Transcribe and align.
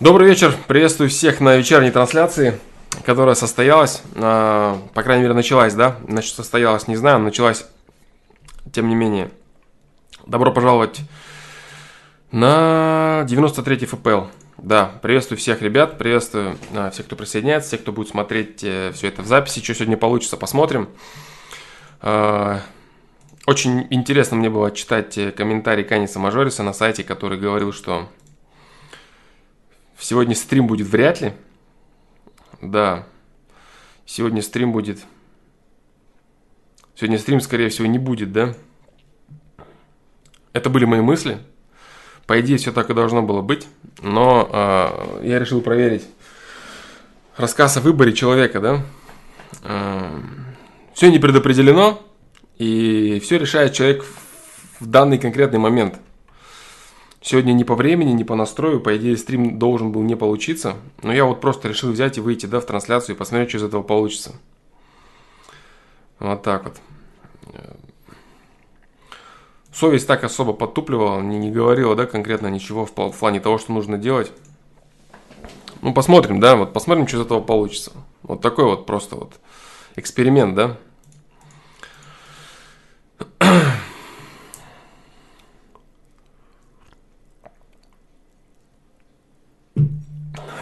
Добрый 0.00 0.26
вечер, 0.28 0.52
приветствую 0.66 1.08
всех 1.08 1.38
на 1.38 1.56
вечерней 1.56 1.92
трансляции, 1.92 2.58
которая 3.06 3.36
состоялась, 3.36 4.02
э, 4.16 4.76
по 4.92 5.02
крайней 5.04 5.22
мере 5.22 5.34
началась, 5.34 5.72
да, 5.72 5.98
значит 6.08 6.34
состоялась, 6.34 6.88
не 6.88 6.96
знаю, 6.96 7.20
началась, 7.20 7.64
тем 8.72 8.88
не 8.88 8.96
менее. 8.96 9.30
Добро 10.26 10.50
пожаловать 10.50 10.98
на 12.32 13.24
93-й 13.28 13.86
ФПЛ. 13.86 14.22
Да, 14.58 14.90
приветствую 15.00 15.38
всех 15.38 15.62
ребят, 15.62 15.96
приветствую 15.96 16.58
э, 16.72 16.90
всех, 16.90 17.06
кто 17.06 17.14
присоединяется, 17.14 17.68
всех, 17.68 17.82
кто 17.82 17.92
будет 17.92 18.08
смотреть 18.08 18.64
э, 18.64 18.90
все 18.94 19.06
это 19.06 19.22
в 19.22 19.26
записи, 19.26 19.62
что 19.62 19.76
сегодня 19.76 19.96
получится, 19.96 20.36
посмотрим. 20.36 20.88
Э, 22.02 22.58
очень 23.46 23.86
интересно 23.90 24.36
мне 24.36 24.50
было 24.50 24.72
читать 24.72 25.16
э, 25.18 25.30
комментарий 25.30 25.84
Каниса 25.84 26.18
Мажориса 26.18 26.64
на 26.64 26.72
сайте, 26.72 27.04
который 27.04 27.38
говорил, 27.38 27.72
что 27.72 28.08
сегодня 29.98 30.34
стрим 30.34 30.66
будет 30.66 30.86
вряд 30.86 31.20
ли. 31.20 31.32
Да, 32.60 33.06
сегодня 34.06 34.42
стрим 34.42 34.72
будет... 34.72 35.00
Сегодня 36.94 37.18
стрим, 37.18 37.40
скорее 37.40 37.68
всего, 37.70 37.86
не 37.86 37.98
будет, 37.98 38.32
да? 38.32 38.54
Это 40.52 40.70
были 40.70 40.84
мои 40.84 41.00
мысли. 41.00 41.38
По 42.26 42.40
идее, 42.40 42.56
все 42.56 42.72
так 42.72 42.88
и 42.88 42.94
должно 42.94 43.22
было 43.22 43.42
быть. 43.42 43.66
Но 44.00 44.48
э, 44.50 45.26
я 45.26 45.38
решил 45.38 45.60
проверить 45.60 46.06
рассказ 47.36 47.76
о 47.76 47.80
выборе 47.80 48.12
человека, 48.12 48.60
да? 48.60 48.82
Э, 49.62 50.20
все 50.94 51.10
не 51.10 51.18
предопределено. 51.18 52.00
И 52.56 53.20
все 53.24 53.38
решает 53.38 53.72
человек 53.72 54.04
в 54.78 54.86
данный 54.86 55.18
конкретный 55.18 55.58
момент. 55.58 55.96
Сегодня 57.24 57.54
не 57.54 57.64
по 57.64 57.74
времени, 57.74 58.12
не 58.12 58.22
по 58.22 58.34
настрою, 58.34 58.82
по 58.82 58.94
идее 58.98 59.16
стрим 59.16 59.58
должен 59.58 59.92
был 59.92 60.02
не 60.02 60.14
получиться. 60.14 60.74
Но 61.02 61.10
я 61.10 61.24
вот 61.24 61.40
просто 61.40 61.68
решил 61.68 61.90
взять 61.90 62.18
и 62.18 62.20
выйти 62.20 62.44
да, 62.44 62.60
в 62.60 62.66
трансляцию 62.66 63.16
и 63.16 63.18
посмотреть, 63.18 63.48
что 63.48 63.58
из 63.58 63.62
этого 63.62 63.82
получится. 63.82 64.32
Вот 66.18 66.42
так 66.42 66.64
вот. 66.64 66.76
Совесть 69.72 70.06
так 70.06 70.22
особо 70.22 70.52
подтупливала, 70.52 71.22
не, 71.22 71.38
не 71.38 71.50
говорила, 71.50 71.96
да, 71.96 72.04
конкретно 72.04 72.48
ничего 72.48 72.84
в, 72.84 72.92
плане 72.92 73.40
того, 73.40 73.56
что 73.56 73.72
нужно 73.72 73.96
делать. 73.96 74.30
Ну, 75.80 75.94
посмотрим, 75.94 76.40
да, 76.40 76.56
вот 76.56 76.74
посмотрим, 76.74 77.08
что 77.08 77.16
из 77.16 77.22
этого 77.22 77.40
получится. 77.40 77.92
Вот 78.22 78.42
такой 78.42 78.66
вот 78.66 78.84
просто 78.84 79.16
вот 79.16 79.32
эксперимент, 79.96 80.54
да. 80.54 80.76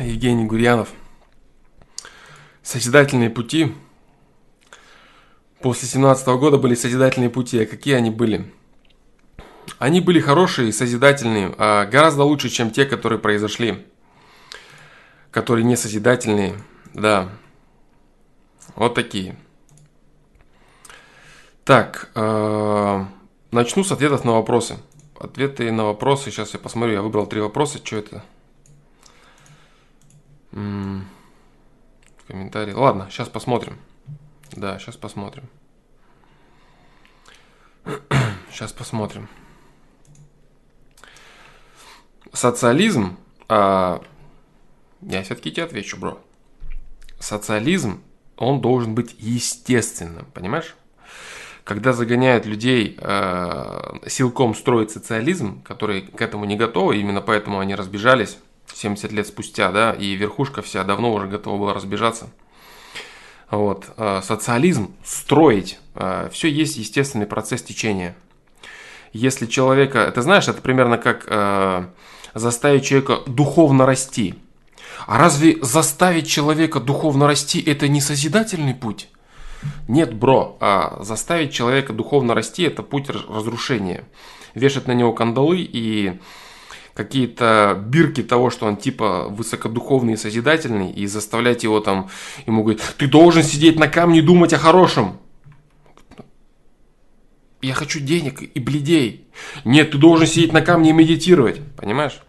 Евгений 0.03 0.45
Гурьянов. 0.45 0.91
Созидательные 2.63 3.31
пути. 3.31 3.75
После 5.61 5.89
17 5.89 6.27
года 6.39 6.59
были 6.59 6.75
созидательные 6.75 7.31
пути. 7.31 7.63
А 7.63 7.67
какие 7.67 7.95
они 7.95 8.11
были? 8.11 8.53
Они 9.79 10.01
были 10.01 10.21
хорошие 10.21 10.73
созидательные, 10.73 11.55
а 11.59 11.87
гораздо 11.87 12.25
лучше, 12.25 12.49
чем 12.49 12.71
те, 12.71 12.85
которые 12.85 13.19
произошли. 13.19 13.87
Которые 15.31 15.65
не 15.65 15.77
созидательные. 15.77 16.55
Да. 16.95 17.31
Вот 18.75 18.95
такие. 18.95 19.37
Так, 21.65 22.11
э, 22.15 23.05
начну 23.53 23.85
с 23.85 23.93
ответов 23.93 24.25
на 24.25 24.33
вопросы. 24.33 24.79
Ответы 25.19 25.71
на 25.71 25.85
вопросы, 25.85 26.31
сейчас 26.31 26.55
я 26.55 26.59
посмотрю, 26.59 26.95
я 26.95 27.03
выбрал 27.03 27.27
три 27.27 27.41
вопроса, 27.41 27.79
что 27.85 27.97
это? 27.97 28.25
М-м, 30.53 31.07
комментарии. 32.27 32.73
Ладно, 32.73 33.09
сейчас 33.11 33.29
посмотрим. 33.29 33.79
Да, 34.53 34.79
сейчас 34.79 34.97
посмотрим. 34.97 35.45
Сейчас 38.51 38.71
посмотрим. 38.73 39.29
Социализм, 42.33 43.17
а, 43.49 44.03
я 45.01 45.23
все-таки 45.23 45.51
тебе 45.51 45.65
отвечу, 45.65 45.97
бро. 45.97 46.21
Социализм, 47.19 48.03
он 48.37 48.61
должен 48.61 48.95
быть 48.95 49.17
естественным, 49.19 50.27
понимаешь? 50.27 50.77
когда 51.65 51.93
загоняют 51.93 52.45
людей 52.45 52.97
э, 53.01 53.99
силком 54.09 54.55
строить 54.55 54.91
социализм, 54.91 55.63
которые 55.63 56.03
к 56.03 56.21
этому 56.21 56.45
не 56.45 56.57
готовы, 56.57 56.97
именно 56.99 57.21
поэтому 57.21 57.61
они 57.61 57.75
разбежались 57.75 58.37
70 58.75 59.13
лет 59.13 59.27
спустя, 59.27 59.71
да, 59.71 59.93
и 59.93 60.15
верхушка 60.15 60.63
вся 60.63 60.85
давно 60.85 61.13
уже 61.13 61.27
готова 61.27 61.59
была 61.59 61.75
разбежаться. 61.75 62.31
Вот. 63.51 63.87
Э, 63.99 64.21
социализм 64.23 64.95
строить, 65.05 65.79
э, 65.95 66.31
все 66.33 66.49
есть 66.49 66.77
естественный 66.79 67.27
процесс 67.27 67.63
течения. 67.63 68.17
Если 69.13 69.45
человека, 69.45 69.99
это 69.99 70.23
знаешь, 70.23 70.49
это 70.49 70.63
примерно 70.63 70.97
как 70.97 71.27
э, 71.29 71.85
заставить 72.33 72.85
человека 72.85 73.19
духовно 73.27 73.85
расти. 73.85 74.37
А 75.07 75.19
разве 75.19 75.59
заставить 75.61 76.29
человека 76.29 76.81
духовно 76.81 77.27
расти 77.27 77.61
это 77.61 77.89
не 77.89 78.01
созидательный 78.01 78.75
путь? 78.75 79.09
Нет, 79.87 80.15
бро, 80.15 80.57
а 80.61 80.99
заставить 81.03 81.53
человека 81.53 81.93
духовно 81.93 82.35
расти– 82.35 82.63
это 82.65 82.83
путь 82.83 83.11
разрушения. 83.11 84.05
Вешать 84.55 84.87
на 84.87 84.93
него 84.93 85.13
кандалы 85.13 85.59
и 85.61 86.19
какие-то 86.95 87.83
бирки 87.87 88.23
того, 88.23 88.51
что 88.51 88.67
он 88.67 88.77
типа 88.77 89.29
высокодуховный 89.29 90.15
и 90.15 90.17
созидательный, 90.17 90.91
и 90.91 91.07
заставлять 91.07 91.65
его 91.65 91.81
там, 91.81 92.11
ему 92.47 92.63
говорить, 92.63 92.83
ты 92.99 93.07
должен 93.07 93.43
сидеть 93.43 93.79
на 93.79 93.89
камне 93.89 94.19
и 94.19 94.23
думать 94.23 94.53
о 94.53 94.59
хорошем. 94.59 95.19
Я 97.63 97.75
хочу 97.75 98.01
денег 98.01 98.43
и 98.43 98.61
бледей. 98.61 99.27
Нет, 99.65 99.93
ты 99.93 99.99
должен 99.99 100.27
сидеть 100.27 100.53
на 100.53 100.63
камне 100.63 100.91
и 100.91 100.93
медитировать. 100.93 101.61
Понимаешь? 101.77 102.21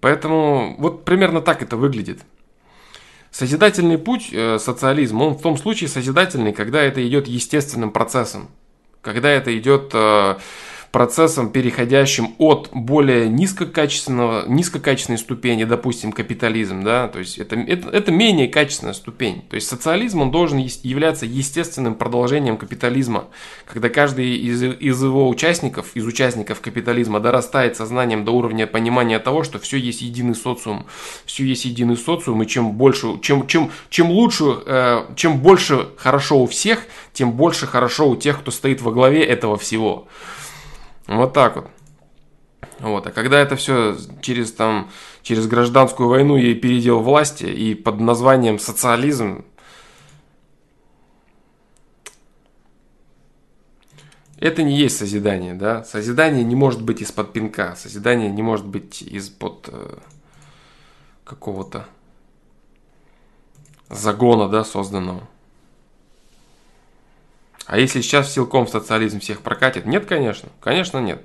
Поэтому 0.00 0.76
вот 0.78 1.04
примерно 1.04 1.40
так 1.40 1.62
это 1.62 1.76
выглядит. 1.76 2.20
Созидательный 3.32 3.98
путь, 3.98 4.28
э, 4.30 4.58
социализм, 4.58 5.22
он 5.22 5.34
в 5.34 5.42
том 5.42 5.56
случае 5.56 5.88
созидательный, 5.88 6.52
когда 6.52 6.82
это 6.82 7.06
идет 7.06 7.26
естественным 7.26 7.90
процессом. 7.90 8.48
Когда 9.00 9.30
это 9.30 9.56
идет 9.58 9.90
э, 9.94 10.36
процессом, 10.92 11.50
переходящим 11.50 12.34
от 12.36 12.68
более 12.72 13.26
низкокачественного, 13.28 14.46
низкокачественной 14.46 15.18
ступени, 15.18 15.64
допустим, 15.64 16.12
капитализм, 16.12 16.84
да, 16.84 17.08
то 17.08 17.18
есть 17.18 17.38
это, 17.38 17.56
это, 17.56 17.88
это 17.88 18.12
менее 18.12 18.46
качественная 18.46 18.92
ступень. 18.92 19.42
То 19.48 19.56
есть 19.56 19.68
социализм, 19.68 20.20
он 20.20 20.30
должен 20.30 20.58
являться 20.58 21.24
естественным 21.24 21.94
продолжением 21.94 22.58
капитализма, 22.58 23.24
когда 23.66 23.88
каждый 23.88 24.36
из, 24.36 24.62
из 24.62 25.02
его 25.02 25.30
участников, 25.30 25.92
из 25.94 26.06
участников 26.06 26.60
капитализма 26.60 27.20
дорастает 27.20 27.74
сознанием 27.74 28.26
до 28.26 28.32
уровня 28.32 28.66
понимания 28.66 29.18
того, 29.18 29.44
что 29.44 29.58
все 29.58 29.78
есть 29.78 30.02
единый 30.02 30.34
социум, 30.34 30.84
все 31.24 31.46
есть 31.46 31.64
единый 31.64 31.96
социум, 31.96 32.42
и 32.42 32.46
чем 32.46 32.72
больше, 32.72 33.18
чем, 33.22 33.46
чем, 33.46 33.70
чем 33.88 34.10
лучше, 34.10 34.44
э, 34.66 35.04
чем 35.16 35.38
больше 35.38 35.88
хорошо 35.96 36.40
у 36.40 36.46
всех, 36.46 36.80
тем 37.14 37.32
больше 37.32 37.66
хорошо 37.66 38.10
у 38.10 38.16
тех, 38.16 38.40
кто 38.40 38.50
стоит 38.50 38.82
во 38.82 38.92
главе 38.92 39.24
этого 39.24 39.56
всего. 39.56 40.06
Вот 41.12 41.34
так 41.34 41.56
вот. 41.56 41.66
Вот. 42.80 43.06
А 43.06 43.12
когда 43.12 43.38
это 43.38 43.54
все 43.56 43.96
через, 44.22 44.52
там, 44.52 44.90
через 45.22 45.46
гражданскую 45.46 46.08
войну 46.08 46.36
и 46.36 46.54
передел 46.54 47.00
власти 47.00 47.44
и 47.44 47.74
под 47.74 48.00
названием 48.00 48.58
социализм, 48.58 49.44
это 54.38 54.62
не 54.62 54.76
есть 54.76 54.96
созидание, 54.96 55.54
да. 55.54 55.84
Созидание 55.84 56.44
не 56.44 56.56
может 56.56 56.82
быть 56.82 57.00
из-под 57.02 57.32
пинка, 57.32 57.76
созидание 57.76 58.30
не 58.30 58.42
может 58.42 58.66
быть 58.66 59.02
из-под 59.02 59.68
э, 59.70 59.98
какого-то 61.24 61.86
загона, 63.90 64.48
да, 64.48 64.64
созданного. 64.64 65.28
А 67.66 67.78
если 67.78 68.00
сейчас 68.00 68.32
силком 68.32 68.66
в 68.66 68.70
социализм 68.70 69.20
всех 69.20 69.42
прокатит? 69.42 69.86
Нет, 69.86 70.06
конечно. 70.06 70.48
Конечно, 70.60 70.98
нет. 70.98 71.22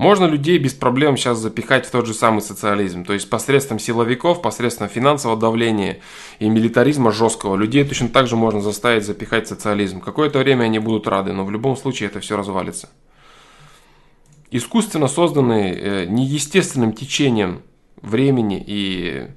Можно 0.00 0.24
людей 0.24 0.56
без 0.56 0.72
проблем 0.72 1.18
сейчас 1.18 1.36
запихать 1.36 1.84
в 1.84 1.90
тот 1.90 2.06
же 2.06 2.14
самый 2.14 2.40
социализм. 2.40 3.04
То 3.04 3.12
есть 3.12 3.28
посредством 3.28 3.78
силовиков, 3.78 4.40
посредством 4.40 4.88
финансового 4.88 5.38
давления 5.38 6.00
и 6.38 6.48
милитаризма 6.48 7.12
жесткого 7.12 7.54
людей 7.54 7.84
точно 7.84 8.08
так 8.08 8.26
же 8.26 8.34
можно 8.34 8.62
заставить 8.62 9.04
запихать 9.04 9.44
в 9.44 9.50
социализм. 9.50 10.00
Какое-то 10.00 10.38
время 10.38 10.64
они 10.64 10.78
будут 10.78 11.06
рады, 11.06 11.34
но 11.34 11.44
в 11.44 11.50
любом 11.50 11.76
случае 11.76 12.08
это 12.08 12.20
все 12.20 12.38
развалится. 12.38 12.88
Искусственно 14.50 15.06
созданные 15.06 15.74
э, 15.74 16.06
неестественным 16.06 16.94
течением 16.94 17.60
времени 18.00 18.64
и 18.66 19.28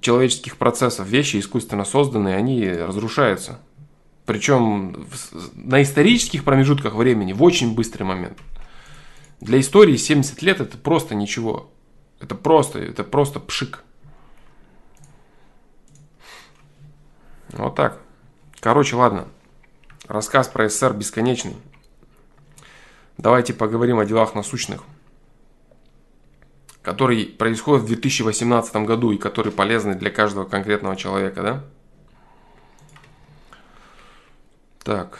человеческих 0.00 0.58
процессов 0.58 1.08
вещи 1.08 1.40
искусственно 1.40 1.84
созданные, 1.84 2.36
они 2.36 2.68
разрушаются. 2.68 3.58
Причем 4.26 5.06
на 5.54 5.82
исторических 5.82 6.44
промежутках 6.44 6.94
времени 6.94 7.32
в 7.32 7.42
очень 7.42 7.74
быстрый 7.74 8.02
момент. 8.02 8.38
Для 9.40 9.60
истории 9.60 9.96
70 9.96 10.42
лет 10.42 10.60
это 10.60 10.76
просто 10.76 11.14
ничего. 11.14 11.70
Это 12.20 12.34
просто, 12.34 12.80
это 12.80 13.04
просто 13.04 13.38
пшик. 13.38 13.84
Вот 17.50 17.76
так. 17.76 18.00
Короче, 18.58 18.96
ладно. 18.96 19.28
Рассказ 20.08 20.48
про 20.48 20.68
СССР 20.68 20.92
бесконечный. 20.94 21.54
Давайте 23.18 23.54
поговорим 23.54 23.98
о 23.98 24.04
делах 24.04 24.34
насущных, 24.34 24.82
которые 26.82 27.26
происходят 27.26 27.84
в 27.84 27.86
2018 27.86 28.76
году 28.84 29.12
и 29.12 29.18
которые 29.18 29.52
полезны 29.52 29.94
для 29.94 30.10
каждого 30.10 30.44
конкретного 30.44 30.96
человека, 30.96 31.42
да? 31.42 31.64
Так. 34.86 35.18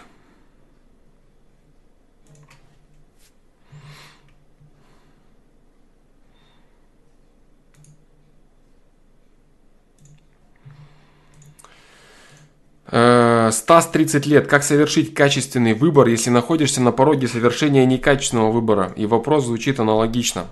Э, 12.87 13.51
Стас 13.51 13.89
30 13.89 14.27
лет. 14.27 14.47
Как 14.47 14.63
совершить 14.63 15.15
качественный 15.15 15.75
выбор, 15.75 16.07
если 16.07 16.31
находишься 16.31 16.81
на 16.81 16.93
пороге 16.93 17.27
совершения 17.27 17.85
некачественного 17.87 18.53
выбора? 18.53 18.93
И 18.95 19.05
вопрос 19.07 19.47
звучит 19.47 19.81
аналогично. 19.81 20.47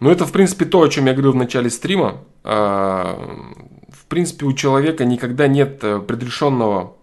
Ну, 0.00 0.10
это, 0.10 0.24
в 0.24 0.32
принципе, 0.32 0.64
то, 0.64 0.80
о 0.80 0.88
чем 0.88 1.04
я 1.04 1.12
говорил 1.12 1.32
в 1.32 1.36
начале 1.36 1.68
стрима. 1.68 2.24
Э, 2.42 3.16
в 3.90 4.06
принципе, 4.08 4.46
у 4.46 4.54
человека 4.54 5.04
никогда 5.04 5.46
нет 5.46 5.84
э, 5.84 5.98
предрешенного, 6.00 6.96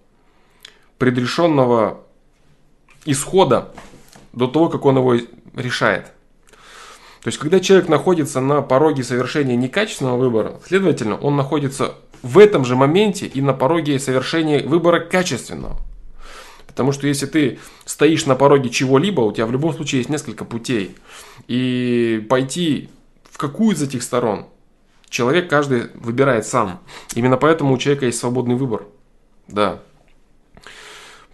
предрешенного 0.99 2.01
исхода 3.05 3.73
до 4.33 4.47
того, 4.47 4.69
как 4.69 4.85
он 4.85 4.97
его 4.97 5.15
решает. 5.55 6.05
То 7.21 7.27
есть, 7.27 7.37
когда 7.37 7.59
человек 7.59 7.89
находится 7.89 8.39
на 8.39 8.61
пороге 8.61 9.03
совершения 9.03 9.55
некачественного 9.55 10.17
выбора, 10.17 10.59
следовательно, 10.65 11.17
он 11.17 11.35
находится 11.35 11.95
в 12.21 12.37
этом 12.37 12.63
же 12.65 12.75
моменте 12.75 13.25
и 13.25 13.41
на 13.41 13.53
пороге 13.53 13.99
совершения 13.99 14.65
выбора 14.65 14.99
качественного. 14.99 15.77
Потому 16.67 16.91
что 16.91 17.07
если 17.07 17.25
ты 17.25 17.59
стоишь 17.85 18.25
на 18.25 18.35
пороге 18.35 18.69
чего-либо, 18.69 19.21
у 19.21 19.31
тебя 19.31 19.47
в 19.47 19.51
любом 19.51 19.73
случае 19.73 19.99
есть 19.99 20.09
несколько 20.09 20.45
путей. 20.45 20.95
И 21.47 22.25
пойти 22.29 22.89
в 23.29 23.37
какую 23.37 23.75
из 23.75 23.81
этих 23.81 24.03
сторон 24.03 24.45
человек 25.09 25.49
каждый 25.49 25.89
выбирает 25.95 26.45
сам. 26.45 26.79
Именно 27.15 27.37
поэтому 27.37 27.73
у 27.73 27.77
человека 27.77 28.05
есть 28.05 28.19
свободный 28.19 28.55
выбор. 28.55 28.85
Да. 29.47 29.79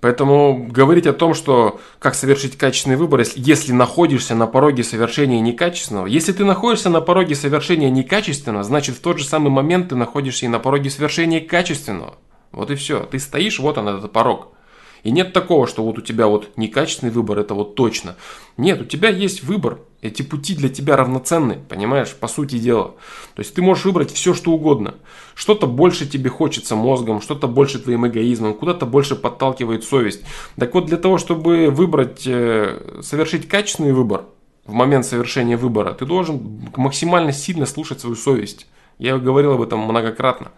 Поэтому 0.05 0.67
говорить 0.69 1.07
о 1.07 1.13
том, 1.13 1.33
что 1.33 1.79
как 1.97 2.13
совершить 2.13 2.59
качественный 2.59 2.95
выбор, 2.95 3.21
если, 3.21 3.41
если 3.43 3.71
находишься 3.71 4.35
на 4.35 4.45
пороге 4.45 4.83
совершения 4.83 5.39
некачественного, 5.39 6.05
если 6.05 6.31
ты 6.31 6.45
находишься 6.45 6.91
на 6.91 7.01
пороге 7.01 7.33
совершения 7.33 7.89
некачественного, 7.89 8.63
значит 8.63 8.97
в 8.97 8.99
тот 8.99 9.17
же 9.17 9.25
самый 9.25 9.49
момент 9.49 9.89
ты 9.89 9.95
находишься 9.95 10.45
и 10.45 10.47
на 10.47 10.59
пороге 10.59 10.91
совершения 10.91 11.41
качественного. 11.41 12.17
Вот 12.51 12.69
и 12.69 12.75
все. 12.75 12.99
Ты 12.99 13.17
стоишь, 13.17 13.57
вот 13.57 13.79
он 13.79 13.87
этот 13.87 14.11
порог. 14.11 14.49
И 15.05 15.11
нет 15.11 15.33
такого, 15.33 15.67
что 15.67 15.83
вот 15.83 15.99
у 15.99 16.01
тебя 16.01 16.25
вот 16.25 16.49
некачественный 16.57 17.13
выбор, 17.13 17.37
это 17.37 17.53
вот 17.53 17.75
точно. 17.75 18.15
Нет, 18.57 18.81
у 18.81 18.85
тебя 18.85 19.09
есть 19.09 19.43
выбор. 19.43 19.77
Эти 20.01 20.23
пути 20.23 20.55
для 20.55 20.67
тебя 20.67 20.97
равноценны, 20.97 21.59
понимаешь, 21.69 22.15
по 22.15 22.27
сути 22.27 22.57
дела. 22.57 22.95
То 23.35 23.43
есть 23.43 23.53
ты 23.53 23.61
можешь 23.61 23.85
выбрать 23.85 24.11
все, 24.11 24.33
что 24.33 24.51
угодно. 24.51 24.95
Что-то 25.35 25.67
больше 25.67 26.07
тебе 26.07 26.31
хочется 26.31 26.75
мозгом, 26.75 27.21
что-то 27.21 27.47
больше 27.47 27.77
твоим 27.77 28.07
эгоизмом, 28.07 28.55
куда-то 28.55 28.87
больше 28.87 29.15
подталкивает 29.15 29.83
совесть. 29.83 30.23
Так 30.57 30.73
вот, 30.73 30.87
для 30.87 30.97
того, 30.97 31.19
чтобы 31.19 31.69
выбрать, 31.69 32.23
э, 32.25 33.01
совершить 33.03 33.47
качественный 33.47 33.93
выбор, 33.93 34.25
в 34.65 34.73
момент 34.73 35.05
совершения 35.05 35.55
выбора, 35.55 35.93
ты 35.93 36.07
должен 36.07 36.67
максимально 36.75 37.31
сильно 37.31 37.67
слушать 37.67 37.99
свою 37.99 38.15
совесть. 38.15 38.65
Я 38.97 39.19
говорил 39.19 39.51
об 39.51 39.61
этом 39.61 39.81
многократно. 39.81 40.51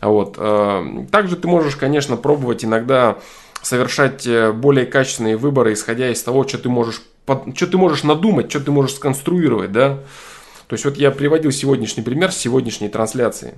Вот. 0.00 0.36
Э, 0.38 1.04
также 1.10 1.36
ты 1.36 1.48
можешь, 1.48 1.76
конечно, 1.76 2.16
пробовать 2.16 2.64
иногда 2.64 3.18
совершать 3.64 4.26
э, 4.26 4.52
более 4.52 4.86
качественные 4.86 5.36
выборы, 5.36 5.72
исходя 5.72 6.10
из 6.10 6.22
того, 6.22 6.46
что 6.46 6.58
ты 6.58 6.68
можешь, 6.68 7.02
что 7.54 7.66
ты 7.66 7.76
можешь 7.76 8.04
надумать, 8.04 8.50
что 8.50 8.60
ты 8.60 8.70
можешь 8.70 8.96
сконструировать, 8.96 9.72
да. 9.72 10.00
То 10.66 10.74
есть 10.74 10.84
вот 10.84 10.96
я 10.96 11.10
приводил 11.10 11.50
сегодняшний 11.50 12.02
пример 12.02 12.32
сегодняшней 12.32 12.88
трансляции. 12.88 13.54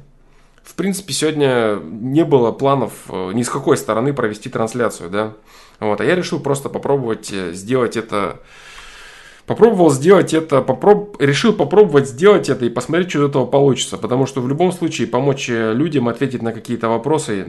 В 0.63 0.75
принципе, 0.75 1.13
сегодня 1.13 1.79
не 1.83 2.25
было 2.25 2.53
планов 2.53 2.93
э, 3.09 3.33
ни 3.35 3.43
с 3.43 3.49
какой 3.49 3.77
стороны 3.77 4.13
провести 4.13 4.49
трансляцию, 4.49 5.11
да. 5.11 5.35
Вот, 5.81 6.01
а 6.01 6.05
я 6.05 6.15
решил 6.15 6.41
просто 6.41 6.69
попробовать 6.69 7.33
э, 7.33 7.53
сделать 7.53 7.97
это 7.97 8.41
Попробовал 9.47 9.91
сделать 9.91 10.35
это, 10.35 10.61
попроб... 10.61 11.21
решил 11.21 11.53
попробовать 11.53 12.09
сделать 12.09 12.49
это 12.49 12.65
и 12.65 12.69
посмотреть, 12.69 13.11
что 13.11 13.21
из 13.21 13.29
этого 13.31 13.47
получится. 13.47 13.97
Потому 13.97 14.27
что 14.27 14.41
в 14.41 14.49
любом 14.49 14.73
случае 14.73 15.07
помочь 15.07 15.49
э, 15.49 15.73
людям 15.73 16.09
ответить 16.09 16.43
на 16.43 16.53
какие-то 16.53 16.89
вопросы 16.89 17.47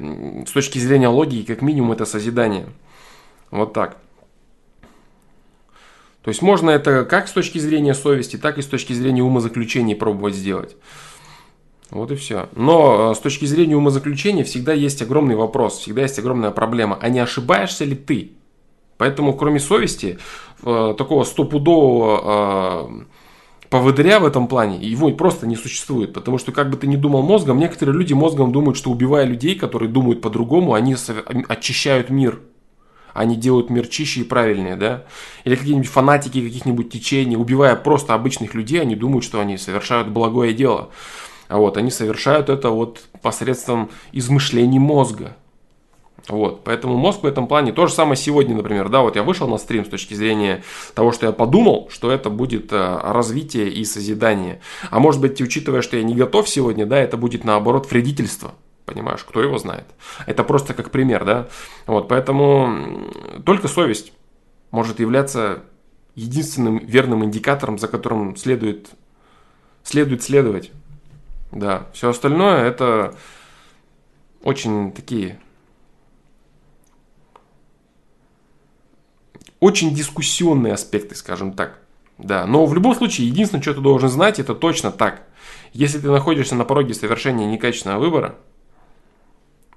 с 0.47 0.51
точки 0.51 0.77
зрения 0.77 1.07
логики, 1.07 1.47
как 1.47 1.63
минимум, 1.63 1.93
это 1.93 2.05
созидание. 2.05 2.67
Вот 3.49 3.73
так. 3.73 3.97
То 6.21 6.29
есть 6.29 6.43
можно 6.43 6.69
это 6.69 7.03
как 7.03 7.27
с 7.27 7.31
точки 7.31 7.57
зрения 7.57 7.95
совести, 7.95 8.37
так 8.37 8.59
и 8.59 8.61
с 8.61 8.67
точки 8.67 8.93
зрения 8.93 9.23
умозаключений 9.23 9.95
пробовать 9.95 10.35
сделать. 10.35 10.75
Вот 11.89 12.11
и 12.11 12.15
все. 12.15 12.47
Но 12.53 13.11
э, 13.11 13.15
с 13.15 13.19
точки 13.19 13.45
зрения 13.45 13.75
умозаключения 13.75 14.43
всегда 14.43 14.73
есть 14.73 15.01
огромный 15.01 15.35
вопрос, 15.35 15.79
всегда 15.79 16.03
есть 16.03 16.19
огромная 16.19 16.51
проблема. 16.51 16.99
А 17.01 17.09
не 17.09 17.19
ошибаешься 17.19 17.85
ли 17.85 17.95
ты? 17.95 18.33
Поэтому, 18.97 19.33
кроме 19.35 19.59
совести, 19.59 20.17
э, 20.63 20.95
такого 20.97 21.23
стопудового 21.23 22.89
э, 22.89 23.03
поводыря 23.69 24.19
в 24.19 24.25
этом 24.25 24.47
плане, 24.47 24.77
его 24.77 25.11
просто 25.11 25.47
не 25.47 25.55
существует. 25.55 26.13
Потому 26.13 26.37
что, 26.37 26.51
как 26.51 26.69
бы 26.69 26.77
ты 26.77 26.87
ни 26.87 26.95
думал 26.95 27.21
мозгом, 27.23 27.59
некоторые 27.59 27.95
люди 27.95 28.13
мозгом 28.13 28.51
думают, 28.51 28.77
что 28.77 28.91
убивая 28.91 29.25
людей, 29.25 29.55
которые 29.55 29.89
думают 29.89 30.21
по-другому, 30.21 30.73
они 30.73 30.95
очищают 31.47 32.09
мир. 32.09 32.41
Они 33.13 33.35
делают 33.35 33.71
мир 33.71 33.87
чище 33.87 34.21
и 34.21 34.23
правильнее, 34.23 34.75
да? 34.75 35.05
Или 35.43 35.55
какие-нибудь 35.55 35.89
фанатики 35.89 36.39
каких-нибудь 36.39 36.91
течений, 36.91 37.35
убивая 37.35 37.75
просто 37.75 38.13
обычных 38.13 38.53
людей, 38.53 38.79
они 38.79 38.95
думают, 38.95 39.25
что 39.25 39.39
они 39.39 39.57
совершают 39.57 40.09
благое 40.09 40.53
дело. 40.53 40.89
А 41.47 41.57
вот 41.57 41.77
они 41.77 41.89
совершают 41.89 42.49
это 42.49 42.69
вот 42.69 43.01
посредством 43.23 43.89
измышлений 44.11 44.79
мозга. 44.79 45.35
Вот, 46.29 46.63
поэтому 46.65 46.97
мозг 46.97 47.23
в 47.23 47.25
этом 47.25 47.47
плане, 47.47 47.71
то 47.71 47.87
же 47.87 47.93
самое 47.93 48.17
сегодня, 48.17 48.55
например, 48.55 48.89
да, 48.89 49.01
вот 49.01 49.15
я 49.15 49.23
вышел 49.23 49.47
на 49.47 49.57
стрим 49.57 49.85
с 49.85 49.89
точки 49.89 50.13
зрения 50.13 50.63
того, 50.93 51.13
что 51.13 51.25
я 51.25 51.31
подумал, 51.31 51.87
что 51.89 52.11
это 52.11 52.29
будет 52.29 52.73
э, 52.73 52.99
развитие 53.01 53.69
и 53.69 53.85
созидание. 53.85 54.59
А 54.89 54.99
может 54.99 55.21
быть, 55.21 55.41
учитывая, 55.41 55.81
что 55.81 55.95
я 55.95 56.03
не 56.03 56.15
готов 56.15 56.49
сегодня, 56.49 56.85
да, 56.85 56.97
это 56.97 57.15
будет 57.15 57.45
наоборот 57.45 57.89
вредительство. 57.89 58.55
Понимаешь, 58.85 59.23
кто 59.23 59.41
его 59.41 59.57
знает. 59.57 59.85
Это 60.25 60.43
просто 60.43 60.73
как 60.73 60.91
пример, 60.91 61.23
да. 61.23 61.47
Вот, 61.85 62.09
поэтому 62.09 63.09
только 63.45 63.69
совесть 63.69 64.11
может 64.71 64.99
являться 64.99 65.63
единственным 66.15 66.79
верным 66.79 67.23
индикатором, 67.23 67.77
за 67.77 67.87
которым 67.87 68.35
следует, 68.35 68.89
следует 69.83 70.23
следовать. 70.23 70.71
Да, 71.51 71.87
все 71.93 72.09
остальное 72.09 72.65
это 72.65 73.15
очень 74.43 74.91
такие 74.91 75.39
очень 79.59 79.93
дискуссионные 79.93 80.73
аспекты, 80.73 81.15
скажем 81.15 81.53
так. 81.53 81.79
Да, 82.17 82.45
но 82.45 82.65
в 82.65 82.73
любом 82.73 82.95
случае, 82.95 83.27
единственное, 83.27 83.61
что 83.61 83.75
ты 83.75 83.81
должен 83.81 84.09
знать, 84.09 84.39
это 84.39 84.55
точно 84.55 84.91
так. 84.91 85.23
Если 85.73 85.99
ты 85.99 86.09
находишься 86.09 86.55
на 86.55 86.65
пороге 86.65 86.93
совершения 86.93 87.45
некачественного 87.45 87.99
выбора, 87.99 88.35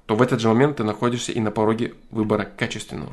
то 0.07 0.17
в 0.17 0.23
этот 0.23 0.41
же 0.41 0.49
момент 0.49 0.79
ты 0.79 0.85
находишься 0.85 1.33
и 1.33 1.41
на 1.41 1.51
пороге 1.51 1.95
выбора 2.11 2.45
качественного. 2.45 3.13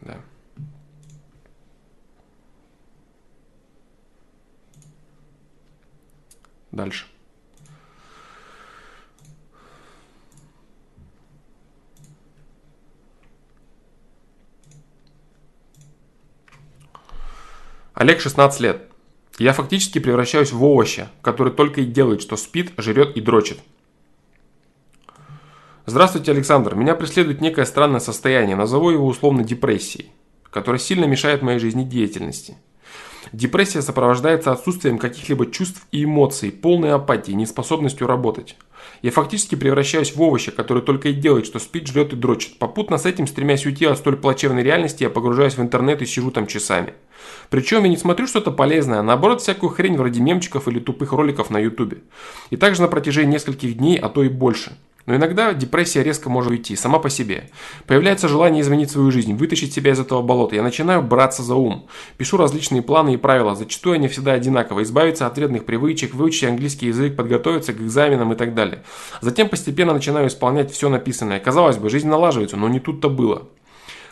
Да. 0.00 0.16
Дальше. 6.70 7.06
Олег 17.94 18.20
16 18.20 18.60
лет. 18.60 18.82
Я 19.38 19.52
фактически 19.52 20.00
превращаюсь 20.00 20.50
в 20.50 20.62
овоща, 20.64 21.12
который 21.22 21.52
только 21.52 21.80
и 21.80 21.86
делает, 21.86 22.22
что 22.22 22.36
спит, 22.36 22.72
жрет 22.76 23.16
и 23.16 23.20
дрочит. 23.20 23.60
Здравствуйте, 25.86 26.32
Александр. 26.32 26.74
Меня 26.74 26.96
преследует 26.96 27.40
некое 27.40 27.64
странное 27.64 28.00
состояние, 28.00 28.56
назову 28.56 28.90
его 28.90 29.06
условно 29.06 29.44
депрессией, 29.44 30.10
которое 30.50 30.80
сильно 30.80 31.04
мешает 31.04 31.42
моей 31.42 31.60
жизнедеятельности. 31.60 32.56
Депрессия 33.32 33.80
сопровождается 33.80 34.50
отсутствием 34.50 34.98
каких-либо 34.98 35.48
чувств 35.48 35.86
и 35.92 36.02
эмоций, 36.02 36.50
полной 36.50 36.92
апатией, 36.92 37.36
неспособностью 37.36 38.08
работать. 38.08 38.56
Я 39.04 39.10
фактически 39.10 39.54
превращаюсь 39.54 40.16
в 40.16 40.22
овоща, 40.22 40.50
который 40.50 40.82
только 40.82 41.10
и 41.10 41.12
делает, 41.12 41.44
что 41.44 41.58
спит, 41.58 41.88
жрет 41.88 42.14
и 42.14 42.16
дрочит. 42.16 42.56
Попутно 42.56 42.96
с 42.96 43.04
этим, 43.04 43.26
стремясь 43.26 43.66
уйти 43.66 43.84
от 43.84 43.98
столь 43.98 44.16
плачевной 44.16 44.62
реальности, 44.62 45.02
я 45.02 45.10
погружаюсь 45.10 45.58
в 45.58 45.60
интернет 45.60 46.00
и 46.00 46.06
сижу 46.06 46.30
там 46.30 46.46
часами. 46.46 46.94
Причем 47.50 47.82
я 47.82 47.90
не 47.90 47.98
смотрю 47.98 48.26
что-то 48.26 48.50
полезное, 48.50 49.00
а 49.00 49.02
наоборот 49.02 49.42
всякую 49.42 49.68
хрень 49.68 49.98
вроде 49.98 50.22
мемчиков 50.22 50.68
или 50.68 50.80
тупых 50.80 51.12
роликов 51.12 51.50
на 51.50 51.58
ютубе. 51.58 51.98
И 52.48 52.56
также 52.56 52.80
на 52.80 52.88
протяжении 52.88 53.34
нескольких 53.34 53.76
дней, 53.76 53.98
а 53.98 54.08
то 54.08 54.24
и 54.24 54.30
больше. 54.30 54.74
Но 55.06 55.16
иногда 55.16 55.52
депрессия 55.52 56.02
резко 56.02 56.30
может 56.30 56.50
уйти, 56.50 56.76
сама 56.76 56.98
по 56.98 57.10
себе. 57.10 57.50
Появляется 57.86 58.26
желание 58.26 58.62
изменить 58.62 58.90
свою 58.90 59.10
жизнь, 59.10 59.34
вытащить 59.34 59.74
себя 59.74 59.92
из 59.92 60.00
этого 60.00 60.22
болота. 60.22 60.56
Я 60.56 60.62
начинаю 60.62 61.02
браться 61.02 61.42
за 61.42 61.56
ум. 61.56 61.86
Пишу 62.16 62.38
различные 62.38 62.80
планы 62.80 63.14
и 63.14 63.18
правила, 63.18 63.54
зачастую 63.54 63.96
они 63.96 64.08
всегда 64.08 64.32
одинаковы. 64.32 64.82
Избавиться 64.82 65.26
от 65.26 65.36
вредных 65.36 65.66
привычек, 65.66 66.14
выучить 66.14 66.44
английский 66.44 66.86
язык, 66.86 67.16
подготовиться 67.16 67.74
к 67.74 67.80
экзаменам 67.80 68.32
и 68.32 68.36
так 68.36 68.54
далее. 68.54 68.82
Затем 69.20 69.48
постепенно 69.48 69.92
начинаю 69.92 70.28
исполнять 70.28 70.70
все 70.70 70.88
написанное. 70.88 71.38
Казалось 71.38 71.76
бы, 71.76 71.90
жизнь 71.90 72.08
налаживается, 72.08 72.56
но 72.56 72.68
не 72.68 72.80
тут-то 72.80 73.10
было. 73.10 73.48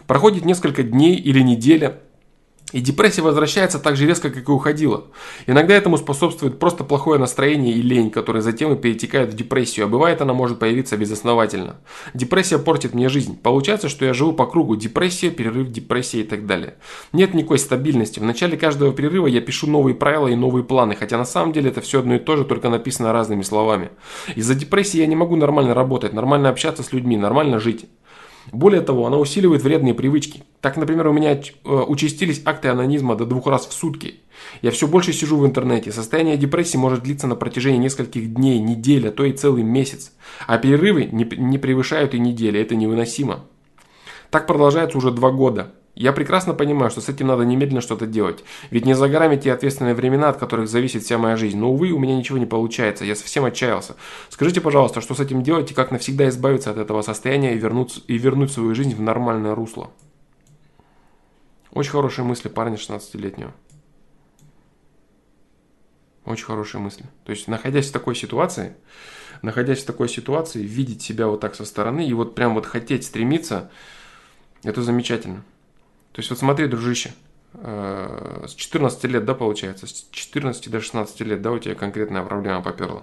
Проходит 0.06 0.44
несколько 0.44 0.82
дней 0.82 1.14
или 1.16 1.40
неделя, 1.40 2.00
и 2.72 2.80
депрессия 2.80 3.22
возвращается 3.22 3.78
так 3.78 3.96
же 3.96 4.06
резко, 4.06 4.30
как 4.30 4.48
и 4.48 4.52
уходила. 4.52 5.04
Иногда 5.46 5.74
этому 5.74 5.98
способствует 5.98 6.58
просто 6.58 6.84
плохое 6.84 7.18
настроение 7.20 7.74
и 7.74 7.82
лень, 7.82 8.10
которые 8.10 8.42
затем 8.42 8.72
и 8.72 8.76
перетекают 8.76 9.30
в 9.30 9.36
депрессию, 9.36 9.86
а 9.86 9.88
бывает 9.88 10.20
она 10.20 10.32
может 10.32 10.58
появиться 10.58 10.96
безосновательно. 10.96 11.76
Депрессия 12.14 12.58
портит 12.58 12.94
мне 12.94 13.08
жизнь. 13.08 13.38
Получается, 13.40 13.88
что 13.88 14.04
я 14.04 14.14
живу 14.14 14.32
по 14.32 14.46
кругу 14.46 14.76
депрессия, 14.76 15.30
перерыв, 15.30 15.70
депрессия 15.70 16.20
и 16.20 16.24
так 16.24 16.46
далее. 16.46 16.76
Нет 17.12 17.34
никакой 17.34 17.58
стабильности. 17.58 18.18
В 18.18 18.24
начале 18.24 18.56
каждого 18.56 18.92
перерыва 18.92 19.26
я 19.26 19.40
пишу 19.40 19.66
новые 19.66 19.94
правила 19.94 20.28
и 20.28 20.34
новые 20.34 20.64
планы, 20.64 20.96
хотя 20.96 21.18
на 21.18 21.24
самом 21.24 21.52
деле 21.52 21.70
это 21.70 21.80
все 21.80 22.00
одно 22.00 22.16
и 22.16 22.18
то 22.18 22.36
же, 22.36 22.44
только 22.44 22.68
написано 22.68 23.12
разными 23.12 23.42
словами. 23.42 23.90
Из-за 24.34 24.54
депрессии 24.54 24.98
я 24.98 25.06
не 25.06 25.16
могу 25.16 25.36
нормально 25.36 25.74
работать, 25.74 26.12
нормально 26.12 26.48
общаться 26.48 26.82
с 26.82 26.92
людьми, 26.92 27.16
нормально 27.16 27.58
жить. 27.58 27.86
Более 28.50 28.80
того, 28.80 29.06
она 29.06 29.18
усиливает 29.18 29.62
вредные 29.62 29.94
привычки. 29.94 30.42
Так, 30.60 30.76
например, 30.76 31.06
у 31.06 31.12
меня 31.12 31.32
э, 31.32 31.40
участились 31.64 32.42
акты 32.44 32.68
анонизма 32.68 33.14
до 33.14 33.24
двух 33.24 33.46
раз 33.46 33.66
в 33.66 33.72
сутки. 33.72 34.16
Я 34.62 34.70
все 34.70 34.88
больше 34.88 35.12
сижу 35.12 35.36
в 35.36 35.46
интернете. 35.46 35.92
Состояние 35.92 36.36
депрессии 36.36 36.76
может 36.76 37.02
длиться 37.02 37.26
на 37.26 37.36
протяжении 37.36 37.78
нескольких 37.78 38.34
дней, 38.34 38.58
недель, 38.58 39.08
а 39.08 39.12
то 39.12 39.24
и 39.24 39.32
целый 39.32 39.62
месяц. 39.62 40.12
А 40.46 40.58
перерывы 40.58 41.04
не, 41.04 41.24
не 41.24 41.58
превышают 41.58 42.14
и 42.14 42.18
недели. 42.18 42.60
Это 42.60 42.74
невыносимо. 42.74 43.44
Так 44.30 44.46
продолжается 44.46 44.98
уже 44.98 45.12
два 45.12 45.30
года. 45.30 45.72
Я 45.94 46.12
прекрасно 46.12 46.54
понимаю, 46.54 46.90
что 46.90 47.02
с 47.02 47.08
этим 47.10 47.26
надо 47.26 47.44
немедленно 47.44 47.82
что-то 47.82 48.06
делать. 48.06 48.44
Ведь 48.70 48.86
не 48.86 48.94
за 48.94 49.08
горами 49.08 49.36
те 49.36 49.52
ответственные 49.52 49.94
времена, 49.94 50.30
от 50.30 50.38
которых 50.38 50.68
зависит 50.68 51.02
вся 51.02 51.18
моя 51.18 51.36
жизнь. 51.36 51.58
Но, 51.58 51.70
увы, 51.70 51.90
у 51.90 51.98
меня 51.98 52.16
ничего 52.16 52.38
не 52.38 52.46
получается. 52.46 53.04
Я 53.04 53.14
совсем 53.14 53.44
отчаялся. 53.44 53.96
Скажите, 54.30 54.62
пожалуйста, 54.62 55.02
что 55.02 55.14
с 55.14 55.20
этим 55.20 55.42
делать 55.42 55.70
и 55.70 55.74
как 55.74 55.90
навсегда 55.90 56.28
избавиться 56.30 56.70
от 56.70 56.78
этого 56.78 57.02
состояния 57.02 57.54
и, 57.54 57.58
вернуться, 57.58 58.00
и 58.06 58.16
вернуть 58.16 58.50
свою 58.50 58.74
жизнь 58.74 58.94
в 58.94 59.02
нормальное 59.02 59.54
русло? 59.54 59.90
Очень 61.72 61.90
хорошие 61.90 62.24
мысли 62.24 62.48
парня 62.48 62.76
16-летнего. 62.76 63.52
Очень 66.24 66.46
хорошие 66.46 66.80
мысли. 66.80 67.04
То 67.24 67.32
есть, 67.32 67.48
находясь 67.48 67.90
в 67.90 67.92
такой 67.92 68.14
ситуации, 68.14 68.76
находясь 69.42 69.82
в 69.82 69.86
такой 69.86 70.08
ситуации, 70.08 70.62
видеть 70.62 71.02
себя 71.02 71.26
вот 71.26 71.40
так 71.40 71.54
со 71.54 71.66
стороны 71.66 72.06
и 72.06 72.14
вот 72.14 72.34
прям 72.34 72.54
вот 72.54 72.64
хотеть 72.64 73.04
стремиться, 73.04 73.70
это 74.62 74.82
замечательно. 74.82 75.44
То 76.12 76.20
есть 76.20 76.30
вот 76.30 76.38
смотри, 76.38 76.66
дружище, 76.66 77.14
э, 77.54 78.44
с 78.46 78.54
14 78.54 79.04
лет, 79.04 79.24
да, 79.24 79.34
получается, 79.34 79.86
с 79.86 80.06
14 80.10 80.70
до 80.70 80.80
16 80.80 81.20
лет, 81.22 81.42
да, 81.42 81.52
у 81.52 81.58
тебя 81.58 81.74
конкретная 81.74 82.22
проблема 82.22 82.62
поперла. 82.62 83.02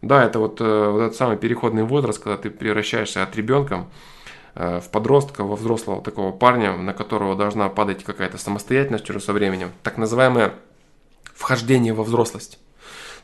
Да, 0.00 0.24
это 0.24 0.38
вот, 0.38 0.60
э, 0.60 0.88
вот 0.90 1.00
этот 1.00 1.16
самый 1.16 1.36
переходный 1.36 1.82
возраст, 1.82 2.22
когда 2.22 2.36
ты 2.36 2.50
превращаешься 2.50 3.22
от 3.22 3.36
ребенка 3.36 3.86
э, 4.54 4.80
в 4.80 4.90
подростка, 4.90 5.44
во 5.44 5.56
взрослого 5.56 6.02
такого 6.02 6.32
парня, 6.32 6.76
на 6.76 6.94
которого 6.94 7.36
должна 7.36 7.68
падать 7.68 8.04
какая-то 8.04 8.38
самостоятельность 8.38 9.08
уже 9.10 9.20
со 9.20 9.32
временем. 9.32 9.70
Так 9.82 9.98
называемое 9.98 10.54
вхождение 11.34 11.92
во 11.92 12.04
взрослость. 12.04 12.58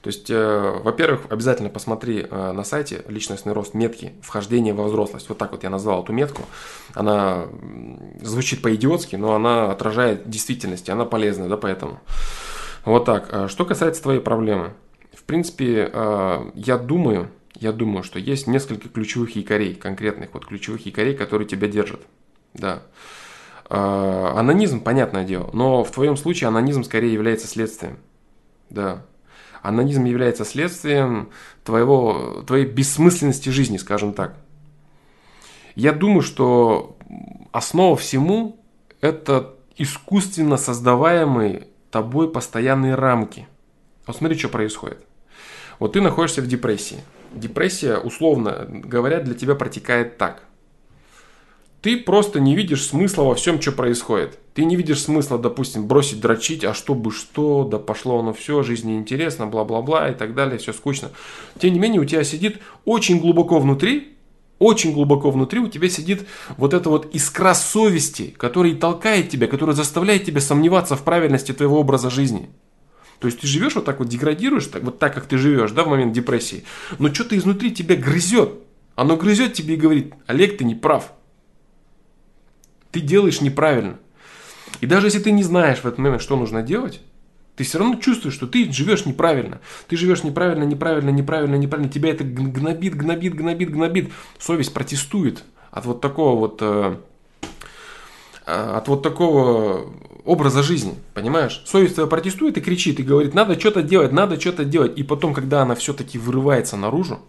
То 0.02 0.08
есть, 0.08 0.30
э, 0.30 0.80
во-первых, 0.82 1.26
обязательно 1.28 1.68
посмотри 1.68 2.26
э, 2.28 2.52
на 2.52 2.64
сайте 2.64 3.04
личностный 3.06 3.52
рост 3.52 3.74
метки 3.74 4.14
вхождение 4.22 4.72
во 4.72 4.84
взрослость. 4.84 5.28
Вот 5.28 5.36
так 5.36 5.52
вот 5.52 5.62
я 5.62 5.68
назвал 5.68 6.02
эту 6.02 6.14
метку. 6.14 6.42
Она 6.94 7.44
звучит 8.22 8.62
по-идиотски, 8.62 9.16
но 9.16 9.34
она 9.34 9.70
отражает 9.70 10.28
действительность, 10.28 10.88
она 10.88 11.04
полезная, 11.04 11.48
да, 11.48 11.58
поэтому. 11.58 12.00
Вот 12.86 13.04
так. 13.04 13.28
Э, 13.30 13.48
что 13.48 13.66
касается 13.66 14.02
твоей 14.02 14.20
проблемы. 14.20 14.72
В 15.12 15.24
принципе, 15.24 15.90
я 16.54 16.78
думаю, 16.78 17.30
я 17.54 17.72
думаю, 17.72 18.02
что 18.02 18.18
есть 18.18 18.48
несколько 18.48 18.88
ключевых 18.88 19.36
якорей, 19.36 19.74
конкретных 19.74 20.32
вот 20.32 20.46
ключевых 20.46 20.86
якорей, 20.86 21.14
которые 21.14 21.46
тебя 21.46 21.68
держат. 21.68 22.00
Да. 22.54 22.82
Анонизм, 23.68 24.80
понятное 24.80 25.24
дело, 25.24 25.50
но 25.52 25.84
в 25.84 25.90
твоем 25.92 26.16
случае 26.16 26.48
анонизм 26.48 26.82
скорее 26.82 27.12
является 27.12 27.46
следствием. 27.46 27.98
Да. 28.70 29.04
Анонизм 29.62 30.04
является 30.04 30.44
следствием 30.44 31.30
твоего, 31.64 32.42
твоей 32.46 32.64
бессмысленности 32.64 33.50
жизни, 33.50 33.76
скажем 33.76 34.12
так. 34.12 34.36
Я 35.74 35.92
думаю, 35.92 36.22
что 36.22 36.96
основа 37.52 37.96
всему– 37.96 38.60
это 39.00 39.54
искусственно 39.76 40.56
создаваемые 40.56 41.68
тобой 41.90 42.30
постоянные 42.30 42.94
рамки. 42.94 43.46
Вот 44.06 44.16
смотри, 44.16 44.38
что 44.38 44.48
происходит. 44.48 45.04
Вот 45.78 45.94
ты 45.94 46.00
находишься 46.00 46.42
в 46.42 46.46
депрессии. 46.46 46.98
Депрессия, 47.32 47.96
условно 47.96 48.66
говоря, 48.68 49.20
для 49.20 49.34
тебя 49.34 49.54
протекает 49.54 50.18
так. 50.18 50.42
Ты 51.82 51.96
просто 51.96 52.40
не 52.40 52.54
видишь 52.54 52.86
смысла 52.86 53.22
во 53.22 53.34
всем, 53.34 53.60
что 53.60 53.72
происходит. 53.72 54.38
Ты 54.52 54.64
не 54.64 54.76
видишь 54.76 55.00
смысла, 55.00 55.38
допустим, 55.38 55.86
бросить 55.86 56.20
дрочить, 56.20 56.62
а 56.62 56.74
чтобы 56.74 57.10
что, 57.10 57.64
да 57.64 57.78
пошло 57.78 58.18
оно 58.18 58.34
все, 58.34 58.62
жизнь 58.62 58.88
неинтересна, 58.88 59.46
бла-бла-бла 59.46 60.10
и 60.10 60.14
так 60.14 60.34
далее, 60.34 60.58
все 60.58 60.74
скучно. 60.74 61.10
Тем 61.58 61.72
не 61.72 61.78
менее, 61.78 62.02
у 62.02 62.04
тебя 62.04 62.22
сидит 62.22 62.58
очень 62.84 63.18
глубоко 63.18 63.58
внутри, 63.58 64.18
очень 64.58 64.92
глубоко 64.92 65.30
внутри 65.30 65.58
у 65.58 65.68
тебя 65.68 65.88
сидит 65.88 66.26
вот 66.58 66.74
эта 66.74 66.90
вот 66.90 67.14
искра 67.14 67.54
совести, 67.54 68.34
которая 68.36 68.74
толкает 68.74 69.30
тебя, 69.30 69.46
которая 69.46 69.74
заставляет 69.74 70.24
тебя 70.24 70.42
сомневаться 70.42 70.96
в 70.96 71.02
правильности 71.02 71.52
твоего 71.52 71.80
образа 71.80 72.10
жизни. 72.10 72.50
То 73.20 73.26
есть 73.26 73.40
ты 73.40 73.46
живешь 73.46 73.74
вот 73.74 73.86
так 73.86 74.00
вот, 74.00 74.08
деградируешь, 74.08 74.66
так, 74.66 74.82
вот 74.82 74.98
так, 74.98 75.14
как 75.14 75.24
ты 75.24 75.38
живешь, 75.38 75.70
да, 75.70 75.84
в 75.84 75.88
момент 75.88 76.12
депрессии. 76.12 76.64
Но 76.98 77.12
что-то 77.12 77.38
изнутри 77.38 77.70
тебя 77.70 77.96
грызет. 77.96 78.50
Оно 78.96 79.16
грызет 79.16 79.54
тебе 79.54 79.74
и 79.74 79.78
говорит, 79.78 80.12
Олег, 80.26 80.58
ты 80.58 80.64
не 80.64 80.74
прав 80.74 81.12
ты 82.92 83.00
делаешь 83.00 83.40
неправильно. 83.40 83.98
И 84.80 84.86
даже 84.86 85.06
если 85.06 85.20
ты 85.20 85.30
не 85.32 85.42
знаешь 85.42 85.78
в 85.78 85.86
этот 85.86 85.98
момент, 85.98 86.22
что 86.22 86.36
нужно 86.36 86.62
делать, 86.62 87.00
ты 87.56 87.64
все 87.64 87.78
равно 87.78 87.96
чувствуешь, 87.96 88.34
что 88.34 88.46
ты 88.46 88.72
живешь 88.72 89.04
неправильно. 89.04 89.60
Ты 89.88 89.96
живешь 89.96 90.22
неправильно, 90.22 90.64
неправильно, 90.64 91.10
неправильно, 91.10 91.56
неправильно. 91.56 91.92
Тебя 91.92 92.10
это 92.10 92.24
гнобит, 92.24 92.94
гнобит, 92.94 93.34
гнобит, 93.34 93.70
гнобит. 93.70 94.12
Совесть 94.38 94.72
протестует 94.72 95.44
от 95.70 95.84
вот 95.84 96.00
такого 96.00 96.38
вот 96.38 96.58
э, 96.62 96.96
э, 98.46 98.52
от 98.52 98.88
вот 98.88 99.02
такого 99.02 99.92
образа 100.24 100.62
жизни, 100.62 100.94
понимаешь? 101.14 101.62
Совесть 101.66 101.94
твоя 101.94 102.08
протестует 102.08 102.56
и 102.56 102.60
кричит, 102.60 102.98
и 103.00 103.02
говорит, 103.02 103.34
надо 103.34 103.58
что-то 103.58 103.82
делать, 103.82 104.12
надо 104.12 104.40
что-то 104.40 104.64
делать. 104.64 104.98
И 104.98 105.02
потом, 105.02 105.34
когда 105.34 105.62
она 105.62 105.74
все-таки 105.74 106.18
вырывается 106.18 106.76
наружу, 106.76 107.20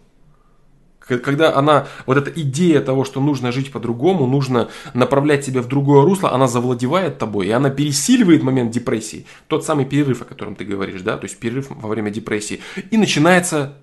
когда 1.17 1.55
она, 1.55 1.87
вот 2.05 2.17
эта 2.17 2.31
идея 2.41 2.81
того, 2.81 3.03
что 3.03 3.21
нужно 3.21 3.51
жить 3.51 3.71
по-другому, 3.71 4.27
нужно 4.27 4.69
направлять 4.93 5.45
себя 5.45 5.61
в 5.61 5.67
другое 5.67 6.03
русло, 6.03 6.33
она 6.33 6.47
завладевает 6.47 7.17
тобой, 7.17 7.47
и 7.47 7.51
она 7.51 7.69
пересиливает 7.69 8.43
момент 8.43 8.71
депрессии. 8.71 9.25
Тот 9.47 9.65
самый 9.65 9.85
перерыв, 9.85 10.21
о 10.21 10.25
котором 10.25 10.55
ты 10.55 10.65
говоришь, 10.65 11.01
да, 11.01 11.17
то 11.17 11.25
есть 11.25 11.39
перерыв 11.39 11.67
во 11.69 11.89
время 11.89 12.11
депрессии. 12.11 12.61
И 12.91 12.97
начинается 12.97 13.77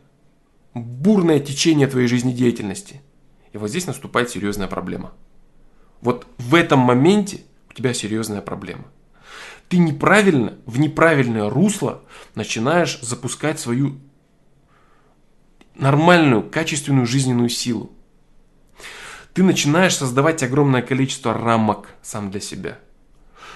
бурное 0.75 1.41
течение 1.41 1.87
твоей 1.87 2.09
жизнедеятельности. 2.09 3.01
И 3.53 3.59
вот 3.59 3.71
здесь 3.71 3.87
наступает 3.87 4.31
серьезная 4.31 4.69
проблема. 4.69 5.13
Вот 6.01 6.27
в 6.39 6.55
этом 6.55 6.79
моменте 6.81 7.41
у 7.71 7.75
тебя 7.75 7.93
серьезная 7.95 8.41
проблема. 8.41 8.85
Ты 9.69 9.79
неправильно, 9.79 10.55
в 10.65 10.79
неправильное 10.79 11.51
русло 11.51 12.03
начинаешь 12.35 13.01
запускать 13.03 13.61
свою 13.61 13.99
нормальную, 15.79 16.43
качественную 16.43 17.07
жизненную 17.07 17.49
силу. 17.49 17.93
Ты 19.33 19.43
начинаешь 19.43 19.97
создавать 19.97 20.43
огромное 20.43 20.83
количество 20.83 21.33
рамок 21.33 21.95
сам 22.03 22.31
для 22.31 22.41
себя. 22.41 22.79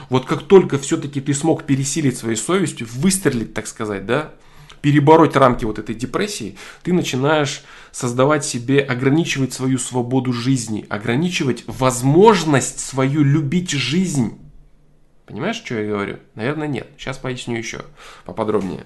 Вот 0.09 0.27
как 0.27 0.43
только 0.45 0.79
все-таки 0.79 1.21
ты 1.21 1.35
смог 1.35 1.65
пересилить 1.65 2.17
своей 2.17 2.37
совестью, 2.37 2.87
выстрелить, 2.91 3.55
так 3.55 3.67
сказать, 3.67 4.07
да, 4.07 4.33
перебороть 4.81 5.37
рамки 5.37 5.65
вот 5.65 5.79
этой 5.79 5.95
депрессии, 5.95 6.57
ты 6.83 6.93
начинаешь 6.93 7.63
создавать 7.93 8.45
себе, 8.45 8.81
ограничивать 8.81 9.53
свою 9.53 9.79
свободу 9.79 10.33
жизни, 10.33 10.87
ограничивать 10.89 11.65
возможность 11.67 12.81
свою 12.81 13.23
любить 13.23 13.71
жизнь. 13.71 14.39
Понимаешь, 15.27 15.57
что 15.57 15.81
я 15.81 15.89
говорю? 15.89 16.19
Наверное, 16.35 16.67
нет. 16.67 16.89
Сейчас 16.99 17.19
поясню 17.19 17.57
еще 17.57 17.83
поподробнее. 18.25 18.85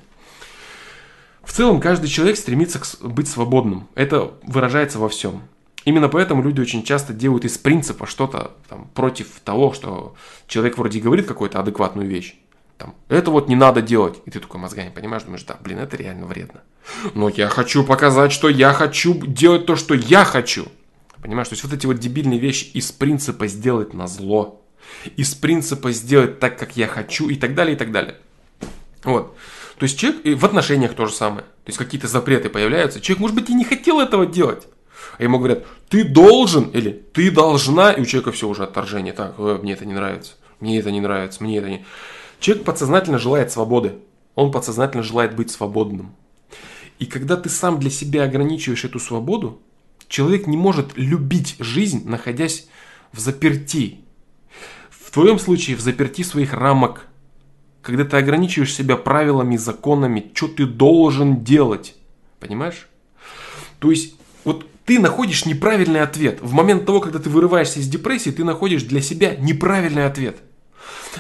Целом, 1.57 1.81
каждый 1.81 2.09
человек 2.09 2.37
стремится 2.37 2.79
быть 3.01 3.29
свободным. 3.29 3.89
Это 3.95 4.35
выражается 4.43 4.99
во 4.99 5.09
всем. 5.09 5.41
Именно 5.87 6.11
поэтому 6.11 6.43
люди 6.43 6.61
очень 6.61 6.83
часто 6.83 7.15
делают 7.15 7.47
из 7.47 7.57
принципа 7.57 8.05
что-то 8.05 8.51
там, 8.69 8.91
против 8.93 9.29
того, 9.43 9.73
что 9.73 10.15
человек 10.49 10.77
вроде 10.77 11.01
говорит 11.01 11.27
какую-то 11.27 11.59
адекватную 11.59 12.07
вещь. 12.07 12.35
Там, 12.77 12.95
это 13.09 13.31
вот 13.31 13.49
не 13.49 13.57
надо 13.57 13.81
делать. 13.81 14.19
И 14.27 14.31
ты 14.31 14.39
такой 14.39 14.61
мозгами 14.61 14.91
понимаешь, 14.91 15.23
думаешь, 15.23 15.45
да, 15.45 15.57
блин, 15.59 15.79
это 15.79 15.97
реально 15.97 16.27
вредно. 16.27 16.61
Но 17.15 17.31
я 17.31 17.49
хочу 17.49 17.85
показать, 17.85 18.33
что 18.33 18.51
я 18.51 18.75
хочу 18.75 19.15
делать 19.15 19.65
то, 19.65 19.77
что 19.77 19.95
я 19.95 20.27
хочу. 20.27 20.67
Понимаешь, 21.23 21.49
то 21.49 21.55
есть 21.55 21.65
вот 21.65 21.73
эти 21.73 21.87
вот 21.87 21.99
дебильные 21.99 22.39
вещи 22.39 22.71
из 22.75 22.93
принципа 22.93 23.47
сделать 23.47 23.95
на 23.95 24.07
зло, 24.09 24.63
из 25.17 25.35
принципа 25.35 25.91
сделать 25.93 26.39
так, 26.39 26.59
как 26.59 26.77
я 26.77 26.87
хочу 26.87 27.31
и 27.31 27.37
так 27.37 27.55
далее, 27.55 27.77
и 27.77 27.79
так 27.79 27.93
далее. 27.93 28.17
Вот. 29.05 29.35
То 29.79 29.85
есть 29.85 29.99
человек 29.99 30.25
и 30.25 30.35
в 30.35 30.45
отношениях 30.45 30.95
то 30.95 31.07
же 31.07 31.13
самое. 31.13 31.43
То 31.43 31.69
есть 31.69 31.79
какие-то 31.79 32.09
запреты 32.09 32.49
появляются. 32.49 33.01
Человек, 33.01 33.21
может 33.21 33.37
быть, 33.37 33.51
и 33.51 33.55
не 33.55 33.65
хотел 33.65 34.01
этого 34.01 34.27
делать. 34.27 34.67
А 35.19 35.23
ему 35.23 35.39
говорят, 35.39 35.65
ты 35.89 36.05
должен 36.05 36.65
или 36.71 36.91
ты 37.13 37.31
должна, 37.31 37.93
и 37.93 38.01
у 38.01 38.05
человека 38.05 38.33
все 38.33 38.49
уже 38.49 38.65
отторжение. 38.65 39.13
Так, 39.13 39.35
э, 39.39 39.59
мне 39.63 39.73
это 39.75 39.85
не 39.85 39.95
нравится, 39.95 40.35
мне 40.61 40.79
это 40.79 40.91
не 40.91 41.01
нравится, 41.01 41.43
мне 41.43 41.59
это 41.59 41.69
не... 41.69 41.85
Человек 42.41 42.65
подсознательно 42.65 43.19
желает 43.19 43.53
свободы. 43.53 43.95
Он 44.35 44.51
подсознательно 44.51 45.03
желает 45.03 45.35
быть 45.35 45.51
свободным. 45.51 46.15
И 46.99 47.07
когда 47.07 47.37
ты 47.37 47.49
сам 47.49 47.79
для 47.79 47.91
себя 47.91 48.25
ограничиваешь 48.25 48.85
эту 48.85 48.99
свободу, 48.99 49.61
человек 50.09 50.47
не 50.47 50.57
может 50.57 50.97
любить 50.97 51.57
жизнь, 51.59 52.09
находясь 52.09 52.69
в 53.13 53.19
заперти. 53.19 54.01
В 54.91 55.11
твоем 55.11 55.39
случае 55.39 55.77
в 55.77 55.81
заперти 55.81 56.23
своих 56.23 56.53
рамок, 56.53 57.07
когда 57.87 58.05
ты 58.05 58.17
ограничиваешь 58.17 58.75
себя 58.75 58.97
правилами, 58.97 59.57
законами, 59.57 60.33
что 60.35 60.49
ты 60.49 60.67
должен 60.67 61.45
делать. 61.45 61.95
Понимаешь? 62.41 62.89
То 63.79 63.93
есть, 63.93 64.17
вот 64.43 64.67
ты 64.85 64.99
находишь 64.99 65.47
неправильный 65.47 66.01
ответ. 66.01 66.41
В 66.43 66.53
момент 66.53 66.85
того, 66.85 67.01
когда 67.01 67.21
ты 67.21 67.31
вырываешься 67.31 67.79
из 67.79 67.87
депрессии, 67.87 68.31
ты 68.31 68.43
находишь 68.43 68.83
для 68.83 69.01
себя 69.01 69.37
неправильный 69.37 70.05
ответ. 70.05 70.39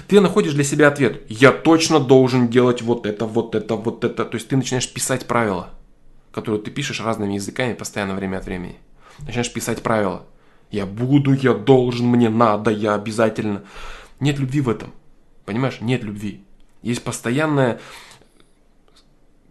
Ты 0.09 0.21
находишь 0.21 0.55
для 0.55 0.65
себя 0.65 0.89
ответ. 0.89 1.23
Я 1.29 1.53
точно 1.53 2.01
должен 2.01 2.49
делать 2.49 2.83
вот 2.83 3.07
это, 3.07 3.27
вот 3.27 3.55
это, 3.55 3.77
вот 3.77 4.03
это. 4.03 4.25
То 4.25 4.35
есть 4.35 4.49
ты 4.49 4.57
начинаешь 4.57 4.93
писать 4.93 5.29
правила, 5.29 5.71
которые 6.33 6.61
ты 6.61 6.73
пишешь 6.73 7.01
разными 7.01 7.35
языками 7.35 7.75
постоянно 7.75 8.17
время 8.17 8.39
от 8.39 8.47
времени. 8.47 8.75
Начинаешь 9.21 9.53
писать 9.53 9.85
правила. 9.85 10.27
Я 10.73 10.85
буду, 10.85 11.33
я 11.33 11.55
должен, 11.55 12.09
мне 12.09 12.29
надо, 12.29 12.73
я 12.73 12.95
обязательно. 12.95 13.63
Нет 14.19 14.41
любви 14.41 14.61
в 14.61 14.69
этом. 14.69 14.93
Понимаешь? 15.45 15.81
Нет 15.81 16.03
любви. 16.03 16.43
Есть 16.87 17.03
постоянное 17.03 17.81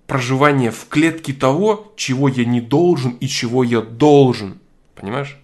проживание 0.08 0.72
в 0.72 0.88
клетке 0.88 1.34
того, 1.34 1.92
чего 1.98 2.30
я 2.30 2.46
не 2.46 2.62
должен 2.62 3.12
и 3.20 3.28
чего 3.28 3.62
я 3.62 3.82
должен. 3.82 4.60
Понимаешь? 4.96 5.38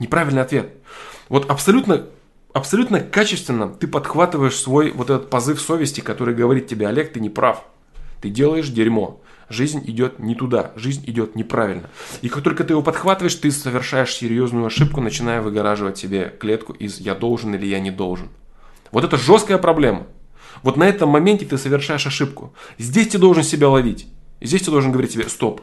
Неправильный 0.00 0.42
ответ. 0.42 0.72
Вот 1.28 1.48
абсолютно, 1.48 2.06
абсолютно 2.52 2.98
качественно 2.98 3.68
ты 3.68 3.86
подхватываешь 3.86 4.56
свой 4.56 4.90
вот 4.90 5.10
этот 5.10 5.30
позыв 5.30 5.60
совести, 5.60 6.00
который 6.00 6.34
говорит 6.34 6.66
тебе, 6.66 6.88
Олег, 6.88 7.12
ты 7.12 7.20
не 7.20 7.30
прав. 7.30 7.62
Ты 8.20 8.30
делаешь 8.30 8.70
дерьмо. 8.70 9.20
Жизнь 9.48 9.84
идет 9.86 10.18
не 10.18 10.34
туда, 10.34 10.72
жизнь 10.74 11.04
идет 11.06 11.36
неправильно. 11.36 11.88
И 12.20 12.28
как 12.28 12.42
только 12.42 12.64
ты 12.64 12.72
его 12.72 12.82
подхватываешь, 12.82 13.36
ты 13.36 13.52
совершаешь 13.52 14.12
серьезную 14.12 14.66
ошибку, 14.66 15.00
начиная 15.00 15.40
выгораживать 15.40 15.98
себе 15.98 16.34
клетку 16.40 16.72
из 16.72 16.98
«я 16.98 17.14
должен» 17.14 17.54
или 17.54 17.64
«я 17.64 17.78
не 17.78 17.92
должен». 17.92 18.28
Вот 18.90 19.04
это 19.04 19.16
жесткая 19.16 19.58
проблема. 19.58 20.08
Вот 20.62 20.76
на 20.76 20.84
этом 20.84 21.08
моменте 21.08 21.46
ты 21.46 21.58
совершаешь 21.58 22.06
ошибку. 22.06 22.52
Здесь 22.78 23.08
ты 23.08 23.18
должен 23.18 23.42
себя 23.42 23.68
ловить. 23.68 24.06
Здесь 24.40 24.62
ты 24.62 24.70
должен 24.70 24.92
говорить 24.92 25.12
себе 25.12 25.28
«стоп». 25.28 25.62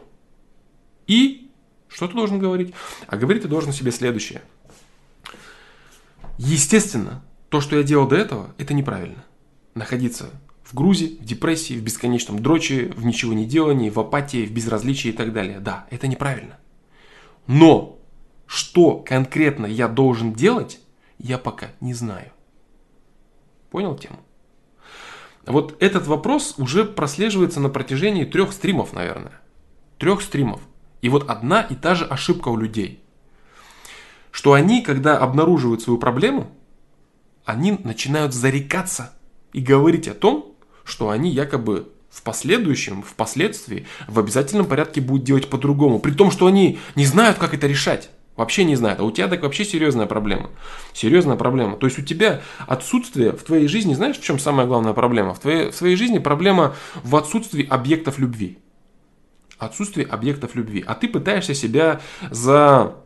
И 1.07 1.49
что 1.87 2.07
ты 2.07 2.13
должен 2.13 2.39
говорить? 2.39 2.73
А 3.07 3.15
говорить 3.15 3.43
ты 3.43 3.47
должен 3.47 3.71
себе 3.71 3.91
следующее. 3.91 4.41
Естественно, 6.37 7.23
то, 7.49 7.61
что 7.61 7.77
я 7.77 7.83
делал 7.83 8.07
до 8.07 8.15
этого, 8.15 8.53
это 8.57 8.73
неправильно. 8.73 9.23
Находиться 9.75 10.29
в 10.63 10.73
грузе, 10.73 11.17
в 11.19 11.23
депрессии, 11.23 11.75
в 11.75 11.83
бесконечном 11.83 12.41
дроче, 12.41 12.91
в 12.97 13.05
ничего 13.05 13.33
не 13.33 13.45
делании, 13.45 13.89
в 13.89 13.99
апатии, 13.99 14.45
в 14.45 14.51
безразличии 14.51 15.09
и 15.09 15.13
так 15.13 15.31
далее. 15.31 15.59
Да, 15.59 15.85
это 15.91 16.07
неправильно. 16.07 16.57
Но 17.47 17.99
что 18.47 18.97
конкретно 18.97 19.65
я 19.65 19.87
должен 19.87 20.33
делать, 20.33 20.79
я 21.17 21.37
пока 21.37 21.67
не 21.79 21.93
знаю. 21.93 22.31
Понял 23.69 23.95
тему? 23.95 24.19
Вот 25.45 25.75
этот 25.79 26.07
вопрос 26.07 26.55
уже 26.57 26.85
прослеживается 26.85 27.59
на 27.59 27.69
протяжении 27.69 28.25
трех 28.25 28.51
стримов, 28.51 28.93
наверное. 28.93 29.39
Трех 29.97 30.21
стримов. 30.21 30.61
И 31.01 31.09
вот 31.09 31.29
одна 31.29 31.61
и 31.61 31.75
та 31.75 31.95
же 31.95 32.05
ошибка 32.05 32.49
у 32.49 32.57
людей. 32.57 33.03
Что 34.31 34.53
они, 34.53 34.81
когда 34.81 35.17
обнаруживают 35.17 35.81
свою 35.81 35.99
проблему, 35.99 36.51
они 37.45 37.77
начинают 37.83 38.33
зарекаться 38.33 39.13
и 39.53 39.61
говорить 39.61 40.07
о 40.07 40.13
том, 40.15 40.55
что 40.83 41.09
они 41.09 41.29
якобы 41.29 41.89
в 42.09 42.23
последующем, 42.23 43.03
впоследствии, 43.03 43.85
в 44.07 44.19
обязательном 44.19 44.65
порядке 44.65 45.01
будут 45.01 45.25
делать 45.25 45.49
по-другому. 45.49 45.99
При 45.99 46.11
том, 46.11 46.31
что 46.31 46.47
они 46.47 46.79
не 46.95 47.05
знают, 47.05 47.37
как 47.37 47.53
это 47.53 47.67
решать. 47.67 48.09
Вообще 48.35 48.65
не 48.65 48.75
знают. 48.75 48.99
А 48.99 49.03
у 49.03 49.11
тебя 49.11 49.27
так 49.27 49.43
вообще 49.43 49.63
серьезная 49.63 50.07
проблема. 50.07 50.49
Серьезная 50.93 51.37
проблема. 51.37 51.77
То 51.77 51.85
есть 51.85 51.97
у 51.97 52.01
тебя 52.01 52.41
отсутствие 52.67 53.31
в 53.31 53.43
твоей 53.43 53.67
жизни, 53.67 53.93
знаешь, 53.93 54.17
в 54.17 54.23
чем 54.23 54.39
самая 54.39 54.67
главная 54.67 54.93
проблема? 54.93 55.33
В, 55.33 55.39
твоей, 55.39 55.71
в 55.71 55.75
своей 55.75 55.95
жизни 55.95 56.19
проблема 56.19 56.75
в 57.03 57.15
отсутствии 57.15 57.65
объектов 57.65 58.19
любви. 58.19 58.59
Отсутствие 59.57 60.05
объектов 60.05 60.55
любви. 60.55 60.83
А 60.85 60.95
ты 60.95 61.07
пытаешься 61.07 61.53
себя 61.53 62.01
за, 62.29 62.97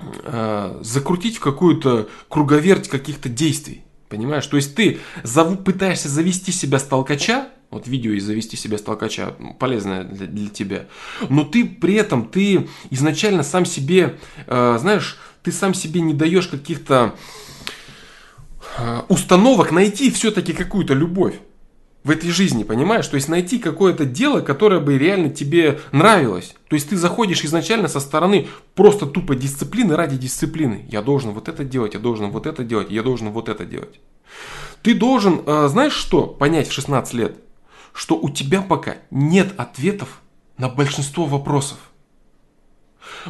э, 0.00 0.78
закрутить 0.80 1.36
в 1.36 1.40
какую-то 1.40 2.08
круговерть 2.28 2.88
каких-то 2.88 3.28
действий. 3.28 3.85
Понимаешь? 4.08 4.46
То 4.46 4.56
есть 4.56 4.74
ты 4.74 5.00
зав... 5.22 5.62
пытаешься 5.64 6.08
завести 6.08 6.52
себя 6.52 6.78
с 6.78 6.84
толкача, 6.84 7.48
вот 7.70 7.88
видео 7.88 8.12
и 8.12 8.20
завести 8.20 8.56
себя 8.56 8.78
с 8.78 8.82
толкача 8.82 9.34
полезное 9.58 10.04
для, 10.04 10.26
для 10.26 10.48
тебя. 10.48 10.86
Но 11.28 11.44
ты 11.44 11.64
при 11.64 11.94
этом, 11.94 12.28
ты 12.28 12.68
изначально 12.90 13.42
сам 13.42 13.64
себе, 13.64 14.18
э, 14.46 14.76
знаешь, 14.80 15.18
ты 15.42 15.52
сам 15.52 15.74
себе 15.74 16.00
не 16.00 16.14
даешь 16.14 16.46
каких-то 16.46 17.14
э, 18.78 19.02
установок 19.08 19.72
найти 19.72 20.10
все-таки 20.10 20.52
какую-то 20.52 20.94
любовь 20.94 21.34
в 22.06 22.10
этой 22.10 22.30
жизни, 22.30 22.62
понимаешь? 22.62 23.06
То 23.06 23.16
есть 23.16 23.28
найти 23.28 23.58
какое-то 23.58 24.04
дело, 24.04 24.40
которое 24.40 24.80
бы 24.80 24.96
реально 24.96 25.28
тебе 25.28 25.80
нравилось. 25.92 26.54
То 26.68 26.74
есть 26.74 26.88
ты 26.88 26.96
заходишь 26.96 27.44
изначально 27.44 27.88
со 27.88 28.00
стороны 28.00 28.48
просто 28.74 29.06
тупо 29.06 29.34
дисциплины 29.34 29.96
ради 29.96 30.16
дисциплины. 30.16 30.86
Я 30.88 31.02
должен 31.02 31.32
вот 31.32 31.48
это 31.48 31.64
делать, 31.64 31.94
я 31.94 32.00
должен 32.00 32.30
вот 32.30 32.46
это 32.46 32.64
делать, 32.64 32.90
я 32.90 33.02
должен 33.02 33.30
вот 33.30 33.48
это 33.48 33.64
делать. 33.64 34.00
Ты 34.82 34.94
должен, 34.94 35.42
э, 35.44 35.68
знаешь 35.68 35.92
что, 35.92 36.26
понять 36.26 36.68
в 36.68 36.72
16 36.72 37.14
лет? 37.14 37.36
что 37.96 38.18
у 38.18 38.28
тебя 38.28 38.60
пока 38.60 38.98
нет 39.10 39.58
ответов 39.58 40.20
на 40.58 40.68
большинство 40.68 41.24
вопросов. 41.24 41.78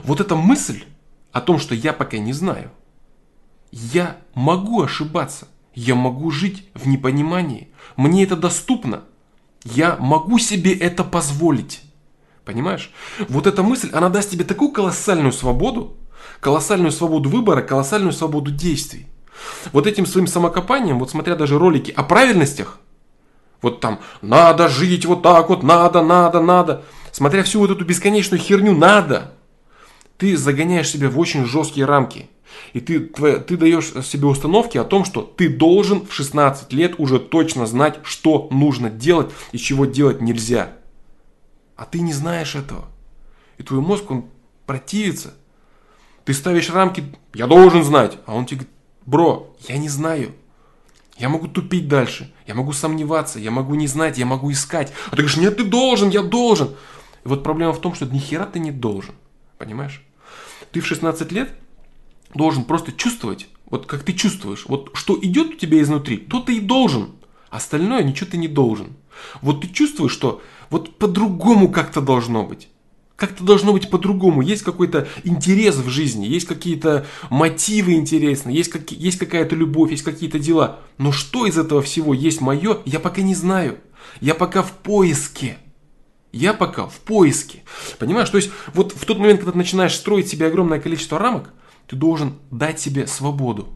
Вот 0.02 0.20
эта 0.20 0.34
мысль 0.34 0.84
о 1.30 1.40
том, 1.40 1.60
что 1.60 1.74
я 1.74 1.92
пока 1.92 2.18
не 2.18 2.32
знаю, 2.32 2.72
я 3.70 4.18
могу 4.34 4.82
ошибаться, 4.82 5.46
я 5.76 5.94
могу 5.94 6.32
жить 6.32 6.66
в 6.74 6.88
непонимании, 6.88 7.68
мне 7.96 8.24
это 8.24 8.34
доступно, 8.34 9.02
я 9.62 9.96
могу 10.00 10.38
себе 10.40 10.74
это 10.74 11.04
позволить. 11.04 11.82
Понимаешь? 12.44 12.92
Вот 13.28 13.46
эта 13.46 13.62
мысль, 13.62 13.90
она 13.92 14.08
даст 14.08 14.30
тебе 14.30 14.44
такую 14.44 14.70
колоссальную 14.70 15.32
свободу, 15.32 15.96
колоссальную 16.40 16.92
свободу 16.92 17.28
выбора, 17.28 17.60
колоссальную 17.60 18.12
свободу 18.12 18.50
действий. 18.50 19.06
Вот 19.72 19.86
этим 19.86 20.06
своим 20.06 20.26
самокопанием, 20.26 20.98
вот 20.98 21.10
смотря 21.10 21.36
даже 21.36 21.58
ролики 21.58 21.90
о 21.90 22.02
правильностях, 22.02 22.78
вот 23.60 23.80
там, 23.80 24.00
надо 24.22 24.68
жить 24.68 25.04
вот 25.06 25.22
так 25.22 25.48
вот, 25.48 25.62
надо, 25.62 26.02
надо, 26.02 26.40
надо. 26.40 26.84
Смотря 27.12 27.42
всю 27.42 27.60
вот 27.60 27.70
эту 27.70 27.84
бесконечную 27.84 28.40
херню, 28.40 28.76
надо. 28.76 29.32
Ты 30.18 30.36
загоняешь 30.36 30.88
себя 30.88 31.10
в 31.10 31.18
очень 31.18 31.44
жесткие 31.44 31.84
рамки. 31.86 32.30
И 32.72 32.80
ты, 32.80 33.00
твоя, 33.00 33.38
ты 33.38 33.56
даешь 33.56 33.92
себе 34.04 34.26
установки 34.26 34.78
о 34.78 34.84
том, 34.84 35.04
что 35.04 35.22
ты 35.22 35.48
должен 35.48 36.06
в 36.06 36.12
16 36.12 36.72
лет 36.72 36.94
уже 36.98 37.18
точно 37.18 37.66
знать, 37.66 37.98
что 38.02 38.48
нужно 38.50 38.90
делать 38.90 39.30
и 39.52 39.58
чего 39.58 39.86
делать 39.86 40.20
нельзя. 40.20 40.72
А 41.76 41.84
ты 41.84 42.00
не 42.00 42.12
знаешь 42.12 42.54
этого. 42.54 42.86
И 43.58 43.62
твой 43.62 43.80
мозг, 43.80 44.10
он 44.10 44.26
противится. 44.66 45.34
Ты 46.24 46.34
ставишь 46.34 46.70
рамки, 46.70 47.04
я 47.34 47.46
должен 47.46 47.84
знать. 47.84 48.18
А 48.26 48.34
он 48.34 48.46
тебе 48.46 48.60
говорит, 48.60 48.74
бро, 49.04 49.56
я 49.68 49.76
не 49.78 49.88
знаю. 49.88 50.32
Я 51.18 51.30
могу 51.30 51.48
тупить 51.48 51.88
дальше, 51.88 52.30
я 52.46 52.54
могу 52.54 52.72
сомневаться, 52.72 53.38
я 53.38 53.50
могу 53.50 53.74
не 53.74 53.86
знать, 53.86 54.18
я 54.18 54.26
могу 54.26 54.52
искать. 54.52 54.92
А 55.06 55.10
ты 55.10 55.16
говоришь, 55.16 55.38
нет, 55.38 55.56
ты 55.56 55.64
должен, 55.64 56.10
я 56.10 56.22
должен. 56.22 56.74
И 57.24 57.28
вот 57.28 57.42
проблема 57.42 57.72
в 57.72 57.80
том, 57.80 57.94
что 57.94 58.04
ни 58.04 58.18
хера 58.18 58.44
ты 58.44 58.58
не 58.58 58.70
должен. 58.70 59.14
Понимаешь? 59.56 60.04
Ты 60.72 60.80
в 60.80 60.86
16 60.86 61.32
лет 61.32 61.54
должен 62.36 62.64
просто 62.64 62.92
чувствовать, 62.92 63.48
вот 63.68 63.86
как 63.86 64.02
ты 64.02 64.12
чувствуешь, 64.12 64.64
вот 64.68 64.90
что 64.94 65.18
идет 65.20 65.54
у 65.54 65.56
тебя 65.56 65.80
изнутри, 65.80 66.18
то 66.18 66.40
ты 66.40 66.56
и 66.56 66.60
должен. 66.60 67.10
Остальное 67.50 68.02
ничего 68.02 68.30
ты 68.30 68.36
не 68.36 68.48
должен. 68.48 68.96
Вот 69.42 69.62
ты 69.62 69.68
чувствуешь, 69.68 70.12
что 70.12 70.42
вот 70.70 70.96
по-другому 70.98 71.70
как-то 71.70 72.00
должно 72.00 72.44
быть. 72.44 72.68
Как-то 73.16 73.44
должно 73.44 73.72
быть 73.72 73.88
по-другому. 73.88 74.42
Есть 74.42 74.62
какой-то 74.62 75.08
интерес 75.24 75.76
в 75.76 75.88
жизни, 75.88 76.26
есть 76.26 76.46
какие-то 76.46 77.06
мотивы 77.30 77.94
интересные, 77.94 78.54
есть, 78.54 78.70
как, 78.70 78.92
есть 78.92 79.18
какая-то 79.18 79.56
любовь, 79.56 79.90
есть 79.90 80.02
какие-то 80.02 80.38
дела. 80.38 80.80
Но 80.98 81.12
что 81.12 81.46
из 81.46 81.56
этого 81.56 81.80
всего 81.80 82.12
есть 82.12 82.42
мое, 82.42 82.78
я 82.84 83.00
пока 83.00 83.22
не 83.22 83.34
знаю. 83.34 83.78
Я 84.20 84.34
пока 84.34 84.62
в 84.62 84.72
поиске. 84.72 85.56
Я 86.30 86.52
пока 86.52 86.86
в 86.86 86.96
поиске. 87.00 87.62
Понимаешь? 87.98 88.28
То 88.28 88.36
есть 88.36 88.50
вот 88.74 88.92
в 88.92 89.06
тот 89.06 89.18
момент, 89.18 89.40
когда 89.40 89.52
ты 89.52 89.58
начинаешь 89.58 89.94
строить 89.94 90.28
себе 90.28 90.46
огромное 90.46 90.78
количество 90.78 91.18
рамок, 91.18 91.54
ты 91.86 91.96
должен 91.96 92.38
дать 92.50 92.80
себе 92.80 93.06
свободу. 93.06 93.68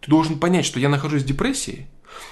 Ты 0.00 0.10
должен 0.10 0.38
понять, 0.38 0.64
что 0.64 0.80
я 0.80 0.88
нахожусь 0.88 1.22
в 1.22 1.26
депрессии, 1.26 1.86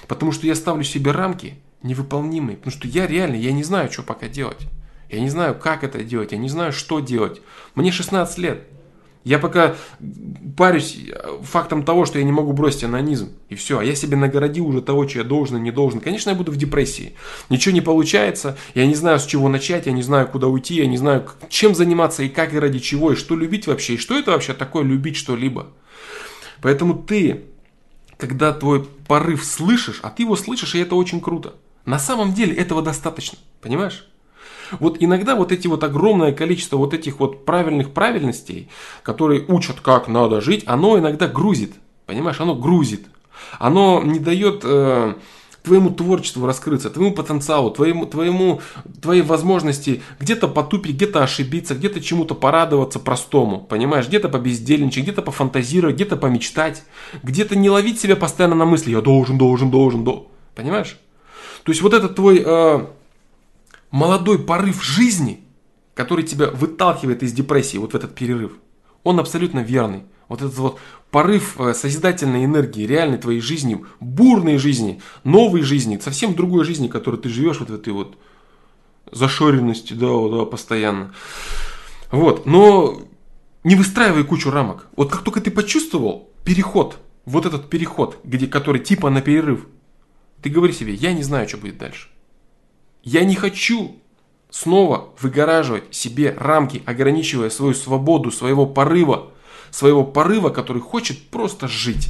потому 0.07 0.31
что 0.31 0.47
я 0.47 0.55
ставлю 0.55 0.83
себе 0.83 1.11
рамки 1.11 1.55
невыполнимые. 1.81 2.57
Потому 2.57 2.71
что 2.71 2.87
я 2.87 3.07
реально, 3.07 3.35
я 3.35 3.51
не 3.51 3.63
знаю, 3.63 3.91
что 3.91 4.03
пока 4.03 4.27
делать. 4.27 4.67
Я 5.09 5.19
не 5.19 5.29
знаю, 5.29 5.55
как 5.57 5.83
это 5.83 6.03
делать, 6.03 6.31
я 6.31 6.37
не 6.37 6.49
знаю, 6.49 6.73
что 6.73 6.99
делать. 6.99 7.41
Мне 7.75 7.91
16 7.91 8.37
лет. 8.39 8.67
Я 9.23 9.39
пока 9.39 9.75
парюсь 10.57 10.97
фактом 11.43 11.83
того, 11.83 12.05
что 12.05 12.19
я 12.19 12.25
не 12.25 12.31
могу 12.31 12.51
бросить 12.51 12.83
анонизм. 12.83 13.29
И 13.49 13.55
все. 13.55 13.79
А 13.79 13.83
я 13.83 13.95
себе 13.95 14.17
нагородил 14.17 14.67
уже 14.67 14.81
того, 14.81 15.07
что 15.07 15.19
я 15.19 15.23
должен 15.23 15.57
и 15.57 15.61
не 15.61 15.71
должен. 15.71 16.01
Конечно, 16.01 16.29
я 16.29 16.35
буду 16.35 16.51
в 16.51 16.57
депрессии. 16.57 17.13
Ничего 17.49 17.73
не 17.73 17.81
получается. 17.81 18.57
Я 18.75 18.85
не 18.85 18.95
знаю, 18.95 19.19
с 19.19 19.25
чего 19.25 19.47
начать. 19.47 19.85
Я 19.85 19.93
не 19.93 20.03
знаю, 20.03 20.27
куда 20.27 20.47
уйти. 20.47 20.75
Я 20.75 20.87
не 20.87 20.97
знаю, 20.97 21.25
чем 21.47 21.73
заниматься 21.73 22.23
и 22.23 22.29
как 22.29 22.53
и 22.53 22.59
ради 22.59 22.79
чего. 22.79 23.13
И 23.13 23.15
что 23.15 23.35
любить 23.35 23.65
вообще. 23.67 23.93
И 23.93 23.97
что 23.97 24.17
это 24.17 24.31
вообще 24.31 24.53
такое 24.53 24.83
любить 24.83 25.15
что-либо. 25.15 25.69
Поэтому 26.61 26.93
ты, 26.93 27.45
когда 28.17 28.51
твой 28.51 28.83
порыв 29.07 29.43
слышишь, 29.45 29.99
а 30.03 30.09
ты 30.09 30.23
его 30.23 30.35
слышишь, 30.35 30.75
и 30.75 30.79
это 30.79 30.95
очень 30.95 31.21
круто. 31.21 31.55
На 31.85 31.99
самом 31.99 32.33
деле 32.33 32.55
этого 32.55 32.81
достаточно. 32.81 33.37
Понимаешь? 33.61 34.07
Вот 34.79 34.97
иногда 34.99 35.35
вот 35.35 35.51
эти 35.51 35.67
вот 35.67 35.83
огромное 35.83 36.31
количество 36.31 36.77
вот 36.77 36.93
этих 36.93 37.19
вот 37.19 37.45
правильных 37.45 37.91
правильностей, 37.91 38.69
которые 39.03 39.45
учат, 39.47 39.79
как 39.81 40.07
надо 40.07 40.41
жить, 40.41 40.63
оно 40.65 40.97
иногда 40.97 41.27
грузит. 41.27 41.73
Понимаешь, 42.05 42.39
оно 42.41 42.55
грузит. 42.55 43.05
Оно 43.59 44.01
не 44.03 44.19
дает 44.19 44.61
э, 44.63 45.13
твоему 45.63 45.89
творчеству 45.89 46.45
раскрыться, 46.45 46.89
твоему 46.89 47.13
потенциалу, 47.13 47.71
твоему, 47.71 48.05
твоему, 48.05 48.61
твоей 49.01 49.21
возможности 49.21 50.03
где-то 50.19 50.47
потупить, 50.47 50.95
где-то 50.95 51.23
ошибиться, 51.23 51.73
где-то 51.73 52.01
чему-то 52.01 52.35
порадоваться 52.35 52.99
простому, 52.99 53.59
понимаешь, 53.61 54.07
где-то 54.07 54.29
побездельничать, 54.29 55.03
где-то 55.03 55.21
пофантазировать, 55.21 55.95
где-то 55.95 56.17
помечтать, 56.17 56.83
где-то 57.23 57.55
не 57.55 57.69
ловить 57.69 57.99
себя 57.99 58.15
постоянно 58.15 58.55
на 58.55 58.65
мысли, 58.65 58.91
я 58.91 59.01
должен, 59.01 59.37
должен, 59.37 59.71
должен, 59.71 60.03
должен, 60.03 60.25
понимаешь? 60.53 60.99
То 61.63 61.71
есть 61.71 61.81
вот 61.81 61.93
этот 61.93 62.15
твой 62.15 62.43
э, 62.45 62.85
молодой 63.93 64.39
порыв 64.39 64.83
жизни, 64.83 65.45
который 65.93 66.25
тебя 66.25 66.49
выталкивает 66.49 67.21
из 67.21 67.31
депрессии 67.31 67.77
вот 67.77 67.93
в 67.93 67.95
этот 67.95 68.15
перерыв, 68.15 68.53
он 69.03 69.19
абсолютно 69.19 69.59
верный. 69.59 70.03
Вот 70.27 70.41
этот 70.41 70.57
вот 70.57 70.79
порыв 71.11 71.59
э, 71.59 71.75
созидательной 71.75 72.43
энергии, 72.43 72.87
реальной 72.87 73.19
твоей 73.19 73.39
жизни, 73.39 73.85
бурной 73.99 74.57
жизни, 74.57 74.99
новой 75.23 75.61
жизни, 75.61 75.99
совсем 75.99 76.33
другой 76.33 76.65
жизни, 76.65 76.87
которой 76.87 77.17
ты 77.17 77.29
живешь 77.29 77.59
вот 77.59 77.69
в 77.69 77.75
этой 77.75 77.93
вот 77.93 78.17
зашоренности, 79.11 79.93
да, 79.93 80.07
да, 80.27 80.45
постоянно. 80.45 81.13
Вот, 82.09 82.47
но 82.47 82.99
не 83.63 83.75
выстраивай 83.75 84.23
кучу 84.23 84.49
рамок. 84.49 84.87
Вот 84.95 85.11
как 85.11 85.21
только 85.21 85.39
ты 85.39 85.51
почувствовал 85.51 86.31
переход, 86.43 86.97
вот 87.25 87.45
этот 87.45 87.69
переход, 87.69 88.17
где, 88.23 88.47
который 88.47 88.81
типа 88.81 89.11
на 89.11 89.21
перерыв, 89.21 89.67
ты 90.41 90.49
говори 90.49 90.73
себе, 90.73 90.95
я 90.95 91.13
не 91.13 91.21
знаю, 91.21 91.47
что 91.47 91.57
будет 91.57 91.77
дальше. 91.77 92.07
Я 93.03 93.25
не 93.25 93.35
хочу 93.35 93.97
снова 94.49 95.09
выгораживать 95.19 95.93
себе 95.93 96.33
рамки, 96.37 96.81
ограничивая 96.85 97.49
свою 97.49 97.73
свободу, 97.73 98.31
своего 98.31 98.65
порыва, 98.65 99.31
своего 99.71 100.05
порыва, 100.05 100.49
который 100.49 100.81
хочет 100.81 101.29
просто 101.29 101.67
жить. 101.67 102.09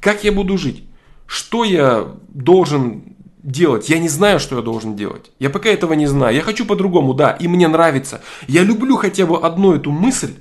Как 0.00 0.24
я 0.24 0.32
буду 0.32 0.56
жить? 0.56 0.84
Что 1.26 1.64
я 1.64 2.14
должен 2.28 3.16
делать? 3.42 3.90
Я 3.90 3.98
не 3.98 4.08
знаю, 4.08 4.40
что 4.40 4.56
я 4.56 4.62
должен 4.62 4.96
делать. 4.96 5.30
Я 5.38 5.50
пока 5.50 5.68
этого 5.68 5.92
не 5.92 6.06
знаю. 6.06 6.34
Я 6.34 6.42
хочу 6.42 6.64
по-другому, 6.64 7.12
да, 7.12 7.32
и 7.32 7.48
мне 7.48 7.68
нравится. 7.68 8.22
Я 8.46 8.62
люблю 8.62 8.96
хотя 8.96 9.26
бы 9.26 9.38
одну 9.38 9.74
эту 9.74 9.90
мысль, 9.90 10.34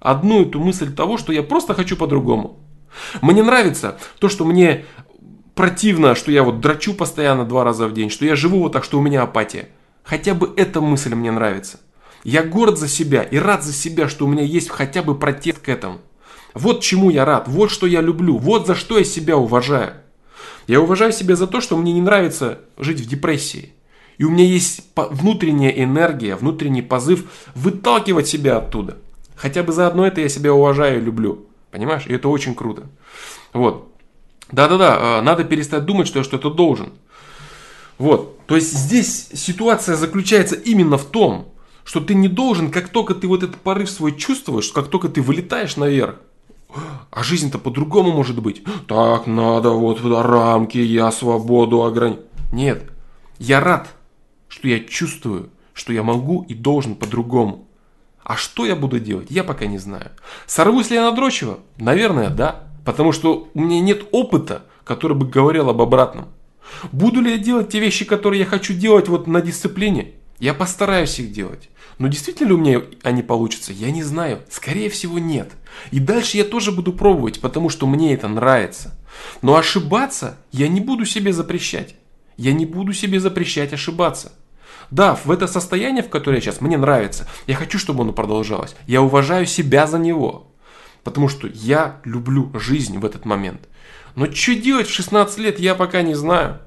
одну 0.00 0.42
эту 0.42 0.60
мысль 0.60 0.92
того, 0.92 1.16
что 1.16 1.32
я 1.32 1.42
просто 1.42 1.72
хочу 1.72 1.96
по-другому. 1.96 2.58
Мне 3.22 3.42
нравится 3.42 3.98
то, 4.18 4.28
что 4.28 4.44
мне 4.44 4.84
противно, 5.54 6.14
что 6.14 6.30
я 6.30 6.42
вот 6.42 6.60
драчу 6.60 6.94
постоянно 6.94 7.44
два 7.44 7.64
раза 7.64 7.86
в 7.86 7.94
день, 7.94 8.10
что 8.10 8.24
я 8.24 8.36
живу 8.36 8.60
вот 8.60 8.72
так, 8.72 8.84
что 8.84 8.98
у 8.98 9.02
меня 9.02 9.22
апатия. 9.22 9.68
Хотя 10.02 10.34
бы 10.34 10.52
эта 10.56 10.80
мысль 10.80 11.14
мне 11.14 11.30
нравится. 11.30 11.80
Я 12.24 12.42
горд 12.42 12.78
за 12.78 12.88
себя 12.88 13.22
и 13.22 13.36
рад 13.36 13.62
за 13.62 13.72
себя, 13.72 14.08
что 14.08 14.26
у 14.26 14.28
меня 14.28 14.42
есть 14.42 14.70
хотя 14.70 15.02
бы 15.02 15.14
протест 15.14 15.58
к 15.58 15.68
этому. 15.68 16.00
Вот 16.54 16.82
чему 16.82 17.10
я 17.10 17.24
рад, 17.24 17.48
вот 17.48 17.70
что 17.70 17.86
я 17.86 18.00
люблю, 18.00 18.38
вот 18.38 18.66
за 18.66 18.74
что 18.74 18.98
я 18.98 19.04
себя 19.04 19.36
уважаю. 19.36 19.94
Я 20.66 20.80
уважаю 20.80 21.12
себя 21.12 21.36
за 21.36 21.46
то, 21.46 21.60
что 21.60 21.76
мне 21.76 21.92
не 21.92 22.00
нравится 22.00 22.60
жить 22.78 23.00
в 23.00 23.08
депрессии. 23.08 23.72
И 24.16 24.24
у 24.24 24.30
меня 24.30 24.44
есть 24.44 24.82
внутренняя 24.96 25.70
энергия, 25.70 26.36
внутренний 26.36 26.82
позыв 26.82 27.24
выталкивать 27.54 28.28
себя 28.28 28.58
оттуда. 28.58 28.96
Хотя 29.34 29.62
бы 29.62 29.72
за 29.72 29.86
одно 29.86 30.06
это 30.06 30.20
я 30.20 30.28
себя 30.28 30.54
уважаю 30.54 30.98
и 30.98 31.04
люблю. 31.04 31.46
Понимаешь? 31.70 32.06
И 32.06 32.12
это 32.12 32.28
очень 32.28 32.54
круто. 32.54 32.84
Вот. 33.52 33.93
Да-да-да, 34.54 35.18
а, 35.18 35.22
надо 35.22 35.42
перестать 35.42 35.84
думать, 35.84 36.06
что 36.06 36.20
я 36.20 36.24
что-то 36.24 36.48
должен. 36.48 36.92
Вот, 37.98 38.46
то 38.46 38.54
есть 38.54 38.72
здесь 38.72 39.28
ситуация 39.34 39.96
заключается 39.96 40.54
именно 40.54 40.96
в 40.96 41.04
том, 41.04 41.48
что 41.84 42.00
ты 42.00 42.14
не 42.14 42.28
должен, 42.28 42.70
как 42.70 42.88
только 42.88 43.14
ты 43.14 43.26
вот 43.26 43.42
этот 43.42 43.56
порыв 43.56 43.90
свой 43.90 44.16
чувствуешь, 44.16 44.70
как 44.70 44.88
только 44.88 45.08
ты 45.08 45.22
вылетаешь 45.22 45.76
наверх, 45.76 46.16
а 47.10 47.22
жизнь-то 47.22 47.58
по-другому 47.58 48.12
может 48.12 48.40
быть. 48.40 48.62
Так, 48.86 49.26
надо 49.26 49.70
вот 49.70 50.00
рамки, 50.02 50.78
я 50.78 51.10
свободу 51.12 51.82
ограничить. 51.82 52.22
Нет, 52.52 52.90
я 53.38 53.60
рад, 53.60 53.88
что 54.48 54.68
я 54.68 54.80
чувствую, 54.80 55.50
что 55.72 55.92
я 55.92 56.02
могу 56.02 56.42
и 56.48 56.54
должен 56.54 56.94
по-другому. 56.94 57.66
А 58.22 58.36
что 58.36 58.64
я 58.64 58.74
буду 58.74 59.00
делать, 59.00 59.30
я 59.30 59.44
пока 59.44 59.66
не 59.66 59.78
знаю. 59.78 60.10
Сорвусь 60.46 60.90
ли 60.90 60.96
я 60.96 61.02
на 61.02 61.12
дрочево? 61.12 61.58
Наверное, 61.76 62.30
да. 62.30 62.63
Потому 62.84 63.12
что 63.12 63.48
у 63.54 63.60
меня 63.60 63.80
нет 63.80 64.06
опыта, 64.12 64.64
который 64.84 65.16
бы 65.16 65.26
говорил 65.26 65.70
об 65.70 65.80
обратном. 65.80 66.28
Буду 66.92 67.20
ли 67.20 67.32
я 67.32 67.38
делать 67.38 67.70
те 67.70 67.80
вещи, 67.80 68.04
которые 68.04 68.40
я 68.40 68.46
хочу 68.46 68.74
делать 68.74 69.08
вот 69.08 69.26
на 69.26 69.40
дисциплине? 69.40 70.12
Я 70.38 70.54
постараюсь 70.54 71.18
их 71.18 71.32
делать. 71.32 71.68
Но 71.98 72.08
действительно 72.08 72.48
ли 72.48 72.54
у 72.54 72.58
меня 72.58 72.82
они 73.02 73.22
получатся, 73.22 73.72
я 73.72 73.90
не 73.90 74.02
знаю. 74.02 74.40
Скорее 74.50 74.90
всего 74.90 75.18
нет. 75.18 75.52
И 75.90 76.00
дальше 76.00 76.36
я 76.36 76.44
тоже 76.44 76.72
буду 76.72 76.92
пробовать, 76.92 77.40
потому 77.40 77.68
что 77.68 77.86
мне 77.86 78.14
это 78.14 78.28
нравится. 78.28 78.98
Но 79.42 79.56
ошибаться 79.56 80.38
я 80.52 80.68
не 80.68 80.80
буду 80.80 81.04
себе 81.04 81.32
запрещать. 81.32 81.94
Я 82.36 82.52
не 82.52 82.66
буду 82.66 82.92
себе 82.92 83.20
запрещать 83.20 83.72
ошибаться. 83.72 84.32
Да, 84.90 85.14
в 85.24 85.30
это 85.30 85.46
состояние, 85.46 86.02
в 86.02 86.10
которое 86.10 86.36
я 86.36 86.40
сейчас, 86.40 86.60
мне 86.60 86.76
нравится. 86.76 87.28
Я 87.46 87.54
хочу, 87.54 87.78
чтобы 87.78 88.02
оно 88.02 88.12
продолжалось. 88.12 88.74
Я 88.86 89.02
уважаю 89.02 89.46
себя 89.46 89.86
за 89.86 89.98
него. 89.98 90.52
Потому 91.04 91.28
что 91.28 91.46
я 91.46 92.00
люблю 92.04 92.50
жизнь 92.54 92.98
в 92.98 93.04
этот 93.04 93.24
момент. 93.26 93.68
Но 94.16 94.30
что 94.32 94.54
делать 94.54 94.88
в 94.88 94.92
16 94.92 95.38
лет, 95.38 95.58
я 95.58 95.74
пока 95.74 96.02
не 96.02 96.14
знаю. 96.14 96.60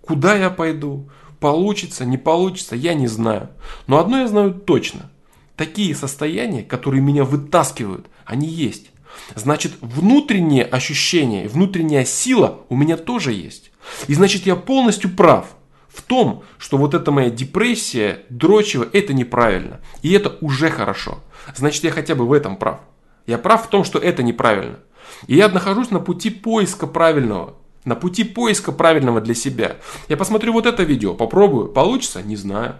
Куда 0.00 0.34
я 0.36 0.50
пойду? 0.50 1.10
Получится, 1.38 2.04
не 2.04 2.16
получится, 2.16 2.74
я 2.74 2.94
не 2.94 3.06
знаю. 3.06 3.50
Но 3.86 3.98
одно 3.98 4.20
я 4.20 4.28
знаю 4.28 4.54
точно. 4.54 5.10
Такие 5.56 5.94
состояния, 5.94 6.62
которые 6.62 7.02
меня 7.02 7.24
вытаскивают, 7.24 8.06
они 8.24 8.48
есть. 8.48 8.90
Значит, 9.34 9.72
внутреннее 9.80 10.64
ощущение, 10.64 11.48
внутренняя 11.48 12.04
сила 12.04 12.60
у 12.68 12.76
меня 12.76 12.96
тоже 12.96 13.32
есть. 13.32 13.70
И 14.06 14.14
значит, 14.14 14.46
я 14.46 14.56
полностью 14.56 15.10
прав 15.10 15.56
в 15.88 16.02
том, 16.02 16.44
что 16.58 16.76
вот 16.78 16.94
эта 16.94 17.10
моя 17.10 17.30
депрессия, 17.30 18.20
дрочево, 18.30 18.86
это 18.92 19.12
неправильно. 19.12 19.80
И 20.02 20.12
это 20.12 20.36
уже 20.40 20.70
хорошо. 20.70 21.18
Значит, 21.56 21.84
я 21.84 21.90
хотя 21.90 22.14
бы 22.14 22.26
в 22.26 22.32
этом 22.32 22.56
прав. 22.56 22.80
Я 23.28 23.36
прав 23.36 23.66
в 23.66 23.68
том, 23.68 23.84
что 23.84 23.98
это 23.98 24.22
неправильно. 24.22 24.78
И 25.26 25.36
я 25.36 25.48
нахожусь 25.48 25.90
на 25.90 26.00
пути 26.00 26.30
поиска 26.30 26.86
правильного. 26.86 27.56
На 27.84 27.94
пути 27.94 28.24
поиска 28.24 28.72
правильного 28.72 29.20
для 29.20 29.34
себя. 29.34 29.76
Я 30.08 30.16
посмотрю 30.16 30.54
вот 30.54 30.64
это 30.64 30.82
видео, 30.82 31.12
попробую. 31.12 31.68
Получится? 31.68 32.22
Не 32.22 32.36
знаю. 32.36 32.76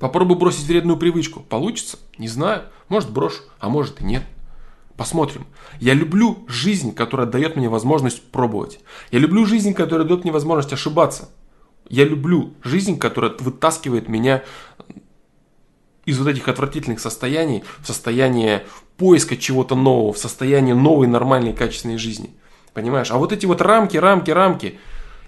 Попробую 0.00 0.38
бросить 0.38 0.66
вредную 0.66 0.98
привычку. 0.98 1.40
Получится? 1.40 1.98
Не 2.16 2.28
знаю. 2.28 2.62
Может 2.88 3.10
брошу, 3.10 3.42
а 3.60 3.68
может 3.68 4.00
и 4.00 4.04
нет. 4.04 4.22
Посмотрим. 4.96 5.46
Я 5.80 5.92
люблю 5.92 6.46
жизнь, 6.48 6.94
которая 6.94 7.26
дает 7.26 7.56
мне 7.56 7.68
возможность 7.68 8.22
пробовать. 8.32 8.80
Я 9.10 9.18
люблю 9.18 9.44
жизнь, 9.44 9.74
которая 9.74 10.08
дает 10.08 10.24
мне 10.24 10.32
возможность 10.32 10.72
ошибаться. 10.72 11.28
Я 11.90 12.04
люблю 12.04 12.54
жизнь, 12.62 12.98
которая 12.98 13.32
вытаскивает 13.38 14.08
меня 14.08 14.44
из 16.08 16.18
вот 16.18 16.28
этих 16.28 16.48
отвратительных 16.48 17.00
состояний 17.00 17.64
в 17.80 17.86
состояние 17.86 18.64
поиска 18.96 19.36
чего-то 19.36 19.74
нового, 19.74 20.14
в 20.14 20.18
состояние 20.18 20.74
новой, 20.74 21.06
нормальной, 21.06 21.52
качественной 21.52 21.98
жизни. 21.98 22.30
Понимаешь? 22.72 23.10
А 23.10 23.18
вот 23.18 23.30
эти 23.30 23.44
вот 23.44 23.60
рамки, 23.60 23.98
рамки, 23.98 24.30
рамки. 24.30 24.78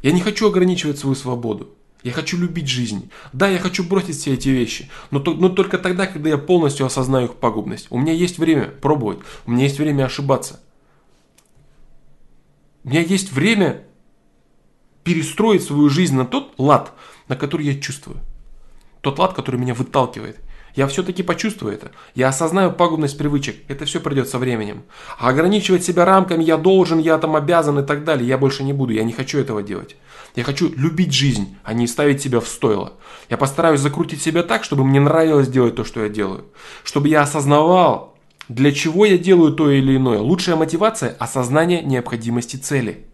Я 0.01 0.13
не 0.13 0.23
хочу 0.23 0.49
ограничивать 0.49 0.99
свою 0.99 1.15
свободу. 1.15 1.69
Я 2.03 2.13
хочу 2.13 2.39
любить 2.39 2.67
жизнь. 2.67 3.11
Да, 3.35 3.47
я 3.47 3.59
хочу 3.59 3.85
бросить 3.85 4.17
все 4.17 4.33
эти 4.33 4.49
вещи, 4.49 4.89
но, 5.11 5.21
то, 5.21 5.35
но 5.35 5.51
только 5.51 5.77
тогда, 5.77 6.07
когда 6.07 6.31
я 6.31 6.39
полностью 6.39 6.87
осознаю 6.87 7.27
их 7.27 7.35
пагубность. 7.35 7.89
У 7.91 7.99
меня 7.99 8.15
есть 8.15 8.39
время 8.39 8.71
пробовать, 8.81 9.19
у 9.45 9.51
меня 9.51 9.65
есть 9.65 9.79
время 9.79 10.07
ошибаться. 10.07 10.61
У 12.85 12.89
меня 12.89 13.03
есть 13.03 13.33
время 13.33 13.85
перестроить 15.05 15.63
свою 15.63 15.91
жизнь 15.91 16.17
на 16.17 16.25
тот 16.25 16.55
лад, 16.57 16.95
на 17.29 17.37
который 17.37 17.67
я 17.67 17.79
чувствую. 17.79 18.17
Тот 19.03 19.19
лад, 19.19 19.35
который 19.35 19.61
меня 19.61 19.75
выталкивает. 19.75 20.39
Я 20.75 20.87
все-таки 20.87 21.23
почувствую 21.23 21.75
это. 21.75 21.91
Я 22.15 22.29
осознаю 22.29 22.73
пагубность 22.73 23.19
привычек. 23.19 23.57
Это 23.69 23.85
все 23.85 24.01
придет 24.01 24.29
со 24.29 24.39
временем. 24.39 24.83
А 25.19 25.29
ограничивать 25.29 25.85
себя 25.85 26.05
рамками 26.05 26.45
«я 26.45 26.57
должен», 26.57 26.99
«я 26.99 27.19
там 27.19 27.37
обязан» 27.37 27.79
и 27.79 27.87
так 27.87 28.05
далее, 28.05 28.29
я 28.29 28.39
больше 28.39 28.63
не 28.63 28.73
буду. 28.73 28.93
Я 28.93 29.05
не 29.05 29.13
хочу 29.13 29.39
этого 29.39 29.63
делать. 29.63 29.97
Я 30.37 30.45
хочу 30.45 30.73
любить 30.77 31.13
жизнь, 31.13 31.57
а 31.65 31.73
не 31.73 31.87
ставить 31.87 32.23
себя 32.23 32.41
в 32.41 32.47
стойло. 32.47 32.95
Я 33.29 33.37
постараюсь 33.37 33.81
закрутить 33.81 34.23
себя 34.23 34.43
так, 34.43 34.65
чтобы 34.65 34.85
мне 34.85 35.01
нравилось 35.01 35.49
делать 35.49 35.75
то, 35.75 35.85
что 35.85 36.03
я 36.03 36.09
делаю. 36.09 36.45
Чтобы 36.85 37.09
я 37.09 37.23
осознавал, 37.23 38.17
для 38.49 38.73
чего 38.73 39.07
я 39.07 39.19
делаю 39.19 39.53
то 39.53 39.71
или 39.71 39.97
иное. 39.97 40.19
Лучшая 40.19 40.57
мотивация– 40.57 41.17
осознание 41.19 41.83
необходимости 41.83 42.57
цели. 42.57 43.07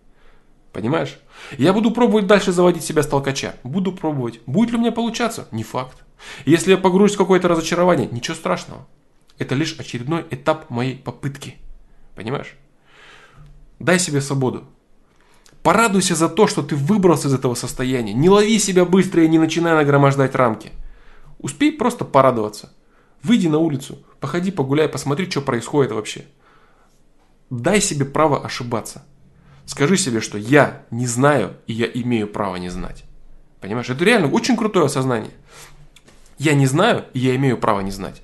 Понимаешь? 0.73 1.19
Я 1.59 1.72
буду 1.72 1.90
пробовать 1.90 2.27
дальше 2.27 2.53
заводить 2.53 2.85
себя 2.85 3.03
с 3.03 3.07
толкача. 3.07 3.55
Буду 3.62 3.92
пробовать. 3.92 4.40
Будет 4.46 4.70
ли 4.70 4.77
у 4.77 4.81
меня 4.81 4.92
получаться? 4.92 5.49
Не 5.53 5.62
факт. 5.62 6.05
Если 6.44 6.70
я 6.70 6.77
погружусь 6.77 7.14
в 7.14 7.18
какое-то 7.18 7.49
разочарование, 7.49 8.09
ничего 8.11 8.35
страшного. 8.35 8.87
Это 9.38 9.55
лишь 9.55 9.79
очередной 9.79 10.25
этап 10.31 10.70
моей 10.70 10.96
попытки. 10.96 11.57
Понимаешь? 12.14 12.57
Дай 13.79 13.99
себе 13.99 14.20
свободу. 14.20 14.64
Порадуйся 15.62 16.14
за 16.14 16.29
то, 16.29 16.46
что 16.46 16.62
ты 16.62 16.77
выбрался 16.77 17.29
из 17.29 17.35
этого 17.35 17.55
состояния. 17.55 18.14
Не 18.14 18.31
лови 18.31 18.59
себя 18.59 18.85
быстро 18.85 19.25
и 19.25 19.29
не 19.29 19.38
начинай 19.38 19.75
нагромождать 19.75 20.35
рамки. 20.35 20.70
Успей 21.38 21.72
просто 21.72 22.05
порадоваться. 22.05 22.72
Выйди 23.22 23.49
на 23.49 23.59
улицу, 23.59 23.99
походи, 24.20 24.51
погуляй, 24.51 24.88
посмотри, 24.88 25.29
что 25.29 25.40
происходит 25.40 25.92
вообще. 25.92 26.25
Дай 27.51 27.81
себе 27.81 28.05
право 28.05 28.44
ошибаться. 28.44 29.05
Скажи 29.66 29.96
себе, 29.96 30.20
что 30.20 30.38
я 30.38 30.85
не 30.90 31.07
знаю, 31.07 31.57
и 31.66 31.72
я 31.72 31.87
имею 31.87 32.29
право 32.29 32.57
не 32.57 32.68
знать. 32.70 33.05
Понимаешь, 33.61 33.90
это 33.90 34.05
реально 34.05 34.31
очень 34.31 34.57
крутое 34.57 34.87
осознание. 34.87 35.33
Я 36.38 36.55
не 36.55 36.66
знаю, 36.66 37.05
и 37.14 37.18
я 37.18 37.35
имею 37.35 37.59
право 37.59 37.81
не 37.81 37.90
знать. 37.90 38.22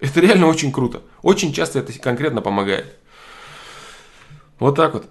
Это 0.00 0.20
реально 0.20 0.48
очень 0.48 0.70
круто. 0.70 1.02
Очень 1.22 1.52
часто 1.52 1.78
это 1.78 1.98
конкретно 1.98 2.42
помогает. 2.42 2.98
Вот 4.58 4.76
так 4.76 4.92
вот. 4.92 5.08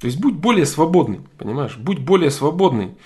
То 0.00 0.06
есть 0.06 0.18
будь 0.18 0.34
более 0.34 0.66
свободный, 0.66 1.20
понимаешь? 1.38 1.76
Будь 1.76 1.98
более 1.98 2.30
свободный. 2.30 2.96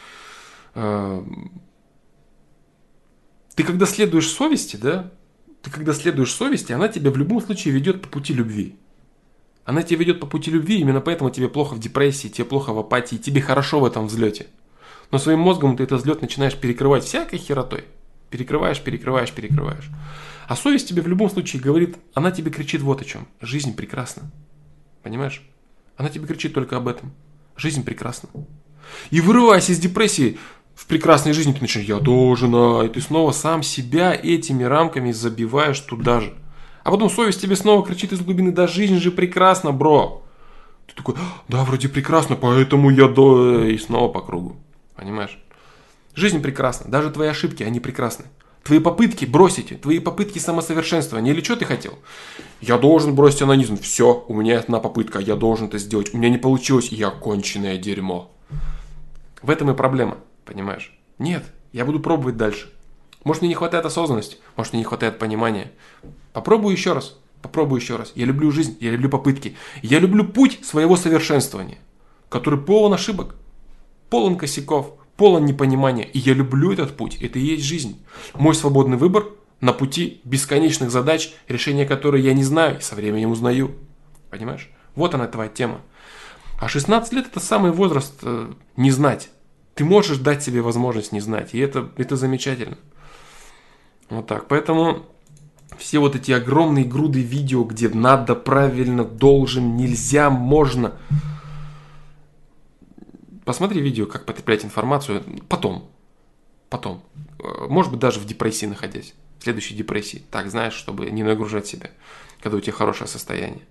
Ты 3.55 3.62
когда 3.62 3.87
следуешь 3.87 4.29
совести, 4.29 4.77
да, 4.77 5.12
ты 5.62 5.71
когда 5.71 5.93
следуешь 5.93 6.33
совести, 6.33 6.73
она 6.73 6.88
тебя 6.88 7.11
в 7.11 7.17
любом 7.17 7.40
случае 7.40 7.75
ведет 7.75 8.03
по 8.03 8.09
пути 8.09 8.35
любви. 8.35 8.77
Она 9.64 9.83
тебя 9.83 10.01
ведет 10.01 10.21
по 10.21 10.27
пути 10.27 10.51
любви, 10.51 10.81
именно 10.81 11.01
поэтому 11.01 11.31
тебе 11.31 11.49
плохо 11.49 11.75
в 11.75 11.81
депрессии, 11.81 12.29
тебе 12.29 12.45
плохо 12.45 12.73
в 12.73 12.79
апатии, 12.79 13.17
тебе 13.17 13.40
хорошо 13.40 13.81
в 13.81 13.85
этом 13.85 14.09
взлете. 14.09 14.47
Но 15.11 15.19
своим 15.19 15.38
мозгом 15.38 15.77
ты 15.77 15.85
этот 15.85 16.01
взлет 16.01 16.21
начинаешь 16.21 16.57
перекрывать 16.57 17.05
всякой 17.05 17.38
херотой. 17.38 17.85
Перекрываешь, 18.31 18.83
перекрываешь, 18.83 19.33
перекрываешь. 19.33 19.88
А 20.49 20.57
совесть 20.57 20.88
тебе 20.88 21.01
в 21.03 21.07
любом 21.07 21.31
случае 21.31 21.62
говорит, 21.62 21.97
она 22.12 22.31
тебе 22.31 22.51
кричит 22.51 22.83
вот 22.83 23.01
о 23.01 23.05
чем. 23.05 23.29
Жизнь 23.40 23.75
прекрасна. 23.75 24.31
Понимаешь? 25.03 25.43
Она 25.97 26.09
тебе 26.09 26.27
кричит 26.27 26.53
только 26.53 26.77
об 26.77 26.88
этом. 26.88 27.12
Жизнь 27.57 27.85
прекрасна. 27.85 28.29
И 29.11 29.21
вырываясь 29.21 29.71
из 29.71 29.79
депрессии, 29.79 30.38
в 30.75 30.87
прекрасной 30.87 31.33
жизни 31.33 31.53
ты 31.53 31.61
начинаешь, 31.61 31.89
я 31.89 31.99
должен, 31.99 32.53
а, 32.55 32.83
и 32.83 32.89
ты 32.89 33.01
снова 33.01 33.33
сам 33.33 33.63
себя 33.63 34.13
этими 34.15 34.65
рамками 34.65 35.13
забиваешь 35.13 35.81
туда 35.81 36.21
же. 36.21 36.35
А 36.83 36.91
потом 36.91 37.09
совесть 37.09 37.41
тебе 37.41 37.57
снова 37.57 37.87
кричит 37.87 38.13
из 38.13 38.21
глубины, 38.21 38.53
да 38.53 38.67
жизнь 38.67 38.99
же 38.99 39.11
прекрасна, 39.11 39.73
бро. 39.73 40.23
Ты 40.87 40.95
такой, 40.95 41.15
да, 41.49 41.65
вроде 41.65 41.89
прекрасно, 41.89 42.37
поэтому 42.37 42.91
я 42.91 43.09
до... 43.09 43.65
И 43.65 43.79
снова 43.79 44.13
по 44.13 44.21
кругу. 44.21 44.57
Понимаешь? 44.95 45.39
Жизнь 46.15 46.43
прекрасна, 46.43 46.91
даже 46.91 47.11
твои 47.11 47.29
ошибки, 47.29 47.63
они 47.63 47.81
прекрасны. 47.81 48.27
Твои 48.63 48.79
попытки 48.79 49.25
бросить, 49.27 49.81
твои 49.81 49.99
попытки 49.99 50.39
самосовершенствования. 50.39 51.33
Или 51.33 51.43
что 51.43 51.57
ты 51.57 51.67
хотел? 51.67 51.99
Я 52.61 52.79
должен 52.79 53.15
бросить 53.15 53.43
анонизм. 53.43 53.79
Все, 53.79 54.25
у 54.27 54.35
меня 54.35 54.59
одна 54.59 54.81
попытка, 54.81 55.19
я 55.19 55.37
должен 55.37 55.67
это 55.67 55.79
сделать. 55.79 56.15
У 56.15 56.17
меня 56.17 56.31
не 56.31 56.39
получилось, 56.39 56.89
я 56.89 57.11
конченое 57.11 57.77
дерьмо. 57.77 58.31
В 59.43 59.51
этом 59.51 59.71
и 59.71 59.75
проблема. 59.75 60.17
Понимаешь? 60.44 60.96
Нет, 61.18 61.44
я 61.72 61.85
буду 61.85 62.00
пробовать 62.00 62.37
дальше. 62.37 62.70
Может, 63.24 63.42
мне 63.42 63.48
не 63.48 63.54
хватает 63.54 63.87
осознанности, 63.87 64.37
может, 64.57 64.72
мне 64.72 64.80
не 64.80 64.85
хватает 64.85 65.18
понимания. 65.18 65.72
Попробую 66.33 66.72
еще 66.72 66.92
раз, 66.92 67.16
попробую 67.40 67.80
еще 67.80 67.96
раз. 67.96 68.12
Я 68.14 68.26
люблю 68.26 68.50
жизнь, 68.50 68.76
я 68.80 68.90
люблю 68.90 69.09
попытки. 69.09 69.57
Я 69.83 69.98
люблю 69.98 70.24
путь 70.24 70.61
своего 70.64 70.96
совершенствования, 70.96 71.78
который 72.28 72.61
полон 72.61 72.92
ошибок, 72.92 73.37
полон 74.11 74.37
косяков, 74.37 74.94
полон 75.16 75.46
непонимания. 75.46 76.04
И 76.04 76.18
я 76.18 76.35
люблю 76.35 76.72
этот 76.72 76.96
путь, 76.96 77.16
это 77.20 77.38
и 77.38 77.42
есть 77.42 77.64
жизнь. 77.64 78.04
Мой 78.35 78.54
свободный 78.54 78.98
выбор 78.98 79.28
на 79.61 79.72
пути 79.72 80.20
бесконечных 80.24 80.90
задач, 80.90 81.33
решения 81.48 81.87
которых 81.87 82.22
я 82.22 82.35
не 82.35 82.44
знаю 82.44 82.78
и 82.78 82.83
со 82.83 82.94
временем 82.94 83.30
узнаю. 83.30 83.74
Понимаешь? 84.30 84.70
Вот 84.94 85.14
она 85.14 85.26
твоя 85.26 85.48
тема. 85.48 85.80
А 86.61 86.68
16 86.68 87.12
лет 87.14 87.26
это 87.26 87.40
самый 87.40 87.72
возраст 87.72 88.14
э, 88.22 88.52
не 88.76 88.90
знать. 88.90 89.30
Ты 89.75 89.85
можешь 89.85 90.19
дать 90.19 90.43
себе 90.43 90.63
возможность 90.63 91.13
не 91.13 91.21
знать, 91.21 91.55
и 91.55 91.59
это, 91.59 91.91
это 91.97 92.17
замечательно. 92.17 92.79
Вот 94.09 94.27
так. 94.27 94.47
Поэтому 94.47 95.07
все 95.79 95.99
вот 95.99 96.15
эти 96.15 96.31
огромные 96.31 96.85
груды 96.85 97.21
видео, 97.21 97.65
где 97.65 97.89
надо, 97.89 98.35
правильно, 98.35 99.05
должен, 99.05 99.77
нельзя, 99.77 100.31
можно. 100.31 100.99
Посмотри 103.45 103.81
видео, 103.81 104.07
как 104.07 104.27
потреблять 104.27 104.65
информацию 104.65 105.25
потом. 105.49 105.91
Потом. 106.71 107.03
Может 107.69 107.91
быть, 107.91 108.01
даже 108.01 108.21
в 108.21 108.27
депрессии 108.27 108.67
находясь. 108.67 109.15
В 109.39 109.43
следующей 109.43 109.75
депрессии. 109.75 110.23
Так, 110.31 110.51
знаешь, 110.51 110.75
чтобы 110.75 111.11
не 111.11 111.23
нагружать 111.23 111.67
себя, 111.67 111.91
когда 112.41 112.57
у 112.57 112.61
тебя 112.61 112.73
хорошее 112.73 113.09
состояние. 113.09 113.63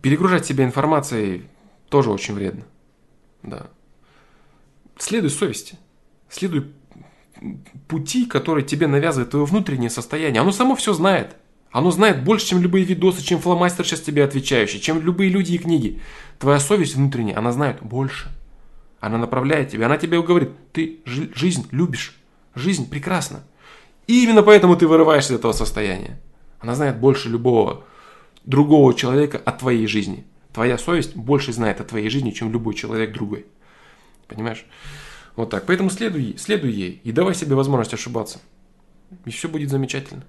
Перегружать 0.00 0.46
себя 0.46 0.64
информацией 0.64 1.44
тоже 1.88 2.10
очень 2.10 2.34
вредно. 2.34 2.64
Да. 3.44 3.68
Следуй 4.98 5.30
совести. 5.30 5.78
Следуй 6.28 6.72
пути, 7.88 8.26
которые 8.26 8.64
тебе 8.64 8.86
навязывает 8.86 9.30
твое 9.30 9.44
внутреннее 9.44 9.90
состояние. 9.90 10.40
Оно 10.40 10.50
само 10.50 10.74
все 10.74 10.94
знает. 10.94 11.36
Оно 11.70 11.90
знает 11.90 12.22
больше, 12.24 12.46
чем 12.46 12.62
любые 12.62 12.84
видосы, 12.84 13.22
чем 13.22 13.40
фломастер 13.40 13.84
сейчас 13.84 14.00
тебе 14.00 14.24
отвечающий, 14.24 14.80
чем 14.80 15.02
любые 15.02 15.28
люди 15.30 15.52
и 15.52 15.58
книги. 15.58 16.00
Твоя 16.38 16.60
совесть 16.60 16.94
внутренняя, 16.94 17.36
она 17.36 17.52
знает 17.52 17.82
больше. 17.82 18.30
Она 19.00 19.18
направляет 19.18 19.70
тебя, 19.70 19.86
она 19.86 19.98
тебе 19.98 20.22
говорит, 20.22 20.50
ты 20.72 21.00
жизнь 21.04 21.66
любишь, 21.72 22.16
жизнь 22.54 22.88
прекрасна. 22.88 23.42
И 24.06 24.22
именно 24.22 24.42
поэтому 24.42 24.76
ты 24.76 24.86
вырываешься 24.86 25.34
из 25.34 25.38
этого 25.40 25.52
состояния. 25.52 26.20
Она 26.60 26.74
знает 26.74 26.98
больше 26.98 27.28
любого 27.28 27.84
другого 28.44 28.94
человека 28.94 29.40
о 29.44 29.52
твоей 29.52 29.86
жизни. 29.86 30.24
Твоя 30.54 30.78
совесть 30.78 31.16
больше 31.16 31.52
знает 31.52 31.80
о 31.80 31.84
твоей 31.84 32.08
жизни, 32.08 32.30
чем 32.30 32.52
любой 32.52 32.74
человек 32.74 33.12
другой. 33.12 33.44
Понимаешь? 34.28 34.64
Вот 35.34 35.50
так. 35.50 35.66
Поэтому 35.66 35.90
следуй, 35.90 36.36
следуй 36.38 36.70
ей 36.70 37.00
и 37.02 37.10
давай 37.10 37.34
себе 37.34 37.56
возможность 37.56 37.92
ошибаться. 37.92 38.38
И 39.24 39.30
все 39.30 39.48
будет 39.48 39.68
замечательно. 39.68 40.22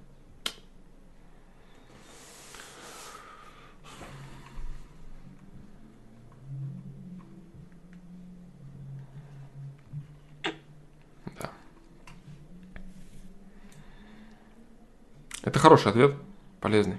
Это 15.44 15.60
хороший 15.60 15.92
ответ, 15.92 16.16
полезный. 16.60 16.96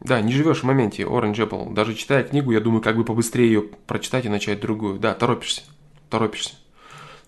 Да, 0.00 0.20
не 0.22 0.32
живешь 0.32 0.60
в 0.60 0.64
моменте, 0.64 1.02
Orange 1.02 1.48
Apple. 1.48 1.74
Даже 1.74 1.94
читая 1.94 2.24
книгу, 2.24 2.52
я 2.52 2.60
думаю, 2.60 2.80
как 2.80 2.96
бы 2.96 3.04
побыстрее 3.04 3.46
ее 3.46 3.62
прочитать 3.62 4.24
и 4.24 4.30
начать 4.30 4.60
другую. 4.60 4.98
Да, 4.98 5.14
торопишься. 5.14 5.62
Торопишься. 6.08 6.54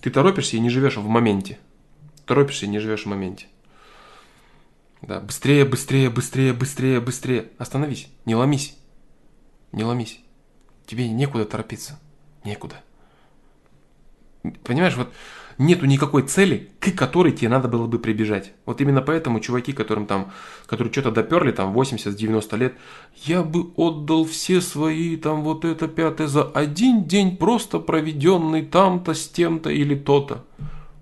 Ты 0.01 0.11
торопишься 0.11 0.57
и 0.57 0.61
не 0.61 0.71
живешь 0.71 0.97
в 0.97 1.07
моменте. 1.07 1.59
Торопишься 2.25 2.65
и 2.65 2.69
не 2.69 2.79
живешь 2.79 3.03
в 3.03 3.09
моменте. 3.09 3.47
Да, 5.03 5.21
быстрее, 5.21 5.65
быстрее, 5.65 6.09
быстрее, 6.09 6.53
быстрее, 6.55 7.01
быстрее. 7.01 7.51
Остановись, 7.59 8.09
не 8.25 8.35
ломись. 8.35 8.77
Не 9.73 9.85
ломись. 9.85 10.21
Тебе 10.87 11.09
некуда 11.09 11.45
торопиться. 11.45 12.01
Некуда. 12.45 12.77
Понимаешь, 14.65 14.97
вот 14.97 15.13
нету 15.59 15.87
никакой 15.87 16.23
цели, 16.23 16.71
к 16.81 16.93
которой 16.93 17.33
тебе 17.33 17.49
надо 17.49 17.69
было 17.69 17.87
бы 17.87 17.99
прибежать. 17.99 18.53
Вот 18.67 18.81
именно 18.81 19.03
поэтому 19.03 19.41
чуваки, 19.41 19.73
которым 19.73 20.07
там, 20.07 20.33
которые 20.67 20.93
что-то 20.93 21.11
доперли, 21.11 21.53
там 21.53 21.77
80-90 21.77 22.57
лет, 22.57 22.75
я 23.25 23.43
бы 23.43 23.73
отдал 23.77 24.25
все 24.25 24.61
свои, 24.61 25.17
там 25.17 25.43
вот 25.43 25.65
это 25.65 25.89
пятое 25.89 26.27
за 26.27 26.45
один 26.45 27.05
день 27.05 27.37
просто 27.37 27.79
проведенный 27.79 28.63
там-то 28.63 29.15
с 29.15 29.29
тем-то 29.29 29.71
или 29.71 29.95
то-то. 29.95 30.45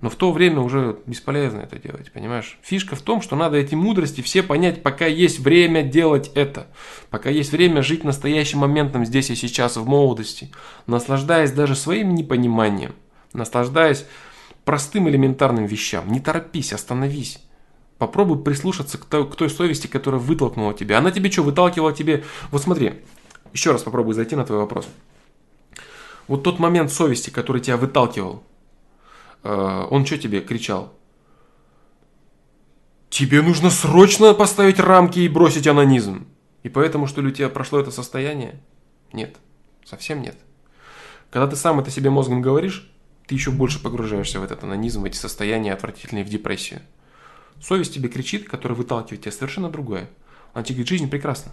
Но 0.01 0.09
в 0.09 0.17
то 0.17 0.33
время 0.33 0.61
уже 0.61 0.97
бесполезно 1.05 1.61
это 1.61 1.79
делать, 1.79 2.11
понимаешь? 2.11 2.59
Фишка 2.63 2.97
в 2.97 3.03
том, 3.03 3.21
что 3.21 3.37
надо 3.37 3.59
эти 3.59 3.75
мудрости 3.75 4.23
все 4.23 4.43
понять, 4.43 4.83
пока 4.83 5.07
есть 5.07 5.41
время 5.41 5.83
делать 5.83 6.31
это. 6.35 6.69
Пока 7.11 7.29
есть 7.29 7.53
время 7.53 7.83
жить 7.83 8.03
настоящим 8.03 8.61
моментом 8.61 9.05
здесь 9.05 9.31
и 9.31 9.35
сейчас, 9.35 9.77
в 9.77 9.87
молодости. 9.87 10.51
Наслаждаясь 10.87 11.53
даже 11.53 11.75
своим 11.75 12.15
непониманием. 12.15 12.95
Наслаждаясь 13.35 14.07
простым 14.71 15.09
элементарным 15.09 15.67
вещам. 15.67 16.13
Не 16.13 16.21
торопись, 16.21 16.73
остановись. 16.73 17.41
Попробуй 17.99 18.41
прислушаться 18.41 18.99
к 18.99 19.05
той, 19.05 19.51
совести, 19.51 19.89
которая 19.89 20.21
вытолкнула 20.21 20.75
тебя. 20.75 20.99
Она 20.99 21.11
тебе 21.11 21.29
что, 21.29 21.43
выталкивала 21.43 21.93
тебе? 21.93 22.23
Вот 22.53 22.63
смотри, 22.63 23.03
еще 23.53 23.73
раз 23.73 23.83
попробуй 23.83 24.15
зайти 24.15 24.37
на 24.37 24.45
твой 24.47 24.61
вопрос. 24.61 24.87
Вот 26.29 26.45
тот 26.45 26.61
момент 26.61 26.93
совести, 26.93 27.31
который 27.31 27.61
тебя 27.61 27.77
выталкивал, 27.79 28.45
э, 29.43 29.87
он 29.91 30.07
что 30.07 30.19
тебе 30.19 30.41
кричал? 30.41 30.95
Тебе 33.09 33.43
нужно 33.43 33.71
срочно 33.71 34.35
поставить 34.35 34.79
рамки 34.79 35.19
и 35.19 35.29
бросить 35.29 35.67
анонизм. 35.67 36.29
И 36.63 36.69
поэтому, 36.69 37.09
что 37.09 37.23
ли, 37.23 37.27
у 37.27 37.33
тебя 37.33 37.49
прошло 37.49 37.81
это 37.81 37.91
состояние? 37.91 38.61
Нет, 39.13 39.35
совсем 39.85 40.23
нет. 40.23 40.39
Когда 41.29 41.49
ты 41.49 41.57
сам 41.57 41.81
это 41.81 41.91
себе 41.91 42.11
мозгом 42.11 42.41
говоришь, 42.41 42.89
ты 43.31 43.37
еще 43.37 43.53
больше 43.53 43.81
погружаешься 43.81 44.40
в 44.40 44.43
этот 44.43 44.64
анонизм, 44.64 45.03
в 45.03 45.05
эти 45.05 45.16
состояния 45.16 45.73
отвратительные, 45.73 46.25
в 46.25 46.29
депрессию. 46.29 46.83
Совесть 47.62 47.95
тебе 47.95 48.09
кричит, 48.09 48.49
которая 48.49 48.77
выталкивает 48.77 49.21
тебя 49.23 49.31
совершенно 49.31 49.71
другое. 49.71 50.11
Она 50.53 50.64
тебе 50.64 50.79
говорит, 50.79 50.88
жизнь 50.88 51.09
прекрасна. 51.09 51.53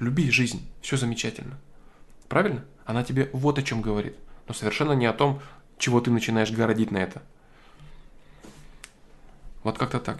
Люби 0.00 0.28
жизнь, 0.28 0.68
все 0.80 0.96
замечательно. 0.96 1.56
Правильно? 2.28 2.64
Она 2.84 3.04
тебе 3.04 3.30
вот 3.32 3.60
о 3.60 3.62
чем 3.62 3.80
говорит. 3.80 4.16
Но 4.48 4.54
совершенно 4.54 4.90
не 4.90 5.06
о 5.06 5.12
том, 5.12 5.40
чего 5.78 6.00
ты 6.00 6.10
начинаешь 6.10 6.50
городить 6.50 6.90
на 6.90 6.98
это. 6.98 7.22
Вот 9.62 9.78
как-то 9.78 10.00
так. 10.00 10.18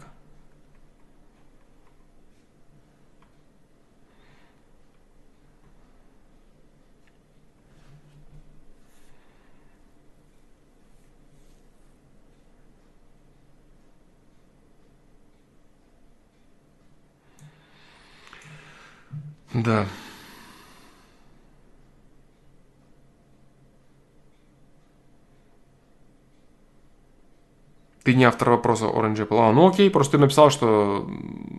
Да. 19.55 19.87
Ты 28.03 28.15
не 28.15 28.25
автор 28.25 28.51
вопроса 28.51 28.85
Orange 28.85 29.27
Apple. 29.27 29.39
А, 29.39 29.53
ну 29.53 29.67
окей, 29.67 29.89
просто 29.91 30.13
ты 30.13 30.19
написал, 30.19 30.51
что 30.51 31.09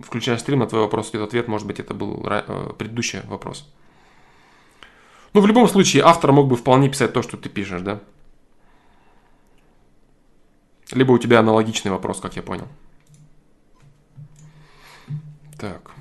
включая 0.03 0.38
стрим 0.38 0.60
на 0.60 0.67
твой 0.67 0.81
вопрос 0.81 1.10
идет 1.10 1.23
ответ, 1.23 1.47
может 1.47 1.65
быть, 1.65 1.79
это 1.79 1.95
был 1.95 2.23
э, 2.23 2.73
предыдущий 2.77 3.21
вопрос. 3.25 3.67
Ну, 5.34 5.41
в 5.41 5.47
любом 5.47 5.67
случае, 5.67 6.03
автор 6.03 6.31
мог 6.31 6.47
бы 6.47 6.55
вполне 6.55 6.88
писать 6.88 7.13
то, 7.13 7.23
что 7.23 7.36
ты 7.36 7.49
пишешь, 7.49 7.81
да? 7.81 7.99
Либо 10.91 11.13
у 11.13 11.17
тебя 11.17 11.39
аналогичный 11.39 11.91
вопрос, 11.91 12.19
как 12.19 12.36
я 12.36 12.43
понял. 12.43 12.67
Так. 15.58 15.91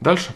Дальше. 0.00 0.34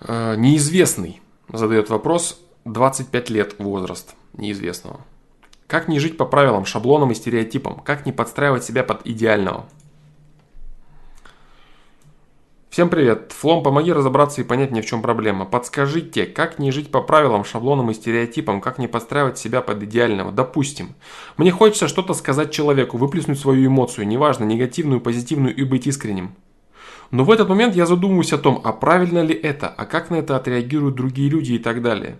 Э, 0.00 0.34
неизвестный 0.36 1.22
задает 1.48 1.88
вопрос 1.88 2.40
25 2.64 3.30
лет 3.30 3.54
возраст 3.58 4.14
неизвестного. 4.34 5.00
Как 5.66 5.88
не 5.88 5.98
жить 5.98 6.16
по 6.16 6.26
правилам, 6.26 6.64
шаблонам 6.64 7.12
и 7.12 7.14
стереотипам? 7.14 7.80
Как 7.80 8.04
не 8.04 8.12
подстраивать 8.12 8.64
себя 8.64 8.82
под 8.82 9.06
идеального? 9.06 9.68
Всем 12.70 12.88
привет. 12.88 13.32
Флом, 13.32 13.64
помоги 13.64 13.92
разобраться 13.92 14.40
и 14.40 14.44
понять 14.44 14.70
мне, 14.70 14.80
в 14.80 14.86
чем 14.86 15.02
проблема. 15.02 15.44
Подскажите, 15.44 16.24
как 16.24 16.60
не 16.60 16.70
жить 16.70 16.92
по 16.92 17.02
правилам, 17.02 17.44
шаблонам 17.44 17.90
и 17.90 17.94
стереотипам, 17.94 18.60
как 18.60 18.78
не 18.78 18.86
подстраивать 18.86 19.38
себя 19.38 19.60
под 19.60 19.82
идеального. 19.82 20.30
Допустим, 20.30 20.94
мне 21.36 21.50
хочется 21.50 21.88
что-то 21.88 22.14
сказать 22.14 22.52
человеку, 22.52 22.96
выплеснуть 22.96 23.40
свою 23.40 23.66
эмоцию, 23.66 24.06
неважно, 24.06 24.44
негативную, 24.44 25.00
позитивную 25.00 25.52
и 25.52 25.64
быть 25.64 25.88
искренним. 25.88 26.36
Но 27.10 27.24
в 27.24 27.32
этот 27.32 27.48
момент 27.48 27.74
я 27.74 27.86
задумываюсь 27.86 28.32
о 28.32 28.38
том, 28.38 28.60
а 28.62 28.72
правильно 28.72 29.20
ли 29.20 29.34
это, 29.34 29.66
а 29.66 29.84
как 29.84 30.10
на 30.10 30.14
это 30.14 30.36
отреагируют 30.36 30.94
другие 30.94 31.28
люди 31.28 31.54
и 31.54 31.58
так 31.58 31.82
далее. 31.82 32.18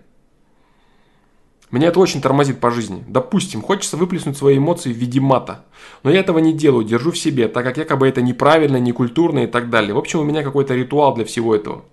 Меня 1.71 1.89
это 1.89 2.01
очень 2.01 2.21
тормозит 2.21 2.59
по 2.59 2.71
жизни. 2.71 3.05
Допустим, 3.07 3.63
хочется 3.63 3.97
выплеснуть 3.97 4.37
свои 4.37 4.59
эмоции 4.59 4.93
в 4.93 4.97
виде 4.97 5.21
мата. 5.21 5.65
Но 6.03 6.11
я 6.11 6.21
этого 6.21 6.41
не 6.41 6.53
делаю, 6.53 6.85
держу 6.85 7.13
в 7.13 7.19
себе, 7.19 7.47
так 7.47 7.65
как 7.65 7.77
якобы 7.77 8.09
это 8.09 8.23
неправильно, 8.23 8.79
некультурно 8.79 9.45
и 9.45 9.47
так 9.47 9.71
далее. 9.71 9.95
В 9.95 9.99
общем, 9.99 10.21
у 10.21 10.25
меня 10.25 10.43
какой-то 10.43 10.75
ритуал 10.75 11.15
для 11.15 11.25
всего 11.25 11.55
этого. 11.55 11.85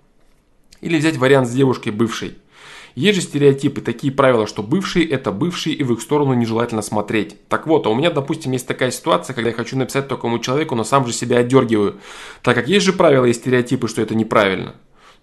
Или 0.80 0.98
взять 0.98 1.16
вариант 1.16 1.48
с 1.48 1.52
девушкой 1.52 1.90
бывшей. 1.90 2.38
Есть 2.96 3.20
же 3.20 3.22
стереотипы, 3.24 3.80
такие 3.80 4.12
правила, 4.12 4.48
что 4.48 4.64
бывшие 4.64 5.08
это 5.08 5.30
бывшие 5.30 5.76
и 5.76 5.84
в 5.84 5.92
их 5.92 6.00
сторону 6.00 6.34
нежелательно 6.34 6.82
смотреть. 6.82 7.36
Так 7.48 7.68
вот, 7.68 7.86
а 7.86 7.90
у 7.90 7.94
меня, 7.94 8.10
допустим, 8.10 8.50
есть 8.50 8.66
такая 8.66 8.90
ситуация, 8.90 9.34
когда 9.34 9.50
я 9.50 9.56
хочу 9.56 9.76
написать 9.76 10.08
такому 10.08 10.40
человеку, 10.40 10.74
но 10.74 10.82
сам 10.82 11.06
же 11.06 11.12
себя 11.12 11.38
отдергиваю. 11.38 11.98
Так 12.42 12.56
как 12.56 12.66
есть 12.66 12.84
же 12.84 12.92
правила 12.92 13.26
и 13.26 13.32
стереотипы, 13.32 13.86
что 13.86 14.02
это 14.02 14.16
неправильно. 14.16 14.74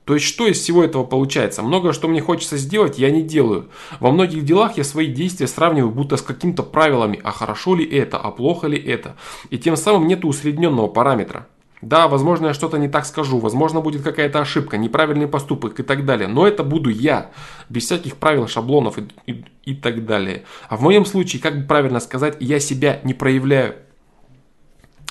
То 0.05 0.13
есть, 0.13 0.25
что 0.27 0.47
из 0.47 0.59
всего 0.59 0.83
этого 0.83 1.03
получается? 1.03 1.63
Много 1.63 1.91
что 1.91 2.07
мне 2.07 2.21
хочется 2.21 2.57
сделать, 2.57 2.99
я 2.99 3.09
не 3.09 3.23
делаю. 3.23 3.69
Во 3.99 4.11
многих 4.11 4.45
делах 4.45 4.77
я 4.77 4.83
свои 4.83 5.07
действия 5.07 5.47
сравниваю 5.47 5.91
будто 5.91 6.15
с 6.15 6.21
какими-то 6.21 6.61
правилами, 6.61 7.19
а 7.23 7.31
хорошо 7.31 7.75
ли 7.75 7.85
это, 7.85 8.17
а 8.17 8.29
плохо 8.29 8.67
ли 8.67 8.77
это. 8.77 9.17
И 9.49 9.57
тем 9.57 9.75
самым 9.75 10.07
нет 10.07 10.23
усредненного 10.23 10.87
параметра. 10.87 11.47
Да, 11.81 12.07
возможно, 12.07 12.47
я 12.47 12.53
что-то 12.53 12.77
не 12.77 12.87
так 12.87 13.05
скажу, 13.05 13.39
возможно, 13.39 13.81
будет 13.81 14.01
какая-то 14.01 14.39
ошибка, 14.39 14.77
неправильный 14.77 15.27
поступок 15.27 15.79
и 15.79 15.83
так 15.83 16.05
далее. 16.05 16.27
Но 16.27 16.47
это 16.47 16.63
буду 16.63 16.89
я, 16.89 17.31
без 17.69 17.85
всяких 17.85 18.15
правил, 18.15 18.47
шаблонов 18.47 18.97
и, 18.97 19.07
и, 19.25 19.45
и 19.65 19.75
так 19.75 20.05
далее. 20.05 20.45
А 20.69 20.77
в 20.77 20.81
моем 20.81 21.05
случае, 21.05 21.41
как 21.41 21.59
бы 21.59 21.67
правильно 21.67 21.99
сказать, 21.99 22.37
я 22.39 22.59
себя 22.59 23.01
не 23.03 23.13
проявляю. 23.13 23.75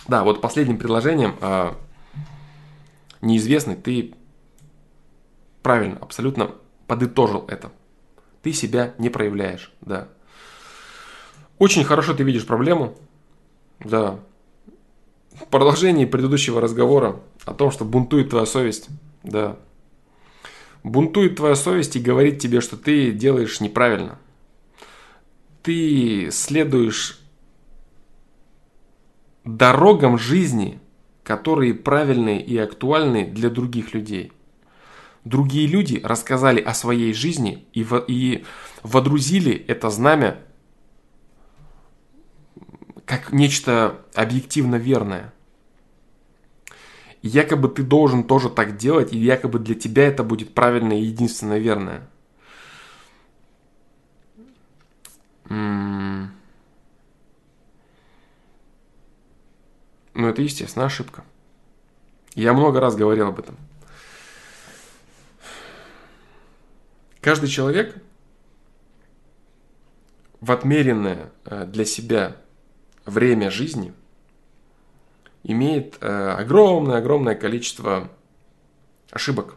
Да, 0.09 0.25
вот 0.25 0.41
последним 0.41 0.77
предложением 0.77 1.35
э, 1.41 1.73
неизвестный, 3.21 3.77
ты 3.77 4.15
правильно, 5.65 5.97
абсолютно 6.01 6.51
подытожил 6.87 7.47
это. 7.49 7.73
Ты 8.43 8.53
себя 8.53 8.95
не 8.99 9.09
проявляешь, 9.09 9.73
да. 9.81 10.09
Очень 11.59 11.85
хорошо 11.85 12.13
ты 12.13 12.23
видишь 12.23 12.47
проблему, 12.47 12.97
да. 13.81 14.21
В 15.33 15.47
продолжении 15.47 16.05
предыдущего 16.05 16.61
разговора 16.61 17.19
о 17.47 17.55
том, 17.55 17.71
что 17.71 17.87
бунтует 17.87 18.31
твоя 18.31 18.45
совесть, 18.45 18.89
да. 19.23 19.57
Бунтует 20.83 21.37
твоя 21.37 21.55
совесть 21.55 21.97
и 21.97 22.01
говорит 22.01 22.39
тебе, 22.41 22.61
что 22.61 22.77
ты 22.77 23.11
делаешь 23.11 23.61
неправильно. 23.61 24.19
Ты 25.63 26.29
следуешь 26.31 27.21
дорогам 29.45 30.19
жизни, 30.19 30.79
которые 31.23 31.73
правильные 31.73 32.45
и 32.45 32.59
актуальны 32.59 33.25
для 33.25 33.49
других 33.49 33.95
людей– 33.95 34.31
другие 35.25 35.67
люди 35.67 36.01
рассказали 36.03 36.61
о 36.61 36.75
своей 36.75 37.13
жизни 37.13 37.67
и, 37.73 37.83
во, 37.83 37.99
и 37.99 38.45
водрузили 38.83 39.53
это 39.53 39.91
знамя 39.91 40.39
как 43.05 43.33
нечто 43.33 44.05
объективно 44.15 44.77
верное. 44.77 45.35
якобы 47.25 47.69
ты 47.69 47.83
должен 47.83 48.25
тоже 48.25 48.51
так 48.51 48.77
делать, 48.77 49.13
и 49.13 49.19
якобы 49.19 49.59
для 49.59 49.75
тебя 49.75 50.07
это 50.07 50.23
будет 50.23 50.55
правильное 50.55 50.99
и 50.99 51.05
единственно 51.05 51.59
верное. 51.59 52.07
Ну, 55.49 56.29
это 60.29 60.43
естественно 60.43 60.85
ошибка. 60.85 61.25
Я 62.35 62.53
много 62.53 62.79
раз 62.79 62.95
говорил 62.95 63.29
об 63.29 63.39
этом. 63.39 63.57
Каждый 67.25 67.49
человек 67.49 67.97
в 70.43 70.53
отмеренное 70.53 71.33
э, 71.47 71.65
для 71.65 71.87
себя 71.87 72.37
время 73.07 73.51
жизни 73.51 73.95
имеет 75.43 75.97
огромное-огромное 76.03 77.35
количество 77.35 78.11
ошибок, 79.11 79.57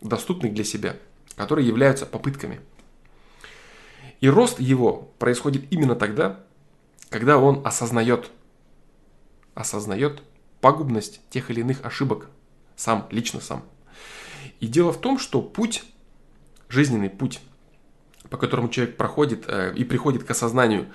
доступных 0.00 0.54
для 0.54 0.62
себя, 0.62 0.94
которые 1.34 1.66
являются 1.66 2.06
попытками. 2.06 2.60
И 4.20 4.28
рост 4.28 4.60
его 4.60 5.10
происходит 5.18 5.64
именно 5.72 5.96
тогда, 5.96 6.38
когда 7.10 7.38
он 7.38 7.66
осознает, 7.66 8.30
осознает 9.54 10.22
пагубность 10.60 11.20
тех 11.30 11.50
или 11.50 11.62
иных 11.62 11.84
ошибок, 11.84 12.28
сам, 12.76 13.08
лично 13.10 13.40
сам. 13.40 13.64
И 14.60 14.68
дело 14.68 14.92
в 14.92 15.00
том, 15.00 15.18
что 15.18 15.42
путь, 15.42 15.82
жизненный 16.68 17.10
путь, 17.10 17.40
по 18.30 18.36
которому 18.36 18.68
человек 18.68 18.96
проходит 18.96 19.44
э, 19.46 19.72
и 19.76 19.84
приходит 19.84 20.24
к 20.24 20.30
осознанию 20.30 20.86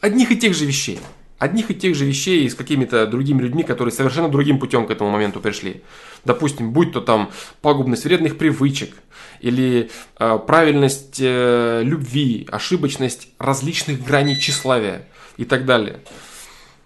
одних 0.00 0.30
и 0.30 0.36
тех 0.36 0.54
же 0.54 0.66
вещей, 0.66 1.00
одних 1.38 1.70
и 1.70 1.74
тех 1.74 1.94
же 1.94 2.04
вещей 2.04 2.48
с 2.48 2.54
какими-то 2.54 3.06
другими 3.06 3.42
людьми, 3.42 3.62
которые 3.62 3.92
совершенно 3.92 4.28
другим 4.28 4.58
путем 4.58 4.86
к 4.86 4.90
этому 4.90 5.10
моменту 5.10 5.40
пришли. 5.40 5.82
Допустим, 6.24 6.72
будь 6.72 6.92
то 6.92 7.00
там 7.00 7.30
пагубность 7.60 8.04
вредных 8.04 8.38
привычек, 8.38 8.94
или 9.40 9.90
э, 10.18 10.38
правильность 10.46 11.18
э, 11.20 11.82
любви, 11.82 12.48
ошибочность 12.50 13.28
различных 13.38 14.02
граней 14.02 14.36
тщеславия 14.36 15.06
и 15.36 15.44
так 15.44 15.64
далее. 15.64 16.00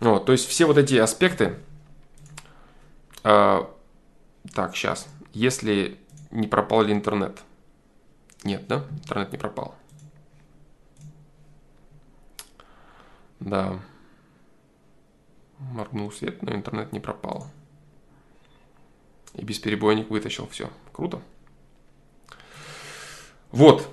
Вот, 0.00 0.26
то 0.26 0.32
есть 0.32 0.48
все 0.48 0.66
вот 0.66 0.78
эти 0.78 0.96
аспекты. 0.96 1.54
Э, 3.22 3.62
так, 4.54 4.76
сейчас. 4.76 5.06
Если 5.32 5.98
не 6.30 6.48
пропал 6.48 6.82
ли 6.82 6.92
интернет? 6.92 7.38
Нет, 8.44 8.66
да? 8.66 8.86
Интернет 8.90 9.32
не 9.32 9.38
пропал. 9.38 9.74
Да. 13.40 13.80
Моргнул 15.58 16.10
свет, 16.10 16.42
но 16.42 16.54
интернет 16.54 16.92
не 16.92 17.00
пропал. 17.00 17.46
И 19.34 19.44
бесперебойник 19.44 20.10
вытащил 20.10 20.46
все. 20.48 20.70
Круто. 20.92 21.22
Вот. 23.50 23.88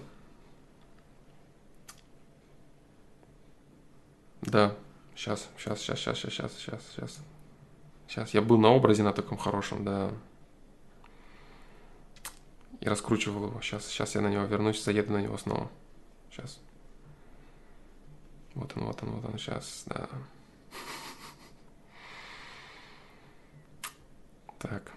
Да. 4.41 4.75
Сейчас, 5.15 5.49
сейчас, 5.57 5.79
сейчас, 5.81 5.99
сейчас, 5.99 6.19
сейчас, 6.19 6.53
сейчас, 6.53 6.83
сейчас. 6.93 7.19
Сейчас. 8.07 8.33
Я 8.33 8.41
был 8.41 8.57
на 8.57 8.69
образе 8.69 9.03
на 9.03 9.13
таком 9.13 9.37
хорошем, 9.37 9.83
да. 9.83 10.11
И 12.81 12.87
раскручивал 12.87 13.47
его. 13.47 13.61
Сейчас, 13.61 13.85
сейчас 13.87 14.15
я 14.15 14.21
на 14.21 14.27
него 14.27 14.43
вернусь, 14.43 14.83
заеду 14.83 15.13
на 15.13 15.21
него 15.21 15.37
снова. 15.37 15.69
Сейчас. 16.31 16.59
Вот 18.53 18.75
он, 18.75 18.85
вот 18.85 19.03
он, 19.03 19.11
вот 19.11 19.25
он, 19.25 19.37
сейчас, 19.37 19.83
да. 19.87 20.09
Так. 24.59 24.91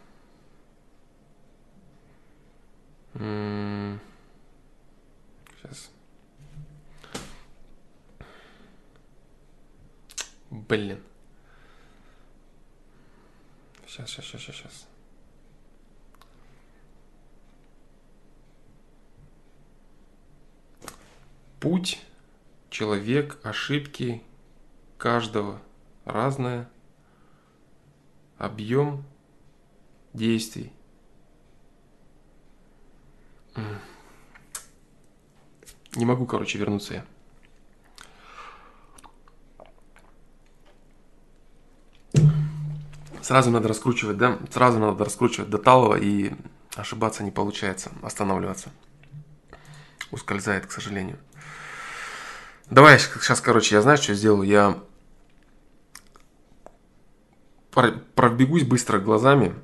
Сейчас. 5.62 5.90
Блин. 10.50 11.02
Сейчас, 13.86 14.08
сейчас, 14.10 14.24
сейчас, 14.24 14.56
сейчас. 14.56 14.89
Путь, 21.60 22.00
человек, 22.70 23.38
ошибки 23.42 24.22
каждого 24.96 25.60
разное, 26.06 26.70
объем 28.38 29.04
действий. 30.14 30.72
Не 35.94 36.06
могу, 36.06 36.24
короче, 36.24 36.56
вернуться 36.56 36.94
я. 36.94 37.04
Сразу 43.20 43.50
надо 43.50 43.68
раскручивать, 43.68 44.16
да? 44.16 44.38
Сразу 44.50 44.78
надо 44.78 45.04
раскручивать 45.04 45.50
до 45.50 45.58
талого 45.58 45.96
и 45.96 46.32
ошибаться 46.74 47.22
не 47.22 47.30
получается, 47.30 47.92
останавливаться. 48.02 48.70
Ускользает, 50.10 50.66
к 50.66 50.72
сожалению. 50.72 51.18
Давай 52.68 52.98
сейчас, 52.98 53.40
короче, 53.40 53.74
я 53.74 53.82
знаю, 53.82 53.98
что 53.98 54.14
сделаю. 54.14 54.48
Я 54.48 54.78
пробегусь 58.14 58.64
быстро 58.64 58.98
глазами 58.98 59.54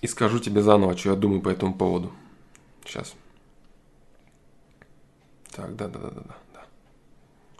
и 0.00 0.06
скажу 0.06 0.38
тебе 0.38 0.62
заново, 0.62 0.96
что 0.96 1.10
я 1.10 1.16
думаю 1.16 1.40
по 1.40 1.48
этому 1.48 1.74
поводу. 1.74 2.12
Сейчас. 2.84 3.14
Так, 5.50 5.76
да, 5.76 5.88
да, 5.88 5.98
да, 5.98 6.10
да, 6.10 6.22
да. 6.52 6.64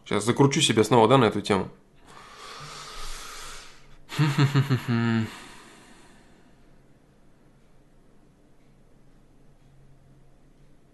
Сейчас 0.05 0.25
закручу 0.25 0.61
себя 0.61 0.85
снова, 0.85 1.09
да, 1.09 1.17
на 1.17 1.25
эту 1.25 1.41
тему. 1.41 1.69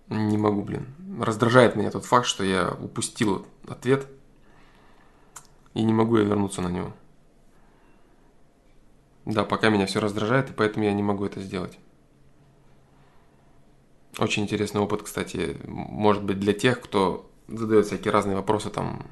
Не 0.08 0.38
могу, 0.38 0.62
блин. 0.62 0.86
Раздражает 1.20 1.76
меня 1.76 1.90
тот 1.90 2.06
факт, 2.06 2.24
что 2.24 2.42
я 2.44 2.70
упустил 2.70 3.46
ответ 3.68 4.08
и 5.74 5.82
не 5.82 5.92
могу 5.92 6.16
я 6.16 6.24
вернуться 6.24 6.62
на 6.62 6.68
него. 6.68 6.94
Да, 9.26 9.44
пока 9.44 9.68
меня 9.68 9.84
все 9.84 10.00
раздражает, 10.00 10.48
и 10.48 10.54
поэтому 10.54 10.86
я 10.86 10.94
не 10.94 11.02
могу 11.02 11.26
это 11.26 11.42
сделать. 11.42 11.78
Очень 14.18 14.44
интересный 14.44 14.80
опыт, 14.80 15.02
кстати, 15.02 15.58
может 15.66 16.24
быть 16.24 16.40
для 16.40 16.54
тех, 16.54 16.80
кто 16.80 17.30
задает 17.48 17.84
всякие 17.84 18.12
разные 18.12 18.36
вопросы 18.36 18.70
там 18.70 19.04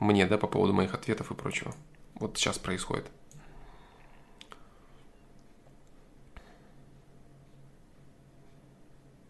мне, 0.00 0.26
да, 0.26 0.36
по 0.36 0.48
поводу 0.48 0.74
моих 0.74 0.92
ответов 0.92 1.30
и 1.30 1.34
прочего. 1.34 1.74
Вот 2.16 2.36
сейчас 2.36 2.58
происходит. 2.58 3.06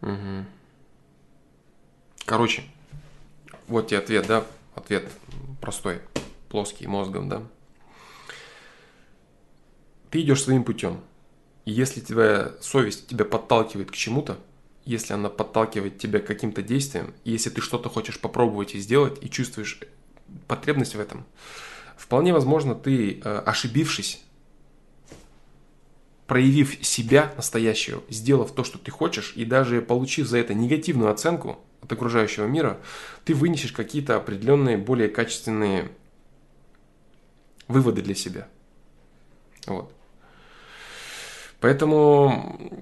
Угу. 0.02 0.46
Короче, 2.30 2.62
вот 3.66 3.88
тебе 3.88 3.98
ответ, 3.98 4.24
да, 4.28 4.46
ответ 4.76 5.10
простой, 5.60 6.00
плоский, 6.48 6.86
мозгом, 6.86 7.28
да. 7.28 7.42
Ты 10.10 10.20
идешь 10.20 10.44
своим 10.44 10.62
путем. 10.62 11.00
И 11.64 11.72
если 11.72 11.98
твоя 11.98 12.52
совесть 12.60 13.08
тебя 13.08 13.24
подталкивает 13.24 13.90
к 13.90 13.96
чему-то, 13.96 14.38
если 14.84 15.12
она 15.12 15.28
подталкивает 15.28 15.98
тебя 15.98 16.20
к 16.20 16.26
каким-то 16.26 16.62
действиям, 16.62 17.14
и 17.24 17.32
если 17.32 17.50
ты 17.50 17.60
что-то 17.60 17.88
хочешь 17.88 18.20
попробовать 18.20 18.76
и 18.76 18.78
сделать, 18.78 19.18
и 19.20 19.28
чувствуешь 19.28 19.80
потребность 20.46 20.94
в 20.94 21.00
этом, 21.00 21.26
вполне 21.96 22.32
возможно, 22.32 22.76
ты, 22.76 23.20
э, 23.24 23.38
ошибившись, 23.44 24.22
проявив 26.30 26.86
себя 26.86 27.34
настоящего, 27.36 28.04
сделав 28.08 28.52
то, 28.52 28.62
что 28.62 28.78
ты 28.78 28.92
хочешь, 28.92 29.32
и 29.34 29.44
даже 29.44 29.82
получив 29.82 30.28
за 30.28 30.38
это 30.38 30.54
негативную 30.54 31.10
оценку 31.10 31.58
от 31.82 31.90
окружающего 31.90 32.46
мира, 32.46 32.78
ты 33.24 33.34
вынесешь 33.34 33.72
какие-то 33.72 34.14
определенные, 34.14 34.78
более 34.78 35.08
качественные 35.08 35.90
выводы 37.66 38.02
для 38.02 38.14
себя. 38.14 38.46
Вот. 39.66 39.92
Поэтому 41.58 42.80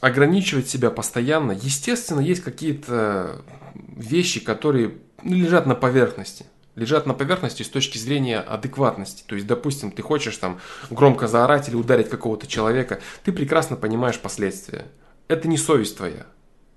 ограничивать 0.00 0.68
себя 0.68 0.90
постоянно. 0.90 1.52
Естественно, 1.52 2.18
есть 2.18 2.42
какие-то 2.42 3.44
вещи, 3.76 4.40
которые 4.40 4.98
ну, 5.22 5.36
лежат 5.36 5.64
на 5.64 5.76
поверхности. 5.76 6.44
Лежат 6.76 7.06
на 7.06 7.14
поверхности 7.14 7.62
с 7.62 7.68
точки 7.68 7.98
зрения 7.98 8.38
адекватности. 8.38 9.24
То 9.26 9.34
есть, 9.34 9.46
допустим, 9.46 9.90
ты 9.90 10.02
хочешь 10.02 10.36
там 10.36 10.60
громко 10.90 11.26
заорать 11.26 11.68
или 11.68 11.76
ударить 11.76 12.08
какого-то 12.08 12.46
человека, 12.46 13.00
ты 13.24 13.32
прекрасно 13.32 13.76
понимаешь 13.76 14.20
последствия. 14.20 14.86
Это 15.28 15.48
не 15.48 15.58
совесть 15.58 15.96
твоя. 15.96 16.26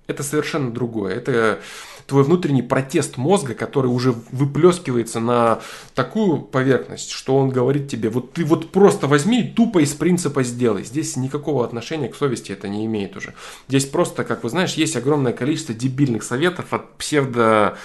Это 0.06 0.22
совершенно 0.22 0.70
другое. 0.70 1.14
Это 1.14 1.60
твой 2.06 2.24
внутренний 2.24 2.62
протест 2.62 3.16
мозга, 3.16 3.54
который 3.54 3.86
уже 3.86 4.12
выплескивается 4.30 5.20
на 5.20 5.60
такую 5.94 6.42
поверхность, 6.42 7.10
что 7.10 7.36
он 7.36 7.48
говорит 7.48 7.88
тебе, 7.88 8.10
вот 8.10 8.32
ты 8.32 8.44
вот 8.44 8.70
просто 8.70 9.06
возьми 9.06 9.42
тупо 9.42 9.78
из 9.78 9.94
принципа 9.94 10.42
сделай. 10.42 10.84
Здесь 10.84 11.16
никакого 11.16 11.64
отношения 11.64 12.08
к 12.08 12.16
совести 12.16 12.52
это 12.52 12.68
не 12.68 12.84
имеет 12.84 13.16
уже. 13.16 13.34
Здесь 13.68 13.86
просто, 13.86 14.24
как 14.24 14.44
вы 14.44 14.50
знаешь, 14.50 14.74
есть 14.74 14.96
огромное 14.96 15.32
количество 15.32 15.74
дебильных 15.74 16.22
советов 16.22 16.72
от 16.72 16.96
псевдо 16.98 17.78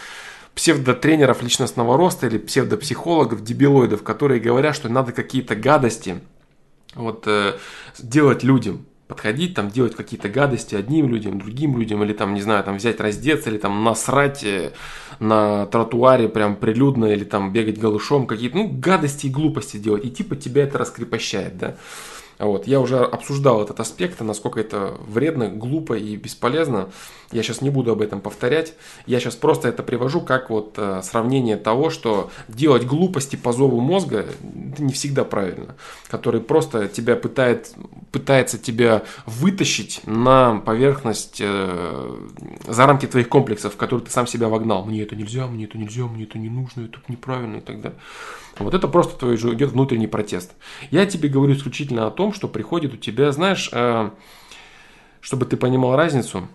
псевдотренеров 0.60 1.42
личностного 1.42 1.96
роста 1.96 2.28
или 2.28 2.38
псевдопсихологов, 2.38 3.46
дебилоидов, 3.46 4.04
которые 4.04 4.42
говорят, 4.42 4.76
что 4.76 4.90
надо 4.90 5.14
какие-то 5.14 5.56
гадости 5.56 6.20
вот, 6.96 7.24
э, 7.28 7.54
делать 7.98 8.44
людям. 8.44 8.86
подходить, 9.08 9.56
там, 9.56 9.70
делать 9.70 9.96
какие-то 9.96 10.28
гадости 10.28 10.76
одним 10.76 11.08
людям, 11.08 11.40
другим 11.40 11.78
людям, 11.80 12.04
или 12.04 12.12
там, 12.12 12.34
не 12.34 12.42
знаю, 12.42 12.64
там, 12.66 12.76
взять, 12.76 13.00
раздеться, 13.00 13.50
или 13.50 13.58
там, 13.58 13.86
насрать 13.86 14.44
э, 14.44 14.74
на 15.20 15.66
тротуаре 15.68 16.28
прям 16.28 16.58
прилюдно, 16.58 17.06
или 17.06 17.24
там, 17.24 17.54
бегать 17.54 17.80
голышом, 17.80 18.28
какие-то, 18.28 18.58
ну, 18.58 18.68
гадости 18.68 19.28
и 19.28 19.30
глупости 19.30 19.78
делать, 19.78 20.04
и 20.04 20.12
типа 20.12 20.36
тебя 20.36 20.64
это 20.64 20.78
раскрепощает, 20.78 21.58
да. 21.58 21.78
Вот. 22.38 22.68
Я 22.68 22.80
уже 22.80 22.98
обсуждал 22.98 23.64
этот 23.64 23.80
аспект, 23.80 24.20
насколько 24.22 24.60
это 24.60 24.98
вредно, 25.08 25.48
глупо 25.48 25.94
и 25.94 26.16
бесполезно. 26.16 26.90
Я 27.32 27.44
сейчас 27.44 27.62
не 27.62 27.70
буду 27.70 27.92
об 27.92 28.02
этом 28.02 28.22
повторять. 28.22 28.74
Я 29.06 29.20
сейчас 29.20 29.36
просто 29.36 29.68
это 29.68 29.84
привожу 29.84 30.22
как 30.22 30.50
вот 30.50 30.74
э, 30.78 31.02
сравнение 31.04 31.58
того, 31.58 31.92
что 31.92 32.32
делать 32.48 32.86
глупости 32.86 33.36
по 33.36 33.52
зову 33.52 33.80
мозга 33.80 34.20
это 34.20 34.82
не 34.82 34.94
всегда 34.94 35.24
правильно. 35.24 35.76
Который 36.08 36.42
просто 36.42 36.88
тебя 36.88 37.16
пытает, 37.16 37.72
пытается 38.12 38.58
тебя 38.58 39.04
вытащить 39.28 40.02
на 40.06 40.56
поверхность 40.58 41.38
э, 41.40 42.16
за 42.68 42.86
рамки 42.88 43.06
твоих 43.06 43.30
комплексов, 43.30 43.76
в 43.76 43.78
которые 43.78 44.06
ты 44.06 44.12
сам 44.12 44.26
себя 44.26 44.50
вогнал. 44.50 44.86
Мне 44.86 45.04
это 45.04 45.16
нельзя, 45.16 45.46
мне 45.46 45.66
это 45.66 45.78
нельзя, 45.78 46.06
мне 46.06 46.24
это 46.24 46.40
не 46.40 46.50
нужно, 46.50 46.86
это 46.86 47.00
неправильно 47.08 47.58
и 47.58 47.62
так 47.62 47.80
далее. 47.82 48.00
Вот 48.58 48.74
это 48.74 48.88
просто 48.88 49.18
твой 49.18 49.38
же 49.38 49.54
идет 49.54 49.72
внутренний 49.72 50.08
протест. 50.08 50.54
Я 50.90 51.06
тебе 51.06 51.30
говорю 51.30 51.54
исключительно 51.54 52.08
о 52.08 52.12
том, 52.12 52.34
что 52.34 52.48
приходит 52.48 52.94
у 52.94 52.98
тебя, 52.98 53.32
знаешь, 53.32 53.70
э, 53.72 54.10
чтобы 55.22 55.46
ты 55.46 55.58
понимал 55.58 55.96
разницу. 55.96 56.48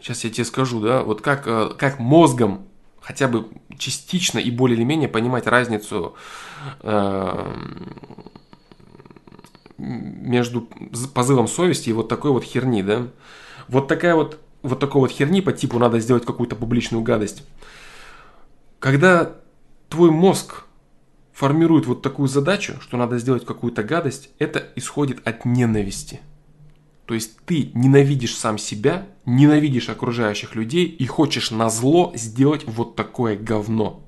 Сейчас 0.00 0.24
я 0.24 0.30
тебе 0.30 0.44
скажу, 0.44 0.80
да, 0.80 1.02
вот 1.02 1.20
как, 1.20 1.46
э, 1.46 1.70
как 1.76 1.98
мозгом 1.98 2.66
хотя 3.00 3.28
бы 3.28 3.48
частично 3.78 4.38
и 4.38 4.50
более 4.50 4.76
или 4.76 4.84
менее 4.84 5.08
понимать 5.08 5.46
разницу 5.46 6.16
э, 6.82 7.54
между 9.78 10.68
позывом 11.14 11.46
совести 11.46 11.90
и 11.90 11.92
вот 11.92 12.08
такой 12.08 12.32
вот 12.32 12.42
херни, 12.42 12.82
да. 12.82 13.08
Вот 13.68 13.88
такая 13.88 14.14
вот, 14.14 14.40
вот 14.62 14.80
такой 14.80 15.02
вот 15.02 15.10
херни 15.10 15.40
по 15.40 15.52
типу 15.52 15.78
надо 15.78 16.00
сделать 16.00 16.24
какую-то 16.24 16.56
публичную 16.56 17.02
гадость. 17.02 17.44
Когда 18.80 19.36
твой 19.88 20.10
мозг 20.10 20.64
формирует 21.32 21.86
вот 21.86 22.02
такую 22.02 22.28
задачу, 22.28 22.74
что 22.80 22.96
надо 22.96 23.18
сделать 23.18 23.44
какую-то 23.44 23.82
гадость, 23.82 24.30
это 24.38 24.66
исходит 24.74 25.26
от 25.26 25.44
ненависти. 25.44 26.20
То 27.06 27.14
есть 27.14 27.38
ты 27.46 27.70
ненавидишь 27.74 28.36
сам 28.36 28.58
себя, 28.58 29.06
ненавидишь 29.24 29.88
окружающих 29.88 30.54
людей 30.54 30.86
и 30.86 31.06
хочешь 31.06 31.50
на 31.50 31.70
зло 31.70 32.12
сделать 32.14 32.64
вот 32.66 32.96
такое 32.96 33.36
говно. 33.36 34.02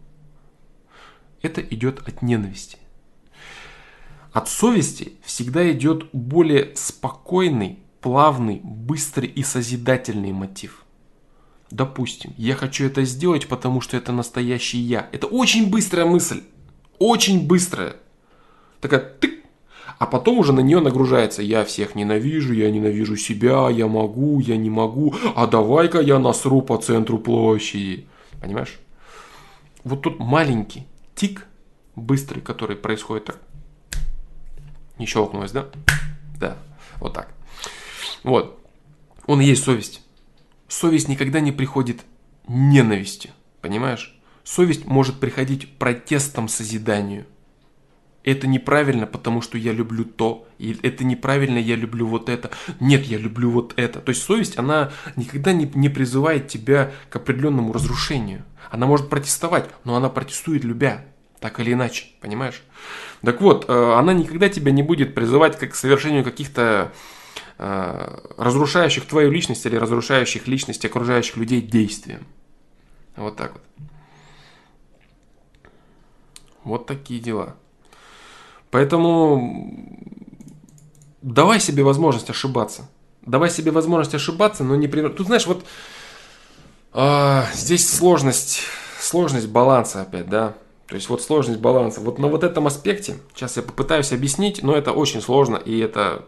Это 1.43 1.61
идет 1.61 2.07
от 2.07 2.23
ненависти. 2.23 2.79
От 4.33 4.49
совести 4.49 5.15
всегда 5.23 5.71
идет 5.71 6.11
более 6.13 6.73
спокойный, 6.75 7.79
плавный, 8.01 8.61
быстрый 8.63 9.29
и 9.29 9.43
созидательный 9.43 10.33
мотив. 10.33 10.85
Допустим, 11.71 12.35
я 12.37 12.55
хочу 12.57 12.85
это 12.85 13.05
сделать, 13.05 13.47
потому 13.47 13.81
что 13.81 13.97
это 13.97 14.11
настоящий 14.13 14.79
я. 14.79 15.09
Это 15.13 15.27
очень 15.27 15.71
быстрая 15.71 16.07
мысль 16.07 16.43
очень 16.99 17.47
быстрая. 17.47 17.97
Такая 18.81 19.01
тык, 19.01 19.38
а 19.99 20.07
потом 20.07 20.39
уже 20.39 20.53
на 20.53 20.61
нее 20.61 20.81
нагружается. 20.81 21.43
Я 21.43 21.65
всех 21.65 21.95
ненавижу, 21.95 22.55
я 22.55 22.71
ненавижу 22.71 23.17
себя, 23.17 23.69
я 23.69 23.87
могу, 23.89 24.41
я 24.41 24.57
не 24.57 24.71
могу, 24.71 25.15
а 25.35 25.47
давай-ка 25.47 26.01
я 26.01 26.19
насру 26.19 26.63
по 26.63 26.77
центру 26.77 27.19
площади. 27.19 28.07
Понимаешь? 28.41 28.79
Вот 29.85 30.03
тут 30.03 30.19
маленький 30.19 30.87
тик, 31.15 31.47
быстрый, 31.97 32.41
который 32.41 32.77
происходит 32.77 33.27
так. 33.27 33.39
Не 34.99 35.07
щелкнулось, 35.07 35.53
да? 35.53 35.67
Да, 36.39 36.57
вот 37.01 37.15
так. 37.15 37.33
Вот. 38.23 38.59
Он 39.27 39.41
и 39.41 39.45
есть 39.45 39.65
совесть. 39.65 40.03
Совесть 40.69 41.09
никогда 41.09 41.41
не 41.41 41.53
приходит 41.53 42.03
ненавистью. 42.47 43.31
Понимаешь? 43.61 44.19
Совесть 44.45 44.87
может 44.87 45.21
приходить 45.21 45.77
протестом 45.79 46.49
созиданию. 46.49 47.27
Это 48.29 48.47
неправильно, 48.47 49.07
потому 49.07 49.41
что 49.41 49.57
я 49.57 49.72
люблю 49.72 50.05
то, 50.05 50.47
и 50.59 50.79
это 50.83 51.03
неправильно, 51.03 51.57
я 51.57 51.76
люблю 51.76 52.07
вот 52.07 52.29
это. 52.29 52.51
Нет, 52.79 53.07
я 53.07 53.16
люблю 53.16 53.51
вот 53.51 53.72
это. 53.76 54.01
То 54.01 54.11
есть 54.11 54.22
совесть, 54.22 54.59
она 54.59 54.93
никогда 55.16 55.55
не, 55.55 55.64
не 55.74 55.89
призывает 55.89 56.47
тебя 56.47 56.93
к 57.09 57.16
определенному 57.16 57.72
разрушению. 57.72 58.45
Она 58.70 58.85
может 58.85 59.09
протестовать, 59.09 59.70
но 59.85 59.97
она 59.97 60.11
протестует 60.11 60.62
любя, 60.62 61.07
так 61.41 61.59
или 61.59 61.72
иначе, 61.72 62.05
понимаешь? 62.20 62.62
Так 63.22 63.41
вот, 63.41 63.64
э, 63.66 63.93
она 63.95 64.12
никогда 64.12 64.51
тебя 64.51 64.72
не 64.72 64.83
будет 64.83 65.14
призывать 65.14 65.59
к 65.59 65.74
совершению 65.74 66.22
каких-то 66.22 66.93
э, 67.57 68.18
разрушающих 68.37 69.07
твою 69.07 69.31
личность 69.31 69.64
или 69.64 69.76
разрушающих 69.76 70.47
личность 70.47 70.85
окружающих 70.85 71.39
людей 71.39 71.62
действием. 71.62 72.26
Вот 73.16 73.37
так 73.37 73.55
вот. 73.55 73.62
Вот 76.62 76.87
такие 76.87 77.20
дела. 77.20 77.57
Поэтому 78.71 79.75
давай 81.23 81.61
себе 81.61 81.83
возможность 81.83 82.31
ошибаться. 82.31 82.89
Давай 83.23 83.51
себе 83.51 83.71
возможность 83.71 84.14
ошибаться, 84.14 84.64
но 84.64 84.77
не... 84.77 84.89
Тут, 84.89 85.27
знаешь, 85.27 85.47
вот 85.47 85.64
а, 86.93 87.47
здесь 87.55 87.89
сложность, 87.89 88.61
сложность 89.01 89.49
баланса 89.49 90.03
опять, 90.03 90.29
да. 90.29 90.55
То 90.87 90.95
есть 90.95 91.09
вот 91.09 91.21
сложность 91.23 91.61
баланса. 91.61 92.01
Вот 92.01 92.19
на 92.19 92.29
вот 92.29 92.45
этом 92.45 92.66
аспекте, 92.66 93.19
сейчас 93.35 93.57
я 93.57 93.62
попытаюсь 93.62 94.12
объяснить, 94.12 94.62
но 94.62 94.75
это 94.75 94.93
очень 94.93 95.21
сложно 95.21 95.57
и 95.57 95.79
это, 95.79 96.25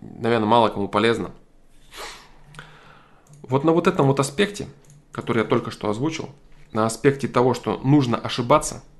наверное, 0.00 0.48
мало 0.48 0.68
кому 0.68 0.88
полезно. 0.88 1.30
Вот 3.42 3.64
на 3.64 3.72
вот 3.72 3.86
этом 3.86 4.06
вот 4.06 4.18
аспекте, 4.18 4.66
который 5.12 5.42
я 5.42 5.44
только 5.44 5.70
что 5.70 5.88
озвучил, 5.88 6.30
на 6.72 6.86
аспекте 6.86 7.28
того, 7.28 7.54
что 7.54 7.78
нужно 7.78 8.16
ошибаться– 8.16 8.82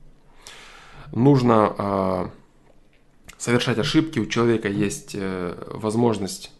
нужно 1.12 1.74
э, 1.76 2.28
совершать 3.41 3.78
ошибки, 3.78 4.18
у 4.18 4.26
человека 4.26 4.68
есть 4.68 5.12
э, 5.14 5.55
возможность 5.72 6.53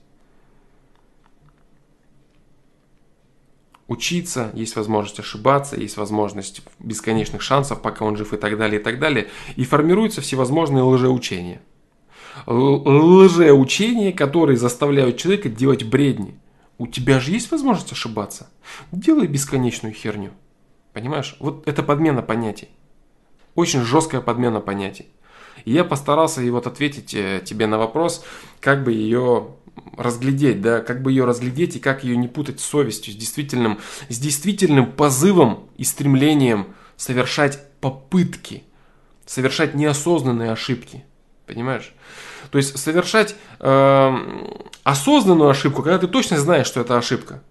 учиться, 3.87 4.51
есть 4.55 4.77
возможность 4.77 5.21
ошибаться, 5.21 5.79
есть 5.79 5.99
возможность 5.99 6.63
бесконечных 6.79 7.43
шансов, 7.43 7.83
пока 7.83 8.07
он 8.07 8.17
жив 8.17 8.33
и 8.33 8.39
так 8.39 8.57
далее, 8.57 8.81
и 8.81 8.83
так 8.83 8.99
далее. 8.99 9.29
И 9.57 9.65
формируются 9.65 10.23
всевозможные 10.23 10.83
лжеучения. 10.83 11.61
Лжеучения, 12.47 14.13
которые 14.13 14.57
заставляют 14.57 15.19
человека 15.19 15.51
делать 15.51 15.85
бредни. 15.85 16.41
У 16.79 16.87
тебя 16.87 17.21
же 17.21 17.33
есть 17.33 17.51
возможность 17.51 17.93
ошибаться? 17.93 18.49
Делай 18.91 19.27
бесконечную 19.27 19.93
херню. 19.93 20.31
Понимаешь? 20.95 21.37
Вот 21.41 21.69
это 21.69 21.83
подмена 21.83 22.23
понятий. 22.23 22.69
Очень 23.55 23.83
жесткая 23.83 24.23
подмена 24.23 24.61
понятий. 24.61 25.09
И 25.65 25.73
я 25.73 25.85
постарался 25.85 26.43
и 26.43 26.51
вот 26.51 26.67
ответить 26.67 27.15
э, 27.15 27.43
тебе 27.45 27.67
на 27.67 27.79
вопрос, 27.79 28.25
как 28.61 28.85
бы 28.85 28.93
ее 28.93 29.49
разглядеть, 29.97 30.61
да, 30.61 30.81
как 30.81 31.03
бы 31.03 31.13
ее 31.13 31.25
разглядеть 31.25 31.77
и 31.77 31.81
как 31.81 32.05
ее 32.05 32.17
не 32.17 32.29
путать 32.29 32.61
с 32.61 32.65
совестью, 32.65 33.13
с 33.13 33.17
действительным, 33.17 33.79
с 34.09 34.19
действительным 34.19 34.93
позывом 34.93 35.69
и 35.77 35.85
стремлением 35.85 36.75
совершать 36.97 37.61
попытки, 37.81 38.65
совершать 39.27 39.75
неосознанные 39.75 40.53
ошибки, 40.53 41.05
понимаешь? 41.47 41.95
То 42.51 42.59
есть 42.59 42.77
совершать 42.79 43.37
э, 43.61 44.17
осознанную 44.83 45.51
ошибку, 45.51 45.83
когда 45.83 45.99
ты 45.99 46.09
точно 46.09 46.39
знаешь, 46.39 46.67
что 46.67 46.81
это 46.81 46.99
ошибка. 46.99 47.43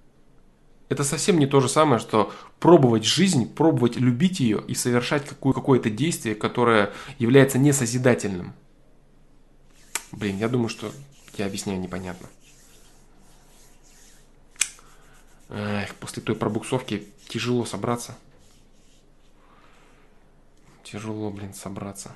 Это 0.90 1.04
совсем 1.04 1.38
не 1.38 1.46
то 1.46 1.60
же 1.62 1.70
самое, 1.70 2.00
что 2.00 2.34
пробовать 2.60 3.06
жизнь, 3.06 3.48
пробовать 3.48 3.96
любить 3.96 4.40
ее 4.40 4.64
и 4.68 4.74
совершать 4.74 5.24
какое- 5.26 5.54
какое-то 5.54 5.92
действие, 5.92 6.34
которое 6.34 6.92
является 7.20 7.60
несозидательным. 7.60 8.54
Блин, 10.12 10.38
я 10.40 10.50
думаю, 10.50 10.70
что 10.70 10.92
я 11.38 11.46
объясняю 11.46 11.80
непонятно. 11.80 12.28
Эх, 15.50 15.94
после 15.96 16.24
той 16.24 16.36
пробуксовки 16.36 17.08
тяжело 17.28 17.66
собраться. 17.66 18.18
Тяжело, 20.84 21.30
блин, 21.30 21.54
собраться. 21.54 22.16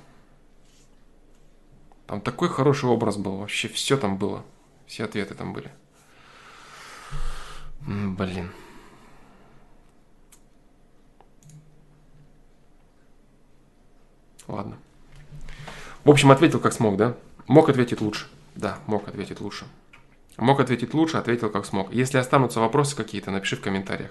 Там 2.08 2.20
такой 2.20 2.48
хороший 2.48 2.88
образ 2.88 3.16
был, 3.16 3.36
вообще 3.36 3.68
все 3.68 3.96
там 3.96 4.18
было. 4.18 4.44
Все 4.86 5.04
ответы 5.04 5.34
там 5.34 5.52
были. 5.52 5.70
Блин. 7.86 8.50
Ладно. 14.48 14.76
В 16.04 16.10
общем, 16.10 16.30
ответил 16.30 16.60
как 16.60 16.72
смог, 16.72 16.96
да? 16.96 17.16
Мог 17.46 17.68
ответить 17.68 18.00
лучше. 18.00 18.26
Да, 18.54 18.78
мог 18.86 19.08
ответить 19.08 19.40
лучше. 19.40 19.64
Мог 20.36 20.60
ответить 20.60 20.94
лучше, 20.94 21.16
ответил 21.16 21.50
как 21.50 21.66
смог. 21.66 21.92
Если 21.92 22.18
останутся 22.18 22.60
вопросы 22.60 22.96
какие-то, 22.96 23.30
напиши 23.30 23.56
в 23.56 23.60
комментариях. 23.60 24.10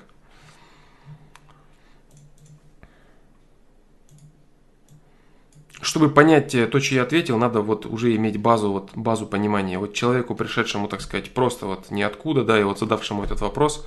чтобы 5.83 6.09
понять 6.09 6.51
то, 6.71 6.79
что 6.79 6.95
я 6.95 7.03
ответил, 7.03 7.37
надо 7.37 7.61
вот 7.61 7.85
уже 7.85 8.15
иметь 8.15 8.37
базу, 8.37 8.71
вот 8.71 8.91
базу 8.95 9.27
понимания. 9.27 9.77
Вот 9.77 9.93
человеку, 9.93 10.33
пришедшему, 10.33 10.87
так 10.87 11.01
сказать, 11.01 11.31
просто 11.33 11.65
вот 11.65 11.91
ниоткуда, 11.91 12.43
да, 12.43 12.59
и 12.59 12.63
вот 12.63 12.79
задавшему 12.79 13.23
этот 13.23 13.41
вопрос, 13.41 13.85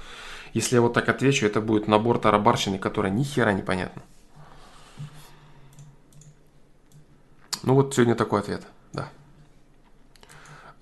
если 0.52 0.76
я 0.76 0.82
вот 0.82 0.92
так 0.92 1.08
отвечу, 1.08 1.46
это 1.46 1.60
будет 1.60 1.88
набор 1.88 2.18
тарабарщины, 2.18 2.78
которая 2.78 3.10
ни 3.10 3.24
хера 3.24 3.52
не 3.52 3.62
понятна. 3.62 4.02
Ну 7.62 7.74
вот 7.74 7.94
сегодня 7.94 8.14
такой 8.14 8.40
ответ, 8.40 8.66
да. 8.92 9.08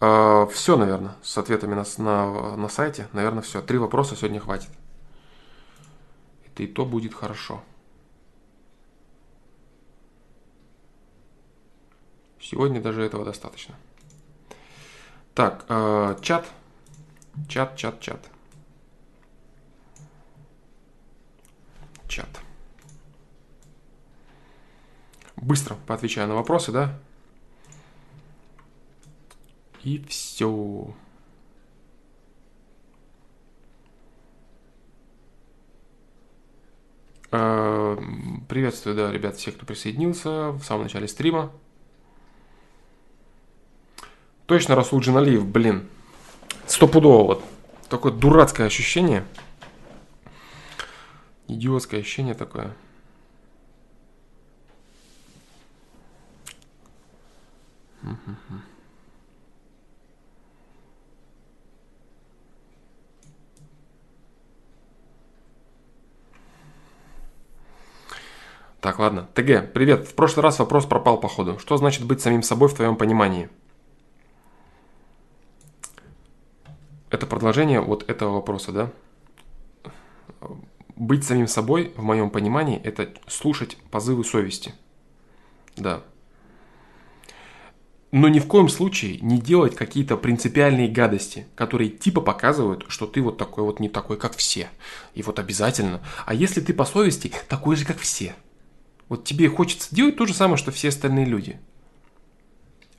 А, 0.00 0.46
все, 0.46 0.76
наверное, 0.76 1.16
с 1.22 1.38
ответами 1.38 1.74
на, 1.74 1.84
на, 1.98 2.56
на 2.56 2.68
сайте. 2.68 3.08
Наверное, 3.12 3.42
все. 3.42 3.62
Три 3.62 3.78
вопроса 3.78 4.16
сегодня 4.16 4.40
хватит. 4.40 4.70
Это 6.46 6.62
и 6.62 6.66
то 6.66 6.84
будет 6.84 7.14
хорошо. 7.14 7.62
Сегодня 12.40 12.82
даже 12.82 13.02
этого 13.02 13.24
достаточно. 13.24 13.74
Так, 15.34 15.64
э, 15.68 16.16
чат. 16.20 16.46
Чат, 17.48 17.74
чат, 17.76 18.00
чат. 18.00 18.20
Чат. 22.06 22.43
Быстро 25.44 25.76
поотвечаю 25.86 26.26
на 26.26 26.34
вопросы, 26.36 26.72
да? 26.72 26.98
И 29.82 30.02
все. 30.08 30.94
Э, 37.30 37.98
приветствую, 38.48 38.96
да, 38.96 39.12
ребят, 39.12 39.36
всех, 39.36 39.56
кто 39.56 39.66
присоединился 39.66 40.52
в 40.52 40.62
самом 40.62 40.84
начале 40.84 41.06
стрима. 41.08 41.52
Точно 44.46 44.74
Расул 44.74 45.00
Джиналиев, 45.00 45.44
блин. 45.44 45.86
Стопудово 46.66 47.26
вот. 47.26 47.44
Такое 47.90 48.12
дурацкое 48.12 48.66
ощущение. 48.66 49.26
Идиотское 51.48 52.00
ощущение 52.00 52.32
такое. 52.32 52.74
Так, 68.80 68.98
ладно. 68.98 69.28
ТГ, 69.32 69.72
привет. 69.72 70.06
В 70.06 70.14
прошлый 70.14 70.42
раз 70.42 70.58
вопрос 70.58 70.84
пропал 70.84 71.18
походу. 71.18 71.58
Что 71.58 71.78
значит 71.78 72.04
быть 72.04 72.20
самим 72.20 72.42
собой 72.42 72.68
в 72.68 72.74
твоем 72.74 72.96
понимании? 72.96 73.48
Это 77.08 77.26
продолжение 77.26 77.80
вот 77.80 78.06
этого 78.10 78.34
вопроса, 78.34 78.72
да? 78.72 78.92
Быть 80.96 81.24
самим 81.24 81.46
собой, 81.46 81.94
в 81.96 82.02
моем 82.02 82.28
понимании, 82.28 82.78
это 82.78 83.08
слушать 83.26 83.78
позывы 83.90 84.22
совести. 84.22 84.74
Да. 85.76 86.02
Но 88.16 88.28
ни 88.28 88.38
в 88.38 88.46
коем 88.46 88.68
случае 88.68 89.18
не 89.22 89.40
делать 89.40 89.74
какие-то 89.74 90.16
принципиальные 90.16 90.86
гадости, 90.86 91.48
которые 91.56 91.90
типа 91.90 92.20
показывают, 92.20 92.84
что 92.86 93.08
ты 93.08 93.20
вот 93.20 93.38
такой 93.38 93.64
вот 93.64 93.80
не 93.80 93.88
такой, 93.88 94.18
как 94.18 94.36
все. 94.36 94.68
И 95.16 95.22
вот 95.24 95.40
обязательно. 95.40 96.00
А 96.24 96.32
если 96.32 96.60
ты 96.60 96.72
по 96.74 96.84
совести 96.84 97.32
такой 97.48 97.74
же, 97.74 97.84
как 97.84 97.98
все. 97.98 98.36
Вот 99.08 99.24
тебе 99.24 99.48
хочется 99.48 99.92
делать 99.92 100.14
то 100.14 100.26
же 100.26 100.32
самое, 100.32 100.56
что 100.56 100.70
все 100.70 100.90
остальные 100.90 101.24
люди. 101.24 101.58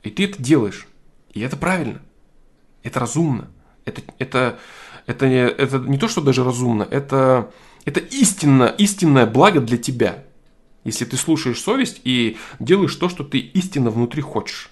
И 0.02 0.10
ты 0.10 0.24
это 0.24 0.42
делаешь. 0.42 0.86
И 1.32 1.40
это 1.40 1.56
правильно. 1.56 2.02
Это 2.82 3.00
разумно. 3.00 3.50
Это, 3.86 4.02
это, 4.18 4.58
это, 5.06 5.28
не, 5.30 5.48
это 5.48 5.78
не 5.78 5.96
то, 5.96 6.08
что 6.08 6.20
даже 6.20 6.44
разумно, 6.44 6.86
это, 6.90 7.50
это 7.86 8.00
истинно, 8.00 8.64
истинное 8.64 9.24
благо 9.24 9.62
для 9.62 9.78
тебя. 9.78 10.24
Если 10.84 11.06
ты 11.06 11.16
слушаешь 11.16 11.58
совесть 11.58 12.02
и 12.04 12.36
делаешь 12.60 12.94
то, 12.96 13.08
что 13.08 13.24
ты 13.24 13.38
истинно 13.38 13.88
внутри 13.88 14.20
хочешь. 14.20 14.70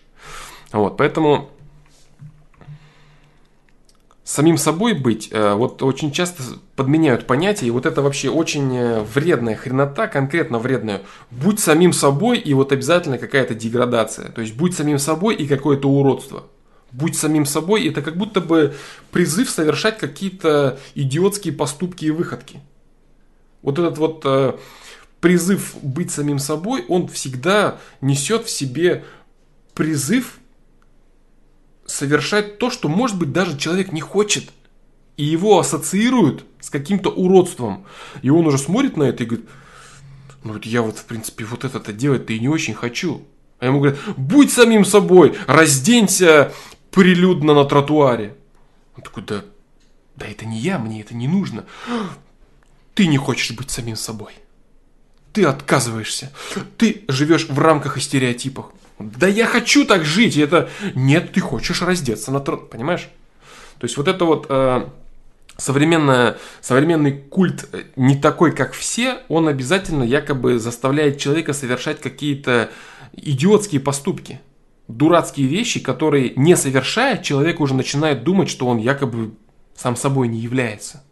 Вот, 0.74 0.96
поэтому 0.96 1.50
самим 4.24 4.58
собой 4.58 4.94
быть, 4.94 5.28
э, 5.30 5.54
вот 5.54 5.84
очень 5.84 6.10
часто 6.10 6.42
подменяют 6.74 7.28
понятия, 7.28 7.66
и 7.66 7.70
вот 7.70 7.86
это 7.86 8.02
вообще 8.02 8.28
очень 8.28 8.76
э, 8.76 9.00
вредная 9.02 9.54
хренота, 9.54 10.08
конкретно 10.08 10.58
вредная. 10.58 11.02
Будь 11.30 11.60
самим 11.60 11.92
собой, 11.92 12.38
и 12.38 12.52
вот 12.54 12.72
обязательно 12.72 13.18
какая-то 13.18 13.54
деградация. 13.54 14.30
То 14.30 14.40
есть 14.40 14.56
будь 14.56 14.74
самим 14.74 14.98
собой 14.98 15.36
и 15.36 15.46
какое-то 15.46 15.88
уродство 15.88 16.44
будь 16.90 17.16
самим 17.16 17.44
собой, 17.44 17.88
это 17.88 18.02
как 18.02 18.16
будто 18.16 18.40
бы 18.40 18.74
призыв 19.10 19.50
совершать 19.50 19.98
какие-то 19.98 20.78
идиотские 20.94 21.52
поступки 21.52 22.04
и 22.04 22.10
выходки. 22.12 22.60
Вот 23.62 23.80
этот 23.80 23.98
вот 23.98 24.22
э, 24.24 24.52
призыв 25.20 25.74
быть 25.82 26.12
самим 26.12 26.38
собой, 26.38 26.84
он 26.88 27.08
всегда 27.08 27.78
несет 28.00 28.46
в 28.46 28.50
себе 28.50 29.04
призыв 29.74 30.38
совершать 31.86 32.58
то, 32.58 32.70
что, 32.70 32.88
может 32.88 33.18
быть, 33.18 33.32
даже 33.32 33.58
человек 33.58 33.92
не 33.92 34.00
хочет. 34.00 34.50
И 35.16 35.24
его 35.24 35.58
ассоциируют 35.58 36.44
с 36.60 36.70
каким-то 36.70 37.10
уродством. 37.10 37.86
И 38.22 38.30
он 38.30 38.46
уже 38.46 38.58
смотрит 38.58 38.96
на 38.96 39.04
это 39.04 39.22
и 39.22 39.26
говорит, 39.26 39.48
ну 40.42 40.54
вот 40.54 40.66
я 40.66 40.82
вот, 40.82 40.98
в 40.98 41.04
принципе, 41.04 41.44
вот 41.44 41.64
это-то 41.64 41.92
делать-то 41.92 42.32
и 42.32 42.40
не 42.40 42.48
очень 42.48 42.74
хочу. 42.74 43.22
А 43.60 43.66
ему 43.66 43.80
говорят, 43.80 43.98
будь 44.16 44.52
самим 44.52 44.84
собой, 44.84 45.36
разденься 45.46 46.52
прилюдно 46.90 47.54
на 47.54 47.64
тротуаре. 47.64 48.36
Он 48.96 49.02
такой, 49.02 49.22
да, 49.24 49.44
да 50.16 50.26
это 50.26 50.44
не 50.46 50.58
я, 50.58 50.78
мне 50.78 51.00
это 51.00 51.14
не 51.14 51.28
нужно. 51.28 51.64
Ты 52.94 53.06
не 53.06 53.16
хочешь 53.16 53.56
быть 53.56 53.70
самим 53.70 53.96
собой. 53.96 54.32
Ты 55.32 55.44
отказываешься. 55.44 56.32
Ты 56.78 57.04
живешь 57.08 57.48
в 57.48 57.58
рамках 57.58 57.96
и 57.96 58.00
стереотипах. 58.00 58.70
Да 58.98 59.26
я 59.26 59.46
хочу 59.46 59.84
так 59.84 60.04
жить. 60.04 60.36
И 60.36 60.40
это 60.40 60.68
нет, 60.94 61.32
ты 61.32 61.40
хочешь 61.40 61.82
раздеться 61.82 62.30
на 62.32 62.40
тротуаре. 62.40 62.70
Понимаешь? 62.70 63.08
То 63.78 63.84
есть 63.84 63.96
вот 63.96 64.08
это 64.08 64.24
вот 64.24 64.46
э, 64.48 64.86
современная, 65.56 66.38
современный 66.60 67.12
культ 67.12 67.68
э, 67.72 67.82
не 67.96 68.16
такой, 68.16 68.52
как 68.52 68.72
все, 68.72 69.18
он 69.28 69.48
обязательно 69.48 70.04
якобы 70.04 70.58
заставляет 70.58 71.18
человека 71.18 71.52
совершать 71.52 72.00
какие-то 72.00 72.70
идиотские 73.12 73.80
поступки 73.80 74.40
дурацкие 74.88 75.46
вещи, 75.46 75.80
которые 75.80 76.32
не 76.36 76.56
совершая, 76.56 77.18
человек 77.18 77.60
уже 77.60 77.74
начинает 77.74 78.24
думать, 78.24 78.50
что 78.50 78.66
он 78.66 78.78
якобы 78.78 79.32
сам 79.74 79.96
собой 79.96 80.28
не 80.28 80.38
является. 80.38 81.02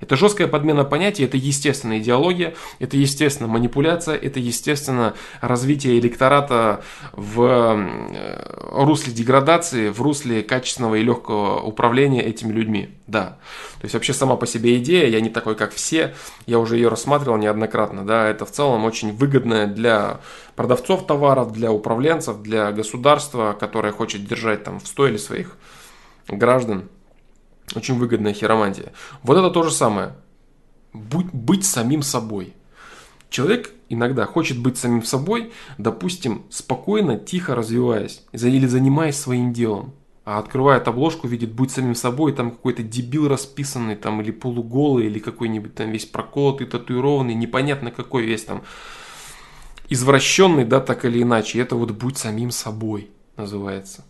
Это 0.00 0.16
жесткая 0.16 0.48
подмена 0.48 0.84
понятий, 0.84 1.24
это 1.24 1.36
естественная 1.36 1.98
идеология, 1.98 2.54
это 2.78 2.96
естественно 2.96 3.48
манипуляция, 3.48 4.16
это 4.16 4.40
естественно 4.40 5.14
развитие 5.40 5.98
электората 5.98 6.82
в 7.12 7.42
э, 7.42 8.84
русле 8.84 9.12
деградации, 9.12 9.88
в 9.88 10.02
русле 10.02 10.42
качественного 10.42 10.96
и 10.96 11.02
легкого 11.02 11.60
управления 11.60 12.22
этими 12.22 12.52
людьми. 12.52 12.90
Да. 13.06 13.38
То 13.78 13.84
есть 13.84 13.94
вообще 13.94 14.12
сама 14.12 14.36
по 14.36 14.46
себе 14.46 14.78
идея, 14.78 15.08
я 15.08 15.20
не 15.20 15.30
такой, 15.30 15.54
как 15.54 15.72
все, 15.72 16.14
я 16.46 16.58
уже 16.58 16.76
ее 16.76 16.88
рассматривал 16.88 17.36
неоднократно, 17.38 18.04
да, 18.04 18.28
это 18.28 18.44
в 18.44 18.50
целом 18.50 18.84
очень 18.84 19.12
выгодная 19.12 19.66
для 19.66 20.20
продавцов 20.56 21.06
товаров, 21.06 21.52
для 21.52 21.70
управленцев, 21.72 22.42
для 22.42 22.72
государства, 22.72 23.56
которое 23.58 23.92
хочет 23.92 24.26
держать 24.26 24.64
там 24.64 24.80
в 24.80 24.86
стойле 24.86 25.18
своих 25.18 25.56
граждан 26.28 26.88
очень 27.74 27.98
выгодная 27.98 28.32
хиромантия. 28.32 28.92
Вот 29.22 29.36
это 29.36 29.50
то 29.50 29.62
же 29.62 29.70
самое. 29.70 30.14
Будь, 30.92 31.26
быть 31.32 31.64
самим 31.64 32.02
собой. 32.02 32.54
Человек 33.28 33.72
иногда 33.88 34.24
хочет 34.24 34.58
быть 34.58 34.78
самим 34.78 35.02
собой, 35.02 35.52
допустим, 35.78 36.44
спокойно, 36.48 37.18
тихо 37.18 37.54
развиваясь 37.54 38.22
или 38.32 38.66
занимаясь 38.66 39.16
своим 39.16 39.52
делом. 39.52 39.92
А 40.24 40.38
открывает 40.38 40.88
обложку, 40.88 41.28
видит 41.28 41.52
«Будь 41.52 41.70
самим 41.70 41.94
собой», 41.94 42.32
там 42.32 42.50
какой-то 42.50 42.82
дебил 42.82 43.28
расписанный, 43.28 43.94
там, 43.94 44.20
или 44.20 44.32
полуголый, 44.32 45.06
или 45.06 45.20
какой-нибудь 45.20 45.76
там 45.76 45.92
весь 45.92 46.04
проколотый, 46.04 46.66
татуированный, 46.66 47.34
непонятно 47.34 47.92
какой 47.92 48.24
весь 48.24 48.42
там 48.42 48.64
извращенный, 49.88 50.64
да, 50.64 50.80
так 50.80 51.04
или 51.04 51.22
иначе. 51.22 51.60
Это 51.60 51.76
вот 51.76 51.92
«Будь 51.92 52.18
самим 52.18 52.50
собой» 52.50 53.10
называется. 53.36 54.04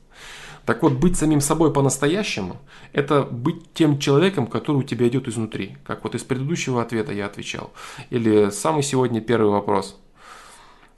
Так 0.66 0.82
вот, 0.82 0.94
быть 0.94 1.16
самим 1.16 1.40
собой 1.40 1.72
по-настоящему– 1.72 2.56
это 2.92 3.22
быть 3.22 3.72
тем 3.72 4.00
человеком, 4.00 4.48
который 4.48 4.78
у 4.78 4.82
тебя 4.82 5.06
идет 5.06 5.28
изнутри. 5.28 5.78
Как 5.86 6.02
вот 6.02 6.16
из 6.16 6.24
предыдущего 6.24 6.82
ответа 6.82 7.12
я 7.12 7.26
отвечал. 7.26 7.72
Или 8.10 8.50
самый 8.50 8.82
сегодня 8.82 9.20
первый 9.20 9.52
вопрос. 9.52 9.96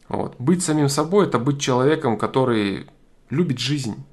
Вот. 0.09 0.37
Быть 0.39 0.63
самим 0.63 0.89
собой– 0.89 1.27
это 1.29 1.39
быть 1.39 1.61
человеком, 1.61 2.17
который 2.17 2.87
любит 3.29 3.59
жизнь. 3.59 4.07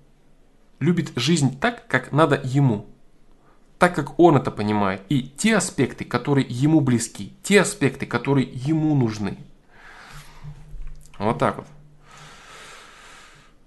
Любит 0.82 1.14
жизнь 1.16 1.58
так, 1.58 1.88
как 1.88 2.12
надо 2.12 2.42
ему. 2.44 2.88
Так, 3.80 3.96
как 3.96 4.20
он 4.20 4.36
это 4.36 4.52
понимает. 4.52 5.04
И 5.08 5.24
те 5.24 5.56
аспекты, 5.56 6.04
которые 6.04 6.46
ему 6.50 6.82
близки. 6.82 7.34
Те 7.44 7.62
аспекты, 7.62 8.06
которые 8.06 8.46
ему 8.52 8.94
нужны. 8.94 9.38
Вот 11.18 11.40
так 11.40 11.58
вот. 11.60 11.68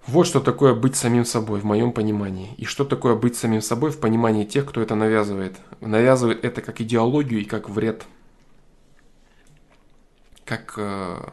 Вот 0.08 0.26
что 0.26 0.40
такое 0.40 0.74
быть 0.74 0.96
самим 0.96 1.26
собой 1.26 1.60
в 1.60 1.64
моем 1.64 1.92
понимании. 1.92 2.54
И 2.56 2.64
что 2.64 2.86
такое 2.86 3.14
быть 3.14 3.36
самим 3.36 3.60
собой 3.60 3.90
в 3.90 4.00
понимании 4.00 4.46
тех, 4.46 4.64
кто 4.64 4.80
это 4.80 4.94
навязывает. 4.94 5.54
Навязывает 5.82 6.42
это 6.46 6.62
как 6.62 6.80
идеологию 6.80 7.42
и 7.42 7.44
как 7.44 7.68
вред. 7.68 8.06
Как 10.46 10.72
э, 10.78 11.28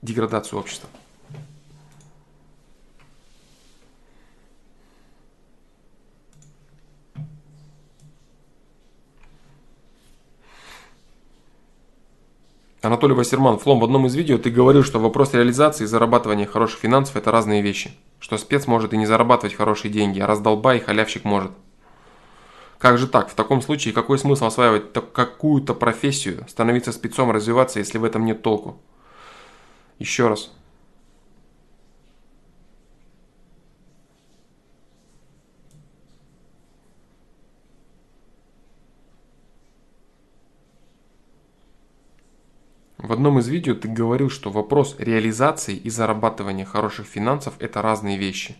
деградацию 0.00 0.58
общества. 0.58 0.88
Анатолий 12.84 13.14
Вассерман, 13.14 13.58
Флом, 13.58 13.80
в 13.80 13.84
одном 13.84 14.06
из 14.06 14.14
видео 14.14 14.36
ты 14.36 14.50
говорил, 14.50 14.84
что 14.84 14.98
вопрос 14.98 15.32
реализации 15.32 15.84
и 15.84 15.86
зарабатывания 15.86 16.44
хороших 16.44 16.80
финансов– 16.80 17.16
это 17.16 17.30
разные 17.30 17.62
вещи. 17.62 17.92
Что 18.20 18.36
спец 18.36 18.66
может 18.66 18.92
и 18.92 18.98
не 18.98 19.06
зарабатывать 19.06 19.54
хорошие 19.54 19.90
деньги, 19.90 20.20
а 20.20 20.26
раздолбай 20.26 20.76
и 20.76 20.80
халявщик 20.80 21.24
может. 21.24 21.52
Как 22.78 22.98
же 22.98 23.06
так? 23.06 23.30
В 23.30 23.34
таком 23.34 23.62
случае 23.62 23.94
какой 23.94 24.18
смысл 24.18 24.44
осваивать 24.44 24.92
какую-то 24.92 25.72
профессию, 25.72 26.44
становиться 26.46 26.92
спецом, 26.92 27.30
развиваться, 27.30 27.78
если 27.78 27.96
в 27.96 28.04
этом 28.04 28.26
нет 28.26 28.42
толку? 28.42 28.76
Еще 29.98 30.28
раз. 30.28 30.52
В 43.04 43.12
одном 43.12 43.38
из 43.38 43.48
видео 43.48 43.74
ты 43.74 43.86
говорил, 43.86 44.30
что 44.30 44.50
вопрос 44.50 44.96
реализации 44.98 45.76
и 45.76 45.90
зарабатывания 45.90 46.64
хороших 46.64 47.06
финансов– 47.06 47.52
это 47.58 47.82
разные 47.82 48.16
вещи. 48.16 48.56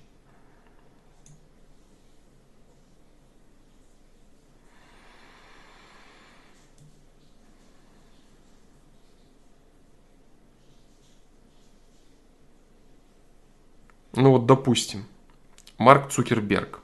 Ну 14.13 14.33
вот, 14.33 14.45
допустим, 14.45 15.07
Марк 15.79 16.11
Цукерберг. 16.11 16.81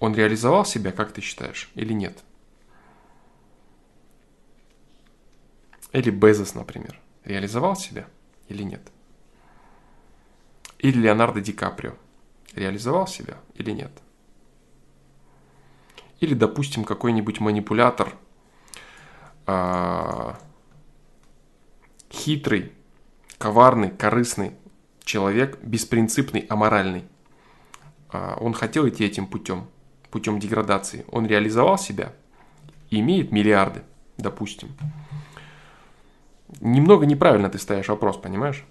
Он 0.00 0.14
реализовал 0.14 0.64
себя, 0.64 0.92
как 0.92 1.12
ты 1.12 1.20
считаешь, 1.20 1.68
или 1.74 1.92
нет? 1.92 2.24
Или 5.92 6.10
Безос, 6.10 6.54
например, 6.54 6.98
реализовал 7.24 7.76
себя 7.76 8.06
или 8.48 8.62
нет? 8.62 8.82
Или 10.78 10.98
Леонардо 10.98 11.40
Ди 11.40 11.52
Каприо 11.52 11.94
реализовал 12.54 13.06
себя 13.06 13.38
или 13.54 13.70
нет? 13.70 13.90
Или, 16.20 16.34
допустим, 16.34 16.84
какой-нибудь 16.84 17.40
манипулятор, 17.40 18.14
э, 19.46 20.34
хитрый, 22.10 22.72
коварный, 23.38 23.90
корыстный 23.90 24.52
человек, 25.04 25.58
беспринципный, 25.62 26.40
аморальный. 26.48 27.04
Э, 28.12 28.34
он 28.40 28.54
хотел 28.54 28.88
идти 28.88 29.04
этим 29.04 29.26
путем, 29.26 29.68
путем 30.10 30.38
деградации. 30.40 31.04
Он 31.10 31.26
реализовал 31.26 31.78
себя, 31.78 32.12
имеет 32.90 33.30
миллиарды, 33.30 33.82
допустим. 34.16 34.74
Немного 36.60 37.06
неправильно 37.06 37.48
ты 37.48 37.58
ставишь 37.58 37.88
вопрос, 37.88 38.16
понимаешь? 38.16 38.64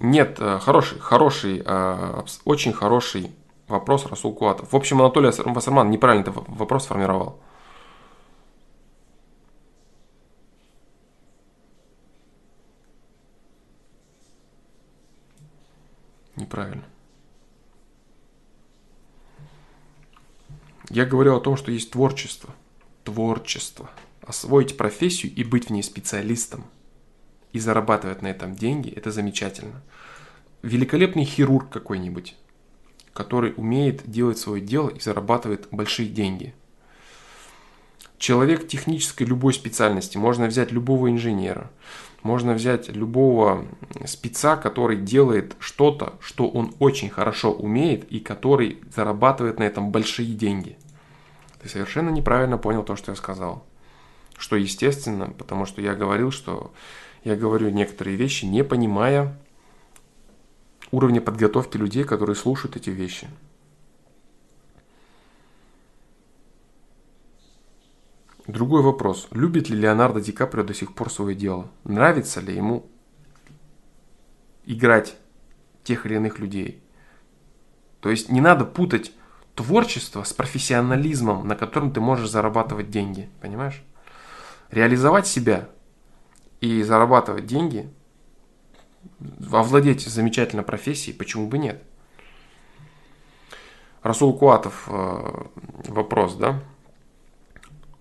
Нет, 0.00 0.38
э, 0.40 0.58
хороший, 0.58 0.98
хороший, 0.98 1.62
э, 1.64 2.22
очень 2.44 2.72
хороший 2.72 3.30
вопрос 3.68 4.06
Расул 4.06 4.34
Куатов. 4.34 4.72
В 4.72 4.76
общем, 4.76 5.00
Анатолий 5.00 5.30
Вассерман 5.44 5.90
неправильно 5.90 6.22
этот 6.22 6.48
вопрос 6.48 6.84
сформировал. 6.84 7.38
Неправильно. 16.36 16.82
Я 20.92 21.06
говорю 21.06 21.34
о 21.34 21.40
том, 21.40 21.56
что 21.56 21.72
есть 21.72 21.90
творчество. 21.90 22.54
Творчество. 23.02 23.90
Освоить 24.20 24.76
профессию 24.76 25.32
и 25.34 25.42
быть 25.42 25.68
в 25.68 25.70
ней 25.70 25.82
специалистом. 25.82 26.66
И 27.52 27.58
зарабатывать 27.60 28.20
на 28.20 28.26
этом 28.26 28.54
деньги– 28.54 28.90
это 28.96 29.10
замечательно. 29.10 29.82
Великолепный 30.60 31.24
хирург 31.24 31.70
какой-нибудь, 31.70 32.36
который 33.14 33.54
умеет 33.56 34.02
делать 34.04 34.36
свое 34.36 34.60
дело 34.60 34.90
и 34.90 35.00
зарабатывает 35.00 35.66
большие 35.70 36.10
деньги. 36.10 36.54
Человек 38.18 38.68
технической 38.68 39.26
любой 39.26 39.54
специальности. 39.54 40.18
Можно 40.18 40.44
взять 40.44 40.72
любого 40.72 41.10
инженера. 41.10 41.70
Можно 42.22 42.52
взять 42.52 42.90
любого 42.90 43.66
спеца, 44.04 44.56
который 44.56 44.98
делает 44.98 45.56
что-то, 45.58 46.18
что 46.20 46.50
он 46.50 46.74
очень 46.80 47.08
хорошо 47.08 47.50
умеет 47.50 48.04
и 48.12 48.20
который 48.20 48.78
зарабатывает 48.94 49.58
на 49.58 49.62
этом 49.62 49.90
большие 49.90 50.34
деньги. 50.34 50.76
Ты 51.62 51.68
совершенно 51.68 52.10
неправильно 52.10 52.58
понял 52.58 52.82
то, 52.82 52.96
что 52.96 53.12
я 53.12 53.16
сказал. 53.16 53.64
Что 54.36 54.56
естественно, 54.56 55.30
потому 55.30 55.64
что 55.64 55.80
я 55.80 55.94
говорил, 55.94 56.32
что 56.32 56.72
я 57.22 57.36
говорю 57.36 57.70
некоторые 57.70 58.16
вещи, 58.16 58.44
не 58.44 58.64
понимая 58.64 59.38
уровня 60.90 61.20
подготовки 61.20 61.76
людей, 61.76 62.02
которые 62.04 62.34
слушают 62.34 62.76
эти 62.76 62.90
вещи. 62.90 63.28
Другой 68.48 68.82
вопрос. 68.82 69.28
Любит 69.30 69.68
ли 69.68 69.76
Леонардо 69.76 70.20
Ди 70.20 70.32
Каприо 70.32 70.64
до 70.64 70.74
сих 70.74 70.94
пор 70.94 71.12
свое 71.12 71.36
дело? 71.36 71.70
Нравится 71.84 72.40
ли 72.40 72.56
ему 72.56 72.86
играть 74.64 75.16
тех 75.84 76.06
или 76.06 76.16
иных 76.16 76.40
людей? 76.40 76.82
То 78.00 78.10
есть 78.10 78.30
не 78.30 78.40
надо 78.40 78.64
путать 78.64 79.12
творчество 79.54 80.22
с 80.22 80.32
профессионализмом, 80.32 81.46
на 81.46 81.56
котором 81.56 81.92
ты 81.92 82.00
можешь 82.00 82.30
зарабатывать 82.30 82.90
деньги, 82.90 83.28
понимаешь? 83.40 83.82
Реализовать 84.70 85.26
себя 85.26 85.68
и 86.60 86.82
зарабатывать 86.82 87.46
деньги, 87.46 87.90
овладеть 89.52 90.06
замечательной 90.06 90.62
профессией, 90.62 91.16
почему 91.16 91.48
бы 91.48 91.58
нет? 91.58 91.82
Расул 94.02 94.36
Куатов, 94.36 94.88
э, 94.88 95.44
вопрос, 95.88 96.34
да? 96.34 96.62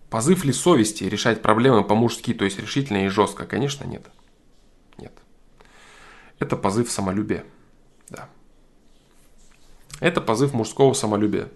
Позыв 0.09 0.43
ли 0.43 0.51
совести 0.51 1.03
решать 1.05 1.41
проблемы 1.41 1.83
по-мужски, 1.83 2.33
то 2.33 2.43
есть 2.43 2.59
решительно 2.59 3.05
и 3.05 3.07
жестко? 3.07 3.45
Конечно, 3.45 3.85
нет. 3.85 4.09
Нет. 4.97 5.13
Это 6.39 6.57
позыв 6.57 6.91
самолюбия. 6.91 7.45
Это 10.01 10.19
позыв 10.19 10.53
мужского 10.53 10.93
самолюбия. 10.93 11.49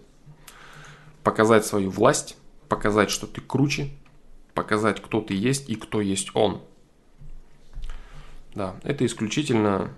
Показать 1.23 1.65
свою 1.65 1.89
власть, 1.89 2.37
показать, 2.69 3.09
что 3.09 3.25
ты 3.25 3.41
круче, 3.41 3.89
показать, 4.53 5.01
кто 5.01 5.19
ты 5.19 5.33
есть 5.33 5.67
и 5.67 5.75
кто 5.75 5.99
есть 5.99 6.29
он. 6.35 6.61
Да, 8.53 8.75
это 8.83 9.05
исключительно... 9.05 9.93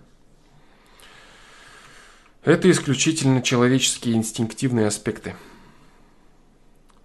Это 2.43 2.72
исключительно 2.72 3.41
человеческие 3.41 4.16
инстинктивные 4.16 4.88
аспекты. 4.88 5.36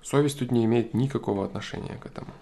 Совесть 0.01 0.39
тут 0.39 0.53
не 0.53 0.65
имеет 0.65 0.95
никакого 0.95 1.45
отношения 1.45 1.97
к 1.97 2.07
этому. 2.07 2.33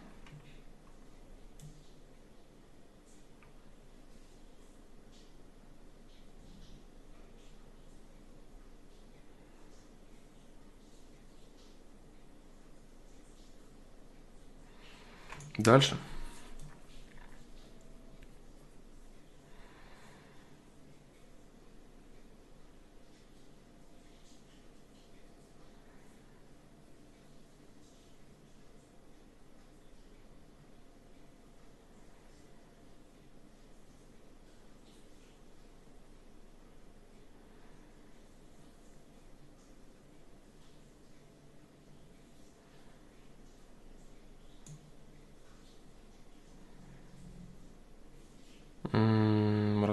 Дальше. 15.63 15.97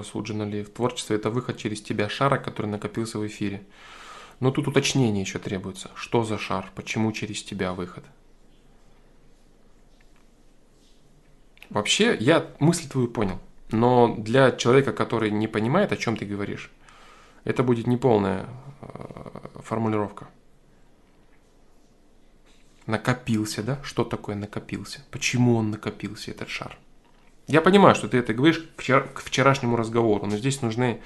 Суджина 0.08 0.44
Лев. 0.44 0.70
Творчество– 0.70 1.14
это 1.14 1.30
выход 1.30 1.56
через 1.58 1.80
тебя 1.82 2.08
шара, 2.08 2.38
который 2.38 2.66
накопился 2.66 3.18
в 3.18 3.26
эфире. 3.26 3.62
Но 4.40 4.50
тут 4.50 4.68
уточнение 4.68 5.22
еще 5.22 5.38
требуется. 5.38 5.90
Что 5.94 6.24
за 6.24 6.38
шар? 6.38 6.70
Почему 6.74 7.12
через 7.12 7.42
тебя 7.42 7.72
выход? 7.72 8.04
Вообще, 11.70 12.16
я 12.18 12.46
мысль 12.60 12.88
твою 12.88 13.08
понял. 13.08 13.38
Но 13.70 14.14
для 14.16 14.52
человека, 14.52 14.92
который 14.92 15.30
не 15.30 15.48
понимает, 15.48 15.92
о 15.92 15.96
чем 15.96 16.16
ты 16.16 16.24
говоришь, 16.24 16.70
это 17.44 17.62
будет 17.62 17.86
неполная 17.86 18.46
э, 18.80 19.60
формулировка. 19.62 20.28
Накопился, 22.86 23.62
да? 23.62 23.78
Что 23.82 24.04
такое 24.04 24.34
накопился? 24.36 25.04
Почему 25.10 25.56
он 25.56 25.70
накопился, 25.70 26.30
этот 26.30 26.48
шар? 26.48 26.78
Я 27.48 27.62
понимаю, 27.62 27.94
что 27.94 28.08
ты 28.08 28.18
это 28.18 28.34
говоришь 28.34 28.58
к, 28.76 28.82
вчера, 28.82 29.00
к 29.00 29.20
вчерашнему 29.20 29.76
разговору, 29.76 30.26
но 30.26 30.36
здесь 30.36 30.60
нужны... 30.60 31.00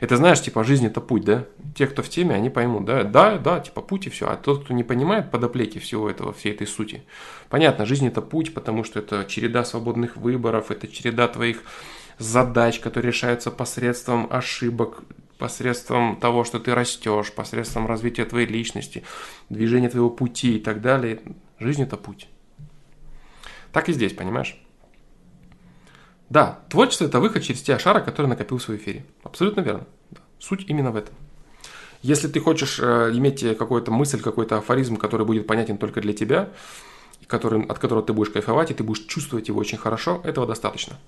Это 0.00 0.16
знаешь, 0.16 0.42
типа, 0.42 0.64
жизнь 0.64 0.86
это 0.86 1.00
путь, 1.00 1.24
да? 1.24 1.44
Те, 1.76 1.86
кто 1.86 2.02
в 2.02 2.08
теме, 2.08 2.34
они 2.34 2.50
поймут, 2.50 2.86
да? 2.86 3.04
Да, 3.04 3.38
да, 3.38 3.60
типа, 3.60 3.82
путь 3.82 4.06
и 4.06 4.10
все. 4.10 4.26
А 4.26 4.36
тот, 4.36 4.64
кто 4.64 4.74
не 4.74 4.82
понимает 4.82 5.30
подоплеки 5.30 5.78
всего 5.78 6.10
этого, 6.10 6.32
всей 6.32 6.52
этой 6.52 6.66
сути. 6.66 7.04
Понятно, 7.50 7.86
жизнь 7.86 8.06
это 8.08 8.22
путь, 8.22 8.54
потому 8.54 8.82
что 8.82 8.98
это 8.98 9.24
череда 9.26 9.62
свободных 9.62 10.16
выборов, 10.16 10.70
это 10.70 10.88
череда 10.88 11.28
твоих 11.28 11.62
задач, 12.18 12.80
которые 12.80 13.12
решаются 13.12 13.50
посредством 13.50 14.26
ошибок, 14.30 15.02
посредством 15.38 16.16
того, 16.16 16.44
что 16.44 16.58
ты 16.58 16.74
растешь, 16.74 17.30
посредством 17.32 17.86
развития 17.86 18.24
твоей 18.24 18.46
личности, 18.46 19.04
движения 19.50 19.90
твоего 19.90 20.10
пути 20.10 20.56
и 20.56 20.60
так 20.60 20.80
далее. 20.80 21.20
Жизнь 21.58 21.82
это 21.82 21.98
путь. 21.98 22.26
Так 23.70 23.88
и 23.88 23.92
здесь, 23.92 24.14
понимаешь? 24.14 24.63
Да, 26.34 26.58
творчество– 26.68 27.04
это 27.06 27.20
выход 27.20 27.44
через 27.44 27.62
те 27.62 27.78
шара, 27.78 28.00
который 28.00 28.26
накопил 28.26 28.58
в 28.58 28.62
своем 28.62 28.80
эфире. 28.80 29.04
Абсолютно 29.22 29.60
верно. 29.60 29.86
Да. 30.10 30.20
Суть 30.40 30.68
именно 30.68 30.90
в 30.90 30.96
этом. 30.96 31.14
Если 32.02 32.26
ты 32.26 32.40
хочешь 32.40 32.80
э, 32.80 33.12
иметь 33.14 33.56
какую-то 33.56 33.92
мысль, 33.92 34.20
какой-то 34.20 34.58
афоризм, 34.58 34.96
который 34.96 35.24
будет 35.24 35.46
понятен 35.46 35.78
только 35.78 36.00
для 36.00 36.12
тебя, 36.12 36.50
который, 37.28 37.64
от 37.64 37.78
которого 37.78 38.04
ты 38.04 38.12
будешь 38.12 38.32
кайфовать, 38.32 38.72
и 38.72 38.74
ты 38.74 38.82
будешь 38.82 39.04
чувствовать 39.06 39.46
его 39.46 39.60
очень 39.60 39.78
хорошо, 39.78 40.22
этого 40.24 40.44
достаточно. 40.44 40.98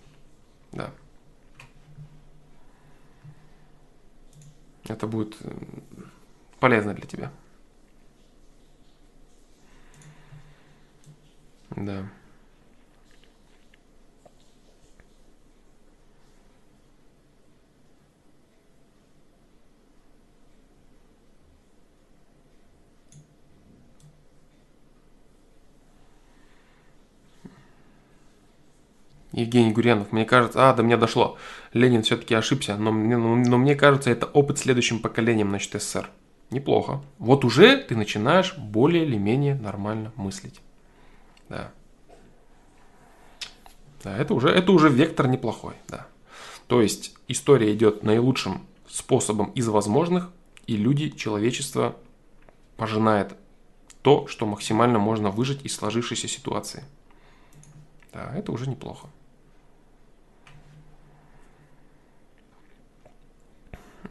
Да. 0.70 0.90
Это 4.86 5.08
будет 5.08 5.34
э, 5.40 5.50
полезно 6.60 6.94
для 6.94 7.06
тебя. 7.08 7.32
Да. 11.70 12.08
Евгений 29.36 29.70
Гурьянов, 29.70 30.12
мне 30.12 30.24
кажется, 30.24 30.70
а, 30.70 30.74
до 30.74 30.82
меня 30.82 30.96
дошло. 30.96 31.36
Ленин 31.74 32.02
все-таки 32.02 32.34
ошибся, 32.34 32.76
но, 32.76 32.90
но, 32.90 33.36
но 33.36 33.58
мне 33.58 33.74
кажется, 33.74 34.10
это 34.10 34.24
опыт 34.26 34.58
следующим 34.58 34.98
поколением, 34.98 35.50
значит, 35.50 35.80
СССР. 35.80 36.08
Неплохо. 36.50 37.02
Вот 37.18 37.44
уже 37.44 37.76
ты 37.76 37.96
начинаешь 37.96 38.56
более 38.56 39.04
или 39.04 39.18
менее 39.18 39.54
нормально 39.54 40.12
мыслить. 40.16 40.60
Да. 41.50 41.70
Да, 44.02 44.16
это 44.16 44.32
уже, 44.32 44.48
это 44.48 44.72
уже 44.72 44.88
вектор 44.88 45.28
неплохой, 45.28 45.74
да. 45.88 46.06
То 46.66 46.80
есть 46.80 47.14
история 47.28 47.74
идет 47.74 48.02
наилучшим 48.04 48.62
способом 48.88 49.50
из 49.50 49.68
возможных, 49.68 50.30
и 50.66 50.76
люди, 50.76 51.10
человечество 51.10 51.96
пожинает 52.78 53.34
то, 54.00 54.26
что 54.28 54.46
максимально 54.46 54.98
можно 54.98 55.30
выжить 55.30 55.64
из 55.64 55.74
сложившейся 55.74 56.26
ситуации. 56.26 56.84
Да, 58.14 58.32
это 58.34 58.50
уже 58.52 58.70
неплохо. 58.70 59.08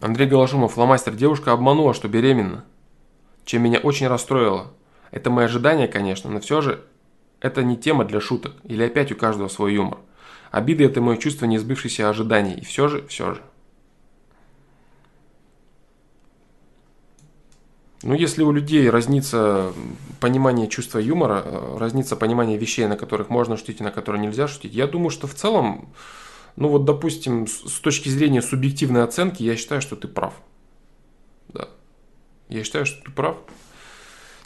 Андрей 0.01 0.27
Голошумов, 0.27 0.73
фломастер. 0.73 1.13
Девушка 1.13 1.51
обманула, 1.51 1.93
что 1.93 2.07
беременна. 2.07 2.65
Чем 3.45 3.63
меня 3.63 3.79
очень 3.79 4.07
расстроило. 4.07 4.71
Это 5.11 5.29
мои 5.29 5.45
ожидания, 5.45 5.87
конечно, 5.87 6.29
но 6.29 6.39
все 6.39 6.61
же 6.61 6.83
это 7.39 7.63
не 7.63 7.77
тема 7.77 8.05
для 8.05 8.19
шуток. 8.19 8.53
Или 8.63 8.83
опять 8.83 9.11
у 9.11 9.15
каждого 9.15 9.47
свой 9.47 9.73
юмор. 9.75 9.99
Обиды– 10.51 10.83
это 10.85 11.01
мое 11.01 11.17
чувство 11.17 11.45
несбывшихся 11.45 12.09
ожиданий. 12.09 12.55
И 12.55 12.65
все 12.65 12.87
же, 12.87 13.05
все 13.07 13.35
же. 13.35 13.41
Ну, 18.03 18.13
если 18.13 18.43
у 18.43 18.51
людей 18.51 18.87
разнится 18.89 19.73
понимание 20.19 20.67
чувства 20.67 20.99
юмора, 20.99 21.41
э, 21.43 21.77
разнится 21.79 22.15
понимание 22.15 22.57
вещей, 22.57 22.85
на 22.85 22.97
которых 22.97 23.29
можно 23.29 23.57
шутить 23.57 23.81
и 23.81 23.83
на 23.83 23.89
которые 23.89 24.21
нельзя 24.21 24.47
шутить, 24.47 24.75
я 24.75 24.85
думаю, 24.85 25.09
что 25.09 25.25
в 25.25 25.33
целом 25.33 25.89
ну 26.55 26.69
вот, 26.69 26.85
допустим, 26.85 27.47
с 27.47 27.79
точки 27.79 28.09
зрения 28.09 28.41
субъективной 28.41 29.03
оценки, 29.03 29.43
я 29.43 29.55
считаю, 29.55 29.81
что 29.81 29.95
ты 29.95 30.07
прав. 30.07 30.33
Да. 31.49 31.69
Я 32.47 32.63
считаю, 32.63 32.85
что 32.85 33.03
ты 33.03 33.11
прав. 33.11 33.37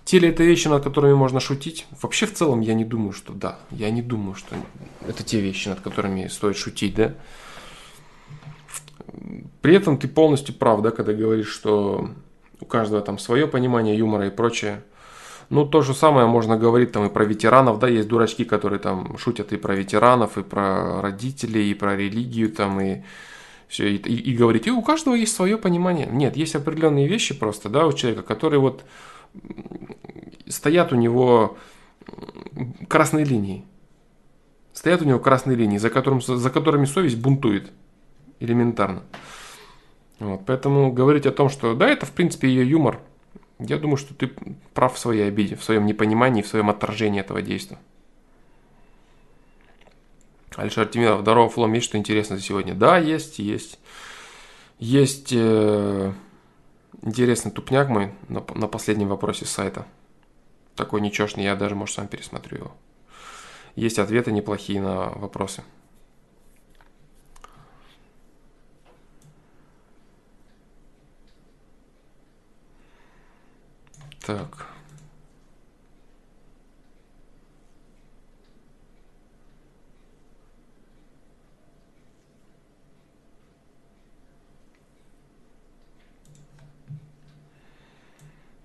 Те 0.05 0.18
ли 0.18 0.30
это 0.30 0.43
вещи, 0.43 0.68
над 0.68 0.84
которыми 0.84 1.14
можно 1.14 1.39
шутить? 1.39 1.86
Вообще, 2.01 2.26
в 2.26 2.34
целом, 2.34 2.62
я 2.62 2.74
не 2.74 2.84
думаю, 2.84 3.12
что 3.12 3.32
да. 3.32 3.60
Я 3.70 3.91
не 3.91 4.01
думаю, 4.01 4.34
что 4.34 4.55
это 5.07 5.24
те 5.24 5.39
вещи, 5.39 5.70
над 5.70 5.82
которыми 5.82 6.28
стоит 6.28 6.57
шутить, 6.57 6.95
да. 6.95 7.14
При 9.62 9.76
этом 9.76 9.99
ты 9.99 10.07
полностью 10.07 10.55
прав, 10.55 10.82
да, 10.82 10.89
когда 10.89 11.14
говоришь, 11.14 11.49
что 11.49 12.10
у 12.60 12.66
каждого 12.66 13.03
там 13.03 13.20
свое 13.20 13.47
понимание 13.47 13.95
юмора 13.95 14.28
и 14.28 14.32
прочее. 14.32 14.84
Ну, 15.50 15.66
то 15.66 15.82
же 15.82 15.95
самое 15.95 16.28
можно 16.28 16.58
говорить 16.58 16.91
там 16.91 17.08
и 17.08 17.10
про 17.10 17.26
ветеранов, 17.26 17.80
да, 17.80 17.88
есть 17.88 18.08
дурачки, 18.08 18.43
которые 18.45 18.80
там 18.80 19.18
шутят 19.18 19.52
и 19.52 19.58
про 19.58 19.76
ветеранов, 19.76 20.38
и 20.38 20.43
про 20.43 21.02
родителей, 21.02 21.72
и 21.72 21.74
про 21.74 21.95
религию 21.95 22.52
там, 22.52 22.80
и 22.80 23.02
все, 23.68 23.95
и, 23.95 23.95
и, 23.95 24.32
и 24.32 24.36
говорить, 24.36 24.68
и 24.68 24.72
у 24.72 24.82
каждого 24.84 25.16
есть 25.16 25.36
свое 25.36 25.58
понимание. 25.58 26.08
Нет, 26.12 26.38
есть 26.38 26.56
определенные 26.56 27.08
вещи 27.08 27.34
просто, 27.34 27.70
да, 27.70 27.88
у 27.88 27.93
человека, 27.93 28.22
которые 28.22 28.60
вот 28.60 28.84
стоят 30.47 30.93
у 30.93 30.95
него 30.95 31.58
красные 32.88 33.26
линии. 33.26 33.66
Стоят 34.74 35.02
у 35.02 35.06
него 35.06 35.20
красные 35.20 35.58
линии, 35.58 35.78
за, 35.78 35.89
которым, 35.89 36.22
за 36.22 36.50
которыми 36.50 36.86
совесть 36.86 37.18
бунтует. 37.18 37.72
Элементарно. 38.39 39.04
Вот, 40.20 40.41
поэтому 40.45 40.91
говорить 40.91 41.26
о 41.26 41.32
том, 41.32 41.50
что 41.50 41.74
да, 41.74 41.89
это 41.89 42.06
в 42.06 42.12
принципе 42.12 42.47
ее 42.47 42.70
юмор, 42.70 43.00
я 43.60 43.78
думаю, 43.78 43.97
что 43.97 44.14
ты 44.14 44.32
прав 44.74 44.95
в 44.95 44.99
своей 44.99 45.28
обиде, 45.28 45.55
в 45.55 45.64
своем 45.64 45.86
непонимании, 45.86 46.41
в 46.41 46.47
своем 46.47 46.70
отторжении 46.70 47.20
этого 47.20 47.41
действия. 47.41 47.78
Алишер 50.55 50.88
Тимиров, 50.88 51.22
здорово, 51.22 51.49
Флом, 51.49 51.74
есть 51.74 51.86
что 51.86 51.97
интересно 51.97 52.38
за 52.38 52.43
сегодня? 52.43 52.74
Да, 52.74 52.97
есть, 52.97 53.39
есть. 53.39 53.80
Есть 54.78 55.32
э, 55.34 56.14
интересный 57.01 57.51
тупняк 57.51 57.89
мой 57.89 58.14
на, 58.28 58.43
на 58.55 58.68
последнем 58.68 59.10
вопросе 59.10 59.45
сайта. 59.45 59.86
Такой 60.76 61.01
нечешный, 61.01 61.43
я 61.43 61.55
даже, 61.55 61.76
может, 61.76 61.95
сам 61.95 62.07
пересмотрю 62.07 62.57
его. 62.57 62.76
Есть 63.76 63.99
ответы 63.99 64.32
неплохие 64.32 64.82
на 64.82 65.10
вопросы. 65.10 65.64
Так. 74.26 74.67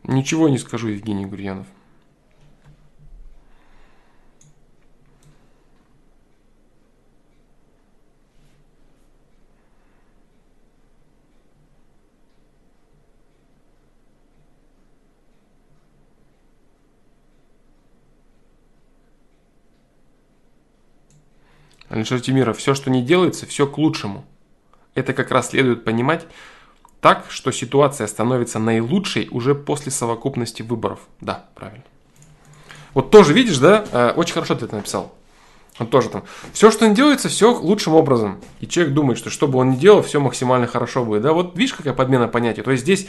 Ничего 0.05 0.49
не 0.49 0.59
скажу, 0.59 0.89
Евгений 0.89 1.27
Гурьянов. 1.27 1.67
Алишер 21.95 22.21
Тимиров, 22.21 22.59
все, 22.59 22.75
что 22.75 22.91
не 22.91 23.03
делается, 23.03 23.47
все 23.47 23.69
к 23.69 23.79
лучшему. 23.79 24.25
Это 24.97 25.13
как 25.13 25.31
раз 25.31 25.51
следует 25.51 25.85
понимать 25.85 26.27
так, 27.01 27.27
что 27.29 27.53
ситуация 27.53 28.09
становится 28.09 28.59
наилучшей 28.59 29.29
уже 29.31 29.55
после 29.55 29.93
совокупности 29.93 30.63
выборов. 30.63 30.99
Да, 31.21 31.45
правильно. 31.55 31.85
Вот 32.95 33.13
тоже 33.13 33.33
видишь, 33.33 33.59
да, 33.59 33.85
э, 33.93 34.13
очень 34.17 34.35
хорошо 34.35 34.57
ты 34.57 34.65
это 34.65 34.75
написал. 34.75 35.15
Он 35.79 35.87
тоже 35.87 36.09
там. 36.09 36.25
Все, 36.53 36.73
что 36.73 36.89
не 36.89 36.97
делается, 36.97 37.29
все 37.29 37.55
лучшим 37.55 37.95
образом. 37.95 38.41
И 38.59 38.67
человек 38.67 38.93
думает, 38.93 39.17
что 39.17 39.31
что 39.31 39.47
бы 39.47 39.61
он 39.61 39.71
ни 39.71 39.77
делал, 39.77 40.03
все 40.03 40.19
максимально 40.19 40.67
хорошо 40.67 41.05
будет. 41.05 41.23
Да, 41.23 41.33
вот 41.33 41.57
видишь, 41.57 41.75
какая 41.75 41.95
подмена 41.95 42.27
понятия. 42.27 42.63
То 42.63 42.73
есть 42.73 42.83
здесь 42.83 43.07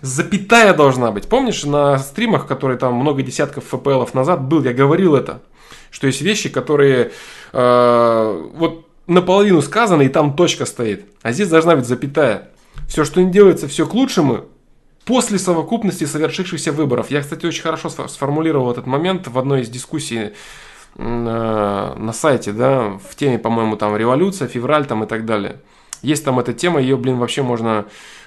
запятая 0.00 0.72
должна 0.72 1.10
быть. 1.10 1.28
Помнишь, 1.28 1.64
на 1.64 1.98
стримах, 1.98 2.46
которые 2.46 2.78
там 2.78 2.94
много 2.94 3.22
десятков 3.22 3.64
ФПЛов 3.64 4.14
назад 4.14 4.42
был, 4.42 4.62
я 4.62 4.72
говорил 4.72 5.14
это, 5.14 5.42
что 5.90 6.06
есть 6.06 6.22
вещи, 6.22 6.48
которые 6.48 7.12
э, 7.52 8.50
вот 8.54 8.86
наполовину 9.06 9.62
сказаны, 9.62 10.06
и 10.06 10.08
там 10.08 10.36
точка 10.36 10.66
стоит. 10.66 11.06
А 11.22 11.32
здесь 11.32 11.48
должна 11.48 11.76
быть 11.76 11.86
запятая. 11.86 12.50
Все, 12.88 13.04
что 13.04 13.22
не 13.22 13.30
делается, 13.30 13.68
все 13.68 13.86
к 13.86 13.94
лучшему, 13.94 14.46
после 15.04 15.38
совокупности 15.38 16.04
совершившихся 16.04 16.72
выборов. 16.72 17.10
Я, 17.10 17.20
кстати, 17.20 17.46
очень 17.46 17.62
хорошо 17.62 17.88
сформулировал 17.88 18.70
этот 18.70 18.86
момент 18.86 19.28
в 19.28 19.38
одной 19.38 19.62
из 19.62 19.68
дискуссий 19.68 20.32
на, 20.96 21.94
на 21.94 22.12
сайте, 22.12 22.52
да, 22.52 22.98
в 23.10 23.16
теме, 23.16 23.38
по-моему, 23.38 23.76
там 23.76 23.96
революция, 23.96 24.48
февраль 24.48 24.86
там 24.86 25.04
и 25.04 25.06
так 25.06 25.24
далее. 25.24 25.56
Есть 26.02 26.24
там 26.24 26.38
эта 26.38 26.52
тема, 26.52 26.80
ее, 26.80 26.96
блин, 26.96 27.18
вообще 27.18 27.42
можно 27.42 27.86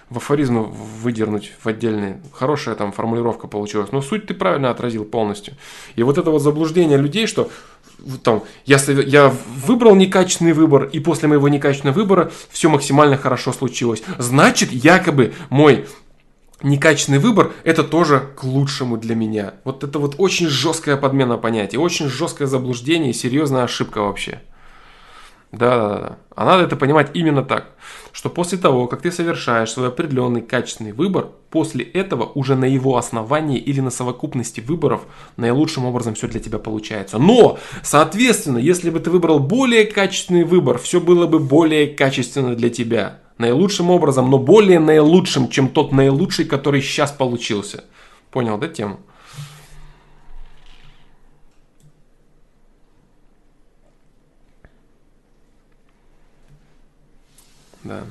в 0.10 0.18
афоризмы 0.18 0.64
выдернуть 0.64 1.54
в 1.64 1.68
отдельные. 1.68 2.22
Хорошая 2.32 2.76
там 2.76 2.92
формулировка 2.92 3.48
получилась. 3.48 3.92
Но 3.92 4.02
суть 4.02 4.28
ты 4.28 4.34
правильно 4.34 4.70
отразил 4.70 5.04
полностью. 5.06 5.56
И 5.96 6.04
вот 6.04 6.18
это 6.18 6.30
вот 6.30 6.42
заблуждение 6.42 6.98
людей, 6.98 7.28
что 7.28 7.50
там, 8.24 8.44
я, 8.66 8.78
я 8.88 9.34
выбрал 9.66 9.96
некачественный 9.96 10.54
выбор, 10.54 10.84
и 10.86 11.00
после 11.00 11.28
моего 11.28 11.50
некачественного 11.50 11.96
выбора 11.96 12.32
все 12.50 12.70
максимально 12.70 13.18
хорошо 13.18 13.52
случилось. 13.52 14.04
Значит, 14.20 14.72
якобы 14.72 15.34
мой 15.50 15.86
некачественный 16.62 17.20
выбор, 17.20 17.52
это 17.64 17.84
тоже 17.84 18.30
к 18.36 18.44
лучшему 18.44 18.98
для 18.98 19.16
меня. 19.16 19.56
Вот 19.64 19.84
это 19.84 20.00
вот 20.00 20.16
очень 20.18 20.48
жесткая 20.48 20.98
подмена 20.98 21.38
понятия, 21.38 21.78
очень 21.78 22.08
жесткое 22.08 22.48
заблуждение 22.48 23.12
и 23.12 23.14
серьезная 23.14 23.64
ошибка 23.64 24.02
вообще. 24.02 24.42
Да, 25.58 25.78
да, 25.78 26.00
да. 26.00 26.18
А 26.36 26.46
надо 26.46 26.64
это 26.64 26.76
понимать 26.76 27.12
именно 27.14 27.44
так, 27.44 27.72
что 28.12 28.30
после 28.30 28.58
того, 28.58 28.88
как 28.88 29.02
ты 29.02 29.12
совершаешь 29.12 29.72
свой 29.72 29.88
определенный 29.88 30.42
качественный 30.42 30.92
выбор, 30.92 31.30
после 31.50 31.86
этого 31.86 32.26
уже 32.36 32.56
на 32.56 32.66
его 32.66 32.98
основании 32.98 33.58
или 33.58 33.80
на 33.80 33.90
совокупности 33.90 34.60
выборов 34.60 35.02
наилучшим 35.38 35.86
образом 35.86 36.16
все 36.16 36.28
для 36.28 36.42
тебя 36.42 36.60
получается. 36.60 37.18
Но, 37.18 37.58
соответственно, 37.84 38.58
если 38.58 38.90
бы 38.90 39.00
ты 39.00 39.10
выбрал 39.10 39.40
более 39.40 39.86
качественный 39.86 40.44
выбор, 40.44 40.78
все 40.78 41.00
было 41.00 41.26
бы 41.26 41.40
более 41.40 41.88
качественно 41.88 42.56
для 42.56 42.70
тебя 42.70 43.20
наилучшим 43.38 43.90
образом, 43.90 44.30
но 44.30 44.38
более 44.38 44.80
наилучшим, 44.80 45.50
чем 45.50 45.70
тот 45.70 45.92
наилучший, 45.92 46.46
который 46.46 46.82
сейчас 46.82 47.12
получился. 47.12 47.86
Понял, 48.32 48.58
да, 48.58 48.68
тему? 48.68 49.00
Да. 57.86 58.04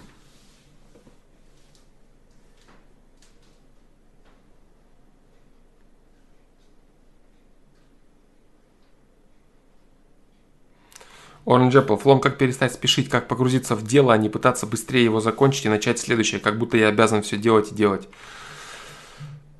Orange 11.44 11.72
Apple. 11.72 11.98
Флом, 11.98 12.20
как 12.20 12.38
перестать 12.38 12.72
спешить, 12.72 13.08
как 13.08 13.28
погрузиться 13.28 13.74
в 13.74 13.84
дело, 13.84 14.14
а 14.14 14.16
не 14.16 14.28
пытаться 14.28 14.66
быстрее 14.66 15.04
его 15.04 15.20
закончить 15.20 15.66
и 15.66 15.68
начать 15.68 15.98
следующее, 15.98 16.40
как 16.40 16.58
будто 16.58 16.76
я 16.76 16.88
обязан 16.88 17.22
все 17.22 17.36
делать 17.36 17.72
и 17.72 17.74
делать. 17.74 18.08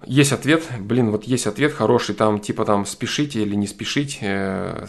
Есть 0.07 0.33
ответ, 0.33 0.69
блин, 0.81 1.11
вот 1.11 1.25
есть 1.25 1.47
ответ 1.47 1.73
хороший, 1.73 2.15
там 2.15 2.39
типа 2.39 2.65
там 2.65 2.85
спешите 2.85 3.41
или 3.43 3.55
не 3.55 3.67
спешить, 3.67 4.19
э, 4.21 4.87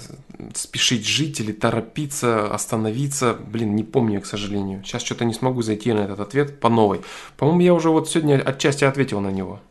спешить 0.53 1.07
жить 1.07 1.39
или 1.39 1.53
торопиться, 1.53 2.53
остановиться, 2.53 3.33
блин, 3.33 3.75
не 3.75 3.83
помню, 3.83 4.21
к 4.21 4.25
сожалению. 4.25 4.83
Сейчас 4.83 5.03
что-то 5.03 5.23
не 5.23 5.33
смогу 5.33 5.61
зайти 5.61 5.93
на 5.93 6.01
этот 6.01 6.19
ответ 6.19 6.59
по 6.59 6.69
новой. 6.69 7.01
По-моему, 7.37 7.61
я 7.61 7.73
уже 7.73 7.89
вот 7.89 8.09
сегодня 8.09 8.41
отчасти 8.41 8.83
ответил 8.83 9.21
на 9.21 9.31
него. 9.31 9.61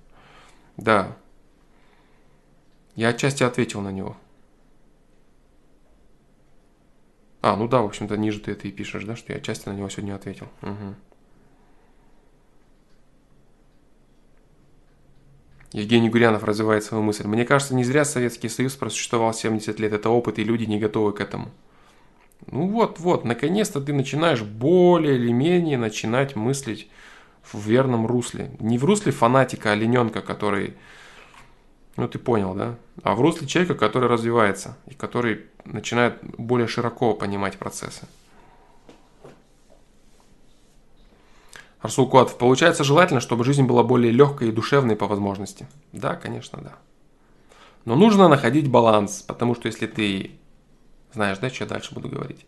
Да. 0.77 1.17
Я 2.97 3.09
отчасти 3.09 3.43
ответил 3.43 3.81
на 3.81 3.91
него. 3.91 4.17
А, 7.43 7.57
ну 7.57 7.69
да, 7.69 7.83
в 7.83 7.87
общем-то, 7.87 8.17
ниже 8.17 8.41
ты 8.41 8.53
это 8.53 8.67
и 8.67 8.71
пишешь, 8.71 9.05
да, 9.05 9.17
что 9.17 9.33
я 9.33 9.39
отчасти 9.39 9.69
на 9.69 9.75
него 9.75 9.91
сегодня 9.91 10.15
ответил. 10.15 10.49
Угу. 10.63 10.95
Евгений 15.75 16.09
Гурянов 16.09 16.45
развивает 16.45 16.85
свою 16.85 17.03
мысль. 17.03 17.27
Мне 17.27 17.45
кажется, 17.45 17.75
не 17.75 17.83
зря 17.83 18.05
Советский 18.05 18.49
Союз 18.49 18.77
просуществовал 18.77 19.35
70 19.35 19.81
лет. 19.81 19.93
Это 19.93 20.09
опыт, 20.09 20.39
и 20.39 20.45
люди 20.45 20.67
не 20.67 20.79
готовы 20.79 21.13
к 21.13 21.21
этому. 21.21 21.51
Ну 22.47 22.69
вот, 22.69 23.01
вот, 23.01 23.25
наконец-то 23.25 23.81
ты 23.81 23.93
начинаешь 23.93 24.43
более 24.43 25.17
или 25.17 25.33
менее 25.33 25.77
начинать 25.77 26.37
мыслить 26.37 26.89
в 27.43 27.59
верном 27.69 28.07
русле. 28.07 28.53
Не 28.61 28.79
в 28.79 28.85
русле 28.85 29.11
фанатика, 29.11 29.73
олененка, 29.73 30.21
который 30.21 30.75
ну, 31.97 32.07
ты 32.07 32.21
понял, 32.21 32.55
да? 32.55 32.77
А 33.03 33.17
в 33.17 33.21
русле 33.21 33.49
человека, 33.49 33.75
который 33.75 34.09
развивается 34.09 34.79
и 34.87 34.95
который 34.95 35.47
начинает 35.65 36.21
более 36.39 36.69
широко 36.69 37.15
понимать 37.15 37.59
процессы. 37.59 38.07
Расул 41.85 42.09
Куатов. 42.09 42.39
Получается 42.39 42.83
желательно, 42.83 43.21
чтобы 43.21 43.45
жизнь 43.45 43.65
была 43.65 43.83
более 43.83 44.11
легкой 44.11 44.49
и 44.49 44.53
душевной 44.53 44.97
по 44.97 45.07
возможности. 45.07 45.69
Да, 45.93 46.15
конечно, 46.15 46.59
да. 46.63 46.77
Но 47.85 47.95
нужно 47.95 48.27
находить 48.29 48.71
баланс, 48.71 49.21
потому 49.21 49.55
что 49.55 49.67
если 49.67 49.87
ты... 49.87 50.31
Знаешь, 51.13 51.37
да, 51.37 51.51
что 51.51 51.65
я 51.65 51.69
дальше 51.69 51.95
буду 51.95 52.09
говорить? 52.09 52.47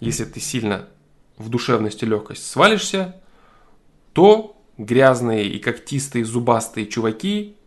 Если 0.00 0.24
ты 0.24 0.40
сильно 0.40 0.88
в 1.36 1.50
душевность 1.50 2.02
и 2.02 2.06
легкость 2.06 2.50
свалишься, 2.50 3.14
то 4.14 4.56
грязные 4.78 5.48
и 5.48 5.58
когтистые 5.58 6.24
зубастые 6.24 6.86
чуваки 6.86 7.58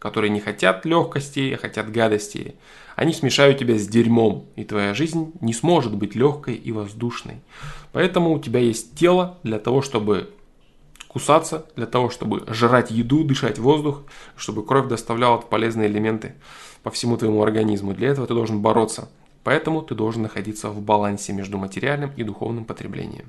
которые 0.00 0.30
не 0.30 0.40
хотят 0.40 0.86
легкости, 0.86 1.52
а 1.54 1.58
хотят 1.58 1.92
гадости. 1.92 2.54
Они 2.96 3.12
смешают 3.12 3.58
тебя 3.58 3.78
с 3.78 3.86
дерьмом, 3.86 4.46
и 4.56 4.64
твоя 4.64 4.94
жизнь 4.94 5.32
не 5.42 5.52
сможет 5.52 5.94
быть 5.94 6.14
легкой 6.14 6.54
и 6.54 6.72
воздушной. 6.72 7.36
Поэтому 7.92 8.32
у 8.32 8.38
тебя 8.38 8.60
есть 8.60 8.98
тело 8.98 9.38
для 9.42 9.58
того, 9.58 9.82
чтобы 9.82 10.30
кусаться, 11.12 11.66
для 11.74 11.86
того, 11.86 12.08
чтобы 12.08 12.44
жрать 12.46 12.92
еду, 12.92 13.24
дышать 13.24 13.58
воздух, 13.58 14.04
чтобы 14.36 14.64
кровь 14.64 14.88
доставляла 14.88 15.38
полезные 15.38 15.88
элементы 15.88 16.34
по 16.84 16.90
всему 16.90 17.16
твоему 17.16 17.42
организму. 17.42 17.94
Для 17.94 18.10
этого 18.10 18.28
ты 18.28 18.34
должен 18.34 18.62
бороться. 18.62 19.08
Поэтому 19.42 19.82
ты 19.82 19.96
должен 19.96 20.22
находиться 20.22 20.70
в 20.70 20.80
балансе 20.80 21.32
между 21.32 21.58
материальным 21.58 22.12
и 22.16 22.22
духовным 22.22 22.64
потреблением. 22.64 23.28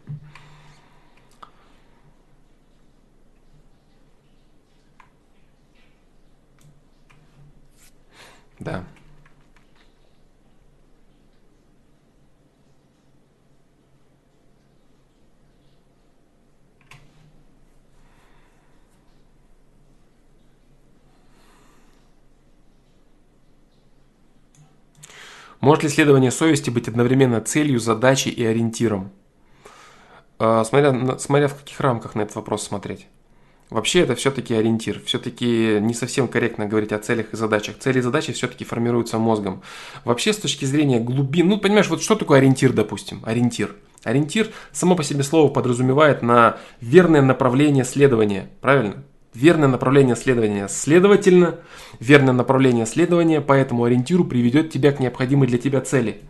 Да. 8.60 8.84
Может 25.62 25.84
ли 25.84 25.90
следование 25.90 26.32
совести 26.32 26.72
быть 26.72 26.88
одновременно 26.88 27.40
целью, 27.40 27.80
задачей 27.80 28.32
и 28.32 28.44
ориентиром? 28.44 29.12
А, 30.40 30.64
смотря, 30.64 31.20
смотря 31.20 31.48
в 31.48 31.56
каких 31.56 31.80
рамках 31.80 32.16
на 32.16 32.22
этот 32.22 32.36
вопрос 32.36 32.64
смотреть. 32.64 33.08
Вообще 33.70 34.02
это 34.02 34.16
все-таки 34.16 34.56
ориентир. 34.56 35.02
Все-таки 35.06 35.78
не 35.80 35.94
совсем 35.94 36.28
корректно 36.28 36.66
говорить 36.66 36.92
о 36.92 36.98
целях 36.98 37.34
и 37.34 37.38
задачах. 37.38 37.78
Цели 37.78 38.00
и 38.00 38.02
задачи 38.02 38.34
все-таки 38.34 38.66
формируются 38.66 39.20
мозгом. 39.20 39.62
Вообще 40.04 40.34
с 40.34 40.38
точки 40.38 40.66
зрения 40.66 41.00
глубин, 41.00 41.48
ну 41.48 41.58
понимаешь, 41.58 41.88
вот 41.90 42.02
что 42.02 42.16
такое 42.16 42.40
ориентир, 42.40 42.74
допустим? 42.74 43.22
Ориентир. 43.24 43.76
Ориентир 44.04 44.50
само 44.74 44.96
по 44.96 45.04
себе 45.04 45.24
слово 45.24 45.50
подразумевает 45.54 46.24
на 46.24 46.58
верное 46.82 47.22
направление 47.22 47.86
следования. 47.86 48.50
Правильно? 48.62 49.04
Верное 49.34 49.70
направление 49.70 50.18
следования. 50.18 50.68
Следовательно, 50.68 51.56
верное 52.00 52.34
направление 52.34 52.86
следования 52.86 53.40
по 53.40 53.54
этому 53.54 53.86
ориентиру 53.86 54.26
приведет 54.26 54.72
тебя 54.72 54.92
к 54.92 55.00
необходимой 55.00 55.48
для 55.48 55.58
тебя 55.58 55.80
цели. 55.80 56.22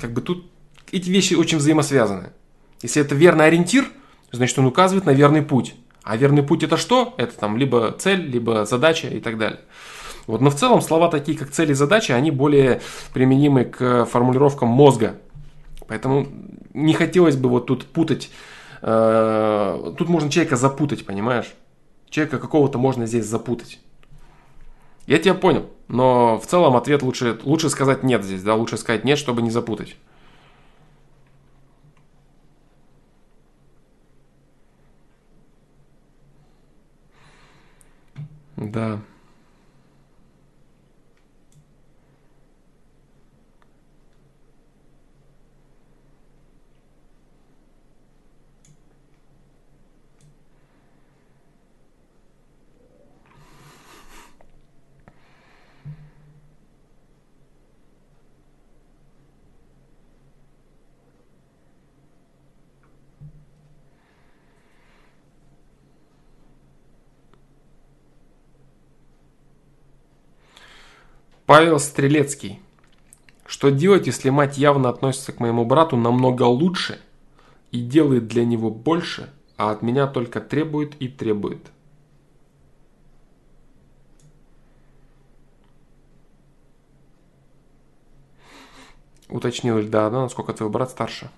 Как 0.00 0.12
бы 0.12 0.20
тут 0.20 0.46
эти 0.92 1.10
вещи 1.10 1.34
очень 1.34 1.58
взаимосвязаны. 1.58 2.30
Если 2.82 3.02
это 3.02 3.16
верный 3.16 3.46
ориентир, 3.46 3.86
значит 4.30 4.58
он 4.58 4.66
указывает 4.66 5.06
на 5.06 5.10
верный 5.10 5.42
путь. 5.42 5.74
А 6.04 6.16
верный 6.16 6.44
путь 6.44 6.62
это 6.62 6.76
что? 6.76 7.14
Это 7.16 7.36
там 7.36 7.56
либо 7.56 7.90
цель, 7.98 8.20
либо 8.20 8.64
задача 8.64 9.08
и 9.08 9.18
так 9.18 9.38
далее. 9.38 9.60
Вот, 10.28 10.40
но 10.40 10.50
в 10.50 10.54
целом 10.54 10.80
слова 10.80 11.08
такие, 11.08 11.36
как 11.36 11.50
цель 11.50 11.72
и 11.72 11.74
задача, 11.74 12.14
они 12.14 12.30
более 12.30 12.80
применимы 13.12 13.64
к 13.64 14.04
формулировкам 14.06 14.68
мозга. 14.68 15.16
Поэтому 15.88 16.28
не 16.74 16.94
хотелось 16.94 17.36
бы 17.36 17.48
вот 17.48 17.66
тут 17.66 17.86
путать. 17.86 18.30
Э, 18.82 19.94
тут 19.98 20.08
можно 20.08 20.30
человека 20.30 20.56
запутать, 20.56 21.06
понимаешь? 21.06 21.54
Человека 22.16 22.38
какого-то 22.38 22.78
можно 22.78 23.04
здесь 23.04 23.26
запутать. 23.26 23.78
Я 25.06 25.18
тебя 25.18 25.34
понял. 25.34 25.68
Но 25.86 26.38
в 26.38 26.46
целом 26.46 26.74
ответ 26.74 27.02
лучше, 27.02 27.38
лучше 27.42 27.68
сказать 27.68 28.04
нет 28.04 28.24
здесь, 28.24 28.42
да, 28.42 28.54
лучше 28.54 28.78
сказать 28.78 29.04
нет, 29.04 29.18
чтобы 29.18 29.42
не 29.42 29.50
запутать. 29.50 29.98
Да. 38.56 39.02
Павел 71.46 71.78
Стрелецкий. 71.78 72.60
Что 73.46 73.70
делать, 73.70 74.08
если 74.08 74.30
мать 74.30 74.58
явно 74.58 74.88
относится 74.88 75.30
к 75.30 75.38
моему 75.38 75.64
брату 75.64 75.96
намного 75.96 76.42
лучше 76.42 76.98
и 77.70 77.80
делает 77.80 78.26
для 78.26 78.44
него 78.44 78.68
больше, 78.68 79.32
а 79.56 79.70
от 79.70 79.80
меня 79.80 80.08
только 80.08 80.40
требует 80.40 81.00
и 81.00 81.06
требует? 81.06 81.70
Уточнил 89.28 89.80
да, 89.88 90.10
да, 90.10 90.22
насколько 90.22 90.52
твой 90.52 90.68
брат 90.68 90.90
старше. 90.90 91.30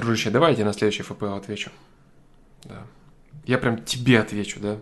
Дружище, 0.00 0.30
давайте 0.30 0.64
на 0.64 0.72
следующий 0.72 1.02
ФПЛ 1.02 1.34
отвечу. 1.34 1.70
Да. 2.64 2.86
Я 3.44 3.58
прям 3.58 3.84
тебе 3.84 4.18
отвечу, 4.18 4.58
да? 4.58 4.78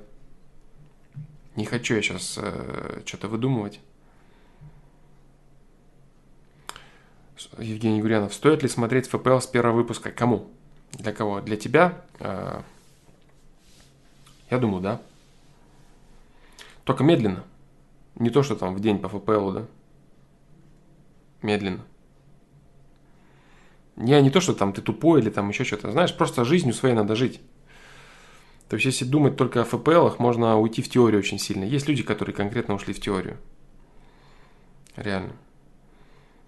Не 1.57 1.65
хочу 1.65 1.97
я 1.97 2.03
сейчас 2.03 2.39
э, 2.41 3.03
что-то 3.05 3.27
выдумывать. 3.27 3.81
Евгений 7.59 8.01
Гурянов. 8.01 8.33
Стоит 8.33 8.63
ли 8.63 8.69
смотреть 8.69 9.09
ФПЛ 9.09 9.41
с 9.41 9.49
первого 9.49 9.75
выпуска? 9.75 10.13
Кому? 10.13 10.49
Для 10.93 11.13
кого? 11.13 11.41
Для 11.41 11.57
тебя? 11.57 12.01
Э, 12.21 12.63
я 14.51 14.59
думаю, 14.59 14.81
да. 14.81 15.03
Только 16.85 17.03
медленно. 17.03 17.43
Не 18.15 18.31
то, 18.31 18.45
что 18.45 18.55
там 18.55 18.73
в 18.73 18.79
день 18.79 19.01
по 19.01 19.09
ФПЛу, 19.09 19.51
да? 19.51 19.67
Медленно. 21.43 21.85
Я 24.01 24.21
не 24.21 24.31
то, 24.31 24.41
что 24.41 24.55
там 24.55 24.73
ты 24.73 24.81
тупой 24.81 25.21
или 25.21 25.31
там 25.31 25.49
еще 25.49 25.65
что-то. 25.65 25.91
Знаешь, 25.91 26.17
просто 26.17 26.45
жизнью 26.45 26.75
своей 26.75 26.95
надо 26.95 27.17
жить. 27.17 27.41
То 28.69 28.77
есть, 28.77 28.87
если 28.87 29.05
думать 29.05 29.37
только 29.37 29.63
о 29.63 29.65
ФПЛах, 29.65 30.19
можно 30.19 30.59
уйти 30.59 30.83
в 30.83 30.89
теорию 30.89 31.21
очень 31.21 31.39
сильно. 31.39 31.65
Есть 31.65 31.89
люди, 31.89 32.03
которые 32.03 32.35
конкретно 32.35 32.75
ушли 32.75 32.93
в 32.93 33.01
теорию. 33.01 33.39
Реально. 34.95 35.33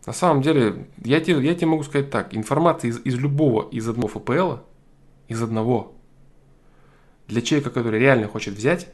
На 0.07 0.13
самом 0.13 0.43
деле, 0.43 0.87
я 1.03 1.21
тебе, 1.21 1.43
я 1.45 1.55
тебе 1.55 1.67
могу 1.67 1.83
сказать 1.83 2.11
так. 2.11 2.35
Информация 2.35 2.91
из, 2.91 3.01
из 3.05 3.19
любого, 3.19 3.69
из 3.71 3.89
одного 3.89 4.09
ФПЛа, 4.09 4.65
из 5.29 5.43
одного, 5.43 5.95
для 7.27 7.43
человека, 7.43 7.71
который 7.71 8.01
реально 8.01 8.29
хочет 8.29 8.55
взять, 8.55 8.89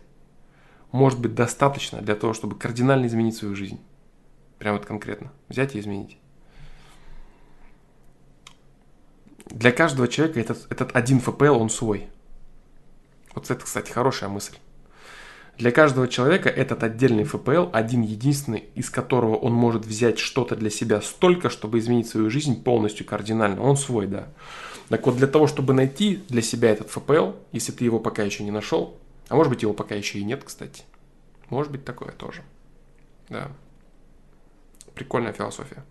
может 0.93 1.21
быть 1.21 1.35
достаточно 1.35 2.01
для 2.01 2.15
того, 2.15 2.33
чтобы 2.33 2.57
кардинально 2.57 3.07
изменить 3.07 3.37
свою 3.37 3.57
жизнь. 3.57 3.81
Прямо 4.59 4.79
вот 4.79 4.87
конкретно. 4.87 5.33
Взять 5.49 5.75
и 5.75 5.81
изменить. 5.81 6.19
Для 9.47 9.73
каждого 9.73 10.09
человека 10.09 10.41
этот, 10.41 10.67
этот 10.71 10.95
один 10.95 11.21
ФПЛ, 11.21 11.61
он 11.61 11.71
свой. 11.71 12.09
Вот 13.35 13.51
это, 13.51 13.65
кстати, 13.65 13.91
хорошая 13.91 14.29
мысль. 14.29 14.57
Для 15.59 15.71
каждого 15.71 16.07
человека 16.07 16.51
этот 16.51 16.83
отдельный 16.83 17.25
ФПЛ, 17.25 17.69
один 17.73 18.03
единственный, 18.03 18.65
из 18.75 18.91
которого 18.91 19.37
он 19.37 19.55
может 19.55 19.87
взять 19.87 20.19
что-то 20.19 20.55
для 20.55 20.69
себя 20.69 21.01
столько, 21.01 21.49
чтобы 21.49 21.79
изменить 21.79 22.09
свою 22.09 22.29
жизнь 22.29 22.63
полностью 22.63 23.07
кардинально. 23.07 23.63
Он 23.63 23.77
свой, 23.77 24.07
да. 24.07 24.29
Так 24.89 25.07
вот, 25.07 25.17
для 25.17 25.27
того, 25.27 25.47
чтобы 25.47 25.73
найти 25.73 26.23
для 26.29 26.43
себя 26.43 26.71
этот 26.71 26.91
ФПЛ, 26.91 27.33
если 27.53 27.73
ты 27.73 27.85
его 27.85 27.99
пока 27.99 28.23
еще 28.23 28.45
не 28.45 28.51
нашел, 28.51 28.99
а 29.29 29.37
может 29.37 29.51
быть 29.51 29.63
его 29.63 29.73
пока 29.73 29.95
еще 29.95 30.19
и 30.19 30.25
нет, 30.25 30.45
кстати. 30.45 30.85
Может 31.49 31.73
быть 31.73 31.85
такое 31.85 32.13
тоже. 32.13 32.43
Да. 33.29 33.51
Прикольная 34.95 35.33
философия. 35.33 35.83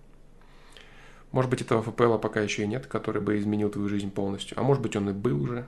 Может 1.36 1.52
быть, 1.52 1.60
этого 1.60 1.84
ФПЛа 1.84 2.18
пока 2.18 2.40
еще 2.40 2.64
и 2.64 2.68
нет, 2.68 2.88
который 2.88 3.22
бы 3.22 3.38
изменил 3.38 3.70
твою 3.70 3.90
жизнь 3.90 4.10
полностью. 4.10 4.58
А 4.58 4.64
может 4.64 4.82
быть, 4.82 4.96
он 4.96 5.10
и 5.10 5.12
был 5.12 5.44
уже. 5.44 5.68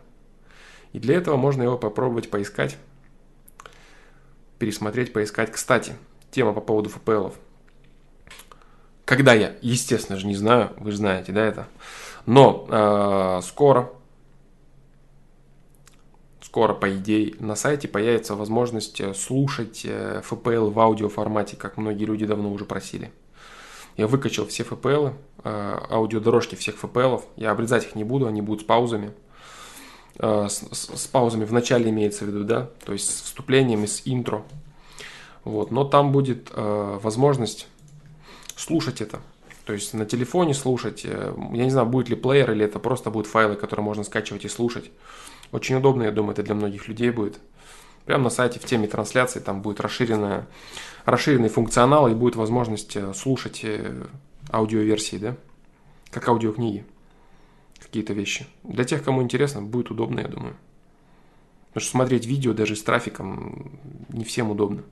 И 0.94 1.00
для 1.00 1.18
этого 1.18 1.36
можно 1.36 1.62
его 1.62 1.78
попробовать 1.78 2.30
поискать, 2.30 2.78
пересмотреть, 4.60 5.12
поискать. 5.12 5.52
Кстати, 5.52 5.92
тема 6.32 6.54
по 6.54 6.62
поводу 6.62 6.88
ФПЛов. 6.88 7.34
Когда 9.04 9.34
я, 9.34 9.58
естественно 9.62 10.18
же, 10.18 10.26
не 10.26 10.38
знаю, 10.38 10.72
вы 10.78 10.94
знаете, 10.94 11.34
да, 11.34 11.46
это. 11.46 11.68
Но 12.26 12.66
э, 12.70 13.42
скоро, 13.44 13.92
скоро, 16.40 16.74
по 16.76 16.96
идее, 16.96 17.36
на 17.40 17.58
сайте 17.58 17.90
появится 17.90 18.36
возможность 18.36 19.02
э, 19.02 19.14
слушать 19.14 19.82
э, 19.84 20.22
ФПЛ 20.24 20.70
в 20.70 20.80
аудиоформате, 20.80 21.58
как 21.58 21.76
многие 21.76 22.06
люди 22.06 22.26
давно 22.26 22.54
уже 22.54 22.64
просили. 22.64 23.12
Я 23.98 24.08
выкачал 24.08 24.46
все 24.46 24.64
FPL, 24.64 25.14
э, 25.44 25.78
аудиодорожки 25.90 26.56
всех 26.56 26.76
FPL. 26.82 27.24
Я 27.36 27.52
обрезать 27.52 27.86
их 27.86 27.96
не 27.96 28.04
буду, 28.04 28.28
они 28.28 28.42
будут 28.42 28.62
с 28.62 28.66
паузами. 28.66 29.12
Э, 30.20 30.48
с, 30.50 30.64
с, 30.72 31.04
с 31.04 31.08
паузами 31.08 31.46
в 31.46 31.54
начале 31.54 31.90
имеется 31.90 32.24
в 32.24 32.28
виду, 32.28 32.44
да, 32.44 32.70
то 32.86 32.94
есть 32.94 33.10
с 33.10 33.22
вступлением 33.24 33.84
и 33.84 33.88
с 33.88 34.04
интро. 34.06 34.44
Вот, 35.44 35.72
но 35.72 35.84
там 35.84 36.12
будет 36.12 36.52
э, 36.54 37.00
возможность 37.02 37.68
слушать 38.56 39.02
это. 39.02 39.20
То 39.66 39.74
есть 39.74 39.94
на 39.94 40.06
телефоне 40.06 40.54
слушать. 40.54 41.02
Э, 41.04 41.34
я 41.54 41.64
не 41.64 41.72
знаю, 41.72 41.88
будет 41.88 42.10
ли 42.10 42.16
плеер 42.16 42.52
или 42.52 42.66
это 42.66 42.80
просто 42.80 43.10
будут 43.10 43.28
файлы, 43.28 43.56
которые 43.56 43.84
можно 43.84 44.04
скачивать 44.04 44.46
и 44.46 44.50
слушать. 44.50 44.92
Очень 45.52 45.76
удобно, 45.76 46.04
я 46.04 46.12
думаю, 46.12 46.34
это 46.34 46.44
для 46.44 46.56
многих 46.56 46.88
людей 46.88 47.10
будет. 47.10 47.40
Прямо 48.08 48.24
на 48.24 48.30
сайте 48.30 48.58
в 48.58 48.64
теме 48.64 48.88
трансляции 48.88 49.42
там 49.42 49.62
будет 49.62 49.82
расширенная, 49.82 50.48
расширенный 51.04 51.50
функционал 51.50 52.08
и 52.08 52.16
будет 52.16 52.38
возможность 52.38 52.96
э, 52.96 53.14
слушать 53.14 53.66
э, 53.66 54.06
аудиоверсии, 54.50 55.18
да, 55.18 55.36
как 56.10 56.30
аудиокниги, 56.30 56.86
какие-то 57.78 58.14
вещи. 58.14 58.48
Для 58.64 58.86
тех, 58.86 59.04
кому 59.04 59.22
интересно, 59.22 59.62
будет 59.62 59.92
удобно, 59.92 60.22
я 60.22 60.30
думаю. 60.30 60.56
Потому 61.68 61.82
что 61.82 61.92
смотреть 61.92 62.26
видео 62.26 62.54
даже 62.54 62.78
с 62.78 62.82
трафиком 62.82 63.78
не 64.08 64.24
всем 64.24 64.52
удобно. 64.52 64.84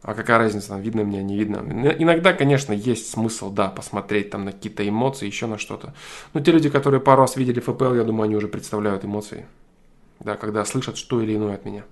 А 0.00 0.14
какая 0.14 0.38
разница, 0.38 0.68
там 0.68 0.80
видно 0.80 1.02
меня, 1.02 1.22
не 1.22 1.36
видно. 1.36 1.56
Иногда, 1.98 2.32
конечно, 2.32 2.72
есть 2.72 3.10
смысл, 3.10 3.50
да, 3.50 3.68
посмотреть 3.68 4.30
там 4.30 4.46
на 4.46 4.52
какие-то 4.52 4.88
эмоции, 4.88 5.26
еще 5.26 5.46
на 5.46 5.58
что-то. 5.58 5.94
Но 6.32 6.40
те 6.40 6.52
люди, 6.52 6.70
которые 6.70 7.02
пару 7.02 7.20
раз 7.20 7.36
видели 7.36 7.60
ФПЛ, 7.60 7.96
я 7.96 8.04
думаю, 8.04 8.24
они 8.24 8.36
уже 8.36 8.48
представляют 8.48 9.04
эмоции 9.04 9.44
да, 10.26 10.36
когда 10.36 10.64
слышат 10.64 10.96
что 10.96 11.22
или 11.22 11.36
иное 11.36 11.54
от 11.54 11.64
меня. 11.64 11.84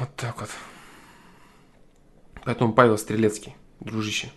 Вот 0.00 0.14
так 0.16 0.40
вот. 0.40 0.50
Поэтому 2.44 2.74
Павел 2.74 2.98
Стрелецкий, 2.98 3.54
дружище. 3.78 4.32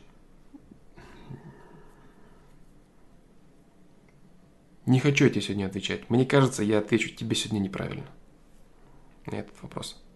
Не 4.85 4.99
хочу 4.99 5.25
я 5.25 5.31
тебе 5.31 5.41
сегодня 5.41 5.65
отвечать. 5.65 6.07
Мне 6.11 6.25
кажется, 6.27 6.61
я 6.61 6.77
отвечу 6.77 7.09
тебе 7.09 7.35
сегодня 7.35 7.59
неправильно 7.59 8.05
на 9.25 9.37
этот 9.37 9.59
вопрос. 9.63 10.06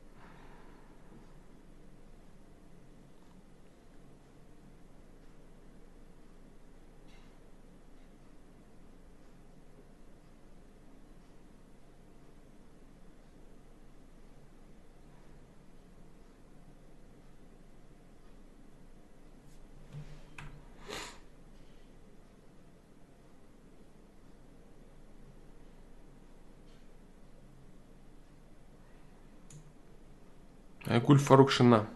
Гуль 31.00 31.20
Фарук 31.20 31.52
Шина. 31.52 31.88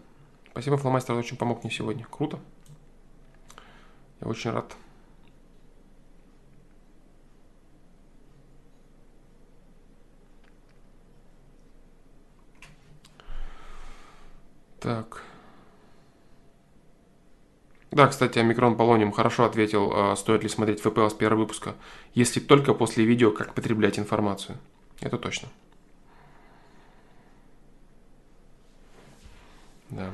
Спасибо, 0.50 0.76
фломастер, 0.76 1.14
очень 1.14 1.36
помог 1.36 1.62
мне 1.62 1.72
сегодня. 1.72 2.06
Круто. 2.10 2.38
Я 4.20 4.28
очень 4.28 4.50
рад. 4.50 4.74
Так. 14.80 15.22
Да, 17.90 18.06
кстати, 18.06 18.38
Омикрон 18.38 18.76
Полониум 18.76 19.10
хорошо 19.10 19.44
ответил, 19.44 19.90
а, 19.92 20.16
стоит 20.16 20.42
ли 20.42 20.48
смотреть 20.48 20.80
ВПЛ 20.80 21.08
с 21.08 21.14
первого 21.14 21.40
выпуска, 21.40 21.74
если 22.14 22.40
только 22.40 22.74
после 22.74 23.04
видео, 23.04 23.30
как 23.30 23.54
потреблять 23.54 23.98
информацию. 23.98 24.58
Это 25.00 25.18
точно. 25.18 25.48
Да. 29.90 30.12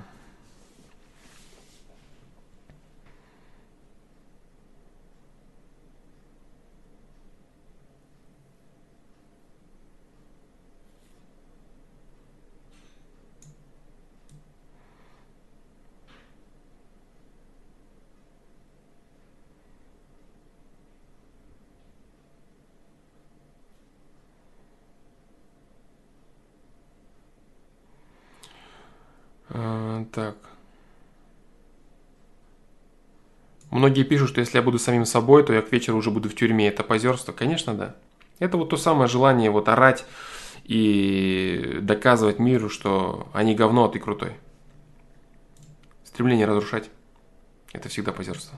А, 29.55 30.05
так. 30.13 30.37
Многие 33.83 34.05
пишут, 34.05 34.29
что 34.29 34.39
если 34.39 34.59
я 34.59 34.63
буду 34.63 34.79
самим 34.79 35.05
собой, 35.05 35.43
то 35.43 35.53
я 35.53 35.61
к 35.61 35.73
вечеру 35.73 35.99
уже 35.99 36.13
буду 36.13 36.29
в 36.29 36.37
тюрьме. 36.37 36.69
Это 36.69 36.85
позерство? 36.85 37.33
Конечно, 37.33 37.75
да. 37.75 37.97
Это 38.39 38.57
вот 38.57 38.71
то 38.71 38.77
самое 38.77 39.09
желание 39.09 39.51
вот 39.51 39.69
орать 39.69 40.05
и 40.63 41.81
доказывать 41.83 42.39
миру, 42.39 42.71
что 42.71 43.27
они 43.33 43.57
говно, 43.57 43.87
а 43.87 43.89
ты 43.89 43.99
крутой. 43.99 44.35
Стремление 46.05 46.47
разрушать. 46.47 46.91
Это 47.73 47.89
всегда 47.89 48.13
позерство. 48.13 48.57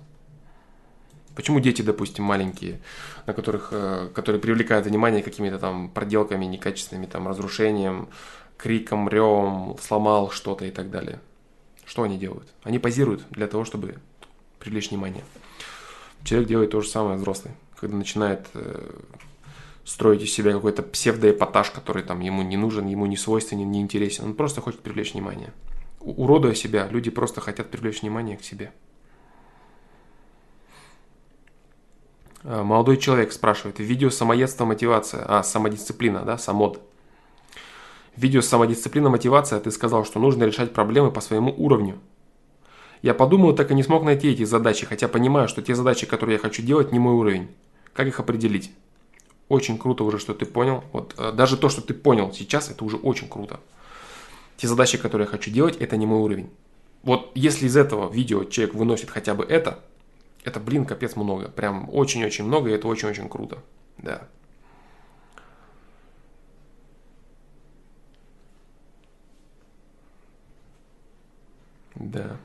Почему 1.34 1.58
дети, 1.58 1.80
допустим, 1.80 2.22
маленькие, 2.24 2.82
на 3.24 3.32
которых, 3.32 3.68
э, 3.72 4.10
которые 4.14 4.42
привлекают 4.42 4.86
внимание 4.86 5.22
какими-то 5.22 5.58
там 5.58 5.88
проделками 5.88 6.44
некачественными, 6.44 7.06
там, 7.06 7.26
разрушением, 7.28 8.10
криком, 8.58 9.08
ревом, 9.08 9.78
сломал 9.80 10.30
что-то 10.30 10.66
и 10.66 10.70
так 10.70 10.90
далее. 10.90 11.18
Что 11.86 12.02
они 12.02 12.18
делают? 12.18 12.52
Они 12.62 12.78
позируют 12.78 13.24
для 13.30 13.46
того, 13.46 13.64
чтобы 13.64 13.96
привлечь 14.64 14.90
внимание. 14.90 15.22
Человек 16.24 16.48
делает 16.48 16.70
то 16.70 16.80
же 16.80 16.88
самое 16.88 17.18
взрослый, 17.18 17.52
когда 17.78 17.96
начинает 17.96 18.48
э, 18.54 18.90
строить 19.84 20.22
из 20.22 20.32
себя 20.32 20.52
какой-то 20.52 20.82
псевдоэпатаж, 20.82 21.70
который 21.70 22.02
там 22.02 22.20
ему 22.20 22.42
не 22.42 22.56
нужен, 22.56 22.86
ему 22.86 23.04
не 23.06 23.16
свойственен, 23.16 23.70
не 23.70 23.82
интересен. 23.82 24.24
Он 24.24 24.34
просто 24.34 24.62
хочет 24.62 24.80
привлечь 24.80 25.12
внимание. 25.12 25.52
Уродуя 26.00 26.54
себя, 26.54 26.88
люди 26.88 27.10
просто 27.10 27.40
хотят 27.40 27.70
привлечь 27.70 28.00
внимание 28.00 28.38
к 28.38 28.42
себе. 28.42 28.72
Э, 32.42 32.62
молодой 32.62 32.96
человек 32.96 33.32
спрашивает, 33.32 33.78
видео 33.78 34.08
самоедство 34.08 34.64
мотивация, 34.64 35.24
а, 35.26 35.42
самодисциплина, 35.42 36.22
да, 36.22 36.38
самод. 36.38 36.80
Видео 38.16 38.40
самодисциплина 38.40 39.10
мотивация, 39.10 39.60
ты 39.60 39.70
сказал, 39.70 40.06
что 40.06 40.20
нужно 40.20 40.44
решать 40.44 40.72
проблемы 40.72 41.10
по 41.10 41.20
своему 41.20 41.52
уровню. 41.54 42.00
Я 43.04 43.12
подумал, 43.12 43.54
так 43.54 43.70
и 43.70 43.74
не 43.74 43.82
смог 43.82 44.02
найти 44.02 44.30
эти 44.30 44.44
задачи, 44.44 44.86
хотя 44.86 45.08
понимаю, 45.08 45.46
что 45.46 45.60
те 45.60 45.74
задачи, 45.74 46.06
которые 46.06 46.36
я 46.36 46.38
хочу 46.38 46.62
делать, 46.62 46.90
не 46.90 46.98
мой 46.98 47.12
уровень. 47.12 47.48
Как 47.92 48.06
их 48.06 48.18
определить? 48.18 48.72
Очень 49.50 49.76
круто 49.76 50.04
уже, 50.04 50.18
что 50.18 50.32
ты 50.32 50.46
понял. 50.46 50.82
Вот 50.90 51.14
э, 51.18 51.32
даже 51.32 51.58
то, 51.58 51.68
что 51.68 51.82
ты 51.82 51.92
понял 51.92 52.32
сейчас, 52.32 52.70
это 52.70 52.82
уже 52.82 52.96
очень 52.96 53.28
круто. 53.28 53.60
Те 54.56 54.68
задачи, 54.68 54.96
которые 54.96 55.26
я 55.26 55.30
хочу 55.30 55.50
делать, 55.50 55.76
это 55.76 55.98
не 55.98 56.06
мой 56.06 56.18
уровень. 56.18 56.48
Вот 57.02 57.30
если 57.34 57.66
из 57.66 57.76
этого 57.76 58.10
видео 58.10 58.44
человек 58.44 58.74
выносит 58.74 59.10
хотя 59.10 59.34
бы 59.34 59.44
это, 59.44 59.80
это, 60.42 60.58
блин, 60.58 60.86
капец 60.86 61.14
много. 61.14 61.50
Прям 61.50 61.90
очень-очень 61.92 62.46
много, 62.46 62.70
и 62.70 62.72
это 62.72 62.88
очень-очень 62.88 63.28
круто. 63.28 63.58
Да. 63.98 64.26
Да. 71.96 72.38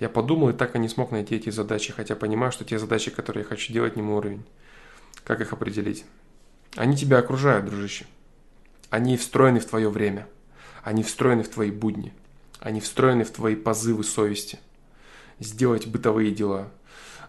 Я 0.00 0.08
подумал 0.08 0.48
и 0.48 0.54
так 0.54 0.74
и 0.74 0.78
не 0.78 0.88
смог 0.88 1.10
найти 1.12 1.36
эти 1.36 1.50
задачи, 1.50 1.92
хотя 1.92 2.16
понимаю, 2.16 2.52
что 2.52 2.64
те 2.64 2.78
задачи, 2.78 3.10
которые 3.10 3.42
я 3.42 3.48
хочу 3.48 3.70
делать, 3.70 3.96
не 3.96 4.02
мой 4.02 4.16
уровень. 4.16 4.44
Как 5.24 5.42
их 5.42 5.52
определить? 5.52 6.06
Они 6.74 6.96
тебя 6.96 7.18
окружают, 7.18 7.66
дружище. 7.66 8.06
Они 8.88 9.18
встроены 9.18 9.60
в 9.60 9.66
твое 9.66 9.90
время. 9.90 10.26
Они 10.82 11.02
встроены 11.02 11.42
в 11.42 11.50
твои 11.50 11.70
будни. 11.70 12.14
Они 12.60 12.80
встроены 12.80 13.24
в 13.24 13.30
твои 13.30 13.54
позывы 13.54 14.02
совести. 14.02 14.58
Сделать 15.38 15.86
бытовые 15.86 16.30
дела. 16.30 16.70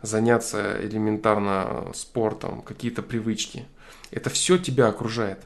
Заняться 0.01 0.77
элементарно 0.81 1.91
спортом, 1.93 2.61
какие-то 2.61 3.01
привычки. 3.03 3.65
Это 4.11 4.29
все 4.29 4.57
тебя 4.57 4.87
окружает. 4.87 5.43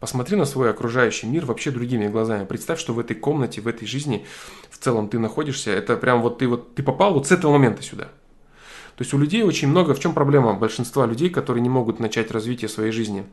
Посмотри 0.00 0.36
на 0.36 0.46
свой 0.46 0.70
окружающий 0.70 1.26
мир 1.26 1.44
вообще 1.44 1.70
другими 1.70 2.08
глазами. 2.08 2.46
Представь, 2.46 2.80
что 2.80 2.94
в 2.94 2.98
этой 2.98 3.14
комнате, 3.14 3.60
в 3.60 3.68
этой 3.68 3.86
жизни 3.86 4.24
в 4.70 4.78
целом 4.78 5.08
ты 5.08 5.18
находишься. 5.18 5.70
Это 5.70 5.96
прям 5.96 6.22
вот 6.22 6.38
ты 6.38 6.48
вот 6.48 6.74
ты 6.74 6.82
попал 6.82 7.12
вот 7.12 7.26
с 7.26 7.32
этого 7.32 7.52
момента 7.52 7.82
сюда. 7.82 8.04
То 8.96 9.02
есть 9.02 9.12
у 9.12 9.18
людей 9.18 9.42
очень 9.42 9.68
много, 9.68 9.94
в 9.94 10.00
чем 10.00 10.14
проблема 10.14 10.54
большинства 10.54 11.04
людей, 11.06 11.28
которые 11.28 11.62
не 11.62 11.68
могут 11.68 12.00
начать 12.00 12.30
развитие 12.30 12.70
своей 12.70 12.92
жизни. 12.92 13.24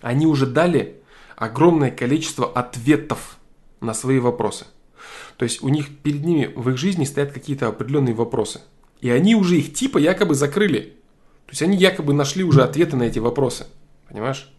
Они 0.00 0.26
уже 0.26 0.46
дали 0.46 1.02
огромное 1.36 1.92
количество 1.92 2.50
ответов 2.50 3.36
на 3.80 3.94
свои 3.94 4.18
вопросы. 4.18 4.66
То 5.36 5.44
есть 5.44 5.62
у 5.62 5.68
них 5.68 5.88
перед 5.98 6.24
ними 6.24 6.52
в 6.54 6.68
их 6.70 6.78
жизни 6.78 7.04
стоят 7.04 7.32
какие-то 7.32 7.68
определенные 7.68 8.14
вопросы. 8.14 8.60
И 9.00 9.08
они 9.08 9.36
уже 9.36 9.56
их 9.56 9.72
типа 9.72 9.98
якобы 9.98 10.34
закрыли. 10.34 10.96
То 11.46 11.50
есть 11.50 11.62
они 11.62 11.76
якобы 11.76 12.12
нашли 12.12 12.42
уже 12.42 12.62
ответы 12.62 12.96
на 12.96 13.04
эти 13.04 13.20
вопросы. 13.20 13.66
Понимаешь? 14.08 14.52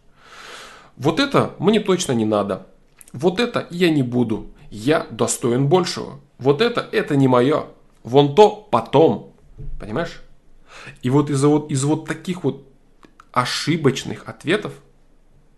Вот 0.96 1.20
это 1.20 1.54
мне 1.58 1.80
точно 1.80 2.12
не 2.12 2.24
надо. 2.24 2.66
Вот 3.12 3.40
это 3.40 3.66
я 3.70 3.90
не 3.90 4.02
буду. 4.02 4.46
Я 4.70 5.06
достоин 5.10 5.68
большего. 5.68 6.20
Вот 6.38 6.60
это, 6.60 6.86
это 6.92 7.16
не 7.16 7.28
мое. 7.28 7.66
Вон 8.02 8.34
то 8.34 8.50
потом. 8.50 9.32
Понимаешь? 9.80 10.22
И 11.02 11.10
вот 11.10 11.30
из-за 11.30 11.48
вот, 11.48 11.70
из 11.70 11.84
вот 11.84 12.06
таких 12.06 12.44
вот 12.44 12.66
ошибочных 13.32 14.28
ответов 14.28 14.72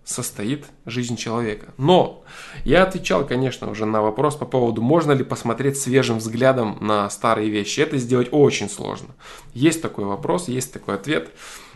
состоит 0.06 0.66
жизнь 0.86 1.16
человека. 1.16 1.74
Но 1.76 2.22
я 2.64 2.84
отвечал, 2.84 3.26
конечно, 3.26 3.68
уже 3.68 3.86
на 3.86 4.00
вопрос 4.00 4.36
по 4.36 4.46
поводу, 4.46 4.80
можно 4.80 5.10
ли 5.10 5.24
посмотреть 5.24 5.78
свежим 5.78 6.18
взглядом 6.18 6.78
на 6.80 7.10
старые 7.10 7.50
вещи. 7.50 7.80
Это 7.80 7.98
сделать 7.98 8.28
очень 8.30 8.70
сложно. 8.70 9.08
Есть 9.52 9.82
такой 9.82 10.04
вопрос, 10.04 10.46
есть 10.46 10.72
такой 10.72 10.94
ответ. 10.94 11.30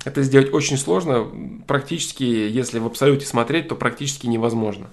Это 0.05 0.23
сделать 0.23 0.55
очень 0.55 0.79
сложно, 0.79 1.27
практически, 1.67 2.23
если 2.23 2.79
в 2.79 2.87
абсолюте 2.87 3.27
смотреть, 3.27 3.69
то 3.69 3.75
практически 3.75 4.29
невозможно. 4.29 4.87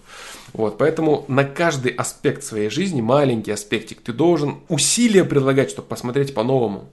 Вот, 0.54 0.80
поэтому 0.80 1.24
на 1.28 1.44
каждый 1.44 1.92
аспект 1.92 2.44
своей 2.44 2.70
жизни, 2.70 3.02
маленький 3.02 3.52
аспектик, 3.52 4.02
ты 4.02 4.14
должен 4.14 4.58
усилия 4.68 5.24
предлагать, 5.24 5.70
чтобы 5.70 5.88
посмотреть 5.88 6.34
по-новому. 6.34 6.90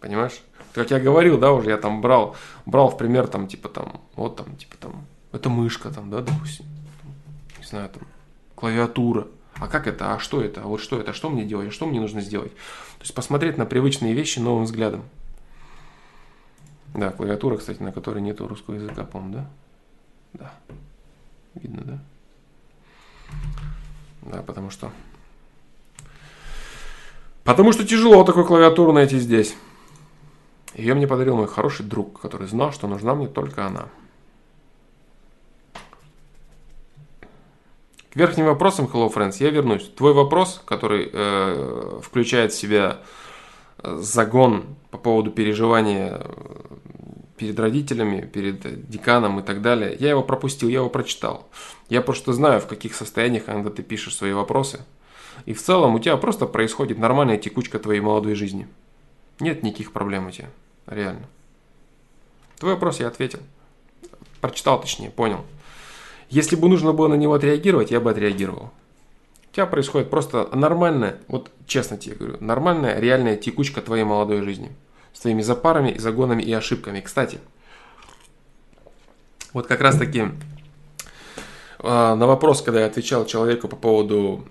Понимаешь? 0.00 0.42
Как 0.72 0.90
я 0.90 0.98
говорил, 0.98 1.38
да, 1.38 1.52
уже 1.52 1.70
я 1.70 1.76
там 1.76 2.00
брал, 2.00 2.34
брал 2.66 2.88
в 2.88 2.96
пример 2.96 3.26
там, 3.26 3.46
типа 3.46 3.68
там, 3.68 4.00
вот 4.16 4.36
там, 4.36 4.56
типа 4.56 4.76
там, 4.80 5.06
это 5.34 5.48
мышка 5.50 5.90
там, 5.90 6.10
да, 6.10 6.20
допустим. 6.20 6.64
Не 7.58 7.64
знаю, 7.64 7.88
там, 7.90 8.02
клавиатура. 8.54 9.26
А 9.56 9.68
как 9.68 9.86
это? 9.86 10.14
А 10.14 10.18
что 10.18 10.40
это? 10.40 10.62
А 10.62 10.66
вот 10.66 10.80
что 10.80 10.98
это? 10.98 11.12
Что 11.12 11.30
мне 11.30 11.44
делать? 11.44 11.68
А 11.68 11.70
что 11.70 11.86
мне 11.86 12.00
нужно 12.00 12.20
сделать? 12.20 12.52
То 12.52 13.02
есть 13.02 13.14
посмотреть 13.14 13.56
на 13.56 13.66
привычные 13.66 14.14
вещи 14.14 14.38
новым 14.38 14.64
взглядом. 14.64 15.02
Да, 16.94 17.10
клавиатура, 17.10 17.56
кстати, 17.56 17.82
на 17.82 17.92
которой 17.92 18.20
нету 18.20 18.46
русского 18.46 18.74
языка, 18.74 19.04
по-моему, 19.04 19.34
да? 19.34 19.50
Да. 20.34 20.52
Видно, 21.54 21.82
да? 21.82 21.98
Да, 24.22 24.42
потому 24.42 24.70
что... 24.70 24.90
Потому 27.42 27.72
что 27.72 27.86
тяжело 27.86 28.24
такую 28.24 28.46
клавиатуру 28.46 28.92
найти 28.92 29.18
здесь. 29.18 29.54
Ее 30.74 30.94
мне 30.94 31.06
подарил 31.06 31.36
мой 31.36 31.46
хороший 31.46 31.84
друг, 31.84 32.20
который 32.20 32.48
знал, 32.48 32.72
что 32.72 32.88
нужна 32.88 33.14
мне 33.14 33.28
только 33.28 33.66
она. 33.66 33.88
Верхним 38.14 38.46
вопросам, 38.46 38.86
Hello 38.86 39.12
Friends, 39.12 39.36
я 39.40 39.50
вернусь. 39.50 39.90
Твой 39.96 40.12
вопрос, 40.12 40.62
который 40.64 41.10
э, 41.12 42.00
включает 42.00 42.52
в 42.52 42.56
себя 42.56 42.98
э, 43.78 43.98
загон 44.00 44.76
по 44.92 44.98
поводу 44.98 45.32
переживания 45.32 46.20
э, 46.20 46.54
перед 47.36 47.58
родителями, 47.58 48.20
перед 48.20 48.88
деканом 48.88 49.40
и 49.40 49.42
так 49.42 49.62
далее. 49.62 49.96
Я 49.98 50.10
его 50.10 50.22
пропустил, 50.22 50.68
я 50.68 50.76
его 50.76 50.90
прочитал. 50.90 51.48
Я 51.88 52.02
просто 52.02 52.32
знаю, 52.32 52.60
в 52.60 52.68
каких 52.68 52.94
состояниях, 52.94 53.46
когда 53.46 53.70
ты 53.70 53.82
пишешь 53.82 54.14
свои 54.14 54.32
вопросы. 54.32 54.80
И 55.44 55.52
в 55.52 55.60
целом 55.60 55.96
у 55.96 55.98
тебя 55.98 56.16
просто 56.16 56.46
происходит 56.46 56.98
нормальная 56.98 57.36
текучка 57.36 57.80
твоей 57.80 58.00
молодой 58.00 58.36
жизни. 58.36 58.68
Нет 59.40 59.64
никаких 59.64 59.92
проблем 59.92 60.28
у 60.28 60.30
тебя. 60.30 60.50
Реально. 60.86 61.26
Твой 62.60 62.74
вопрос 62.74 63.00
я 63.00 63.08
ответил. 63.08 63.40
Прочитал 64.40 64.80
точнее, 64.80 65.10
понял. 65.10 65.44
Если 66.30 66.56
бы 66.56 66.68
нужно 66.68 66.92
было 66.92 67.08
на 67.08 67.14
него 67.14 67.34
отреагировать, 67.34 67.90
я 67.90 68.00
бы 68.00 68.10
отреагировал. 68.10 68.70
У 69.50 69.54
тебя 69.54 69.66
происходит 69.66 70.10
просто 70.10 70.48
нормальная, 70.52 71.18
вот 71.28 71.50
честно 71.66 71.96
тебе 71.96 72.16
говорю, 72.16 72.36
нормальная, 72.40 72.98
реальная 72.98 73.36
текучка 73.36 73.80
твоей 73.82 74.04
молодой 74.04 74.42
жизни. 74.42 74.72
С 75.12 75.20
твоими 75.20 75.42
запарами, 75.42 75.96
загонами 75.96 76.42
и 76.42 76.52
ошибками. 76.52 77.00
Кстати, 77.00 77.38
вот 79.52 79.68
как 79.68 79.80
раз 79.80 79.96
таки 79.96 80.24
а, 81.78 82.16
на 82.16 82.26
вопрос, 82.26 82.62
когда 82.62 82.80
я 82.80 82.86
отвечал 82.86 83.26
человеку 83.26 83.68
по 83.68 83.76
поводу 83.76 84.44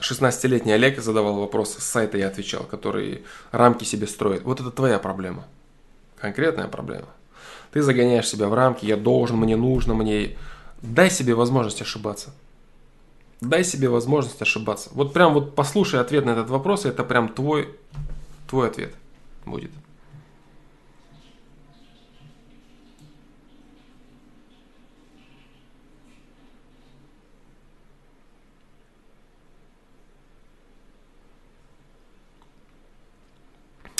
16-летний 0.00 0.72
а, 0.72 0.74
Олег 0.74 1.00
задавал 1.00 1.40
вопрос 1.40 1.74
с 1.76 1.84
сайта, 1.84 2.18
я 2.18 2.26
отвечал, 2.26 2.64
который 2.64 3.24
рамки 3.52 3.84
себе 3.84 4.06
строит. 4.06 4.42
Вот 4.42 4.60
это 4.60 4.70
твоя 4.70 4.98
проблема. 4.98 5.46
Конкретная 6.18 6.68
проблема. 6.68 7.06
Ты 7.76 7.82
загоняешь 7.82 8.26
себя 8.26 8.48
в 8.48 8.54
рамки, 8.54 8.86
я 8.86 8.96
должен, 8.96 9.36
мне 9.36 9.54
нужно, 9.54 9.92
мне... 9.92 10.38
Дай 10.80 11.10
себе 11.10 11.34
возможность 11.34 11.82
ошибаться. 11.82 12.32
Дай 13.42 13.64
себе 13.64 13.90
возможность 13.90 14.40
ошибаться. 14.40 14.88
Вот 14.94 15.12
прям 15.12 15.34
вот 15.34 15.54
послушай 15.54 16.00
ответ 16.00 16.24
на 16.24 16.30
этот 16.30 16.48
вопрос, 16.48 16.86
и 16.86 16.88
это 16.88 17.04
прям 17.04 17.28
твой, 17.28 17.68
твой 18.48 18.68
ответ 18.68 18.94
будет. 19.44 19.72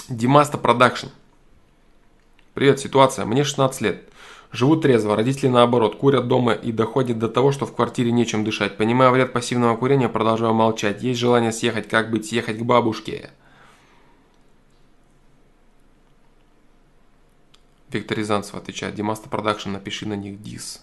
Dimasta 0.08 0.56
Production. 0.56 1.08
Привет, 2.56 2.80
ситуация. 2.80 3.26
Мне 3.26 3.44
16 3.44 3.82
лет. 3.82 4.08
Живу 4.50 4.76
трезво, 4.76 5.14
родители 5.14 5.48
наоборот, 5.48 5.98
курят 5.98 6.26
дома 6.26 6.54
и 6.54 6.72
доходит 6.72 7.18
до 7.18 7.28
того, 7.28 7.52
что 7.52 7.66
в 7.66 7.76
квартире 7.76 8.12
нечем 8.12 8.44
дышать. 8.44 8.78
Понимая 8.78 9.10
вред 9.10 9.34
пассивного 9.34 9.76
курения, 9.76 10.08
продолжаю 10.08 10.54
молчать. 10.54 11.02
Есть 11.02 11.20
желание 11.20 11.52
съехать, 11.52 11.86
как 11.86 12.10
быть, 12.10 12.24
съехать 12.24 12.56
к 12.58 12.62
бабушке. 12.62 13.28
Виктор 17.90 18.16
Рязанцев 18.16 18.54
отвечает. 18.54 18.94
Dimasta 18.94 19.28
Production, 19.28 19.72
напиши 19.72 20.08
на 20.08 20.14
них 20.14 20.40
diss. 20.40 20.82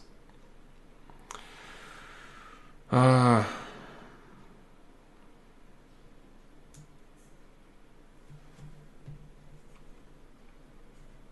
А... 2.91 3.45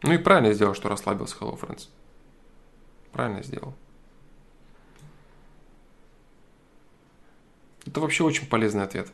Ну 0.03 0.13
и 0.13 0.17
правильно 0.17 0.53
сделал, 0.53 0.73
что 0.73 0.89
расслабился 0.89 1.35
Hello 1.37 1.59
Friends. 1.59 1.87
Правильно 3.11 3.43
сделал. 3.43 3.73
Это 7.85 7.99
вообще 7.99 8.23
очень 8.23 8.47
полезный 8.47 8.83
ответ. 8.83 9.11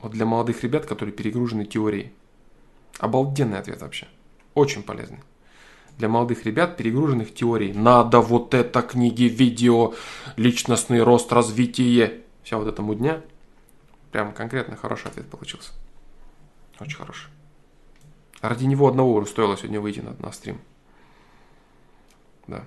Вот 0.00 0.12
для 0.12 0.24
молодых 0.24 0.62
ребят, 0.62 0.86
которые 0.86 1.14
перегружены 1.14 1.64
теорией. 1.64 2.12
Обалденный 2.98 3.58
ответ 3.58 3.80
вообще. 3.82 4.08
Очень 4.54 4.82
полезный. 4.82 5.20
Для 5.98 6.08
молодых 6.08 6.46
ребят, 6.46 6.76
перегруженных 6.76 7.34
теорией. 7.34 7.72
Надо 7.72 8.20
вот 8.20 8.54
это 8.54 8.82
книги, 8.82 9.24
видео, 9.24 9.94
личностный 10.36 11.02
рост, 11.02 11.32
развитие. 11.32 12.22
Вся 12.42 12.56
вот 12.56 12.68
эта 12.68 12.80
мудня. 12.80 13.22
Прям 14.10 14.32
конкретно 14.32 14.76
хороший 14.76 15.08
ответ 15.08 15.28
получился. 15.28 15.72
Очень 16.80 16.96
хороший. 16.96 17.28
Ради 18.40 18.64
него 18.64 18.88
одного 18.88 19.14
уже 19.14 19.26
стоило 19.26 19.56
сегодня 19.56 19.80
выйти 19.80 20.00
на, 20.00 20.14
на 20.18 20.32
стрим. 20.32 20.58
Да. 22.46 22.64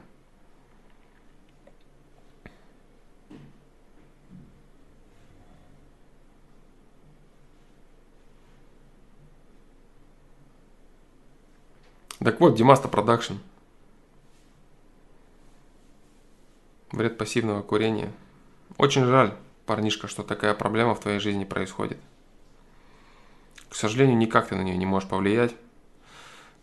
Так 12.19 12.39
вот, 12.39 12.55
Dimasta 12.55 12.87
Production. 12.87 13.33
Вред 16.91 17.17
пассивного 17.17 17.63
курения. 17.63 18.13
Очень 18.77 19.05
жаль, 19.05 19.35
парнишка, 19.65 20.07
что 20.07 20.21
такая 20.21 20.53
проблема 20.53 20.93
в 20.93 20.99
твоей 20.99 21.19
жизни 21.19 21.43
происходит. 21.43 21.97
К 23.69 23.75
сожалению, 23.75 24.15
никак 24.15 24.47
ты 24.47 24.55
на 24.55 24.61
нее 24.61 24.77
не 24.77 24.85
можешь 24.85 25.09
повлиять 25.09 25.55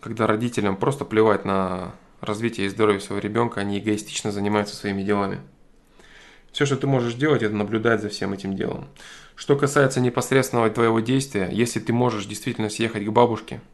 когда 0.01 0.27
родителям 0.27 0.77
просто 0.77 1.05
плевать 1.05 1.45
на 1.45 1.95
развитие 2.21 2.67
и 2.67 2.71
здоровье 2.71 3.01
своего 3.01 3.23
ребенка, 3.23 3.61
они 3.61 3.79
эгоистично 3.79 4.33
занимаются 4.33 4.77
своими 4.77 5.03
делами. 5.03 5.41
Все, 6.53 6.67
что 6.67 6.77
ты 6.77 6.87
можешь 6.87 7.15
делать, 7.15 7.43
это 7.43 7.55
наблюдать 7.55 8.03
за 8.03 8.09
всем 8.09 8.33
этим 8.33 8.57
делом. 8.57 8.89
Что 9.37 9.57
касается 9.57 10.01
непосредственного 10.01 10.69
твоего 10.71 11.01
действия, 11.01 11.49
если 11.51 11.81
ты 11.81 11.93
можешь 11.93 12.27
действительно 12.27 12.69
съехать 12.69 13.05
к 13.05 13.11
бабушке– 13.11 13.61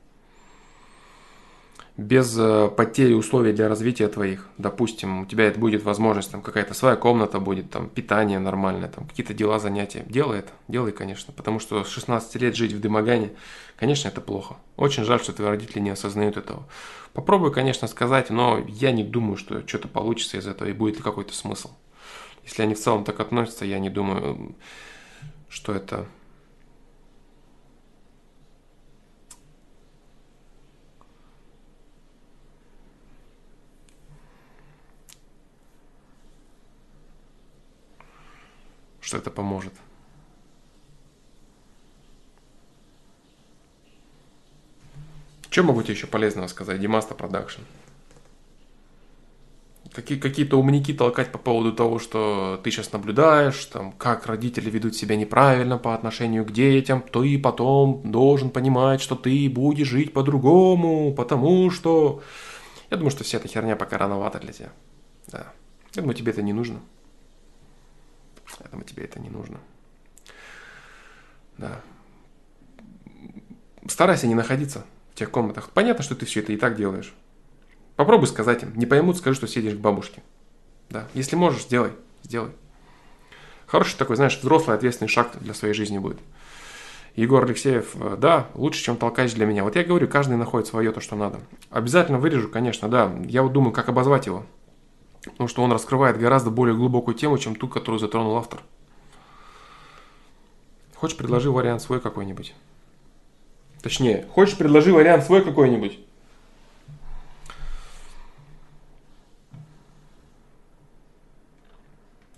без 1.96 2.36
э, 2.38 2.68
потери 2.68 3.14
условий 3.14 3.52
для 3.52 3.68
развития 3.68 4.08
твоих. 4.08 4.48
Допустим, 4.58 5.22
у 5.22 5.26
тебя 5.26 5.44
это 5.44 5.58
будет 5.58 5.82
возможность, 5.82 6.30
там 6.30 6.42
какая-то 6.42 6.74
своя 6.74 6.96
комната 6.96 7.40
будет, 7.40 7.70
там 7.70 7.88
питание 7.88 8.38
нормальное, 8.38 8.88
там 8.88 9.06
какие-то 9.06 9.32
дела, 9.32 9.58
занятия. 9.58 10.04
Делай 10.06 10.40
это, 10.40 10.52
делай, 10.68 10.92
конечно. 10.92 11.32
Потому 11.32 11.58
что 11.58 11.84
с 11.84 11.88
16 11.88 12.34
лет 12.36 12.54
жить 12.54 12.72
в 12.72 12.80
Дымагане, 12.80 13.32
конечно, 13.76 14.08
это 14.08 14.20
плохо. 14.20 14.56
Очень 14.76 15.04
жаль, 15.04 15.20
что 15.20 15.32
твои 15.32 15.48
родители 15.48 15.80
не 15.80 15.90
осознают 15.90 16.36
этого. 16.36 16.68
Попробуй, 17.14 17.50
конечно, 17.50 17.88
сказать, 17.88 18.28
но 18.28 18.62
я 18.68 18.92
не 18.92 19.02
думаю, 19.02 19.38
что 19.38 19.66
что-то 19.66 19.88
получится 19.88 20.36
из 20.36 20.46
этого 20.46 20.68
и 20.68 20.72
будет 20.72 20.96
ли 20.96 21.02
какой-то 21.02 21.34
смысл. 21.34 21.70
Если 22.44 22.62
они 22.62 22.74
в 22.74 22.80
целом 22.80 23.04
так 23.04 23.18
относятся, 23.20 23.64
я 23.64 23.78
не 23.78 23.88
думаю, 23.88 24.54
что 25.48 25.72
это 25.72 26.06
что 39.06 39.18
это 39.18 39.30
поможет. 39.30 39.72
Что 45.48 45.62
могу 45.62 45.82
тебе 45.84 45.94
еще 45.94 46.08
полезного 46.08 46.48
сказать? 46.48 46.80
Dimasta 46.80 47.14
Production. 47.14 47.60
Какие, 49.92 50.18
какие-то 50.18 50.58
умники 50.58 50.92
толкать 50.92 51.30
по 51.30 51.38
поводу 51.38 51.72
того, 51.72 52.00
что 52.00 52.60
ты 52.64 52.72
сейчас 52.72 52.92
наблюдаешь, 52.92 53.64
там, 53.66 53.92
как 53.92 54.26
родители 54.26 54.68
ведут 54.68 54.96
себя 54.96 55.14
неправильно 55.14 55.78
по 55.78 55.94
отношению 55.94 56.44
к 56.44 56.50
детям, 56.50 57.00
и 57.00 57.38
потом 57.38 58.02
должен 58.10 58.50
понимать, 58.50 59.00
что 59.00 59.14
ты 59.14 59.48
будешь 59.48 59.86
жить 59.86 60.12
по-другому, 60.12 61.14
потому 61.14 61.70
что... 61.70 62.22
Я 62.90 62.96
думаю, 62.96 63.12
что 63.12 63.22
вся 63.22 63.38
эта 63.38 63.46
херня 63.46 63.76
пока 63.76 63.98
рановато 63.98 64.40
для 64.40 64.52
тебя. 64.52 64.72
Да. 65.28 65.52
Я 65.94 66.02
думаю, 66.02 66.16
тебе 66.16 66.32
это 66.32 66.42
не 66.42 66.52
нужно. 66.52 66.80
Поэтому 68.66 68.82
тебе 68.82 69.04
это 69.04 69.20
не 69.20 69.30
нужно. 69.30 69.60
Да. 71.56 71.80
Старайся 73.86 74.26
не 74.26 74.34
находиться 74.34 74.84
в 75.12 75.14
тех 75.14 75.30
комнатах. 75.30 75.70
Понятно, 75.70 76.02
что 76.02 76.16
ты 76.16 76.26
все 76.26 76.40
это 76.40 76.52
и 76.52 76.56
так 76.56 76.74
делаешь. 76.74 77.14
Попробуй 77.94 78.26
сказать 78.26 78.64
им. 78.64 78.72
Не 78.74 78.84
поймут, 78.84 79.18
скажи, 79.18 79.36
что 79.36 79.46
сидишь 79.46 79.74
к 79.74 79.78
бабушке. 79.78 80.20
Да. 80.90 81.06
Если 81.14 81.36
можешь, 81.36 81.62
сделай. 81.62 81.92
Сделай. 82.24 82.50
Хороший 83.68 83.96
такой, 83.96 84.16
знаешь, 84.16 84.36
взрослый 84.36 84.76
ответственный 84.76 85.08
шаг 85.08 85.30
для 85.40 85.54
своей 85.54 85.72
жизни 85.72 85.98
будет. 85.98 86.18
Егор 87.14 87.44
Алексеев, 87.44 87.94
э, 87.94 88.16
да, 88.18 88.48
лучше, 88.54 88.82
чем 88.82 88.96
толкач 88.96 89.32
для 89.34 89.46
меня. 89.46 89.62
Вот 89.62 89.76
я 89.76 89.84
говорю, 89.84 90.08
каждый 90.08 90.36
находит 90.36 90.66
свое, 90.66 90.90
то, 90.90 91.00
что 91.00 91.14
надо. 91.14 91.38
Обязательно 91.70 92.18
вырежу, 92.18 92.48
конечно, 92.48 92.88
да. 92.88 93.14
Я 93.26 93.44
вот 93.44 93.52
думаю, 93.52 93.72
как 93.72 93.88
обозвать 93.88 94.26
его. 94.26 94.44
Потому 95.26 95.48
что 95.48 95.62
он 95.62 95.72
раскрывает 95.72 96.18
гораздо 96.18 96.50
более 96.50 96.74
глубокую 96.74 97.14
тему, 97.14 97.36
чем 97.38 97.56
ту, 97.56 97.68
которую 97.68 97.98
затронул 97.98 98.36
автор. 98.36 98.60
Хочешь, 100.94 101.16
предложи 101.16 101.50
вариант 101.50 101.82
свой 101.82 102.00
какой-нибудь. 102.00 102.54
Точнее, 103.82 104.26
хочешь, 104.32 104.56
предложи 104.56 104.92
вариант 104.92 105.24
свой 105.24 105.44
какой-нибудь. 105.44 105.98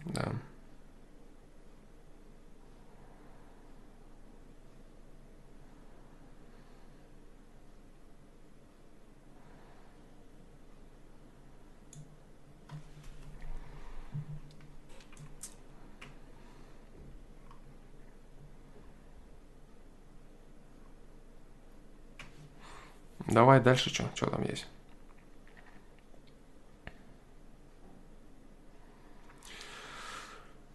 Да. 0.07 0.33
Давай 23.29 23.61
дальше 23.61 23.91
что? 23.91 24.05
Что 24.15 24.31
там 24.31 24.43
есть? 24.45 24.67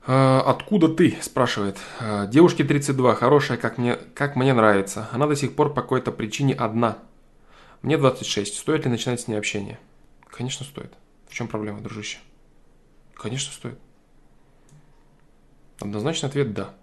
«А, 0.05 0.41
откуда 0.45 0.89
ты? 0.89 1.17
спрашивает. 1.21 1.77
«А, 1.99 2.27
девушке 2.27 2.63
32, 2.63 3.15
хорошая, 3.15 3.57
как 3.57 3.77
мне, 3.77 3.95
как 3.95 4.35
мне 4.35 4.53
нравится. 4.53 5.07
Она 5.11 5.27
до 5.27 5.35
сих 5.35 5.55
пор 5.55 5.73
по 5.73 5.81
какой-то 5.81 6.11
причине 6.11 6.53
одна. 6.53 6.99
Мне 7.81 7.97
26. 7.97 8.55
Стоит 8.55 8.85
ли 8.85 8.91
начинать 8.91 9.21
с 9.21 9.27
ней 9.27 9.35
общение? 9.35 9.79
Конечно, 10.27 10.65
стоит. 10.65 10.93
В 11.29 11.33
чем 11.33 11.47
проблема, 11.47 11.81
дружище? 11.81 12.17
Конечно, 13.15 13.53
стоит. 13.53 13.79
Однозначный 15.79 16.29
ответ– 16.29 16.53
да. 16.55 16.73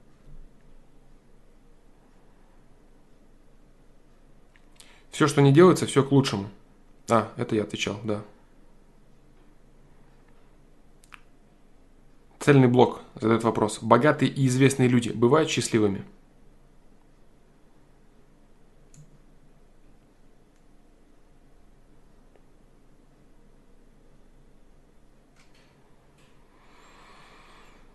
Все, 5.21 5.29
что 5.29 5.43
не 5.43 5.53
делается, 5.53 5.85
все 5.85 6.03
к 6.03 6.13
лучшему. 6.13 6.49
А, 7.11 7.31
это 7.37 7.55
я 7.55 7.65
отвечал, 7.65 8.01
да. 8.05 8.23
Цельный 12.39 12.69
блок 12.69 13.03
задает 13.21 13.45
вопрос. 13.45 13.81
Богатые 13.83 14.31
и 14.31 14.47
известные 14.47 14.89
люди 14.89 15.11
бывают 15.11 15.51
счастливыми? 15.51 16.07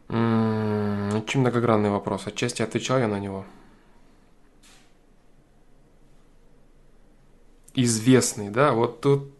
Очень 0.09 1.39
многогранный 1.39 1.89
вопрос. 1.89 2.27
Отчасти 2.27 2.61
отвечал 2.61 2.99
я 2.99 3.07
на 3.07 3.19
него. 3.19 3.47
Известный, 7.75 8.49
да, 8.49 8.71
вот 8.71 9.01
тут, 9.01 9.31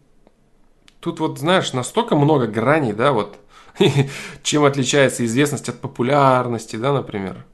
тут 1.00 1.20
вот, 1.20 1.38
знаешь, 1.38 1.72
настолько 1.72 2.16
много 2.16 2.46
граней, 2.46 2.92
да, 2.92 3.12
вот 3.12 3.38
Чем 4.42 4.64
отличается 4.64 5.24
известность 5.24 5.68
от 5.68 5.80
популярности, 5.80 6.76
да, 6.76 6.92
например. 6.92 7.44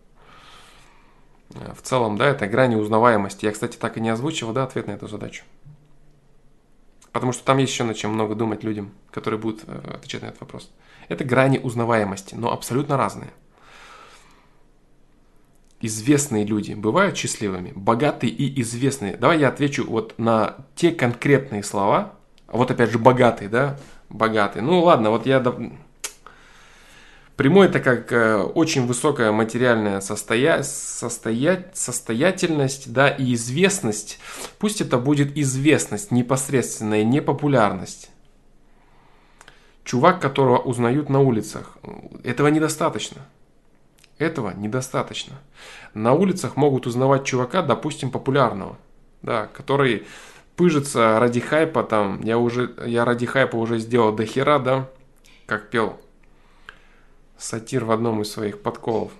В 1.51 1.83
целом, 1.83 2.17
да, 2.17 2.29
это 2.29 2.47
грани 2.47 2.77
узнаваемости. 2.77 3.45
Я, 3.45 3.53
кстати, 3.53 3.77
так 3.77 3.97
и 3.97 4.01
не 4.01 4.09
озвучивал, 4.09 4.53
да, 4.53 4.65
ответ 4.65 4.87
на 4.87 4.93
эту 4.93 5.09
задачу. 5.09 5.45
Потому 7.13 7.33
что 7.33 7.45
там 7.45 7.59
есть 7.59 7.73
еще 7.73 7.85
над 7.85 7.97
чем 7.97 8.13
много 8.13 8.35
думать 8.35 8.65
людям, 8.65 8.93
которые 9.11 9.39
будут 9.39 9.65
э, 9.67 9.97
отвечать 9.97 10.23
на 10.23 10.27
этот 10.27 10.41
вопрос. 10.41 10.71
Это 11.09 11.25
грани 11.25 11.59
узнаваемости, 11.59 12.35
но 12.35 12.51
абсолютно 12.51 12.97
разные. 12.97 13.31
Известные 15.85 16.45
люди 16.45 16.75
бывают 16.75 17.17
счастливыми, 17.17 17.73
богатые 17.75 18.33
и 18.33 18.61
известные. 18.63 19.17
Давай 19.17 19.41
я 19.41 19.49
отвечу 19.49 19.85
вот 19.85 20.15
на 20.17 20.59
те 20.77 20.93
конкретные 20.93 21.65
слова. 21.65 22.15
Вот 22.47 22.71
опять 22.71 22.91
же 22.91 23.01
богатые, 23.01 23.49
да, 23.49 23.79
богатые. 24.09 24.63
Ну 24.63 24.81
ладно, 24.81 25.11
вот 25.11 25.27
я 25.27 25.41
Прямой 27.37 27.67
это 27.67 27.81
как 27.81 28.13
э, 28.13 28.37
очень 28.37 28.87
высокая 28.87 29.33
материальная 29.33 30.01
состоя... 30.01 30.63
Состоя... 30.63 31.73
состоятельность 31.75 32.93
да, 32.93 33.09
и 33.09 33.35
известность. 33.35 34.21
Пусть 34.61 34.81
это 34.81 34.99
будет 34.99 35.37
известность, 35.37 36.13
непосредственная 36.13 37.03
непопулярность. 37.03 38.11
Чувак, 39.83 40.21
которого 40.21 40.59
узнают 40.59 41.09
на 41.09 41.21
улицах. 41.21 41.79
Этого 42.23 42.47
недостаточно. 42.49 43.23
Этого 44.23 44.53
недостаточно. 44.55 45.35
На 45.95 46.13
улицах 46.13 46.55
могут 46.55 46.87
узнавать 46.87 47.25
чувака, 47.25 47.61
допустим, 47.61 48.13
популярного, 48.13 48.79
да, 49.21 49.49
который 49.49 50.07
пыжится 50.55 51.19
ради 51.19 51.41
хайпа, 51.41 51.83
там, 51.83 52.21
я 52.23 52.39
уже, 52.39 52.73
я 52.87 53.05
ради 53.05 53.27
хайпа 53.27 53.57
уже 53.57 53.79
сделал 53.79 54.13
до 54.13 54.25
хера, 54.25 54.61
да, 54.61 54.89
как 55.47 55.71
пел 55.71 56.01
сатир 57.37 57.85
в 57.85 57.91
одном 57.91 58.23
из 58.23 58.31
своих 58.31 58.63
подколов. 58.63 59.11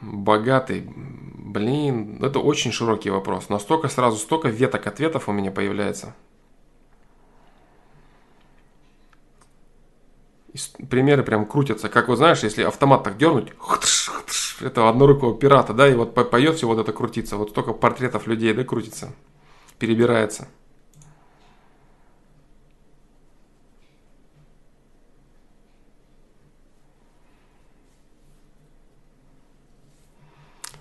Богатый. 0.00 0.82
Блин, 0.84 2.18
это 2.24 2.40
очень 2.40 2.72
широкий 2.72 3.10
вопрос. 3.10 3.48
Настолько 3.48 3.86
сразу, 3.86 4.16
столько 4.16 4.48
веток 4.48 4.88
ответов 4.88 5.28
у 5.28 5.32
меня 5.32 5.52
появляется. 5.52 6.16
Примеры 10.88 11.22
прям 11.22 11.46
крутятся. 11.46 11.88
Как 11.88 12.08
вот 12.08 12.16
знаешь, 12.16 12.42
если 12.42 12.62
автомат 12.62 13.02
так 13.02 13.16
дернуть, 13.16 13.52
это 14.60 14.88
однорукого 14.88 15.36
пирата, 15.36 15.72
да, 15.72 15.88
и 15.88 15.94
вот 15.94 16.14
поет 16.14 16.56
все 16.56 16.66
вот 16.66 16.78
это 16.78 16.92
крутится. 16.92 17.36
Вот 17.36 17.50
столько 17.50 17.72
портретов 17.72 18.26
людей, 18.26 18.52
да, 18.54 18.64
крутится, 18.64 19.12
перебирается. 19.78 20.48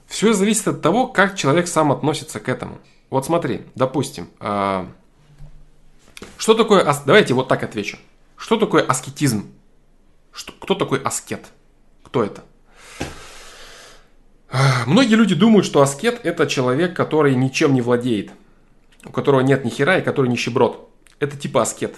Все 0.08 0.34
зависит 0.34 0.68
от 0.68 0.82
того, 0.84 1.08
как 1.08 1.36
человек 1.36 1.68
сам 1.68 1.91
относится 1.91 2.40
к 2.40 2.48
этому. 2.48 2.78
Вот 3.10 3.26
смотри, 3.26 3.66
допустим, 3.74 4.30
э, 4.40 4.86
что 6.38 6.54
такое, 6.54 6.86
давайте 7.06 7.34
вот 7.34 7.48
так 7.48 7.64
отвечу. 7.64 7.98
Что 8.38 8.58
такое 8.58 8.84
аскетизм? 8.84 9.53
Что, 10.34 10.52
кто 10.60 10.76
такой 10.76 11.00
аскет? 11.00 11.46
Кто 12.04 12.24
это? 12.24 12.44
Многие 14.86 15.16
люди 15.16 15.36
думают, 15.36 15.66
что 15.66 15.82
аскет 15.82 16.20
это 16.24 16.48
человек, 16.48 16.96
который 16.96 17.36
ничем 17.36 17.74
не 17.74 17.82
владеет, 17.82 18.32
у 19.06 19.12
которого 19.12 19.42
нет 19.42 19.64
ни 19.66 19.70
хера 19.70 19.98
и 19.98 20.04
который 20.04 20.30
нищеброд. 20.30 20.90
Это 21.20 21.38
типа 21.38 21.62
аскет. 21.62 21.96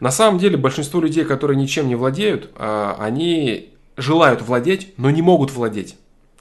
На 0.00 0.10
самом 0.10 0.38
деле 0.38 0.56
большинство 0.56 1.00
людей, 1.00 1.24
которые 1.24 1.56
ничем 1.56 1.88
не 1.88 1.96
владеют, 1.96 2.50
а, 2.56 2.96
они 2.98 3.74
желают 3.96 4.42
владеть, 4.42 4.94
но 4.96 5.10
не 5.10 5.22
могут 5.22 5.50
владеть. 5.50 5.96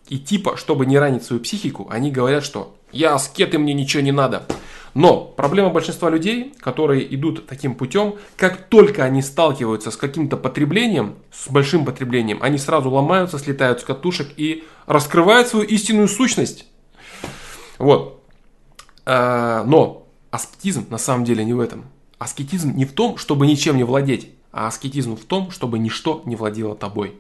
И 0.10 0.20
типа, 0.20 0.58
чтобы 0.58 0.86
не 0.86 0.98
ранить 1.00 1.24
свою 1.24 1.42
психику, 1.42 1.88
они 1.90 2.12
говорят, 2.12 2.44
что 2.44 2.78
я 2.92 3.16
аскет 3.16 3.54
и 3.54 3.58
мне 3.58 3.74
ничего 3.74 4.04
не 4.04 4.12
надо. 4.12 4.46
Но 4.94 5.26
проблема 5.26 5.70
большинства 5.70 6.10
людей, 6.10 6.54
которые 6.60 7.14
идут 7.14 7.46
таким 7.48 7.76
путем, 7.76 8.16
как 8.36 8.68
только 8.68 9.04
они 9.04 9.22
сталкиваются 9.22 9.92
с 9.92 9.98
каким-то 9.98 10.38
потреблением, 10.38 11.16
с 11.32 11.50
большим 11.50 11.86
потреблением, 11.86 12.40
они 12.42 12.58
сразу 12.58 12.90
ломаются, 12.90 13.38
слетают 13.38 13.82
с 13.82 13.84
катушек 13.84 14.30
и 14.38 14.64
раскрывают 14.86 15.48
свою 15.48 15.66
истинную 15.66 16.08
сущность. 16.08 16.66
Вот. 17.78 18.24
А, 19.06 19.64
но 19.66 20.08
аскетизм 20.32 20.88
на 20.90 20.98
самом 20.98 21.26
деле 21.26 21.46
не 21.46 21.54
в 21.54 21.60
этом. 21.60 21.86
Аскетизм 22.18 22.76
не 22.76 22.86
в 22.86 22.94
том, 22.94 23.18
чтобы 23.18 23.46
ничем 23.46 23.78
не 23.78 23.84
владеть, 23.84 24.32
а 24.52 24.68
аскетизм 24.68 25.16
в 25.16 25.26
том, 25.26 25.52
чтобы 25.52 25.78
ничто 25.78 26.24
не 26.26 26.36
владело 26.36 26.76
тобой. 26.76 27.16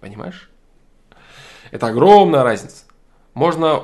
Понимаешь? 0.00 0.50
Это 1.70 1.88
огромная 1.88 2.42
разница. 2.42 2.84
Можно... 3.34 3.82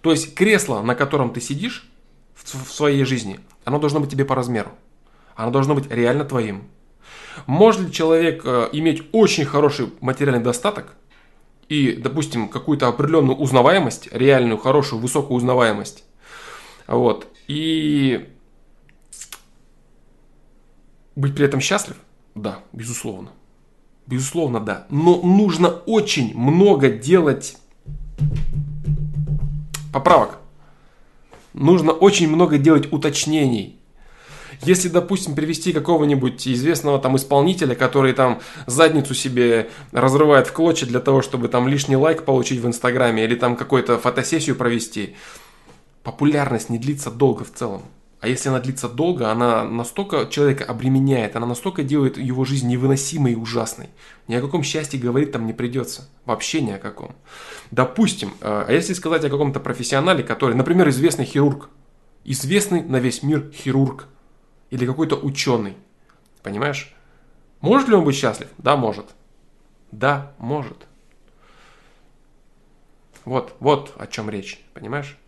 То 0.00 0.10
есть 0.10 0.34
кресло, 0.34 0.82
на 0.82 0.96
котором 0.96 1.32
ты 1.32 1.40
сидишь 1.40 1.88
в, 2.44 2.72
своей 2.72 3.04
жизни, 3.04 3.40
оно 3.64 3.78
должно 3.78 4.00
быть 4.00 4.10
тебе 4.10 4.24
по 4.24 4.34
размеру. 4.34 4.70
Оно 5.34 5.50
должно 5.50 5.74
быть 5.74 5.90
реально 5.90 6.24
твоим. 6.24 6.64
Может 7.46 7.82
ли 7.82 7.92
человек 7.92 8.42
э, 8.44 8.68
иметь 8.72 9.02
очень 9.12 9.44
хороший 9.44 9.92
материальный 10.00 10.42
достаток 10.42 10.94
и, 11.68 11.92
допустим, 11.92 12.48
какую-то 12.48 12.88
определенную 12.88 13.36
узнаваемость, 13.36 14.08
реальную, 14.12 14.58
хорошую, 14.58 15.00
высокую 15.00 15.36
узнаваемость, 15.36 16.04
вот, 16.86 17.26
и 17.48 18.28
быть 21.16 21.34
при 21.34 21.46
этом 21.46 21.60
счастлив? 21.60 21.96
Да, 22.34 22.60
безусловно. 22.72 23.30
Безусловно, 24.06 24.60
да. 24.60 24.86
Но 24.90 25.22
нужно 25.22 25.68
очень 25.68 26.36
много 26.36 26.90
делать 26.90 27.56
поправок. 29.92 30.38
Нужно 31.54 31.92
очень 31.92 32.28
много 32.28 32.58
делать 32.58 32.92
уточнений. 32.92 33.78
Если, 34.62 34.88
допустим, 34.88 35.34
привести 35.34 35.72
какого-нибудь 35.72 36.46
известного 36.46 36.98
там 36.98 37.16
исполнителя, 37.16 37.74
который 37.74 38.12
там 38.12 38.40
задницу 38.66 39.12
себе 39.12 39.70
разрывает 39.90 40.46
в 40.46 40.52
клочья 40.52 40.86
для 40.86 41.00
того, 41.00 41.20
чтобы 41.20 41.48
там 41.48 41.66
лишний 41.66 41.96
лайк 41.96 42.24
получить 42.24 42.60
в 42.60 42.66
Инстаграме 42.66 43.24
или 43.24 43.34
там 43.34 43.56
какую-то 43.56 43.98
фотосессию 43.98 44.54
провести, 44.54 45.16
популярность 46.04 46.70
не 46.70 46.78
длится 46.78 47.10
долго 47.10 47.44
в 47.44 47.52
целом. 47.52 47.82
А 48.22 48.28
если 48.28 48.50
она 48.50 48.60
длится 48.60 48.88
долго, 48.88 49.32
она 49.32 49.64
настолько 49.64 50.26
человека 50.26 50.64
обременяет, 50.64 51.34
она 51.34 51.44
настолько 51.44 51.82
делает 51.82 52.16
его 52.16 52.44
жизнь 52.44 52.68
невыносимой 52.68 53.32
и 53.32 53.34
ужасной. 53.34 53.88
Ни 54.28 54.36
о 54.36 54.40
каком 54.40 54.62
счастье 54.62 55.00
говорить 55.00 55.32
там 55.32 55.44
не 55.44 55.52
придется. 55.52 56.08
Вообще 56.24 56.62
ни 56.62 56.70
о 56.70 56.78
каком. 56.78 57.16
Допустим, 57.72 58.32
э, 58.40 58.64
а 58.68 58.70
если 58.70 58.92
сказать 58.92 59.24
о 59.24 59.28
каком-то 59.28 59.58
профессионале, 59.58 60.22
который, 60.22 60.54
например, 60.54 60.88
известный 60.90 61.24
хирург, 61.24 61.68
известный 62.22 62.84
на 62.84 63.00
весь 63.00 63.24
мир 63.24 63.50
хирург, 63.52 64.06
или 64.70 64.86
какой-то 64.86 65.16
ученый, 65.16 65.76
понимаешь? 66.44 66.94
Может 67.60 67.88
ли 67.88 67.96
он 67.96 68.04
быть 68.04 68.14
счастлив? 68.14 68.50
Да, 68.56 68.76
может. 68.76 69.06
Да, 69.90 70.32
может. 70.38 70.86
Вот, 73.24 73.56
вот 73.58 73.94
о 73.98 74.06
чем 74.06 74.30
речь, 74.30 74.64
понимаешь? 74.74 75.18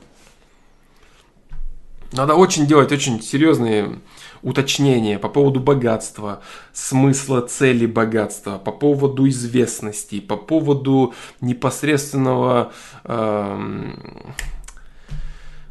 Надо 2.13 2.35
очень 2.35 2.67
делать 2.67 2.93
очень 2.93 3.21
серьезные 3.21 4.01
уточнения 4.43 5.19
по 5.19 5.29
поводу 5.29 5.59
богатства, 5.59 6.43
смысла 6.73 7.41
цели 7.41 7.87
богатства, 7.87 8.59
по 8.59 8.73
поводу 8.73 9.29
известности, 9.29 10.21
по 10.21 10.37
поводу 10.37 11.15
непосредственного 11.41 12.73
э, 13.05 13.95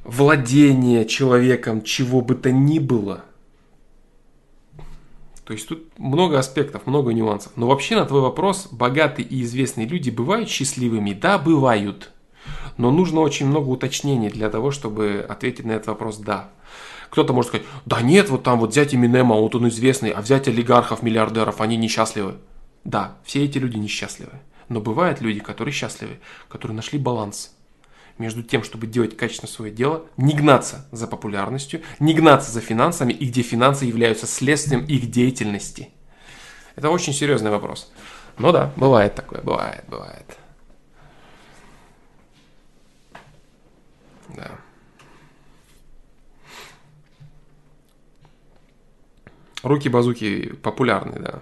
владения 0.04 1.06
человеком 1.06 1.84
чего 1.84 2.22
бы 2.22 2.36
то 2.36 2.52
ни 2.52 2.80
было. 2.80 3.24
То 5.46 5.54
есть 5.54 5.68
тут 5.68 6.00
много 6.00 6.40
аспектов, 6.40 6.88
много 6.88 7.14
нюансов. 7.14 7.52
Но 7.58 7.68
вообще 7.68 7.96
на 7.96 8.06
твой 8.06 8.22
вопрос, 8.22 8.70
богатые 8.72 9.28
и 9.28 9.44
известные 9.44 9.86
люди 9.86 10.10
бывают 10.10 10.50
счастливыми? 10.50 11.14
Да, 11.14 11.38
бывают. 11.38 12.12
Но 12.78 12.91
нужно 12.91 13.22
очень 13.22 13.45
много 13.45 13.70
уточнений 13.70 14.30
для 14.30 14.50
того, 14.50 14.72
чтобы 14.72 15.26
ответить 15.28 15.66
на 15.66 15.74
этот 15.74 15.88
вопрос 15.88 16.18
«да». 16.18 16.50
Кто-то 17.10 17.32
может 17.32 17.50
сказать, 17.50 17.68
да 17.86 18.02
нет, 18.02 18.30
вот 18.30 18.41
там 18.41 18.60
вот 18.60 18.72
взять 18.72 18.95
Эминема, 18.95 19.36
вот 19.36 19.54
он 19.54 19.68
известный, 19.68 20.10
а 20.10 20.22
взять 20.22 20.48
олигархов, 20.48 21.04
миллиардеров, 21.04 21.62
они 21.62 21.78
несчастливы. 21.78 22.38
Да, 22.84 23.18
все 23.24 23.45
эти 23.45 23.60
люди 23.60 23.78
несчастливы. 23.78 24.32
Но 24.68 24.82
бывают 24.82 25.22
люди, 25.22 25.40
которые 25.40 25.74
счастливы, 25.74 26.20
которые 26.50 26.76
нашли 26.76 26.98
баланс 26.98 27.56
между 28.18 28.41
тем, 28.41 28.64
чтобы 28.64 28.88
делать 28.88 29.16
качественно 29.16 29.52
свое 29.52 29.72
дело, 29.72 30.06
не 30.18 30.34
гнаться 30.34 30.88
за 30.91 31.08
популярностью, 31.08 31.82
не 32.00 32.14
гнаться 32.14 32.52
за 32.52 32.62
финансами, 32.62 33.14
и 33.14 33.28
где 33.28 33.41
финансы 33.41 33.86
являются 33.86 34.26
следствием 34.28 34.86
их 34.86 35.12
деятельности. 35.12 35.90
Это 36.76 36.90
очень 36.90 37.14
серьезный 37.14 37.52
вопрос. 37.52 37.91
Но 38.38 38.52
да, 38.52 38.72
бывает 38.76 39.16
такое, 39.16 39.41
бывает, 39.41 39.84
бывает. 39.88 40.38
Да. 44.36 44.60
Руки-базуки 49.64 50.54
популярны, 50.56 51.20
да. 51.20 51.42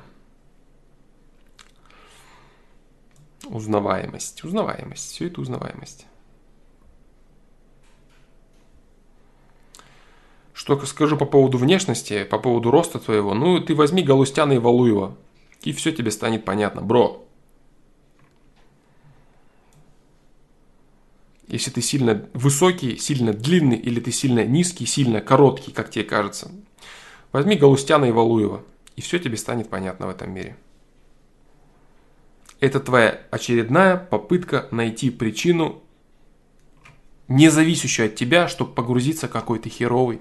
Узнаваемость. 3.47 4.43
Узнаваемость. 4.43 5.11
Все 5.11 5.27
это 5.27 5.41
узнаваемость. 5.41 6.05
Что 10.53 10.79
скажу 10.85 11.17
по 11.17 11.25
поводу 11.25 11.57
внешности, 11.57 12.23
по 12.23 12.37
поводу 12.37 12.69
роста 12.69 12.99
твоего. 12.99 13.33
Ну, 13.33 13.59
ты 13.59 13.73
возьми 13.73 14.03
Галустяна 14.03 14.53
и 14.53 14.57
Валуева. 14.59 15.17
И 15.63 15.73
все 15.73 15.91
тебе 15.91 16.11
станет 16.11 16.45
понятно. 16.45 16.81
Бро, 16.81 17.25
если 21.51 21.69
ты 21.69 21.81
сильно 21.81 22.25
высокий, 22.33 22.97
сильно 22.97 23.33
длинный, 23.33 23.77
или 23.77 23.99
ты 23.99 24.11
сильно 24.11 24.45
низкий, 24.45 24.85
сильно 24.85 25.19
короткий, 25.21 25.71
как 25.71 25.89
тебе 25.89 26.05
кажется, 26.05 26.51
Возьми 27.31 27.55
Галустяна 27.55 28.05
и 28.05 28.11
Валуева, 28.11 28.63
и 28.95 29.01
все 29.01 29.17
тебе 29.19 29.37
станет 29.37 29.69
понятно 29.69 30.07
в 30.07 30.09
этом 30.09 30.33
мире. 30.33 30.57
Это 32.59 32.79
твоя 32.79 33.21
очередная 33.31 33.97
попытка 33.97 34.67
найти 34.71 35.09
причину, 35.09 35.81
не 37.27 37.49
зависящую 37.49 38.07
от 38.07 38.15
тебя, 38.15 38.47
чтобы 38.47 38.73
погрузиться 38.73 39.27
какой-то 39.27 39.69
херовый. 39.69 40.19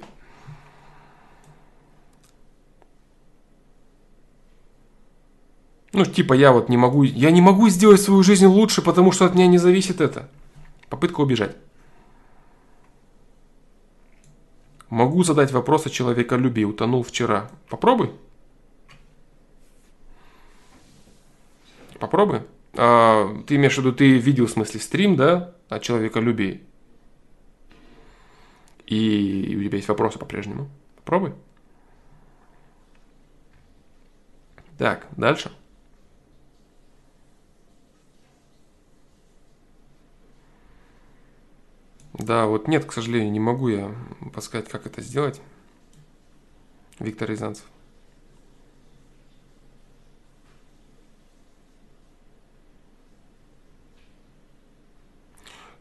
Ну, 5.93 6.05
типа, 6.05 6.35
я 6.35 6.53
вот 6.53 6.69
не 6.69 6.77
могу, 6.77 7.03
я 7.03 7.33
не 7.33 7.41
могу 7.41 7.69
сделать 7.69 8.01
свою 8.01 8.23
жизнь 8.23 8.47
лучше, 8.47 8.81
потому 8.81 9.11
что 9.11 9.27
от 9.27 9.35
меня 9.35 9.49
не 9.49 9.59
зависит 9.59 10.01
это. 10.01 10.29
Попытка 10.91 11.21
убежать. 11.21 11.57
Могу 14.91 15.23
задать 15.23 15.53
вопрос 15.53 15.87
о 15.87 15.91
человеколюбии. 15.91 16.65
Утонул 16.65 17.05
вчера. 17.05 17.49
Попробуй. 17.69 18.13
Попробуй. 22.01 22.43
А, 22.75 23.29
ты 23.47 23.55
имеешь 23.55 23.77
в 23.77 23.79
виду, 23.79 23.93
ты 23.93 24.19
видел 24.19 24.47
в 24.47 24.51
смысле 24.51 24.81
стрим, 24.81 25.15
да, 25.15 25.55
о 25.69 25.79
человеколюбии? 25.79 26.65
И 28.87 29.57
у 29.57 29.63
тебя 29.63 29.77
есть 29.77 29.89
вопросы 29.89 30.19
по-прежнему. 30.19 30.69
Попробуй. 30.97 31.35
Так, 34.77 35.07
дальше. 35.17 35.53
Да, 42.21 42.47
вот 42.47 42.69
нет, 42.69 42.85
к 42.85 42.93
сожалению, 42.93 43.33
не 43.33 43.41
могу 43.41 43.69
я 43.69 43.95
подсказать, 44.35 44.69
как 44.69 44.87
это 44.87 45.01
сделать. 45.01 45.41
Виктор 46.99 47.31
Рязанцев. 47.31 47.65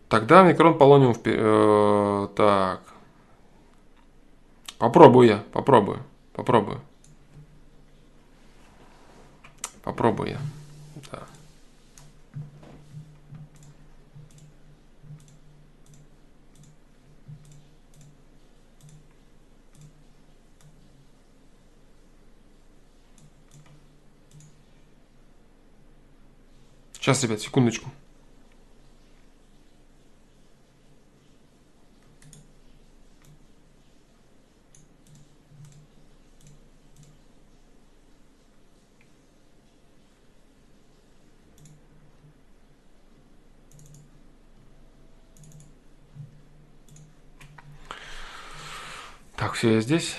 Тогда 0.07 0.43
микрон 0.43 0.77
полониум... 0.77 1.13
Э, 1.25 2.27
так. 2.35 2.81
Попробую 4.77 5.27
я, 5.27 5.43
попробую, 5.51 5.99
попробую. 6.33 6.79
Попробую 9.83 10.29
я. 10.29 10.39
Да. 11.11 11.27
Сейчас, 26.99 27.23
ребят, 27.23 27.39
секундочку. 27.39 27.89
Так, 49.37 49.53
все, 49.53 49.75
я 49.75 49.81
здесь. 49.81 50.17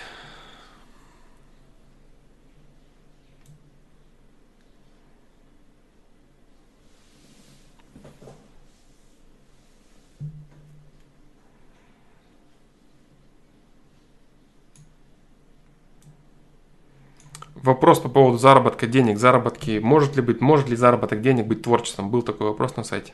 Вопрос 17.62 18.00
по 18.00 18.08
поводу 18.08 18.38
заработка 18.38 18.86
денег, 18.86 19.18
заработки, 19.18 19.80
может 19.82 20.16
ли 20.16 20.22
быть, 20.22 20.40
может 20.40 20.68
ли 20.68 20.76
заработок 20.76 21.20
денег 21.20 21.46
быть 21.46 21.62
творчеством? 21.62 22.10
Был 22.10 22.22
такой 22.22 22.48
вопрос 22.48 22.76
на 22.76 22.84
сайте. 22.84 23.12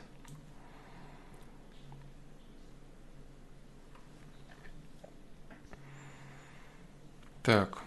Так. 7.43 7.77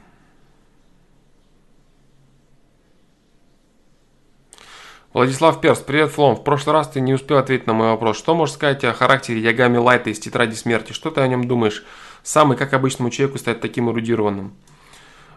Владислав 5.13 5.61
Перс, 5.61 5.81
привет, 5.81 6.11
Флом. 6.13 6.37
В 6.37 6.45
прошлый 6.45 6.75
раз 6.75 6.89
ты 6.89 7.01
не 7.01 7.15
успел 7.15 7.39
ответить 7.39 7.67
на 7.67 7.73
мой 7.73 7.89
вопрос. 7.89 8.17
Что 8.17 8.35
можешь 8.35 8.55
сказать 8.55 8.85
о 8.85 8.93
характере 8.93 9.41
Ягами 9.41 9.79
Лайта 9.79 10.11
из 10.11 10.21
Тетради 10.21 10.55
Смерти? 10.55 10.93
Что 10.93 11.11
ты 11.11 11.21
о 11.21 11.27
нем 11.27 11.49
думаешь? 11.49 11.85
Самый, 12.23 12.57
как 12.57 12.75
обычному 12.75 13.11
человеку, 13.11 13.39
стать 13.39 13.61
таким 13.61 13.91
эрудированным? 13.91 14.55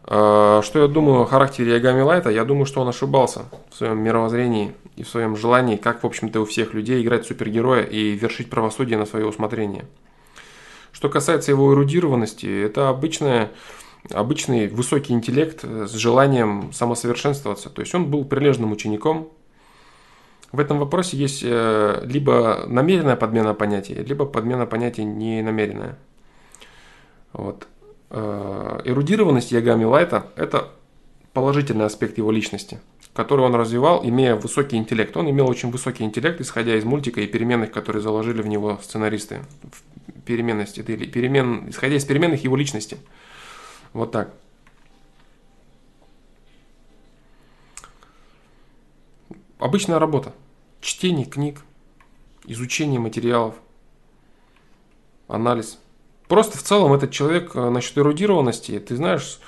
А, 0.05 0.61
что 0.63 0.79
я 0.79 0.87
думаю 0.87 1.21
о 1.21 1.25
характере 1.25 1.73
Ягами 1.73 2.01
Лайта? 2.01 2.29
Я 2.29 2.43
думаю, 2.43 2.65
что 2.65 2.81
он 2.81 2.89
ошибался 2.89 3.45
в 3.69 3.75
своем 3.75 3.99
мировоззрении 3.99 4.73
и 4.95 5.03
в 5.03 5.09
своем 5.09 5.35
желании, 5.35 5.77
как, 5.77 6.03
в 6.03 6.05
общем-то, 6.05 6.41
у 6.41 6.45
всех 6.45 6.73
людей, 6.73 7.01
играть 7.01 7.25
супергероя 7.25 7.83
и 7.83 8.11
вершить 8.11 8.49
правосудие 8.49 8.97
на 8.97 9.05
свое 9.05 9.25
усмотрение. 9.25 9.85
Что 10.91 11.09
касается 11.09 11.51
его 11.51 11.73
эрудированности, 11.73 12.45
это 12.45 12.89
обычная, 12.89 13.51
обычный 14.11 14.67
высокий 14.67 15.13
интеллект 15.13 15.63
с 15.63 15.91
желанием 15.93 16.71
самосовершенствоваться. 16.73 17.69
То 17.69 17.81
есть 17.81 17.95
он 17.95 18.11
был 18.11 18.25
прилежным 18.25 18.71
учеником. 18.71 19.29
В 20.51 20.59
этом 20.59 20.77
вопросе 20.77 21.17
есть 21.17 21.41
э, 21.43 22.03
либо 22.05 22.65
намеренная 22.67 23.15
подмена 23.15 23.55
понятий, 23.55 23.95
либо 23.95 24.25
подмена 24.25 24.67
понятий 24.67 25.03
ненамеренная. 25.03 25.97
Вот. 27.31 27.67
Э, 28.15 28.79
эрудированность 28.85 29.51
Ягами 29.51 29.85
Лайта– 29.85 30.27
это 30.35 30.69
положительный 31.33 31.85
аспект 31.85 32.19
его 32.19 32.31
личности, 32.31 32.79
который 33.11 33.43
он 33.43 33.55
развивал, 33.55 34.05
имея 34.07 34.35
высокий 34.35 34.77
интеллект. 34.77 35.17
Он 35.17 35.27
имел 35.31 35.49
очень 35.49 35.71
высокий 35.71 36.03
интеллект, 36.03 36.39
исходя 36.39 36.75
из 36.75 36.83
мультика 36.83 37.21
и 37.21 37.27
переменных, 37.27 37.71
которые 37.71 38.03
заложили 38.03 38.43
в 38.43 38.47
него 38.47 38.79
сценаристы. 38.83 39.41
Переменности, 40.25 40.81
или 40.81 41.07
перемен, 41.07 41.67
исходя 41.69 41.95
из 41.95 42.05
переменных 42.05 42.43
его 42.43 42.55
личности. 42.55 42.97
Вот 43.93 44.11
так. 44.11 44.31
Обычная 49.57 49.97
работа. 49.97 50.33
Чтение 50.81 51.25
книг, 51.25 51.61
изучение 52.45 52.99
материалов, 52.99 53.55
анализ. 55.27 55.79
Просто 56.33 56.57
в 56.57 56.63
целом 56.63 56.91
этот 56.93 57.11
человек 57.11 57.55
э, 57.55 57.69
насчет 57.69 57.95
эрудированности, 57.95 58.79
ты 58.79 58.95
знаешь, 58.95 59.39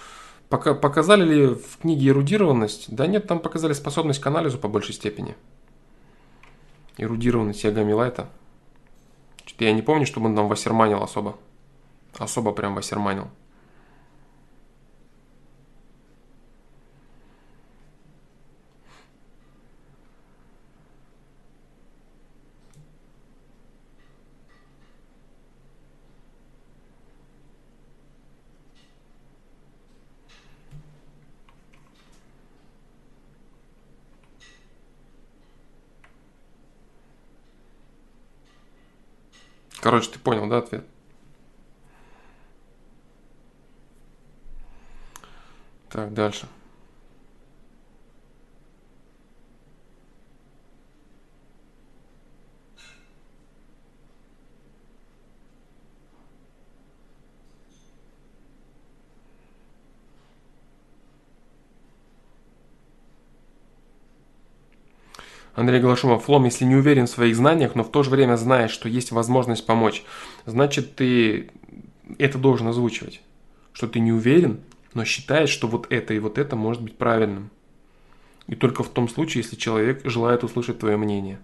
пока, 0.49 0.75
показали 0.75 1.23
ли 1.25 1.47
в 1.47 1.79
книге 1.81 2.09
эрудированность? 2.09 2.93
Да 2.93 3.07
нет, 3.07 3.25
там 3.25 3.39
показали 3.39 3.73
способность 3.73 4.21
к 4.21 4.27
анализу 4.27 4.59
по 4.59 4.67
большей 4.67 4.93
степени. 4.93 5.35
Эрудированность 6.99 7.63
Ягами 7.63 7.91
Лайта. 7.91 8.29
Что-то 9.47 9.65
я 9.65 9.73
не 9.73 9.81
помню, 9.81 10.05
чтобы 10.05 10.27
он 10.27 10.35
там 10.35 10.47
вассерманил 10.47 11.01
особо. 11.01 11.37
Особо 12.19 12.51
прям 12.51 12.75
вассерманил. 12.75 13.29
Короче, 39.85 40.09
ты 40.09 40.17
понял, 40.17 40.47
да, 40.47 40.57
ответ? 40.57 40.83
Так, 45.91 46.11
дальше. 46.11 46.47
Андрей 65.55 65.79
Глашумов, 65.79 66.25
Флом, 66.25 66.43
если 66.45 66.65
не 66.65 66.75
уверен 66.75 67.07
в 67.07 67.09
своих 67.09 67.35
знаниях, 67.35 67.75
но 67.75 67.83
в 67.83 67.89
то 67.89 68.03
же 68.03 68.09
время 68.09 68.35
знаешь, 68.35 68.71
что 68.71 68.89
есть 68.89 69.11
возможность 69.11 69.65
помочь, 69.65 70.03
значит 70.45 70.95
ты 70.95 71.49
это 72.19 72.37
должен 72.37 72.67
озвучивать. 72.67 73.21
Что 73.71 73.87
ты 73.87 73.99
не 73.99 74.11
уверен, 74.11 74.59
но 74.93 75.05
считаешь, 75.05 75.49
что 75.49 75.67
вот 75.67 75.87
это 75.91 76.13
и 76.13 76.19
вот 76.19 76.37
это 76.37 76.55
может 76.55 76.81
быть 76.81 76.97
правильным. 76.97 77.51
И 78.47 78.55
только 78.55 78.83
в 78.83 78.89
том 78.89 79.07
случае, 79.07 79.43
если 79.43 79.55
человек 79.55 80.01
желает 80.03 80.43
услышать 80.43 80.79
твое 80.79 80.97
мнение. 80.97 81.39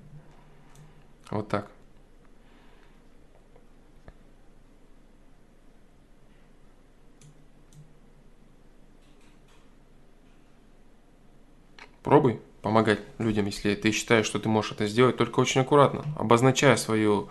Вот 1.30 1.48
так. 1.48 1.72
Пробуй 12.04 12.42
помогать 12.62 13.00
людям, 13.18 13.48
если 13.48 13.76
ты 13.76 13.92
считаешь, 13.92 14.26
что 14.26 14.40
ты 14.40 14.48
можешь 14.48 14.74
это 14.74 14.88
сделать, 14.88 15.18
только 15.18 15.40
очень 15.40 15.62
аккуратно, 15.62 16.04
обозначая 16.18 16.76
свою 16.76 17.30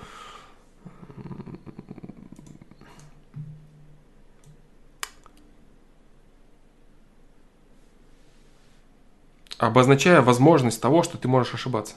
обозначая 9.58 10.22
возможность 10.22 10.80
того, 10.80 11.02
что 11.02 11.18
ты 11.18 11.28
можешь 11.28 11.54
ошибаться. 11.54 11.94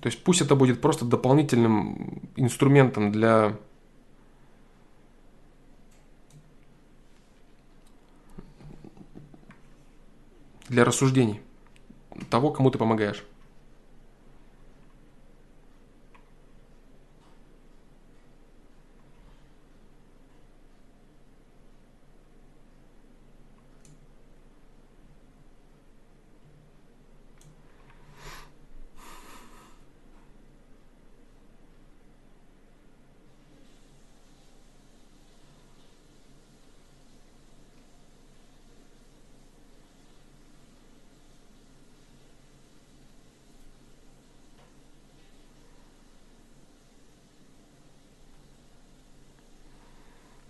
То 0.00 0.06
есть 0.06 0.22
пусть 0.22 0.40
это 0.40 0.54
будет 0.54 0.80
просто 0.80 1.04
дополнительным 1.04 2.30
инструментом 2.36 3.10
для 3.10 3.56
для 10.68 10.84
рассуждений 10.84 11.40
того, 12.30 12.50
кому 12.50 12.70
ты 12.70 12.78
помогаешь. 12.78 13.24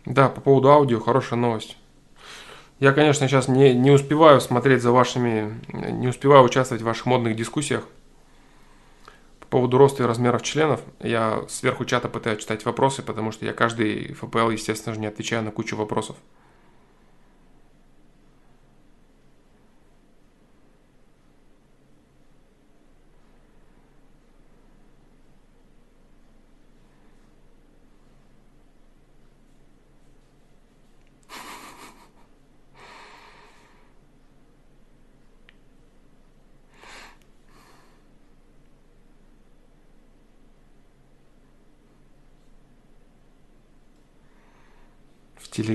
Да, 0.08 0.30
по 0.30 0.40
поводу 0.40 0.70
аудио 0.70 1.00
хорошая 1.00 1.38
новость. 1.38 1.76
Я, 2.80 2.92
конечно, 2.92 3.28
сейчас 3.28 3.46
не, 3.46 3.74
не 3.74 3.90
успеваю 3.90 4.40
смотреть 4.40 4.80
за 4.80 4.90
вашими, 4.90 5.60
не 5.70 6.08
успеваю 6.08 6.44
участвовать 6.44 6.80
в 6.82 6.86
ваших 6.86 7.04
модных 7.04 7.36
дискуссиях 7.36 7.84
по 9.38 9.46
поводу 9.46 9.76
роста 9.76 10.04
и 10.04 10.06
размеров 10.06 10.40
членов. 10.42 10.80
Я 11.00 11.44
сверху 11.48 11.84
чата 11.84 12.08
пытаюсь 12.08 12.40
читать 12.40 12.64
вопросы, 12.64 13.02
потому 13.02 13.32
что 13.32 13.44
я 13.44 13.52
каждый 13.52 14.14
ФПЛ, 14.14 14.48
естественно 14.48 14.94
же, 14.94 15.00
не 15.00 15.08
отвечаю 15.08 15.42
на 15.42 15.50
кучу 15.50 15.76
вопросов. 15.76 16.16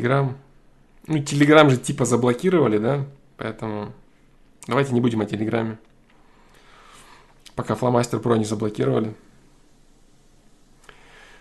Телеграм. 0.03 0.37
Ну, 1.07 1.19
Телеграм 1.19 1.69
же 1.69 1.77
типа 1.77 2.03
заблокировали, 2.03 2.77
да? 2.77 3.05
Поэтому 3.37 3.93
давайте 4.67 4.93
не 4.93 4.99
будем 4.99 5.21
о 5.21 5.25
Телеграме. 5.25 5.77
Пока 7.55 7.75
Фломастер 7.75 8.19
Про 8.19 8.35
не 8.35 8.43
заблокировали. 8.43 9.13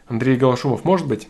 Андрей 0.06 0.36
Голошумов, 0.36 0.84
может 0.84 1.08
быть? 1.08 1.28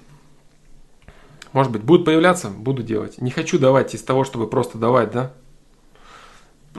Может 1.54 1.72
быть, 1.72 1.82
будут 1.82 2.04
появляться, 2.04 2.50
буду 2.50 2.82
делать. 2.82 3.18
Не 3.18 3.30
хочу 3.30 3.58
давать 3.58 3.94
из 3.94 4.02
того, 4.02 4.24
чтобы 4.24 4.46
просто 4.46 4.76
давать, 4.76 5.12
да? 5.12 5.32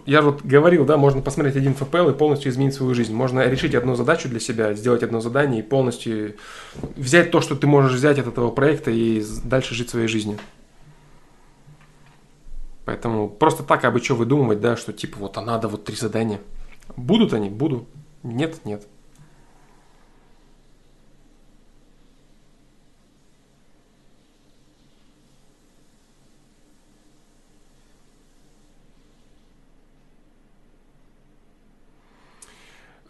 Я 0.05 0.21
вот 0.21 0.43
говорил, 0.43 0.85
да, 0.85 0.97
можно 0.97 1.21
посмотреть 1.21 1.55
один 1.55 1.75
ФПЛ 1.75 2.09
и 2.09 2.13
полностью 2.13 2.51
изменить 2.51 2.73
свою 2.73 2.93
жизнь. 2.95 3.13
Можно 3.13 3.47
решить 3.47 3.75
одну 3.75 3.95
задачу 3.95 4.27
для 4.27 4.39
себя, 4.39 4.73
сделать 4.73 5.03
одно 5.03 5.19
задание 5.19 5.59
и 5.59 5.63
полностью 5.63 6.35
взять 6.95 7.31
то, 7.31 7.41
что 7.41 7.55
ты 7.55 7.67
можешь 7.67 7.93
взять 7.93 8.19
от 8.19 8.27
этого 8.27 8.49
проекта 8.51 8.91
и 8.91 9.23
дальше 9.43 9.75
жить 9.75 9.89
своей 9.89 10.07
жизнью. 10.07 10.39
Поэтому 12.85 13.29
просто 13.29 13.63
так, 13.63 13.85
обы 13.85 14.01
что 14.01 14.15
выдумывать, 14.15 14.59
да, 14.59 14.75
что 14.75 14.91
типа 14.91 15.17
вот 15.19 15.37
а 15.37 15.41
надо 15.41 15.67
вот 15.67 15.85
три 15.85 15.95
задания. 15.95 16.41
Будут 16.97 17.33
они? 17.33 17.49
Буду. 17.49 17.87
Нет, 18.23 18.65
нет. 18.65 18.85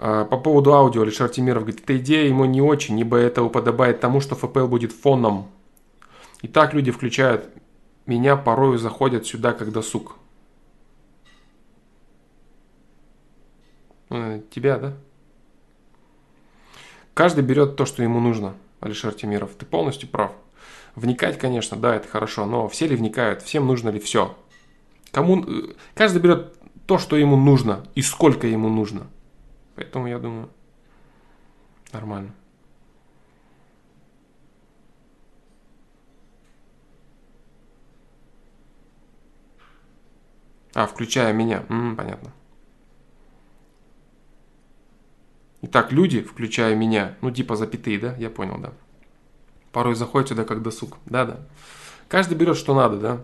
А, 0.05 0.25
по 0.25 0.37
поводу 0.37 0.73
аудио 0.73 1.03
Алишер 1.03 1.29
Тимиров 1.29 1.63
говорит, 1.63 1.81
эта 1.81 1.95
идея 1.95 2.27
ему 2.27 2.43
не 2.43 2.61
очень, 2.61 2.99
ибо 2.99 3.15
это 3.15 3.41
уподобает 3.41 4.01
тому, 4.01 4.19
что 4.19 4.35
FPL 4.35 4.67
будет 4.67 4.91
фоном. 4.91 5.47
И 6.41 6.49
так 6.49 6.73
люди 6.73 6.91
включают 6.91 7.47
меня, 8.05 8.35
порою 8.35 8.77
заходят 8.77 9.25
сюда, 9.25 9.53
когда 9.53 9.81
сук. 9.81 10.17
Э, 14.09 14.41
тебя, 14.53 14.77
да? 14.77 14.93
Каждый 17.13 17.45
берет 17.45 17.77
то, 17.77 17.85
что 17.85 18.03
ему 18.03 18.19
нужно, 18.19 18.55
Алишер 18.81 19.13
Тимиров. 19.13 19.51
Ты 19.57 19.65
полностью 19.65 20.09
прав. 20.09 20.33
Вникать, 20.95 21.39
конечно, 21.39 21.77
да, 21.77 21.95
это 21.95 22.09
хорошо, 22.09 22.45
но 22.45 22.67
все 22.67 22.87
ли 22.87 22.97
вникают? 22.97 23.41
Всем 23.41 23.65
нужно 23.67 23.87
ли 23.87 24.01
все? 24.01 24.37
Кому... 25.11 25.45
Э, 25.45 25.73
каждый 25.95 26.21
берет 26.21 26.57
то, 26.87 26.97
что 26.97 27.15
ему 27.15 27.37
нужно 27.37 27.87
и 27.95 28.01
сколько 28.01 28.47
ему 28.47 28.67
нужно– 28.67 29.07
Поэтому 29.75 30.07
я 30.07 30.19
думаю, 30.19 30.49
нормально. 31.91 32.33
А, 40.73 40.87
включая 40.87 41.33
меня. 41.33 41.65
М-м, 41.69 41.95
понятно. 41.95 42.31
Итак, 45.61 45.91
люди, 45.91 46.21
включая 46.21 46.75
меня, 46.75 47.15
ну 47.21 47.31
типа 47.31 47.55
запятые, 47.55 47.99
да? 47.99 48.15
Я 48.17 48.29
понял, 48.29 48.57
да. 48.57 48.73
Порой 49.71 49.95
заходят 49.95 50.29
сюда 50.29 50.43
как 50.43 50.61
досуг. 50.61 50.97
Да-да. 51.05 51.39
Каждый 52.09 52.37
берет, 52.37 52.57
что 52.57 52.75
надо, 52.75 52.99
да. 52.99 53.23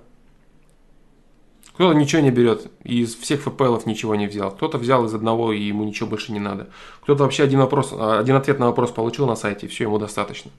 Кто-то 1.79 1.97
ничего 1.97 2.21
не 2.21 2.29
берет, 2.29 2.69
из 2.83 3.15
всех 3.15 3.39
ФПЛов 3.39 3.85
ничего 3.85 4.13
не 4.15 4.27
взял. 4.27 4.51
Кто-то 4.51 4.77
взял 4.77 5.05
из 5.05 5.13
одного, 5.13 5.53
и 5.53 5.61
ему 5.61 5.85
ничего 5.85 6.09
больше 6.09 6.33
не 6.33 6.39
надо. 6.41 6.67
Кто-то 7.03 7.23
вообще 7.23 7.41
один, 7.41 7.61
вопрос, 7.61 7.93
один 7.97 8.35
ответ 8.35 8.59
на 8.59 8.65
вопрос 8.65 8.91
получил 8.91 9.27
на 9.27 9.37
сайте, 9.37 9.65
и 9.65 9.69
все, 9.69 9.85
ему 9.85 9.97
достаточно. 9.97 10.51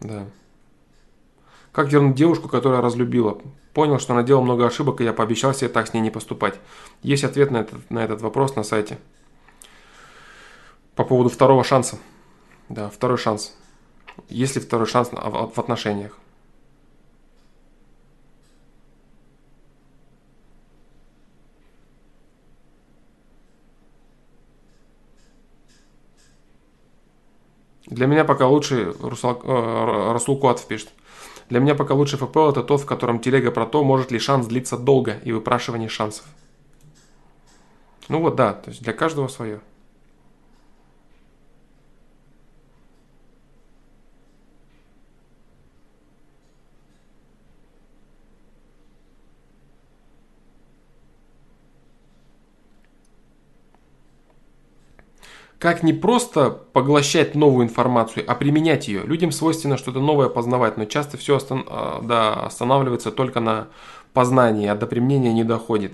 Да. 0.00 0.26
Как 1.70 1.92
вернуть 1.92 2.16
девушку, 2.16 2.48
которая 2.48 2.80
разлюбила? 2.80 3.40
Понял, 3.72 4.00
что 4.00 4.14
она 4.14 4.24
делала 4.24 4.42
много 4.42 4.66
ошибок, 4.66 5.00
и 5.00 5.04
я 5.04 5.12
пообещал 5.12 5.54
себе 5.54 5.68
так 5.68 5.86
с 5.86 5.94
ней 5.94 6.00
не 6.00 6.10
поступать. 6.10 6.58
Есть 7.04 7.22
ответ 7.22 7.52
на 7.52 7.58
этот, 7.58 7.88
на 7.88 8.00
этот 8.00 8.20
вопрос 8.20 8.56
на 8.56 8.64
сайте. 8.64 8.98
По 10.96 11.04
поводу 11.04 11.28
второго 11.28 11.62
шанса. 11.62 12.00
Да, 12.68 12.90
второй 12.90 13.16
шанс. 13.16 13.56
Есть 14.28 14.56
ли 14.56 14.60
второй 14.60 14.88
шанс 14.88 15.10
в 15.12 15.60
отношениях? 15.60 16.18
Для 27.90 28.06
меня 28.06 28.24
пока 28.24 28.46
лучше 28.46 28.94
Русал, 29.00 29.40
э, 29.42 30.12
Расул 30.12 30.38
Куатов 30.38 30.66
пишет. 30.66 30.90
Для 31.48 31.58
меня 31.58 31.74
пока 31.74 31.94
лучший 31.94 32.18
ФПЛ 32.18 32.50
это 32.50 32.62
тот, 32.62 32.80
в 32.80 32.86
котором 32.86 33.18
телега 33.18 33.50
про 33.50 33.66
то, 33.66 33.82
может 33.82 34.12
ли 34.12 34.20
шанс 34.20 34.46
длиться 34.46 34.78
долго 34.78 35.18
и 35.24 35.32
выпрашивание 35.32 35.88
шансов. 35.88 36.24
Ну 38.08 38.20
вот 38.20 38.36
да, 38.36 38.52
то 38.52 38.70
есть 38.70 38.82
для 38.82 38.92
каждого 38.92 39.26
свое. 39.26 39.60
Как 55.60 55.82
не 55.82 55.92
просто 55.92 56.50
поглощать 56.50 57.34
новую 57.34 57.66
информацию, 57.66 58.24
а 58.26 58.34
применять 58.34 58.88
ее. 58.88 59.02
Людям 59.02 59.30
свойственно 59.30 59.76
что-то 59.76 60.00
новое 60.00 60.30
познавать, 60.30 60.78
но 60.78 60.86
часто 60.86 61.18
все 61.18 61.36
остан- 61.36 61.66
а, 61.68 62.00
да, 62.02 62.46
останавливается 62.46 63.12
только 63.12 63.40
на 63.40 63.68
познании, 64.14 64.66
а 64.68 64.74
до 64.74 64.86
применения 64.86 65.34
не 65.34 65.44
доходит. 65.44 65.92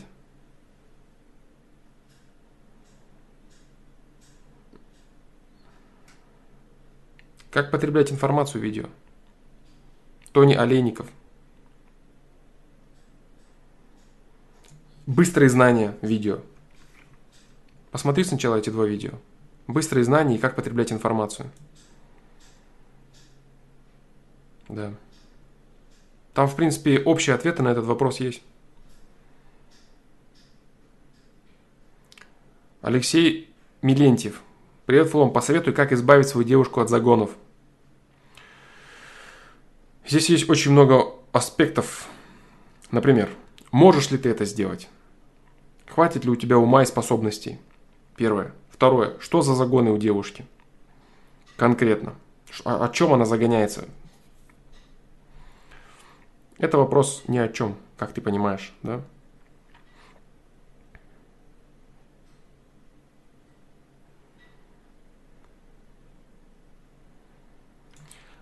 Как 7.51 7.73
потреблять 7.73 8.13
информацию 8.13 8.63
видео? 8.63 8.85
Тони 10.31 10.55
Олейников. 10.55 11.09
Быстрые 15.07 15.49
знания 15.49 15.97
видео. 16.03 16.39
Посмотри 17.91 18.23
сначала 18.23 18.55
эти 18.57 18.71
два 18.71 18.87
видео. 18.87 19.15
Быстрые 19.67 20.05
знания 20.05 20.37
и 20.37 20.39
как 20.39 20.57
потреблять 20.57 20.93
информацию. 20.93 21.51
Да. 24.69 24.93
Там, 26.35 26.49
в 26.49 26.55
принципе, 26.55 27.01
общие 27.01 27.35
ответы 27.35 27.63
на 27.63 27.69
этот 27.69 27.85
вопрос 27.85 28.21
есть. 28.21 28.43
Алексей 32.83 33.53
Милентьев. 33.83 34.43
Привет, 34.85 35.09
Флом. 35.09 35.33
Посоветуй, 35.33 35.73
как 35.73 35.93
избавить 35.93 36.29
свою 36.29 36.47
девушку 36.47 36.81
от 36.81 36.89
загонов. 36.89 37.31
Здесь 40.07 40.29
есть 40.29 40.49
очень 40.49 40.71
много 40.71 41.15
аспектов. 41.33 42.07
Например, 42.93 43.29
можешь 43.73 44.11
ли 44.13 44.19
ты 44.19 44.29
это 44.29 44.45
сделать? 44.45 44.89
Хватит 45.89 46.25
ли 46.25 46.31
у 46.31 46.37
тебя 46.37 46.59
ума 46.59 46.83
и 46.83 46.87
способностей? 46.87 47.59
Первое. 48.15 48.53
Второе. 48.77 49.15
Что 49.21 49.41
за 49.41 49.55
загоны 49.55 49.91
у 49.91 49.97
девушки? 49.97 50.45
Конкретно. 51.57 52.15
О, 52.65 52.85
о 52.85 52.89
чем 52.91 53.15
она 53.15 53.25
загоняется? 53.25 53.87
Это 56.59 56.77
вопрос 56.77 57.23
ни 57.27 57.39
о 57.39 57.49
чем, 57.49 57.77
как 57.97 58.13
ты 58.13 58.21
понимаешь, 58.21 58.75
да? 58.83 59.01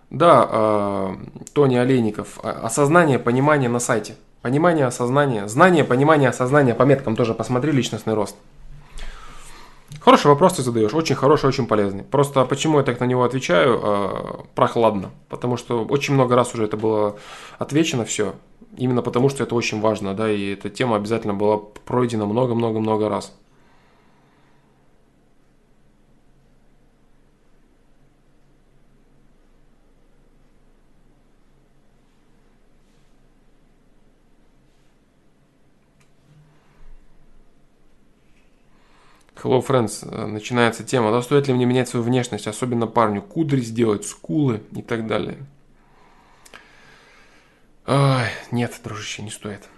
Да, 0.09 0.49
э, 0.49 1.15
Тони 1.53 1.75
Олейников. 1.75 2.39
Осознание, 2.43 3.19
понимание 3.19 3.69
на 3.69 3.79
сайте. 3.79 4.15
Понимание, 4.41 4.85
осознание. 4.85 5.47
Знание, 5.47 5.85
понимание, 5.85 6.29
осознание. 6.29 6.75
По 6.75 6.83
меткам 6.83 7.15
тоже 7.15 7.33
посмотри 7.33 7.71
личностный 7.71 8.13
рост. 8.13 8.35
Хороший 9.99 10.27
вопрос 10.27 10.53
ты 10.53 10.61
задаешь, 10.61 10.93
очень 10.93 11.15
хороший, 11.15 11.47
очень 11.47 11.67
полезный. 11.67 12.03
Просто 12.03 12.45
почему 12.45 12.77
я 12.77 12.83
так 12.83 12.99
на 12.99 13.05
него 13.05 13.23
отвечаю 13.23 13.79
э, 13.81 14.43
прохладно? 14.53 15.11
Потому 15.29 15.57
что 15.57 15.83
очень 15.83 16.13
много 16.13 16.35
раз 16.35 16.53
уже 16.53 16.65
это 16.65 16.77
было 16.77 17.17
отвечено 17.57 18.05
все. 18.05 18.35
Именно 18.77 19.01
потому, 19.01 19.29
что 19.29 19.43
это 19.43 19.55
очень 19.55 19.81
важно, 19.81 20.13
да, 20.13 20.29
и 20.29 20.53
эта 20.53 20.69
тема 20.69 20.97
обязательно 20.97 21.33
была 21.33 21.57
пройдена 21.57 22.25
много-много-много 22.25 23.09
раз. 23.09 23.33
Hello 39.45 39.63
Friends, 39.63 39.99
э, 40.01 40.25
начинается 40.25 40.83
тема, 40.83 41.11
да, 41.11 41.21
стоит 41.21 41.47
ли 41.47 41.53
мне 41.53 41.65
менять 41.65 41.87
свою 41.87 42.03
внешность, 42.03 42.47
особенно 42.47 42.87
парню, 42.87 43.21
кудри 43.21 43.61
сделать, 43.61 44.03
скулы 44.03 44.63
и 44.71 44.81
так 44.81 45.05
далее. 45.05 45.37
Ой, 47.85 48.25
нет, 48.49 48.73
дружище, 48.83 49.21
не 49.21 49.29
стоит. 49.29 49.69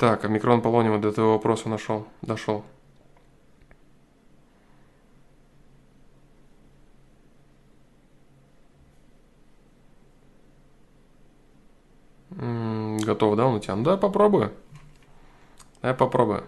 Так, 0.00 0.24
омикрон 0.24 0.62
полониума 0.62 0.98
до 0.98 1.12
твоего 1.12 1.32
вопроса 1.32 1.68
нашел, 1.68 2.06
дошел. 2.22 2.64
Готов, 12.30 13.36
да, 13.36 13.44
он 13.44 13.56
у 13.56 13.60
тебя? 13.60 13.76
Ну, 13.76 13.84
да, 13.84 13.98
попробую. 13.98 14.52
Давай 15.82 15.94
попробую. 15.94 16.44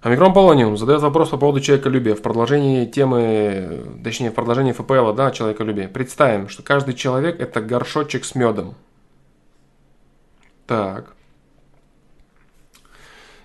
Омикрон 0.00 0.32
Полониум 0.32 0.78
задает 0.78 1.02
вопрос 1.02 1.28
по 1.28 1.36
поводу 1.36 1.60
человеколюбия. 1.60 2.14
В 2.14 2.22
продолжении 2.22 2.86
темы, 2.86 4.00
точнее, 4.02 4.30
в 4.30 4.34
продолжении 4.34 4.72
ФПЛ, 4.72 5.12
да, 5.12 5.32
человеколюбие. 5.32 5.88
Представим, 5.88 6.48
что 6.48 6.62
каждый 6.62 6.94
человек– 6.94 7.38
это 7.40 7.60
горшочек 7.60 8.24
с 8.24 8.34
медом. 8.34 8.74
Так. 10.66 11.14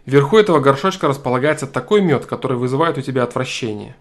Вверху 0.05 0.37
этого 0.37 0.59
горшочка 0.59 1.07
располагается 1.07 1.65
такой 1.65 2.01
мед, 2.01 2.25
который 2.25 2.57
вызывает 2.57 2.97
у 2.97 3.01
тебя 3.01 3.23
отвращение. 3.23 3.95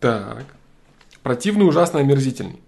Так. 0.00 0.46
Противный, 1.22 1.66
ужасно 1.66 2.00
омерзительный. 2.00 2.60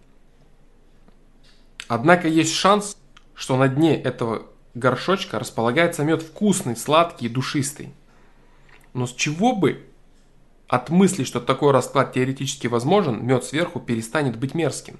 Однако 1.88 2.28
есть 2.28 2.52
шанс, 2.52 2.96
что 3.34 3.56
на 3.56 3.68
дне 3.68 4.00
этого 4.00 4.42
горшочка 4.74 5.38
располагается 5.38 6.04
мед 6.04 6.22
вкусный, 6.22 6.76
сладкий 6.76 7.26
и 7.26 7.30
душистый. 7.30 7.94
Но 8.92 9.06
с 9.06 9.12
чего 9.12 9.54
бы 9.54 9.86
от 10.68 10.90
мысли, 10.90 11.24
что 11.24 11.40
такой 11.40 11.72
расклад 11.72 12.12
теоретически 12.12 12.66
возможен, 12.66 13.24
мед 13.24 13.44
сверху 13.44 13.80
перестанет 13.80 14.36
быть 14.36 14.54
мерзким? 14.54 14.98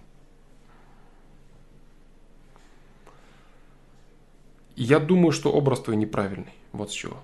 Я 4.77 4.99
думаю, 5.01 5.33
что 5.33 5.51
образ 5.51 5.81
твой 5.81 5.97
неправильный. 5.97 6.53
Вот 6.73 6.91
с 6.91 6.95
чего. 6.95 7.17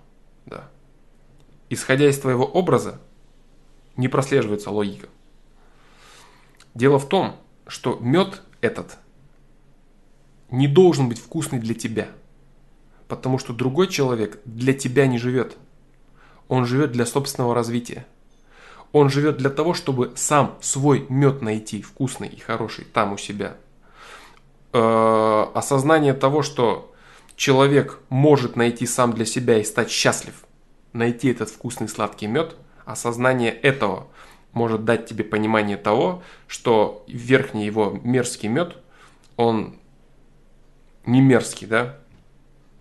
Да. 0.47 0.69
Исходя 1.69 2.09
из 2.09 2.19
твоего 2.19 2.45
образа, 2.45 3.01
не 3.97 4.09
прослеживается 4.09 4.71
логика. 4.71 5.09
Дело 6.75 6.99
в 6.99 7.09
том, 7.09 7.37
что 7.67 7.99
мед 8.01 8.43
этот 8.63 8.97
не 10.51 10.67
должен 10.67 11.09
быть 11.09 11.19
вкусный 11.19 11.59
для 11.59 11.75
тебя. 11.75 12.09
Потому 13.07 13.39
что 13.39 13.53
другой 13.53 13.89
человек 13.89 14.41
для 14.47 14.73
тебя 14.73 15.07
не 15.07 15.19
живет. 15.19 15.57
Он 16.49 16.65
живет 16.65 16.93
для 16.93 17.05
собственного 17.05 17.55
развития. 17.55 18.07
Он 18.93 19.11
живет 19.11 19.37
для 19.37 19.51
того, 19.51 19.75
чтобы 19.75 20.13
сам 20.17 20.57
свой 20.61 21.07
мед 21.09 21.43
найти, 21.43 21.83
вкусный 21.83 22.29
и 22.29 22.41
хороший, 22.41 22.85
там 22.85 23.13
у 23.13 23.19
себя. 23.19 23.57
Э, 24.73 25.47
осознание 25.55 26.13
того, 26.13 26.43
что 26.43 26.92
человек 27.37 28.01
может 28.09 28.57
найти 28.57 28.87
сам 28.87 29.13
для 29.13 29.25
себя 29.25 29.59
и 29.59 29.65
стать 29.65 29.91
счастлив, 29.91 30.45
найти 30.93 31.31
этот 31.31 31.51
вкусный 31.51 31.89
сладкий 31.89 32.27
мед, 32.27 32.57
осознание 32.85 33.53
этого 33.53 34.09
может 34.53 34.85
дать 34.85 35.07
тебе 35.07 35.25
понимание 35.25 35.77
того, 35.77 36.23
что 36.47 37.05
верхний 37.09 37.65
его 37.65 37.99
мерзкий 38.03 38.49
мед, 38.49 38.77
он 39.37 39.77
не 41.07 41.21
мерзкий, 41.21 41.67
да, 41.67 41.99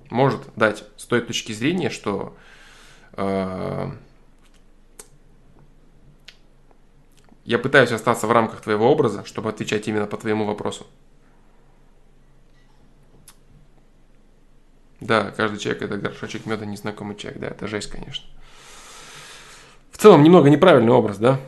может 0.10 0.42
дать 0.56 0.84
с 0.98 1.06
той 1.06 1.22
точки 1.22 1.54
зрения, 1.54 1.90
что 1.90 2.36
э, 3.14 3.92
я 7.46 7.60
пытаюсь 7.60 7.92
остаться 7.92 8.28
в 8.28 8.32
рамках 8.32 8.62
твоего 8.62 8.92
образа, 8.92 9.24
чтобы 9.26 9.50
отвечать 9.50 9.88
именно 9.88 10.08
по 10.08 10.18
твоему 10.18 10.46
вопросу. 10.46 10.86
Да, 15.02 15.32
каждый 15.32 15.58
человек 15.58 15.82
это 15.82 15.98
горшочек 15.98 16.46
меда, 16.46 16.66
незнакомый 16.66 17.16
человек, 17.16 17.42
да, 17.42 17.48
это 17.48 17.68
жесть, 17.68 17.90
конечно. 17.90 18.26
В 19.92 19.98
целом, 19.98 20.24
немного 20.24 20.50
неправильный 20.50 20.94
образ, 20.94 21.18
да? 21.18 21.40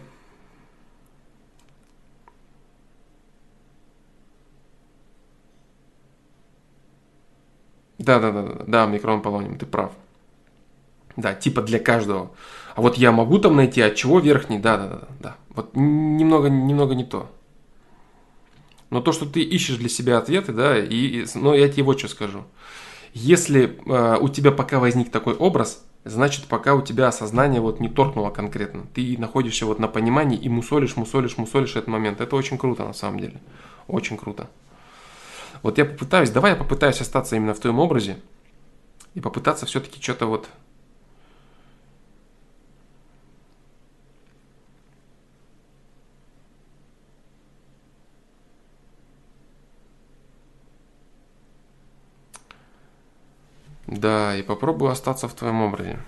Да, 7.99 8.19
да, 8.19 8.31
да, 8.31 8.41
да, 8.41 8.63
да, 8.67 8.85
микрон 8.87 9.21
полоним, 9.21 9.57
ты 9.57 9.67
прав. 9.67 9.91
Да, 11.15 11.35
типа 11.35 11.61
для 11.61 11.79
каждого. 11.79 12.31
А 12.75 12.81
вот 12.81 12.97
я 12.97 13.11
могу 13.11 13.37
там 13.37 13.55
найти, 13.55 13.81
от 13.81 13.95
чего 13.95 14.19
верхний, 14.19 14.57
да, 14.57 14.77
да, 14.77 14.87
да, 14.87 15.07
да. 15.19 15.35
Вот 15.49 15.75
немного, 15.75 16.49
немного 16.49 16.95
не 16.95 17.03
то. 17.03 17.31
Но 18.89 18.99
то, 18.99 19.11
что 19.11 19.27
ты 19.27 19.41
ищешь 19.41 19.77
для 19.77 19.89
себя 19.89 20.17
ответы, 20.17 20.53
да, 20.53 20.77
и, 20.77 21.25
но 21.35 21.53
я 21.53 21.69
тебе 21.69 21.83
вот 21.83 21.99
что 21.99 22.07
скажу. 22.07 22.45
Если 23.13 23.77
э, 23.85 24.17
у 24.19 24.27
тебя 24.27 24.51
пока 24.51 24.79
возник 24.79 25.11
такой 25.11 25.35
образ, 25.35 25.85
значит 26.03 26.45
пока 26.45 26.73
у 26.73 26.81
тебя 26.81 27.07
осознание 27.07 27.61
вот 27.61 27.79
не 27.79 27.87
торкнуло 27.87 28.31
конкретно. 28.31 28.85
Ты 28.93 29.15
находишься 29.17 29.65
вот 29.65 29.79
на 29.79 29.87
понимании 29.87 30.37
и 30.37 30.49
мусолишь, 30.49 30.95
мусолишь, 30.95 31.37
мусолишь 31.37 31.75
этот 31.75 31.87
момент. 31.87 32.21
Это 32.21 32.35
очень 32.35 32.57
круто 32.57 32.83
на 32.83 32.93
самом 32.93 33.19
деле. 33.19 33.39
Очень 33.87 34.17
круто. 34.17 34.49
Вот 35.61 35.77
я 35.77 35.85
попытаюсь, 35.85 36.31
давай 36.31 36.51
я 36.51 36.57
попытаюсь 36.57 37.01
остаться 37.01 37.35
именно 37.35 37.53
в 37.53 37.59
твоем 37.59 37.79
образе 37.79 38.17
и 39.13 39.21
попытаться 39.21 39.65
все-таки 39.65 40.01
что-то 40.01 40.25
вот 40.25 40.49
Да, 53.93 54.35
и 54.35 54.41
попробую 54.41 54.91
остаться 54.91 55.27
в 55.27 55.35
твоем 55.35 55.61
образе. 55.61 55.99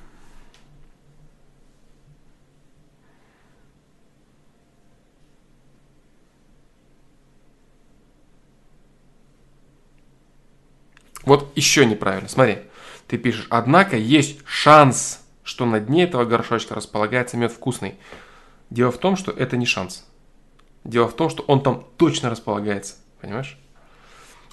Вот 11.25 11.51
еще 11.55 11.85
неправильно. 11.85 12.27
Смотри, 12.27 12.57
ты 13.07 13.19
пишешь, 13.19 13.45
однако 13.51 13.97
есть 13.97 14.39
шанс, 14.45 15.23
что 15.43 15.65
на 15.65 15.79
дне 15.79 16.05
этого 16.05 16.25
горшочка 16.25 16.73
располагается 16.73 17.37
мед 17.37 17.51
вкусный. 17.51 17.95
Дело 18.71 18.91
в 18.91 18.97
том, 18.97 19.15
что 19.15 19.31
это 19.31 19.57
не 19.57 19.67
шанс. 19.67 20.05
Дело 20.83 21.07
в 21.07 21.15
том, 21.15 21.29
что 21.29 21.43
он 21.43 21.61
там 21.61 21.85
точно 21.97 22.31
располагается. 22.31 22.95
Понимаешь? 23.21 23.59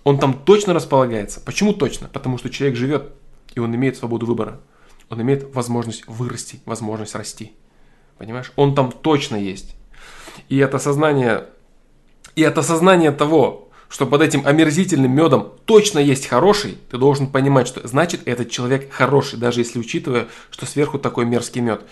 Он 0.05 0.19
там 0.19 0.35
точно 0.45 0.75
располагается. 0.75 1.41
Почему 1.41 1.73
точно? 1.73 2.09
Потому 2.09 2.37
что 2.37 2.51
человек 2.51 2.77
живет, 2.77 3.15
и 3.55 3.61
он 3.61 3.75
имеет 3.75 3.97
свободу 3.97 4.27
выбора. 4.27 4.61
Он 5.09 5.21
имеет 5.23 5.55
возможность 5.55 6.07
вырасти, 6.07 6.61
возможность 6.65 7.15
расти. 7.15 7.53
Понимаешь? 8.19 8.53
Он 8.57 8.75
там 8.75 8.93
точно 8.93 9.37
есть. 9.37 9.77
И 10.49 10.59
это 10.59 10.79
сознание, 10.79 11.47
и 12.35 12.43
это 12.43 12.63
сознание 12.63 13.11
того, 13.11 13.69
что 13.93 14.07
под 14.07 14.23
этим 14.23 14.47
омерзительным 14.47 15.13
медом 15.15 15.53
точно 15.67 15.99
есть 15.99 16.27
хороший, 16.27 16.79
ты 16.91 16.97
должен 16.97 17.27
понимать, 17.27 17.69
что 17.69 17.87
значит 17.87 18.23
этот 18.25 18.49
человек 18.49 18.91
хороший, 18.91 19.39
даже 19.39 19.61
если 19.61 19.79
учитывая, 19.79 20.29
что 20.51 20.65
сверху 20.65 20.99
такой 20.99 21.27
мерзкий 21.27 21.61
мед. 21.61 21.83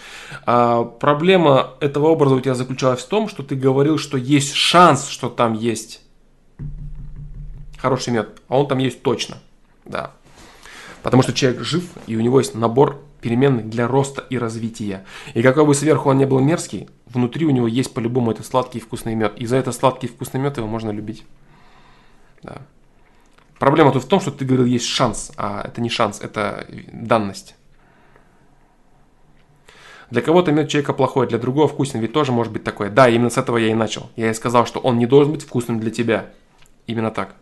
А 0.47 0.85
проблема 0.85 1.75
этого 1.81 2.07
образа 2.07 2.37
у 2.37 2.41
тебя 2.41 2.55
заключалась 2.55 3.01
в 3.03 3.07
том, 3.07 3.29
что 3.29 3.43
ты 3.43 3.55
говорил, 3.55 3.99
что 3.99 4.17
есть 4.17 4.55
шанс, 4.55 5.09
что 5.09 5.29
там 5.29 5.53
есть 5.53 6.01
хороший 7.77 8.15
мед, 8.15 8.41
а 8.49 8.59
он 8.59 8.67
там 8.67 8.79
есть 8.79 9.03
точно. 9.03 9.37
Да. 9.85 10.13
Потому 11.03 11.23
что 11.23 11.33
человек 11.33 11.63
жив, 11.63 11.85
и 12.07 12.17
у 12.17 12.21
него 12.21 12.39
есть 12.39 12.55
набор 12.55 13.03
переменных 13.21 13.69
для 13.69 13.87
роста 13.87 14.25
и 14.31 14.39
развития. 14.39 15.05
И 15.35 15.43
какой 15.43 15.67
бы 15.67 15.75
сверху 15.75 16.11
он 16.11 16.19
не 16.19 16.27
был 16.27 16.41
мерзкий, 16.41 16.89
внутри 17.07 17.47
у 17.47 17.51
него 17.51 17.67
есть 17.67 17.93
по-любому 17.95 18.31
этот 18.31 18.47
сладкий 18.47 18.81
вкусный 18.81 19.15
мед. 19.15 19.35
И 19.37 19.47
за 19.47 19.57
это 19.57 19.73
сладкий 19.73 20.09
вкусный 20.09 20.41
мед 20.41 20.57
его 20.57 20.67
можно 20.67 20.91
любить. 20.91 21.25
Да. 22.43 22.63
Проблема 23.59 23.93
тут 23.93 24.05
в 24.05 24.09
том, 24.09 24.21
что 24.21 24.31
ты 24.31 24.45
говорил, 24.45 24.65
есть 24.67 24.87
шанс, 24.87 25.33
а 25.37 25.63
это 25.67 25.83
не 25.83 25.91
шанс, 25.91 26.21
это 26.21 26.67
данность. 26.93 27.55
Для 30.11 30.23
кого-то 30.23 30.51
мед 30.51 30.69
человека 30.69 30.93
плохой, 30.93 31.29
для 31.29 31.39
другого 31.39 31.69
вкусный, 31.69 32.01
ведь 32.01 32.13
тоже 32.13 32.33
может 32.33 32.53
быть 32.53 32.65
такое. 32.65 32.91
Да, 32.91 33.09
именно 33.09 33.31
с 33.31 33.37
этого 33.37 33.59
я 33.59 33.69
и 33.69 33.75
начал. 33.75 34.11
Я 34.17 34.31
и 34.31 34.35
сказал, 34.35 34.67
что 34.67 34.81
он 34.81 34.99
не 34.99 35.07
должен 35.07 35.33
быть 35.33 35.43
вкусным 35.43 35.79
для 35.79 35.91
тебя. 35.91 36.31
Именно 36.87 37.11
так. 37.11 37.37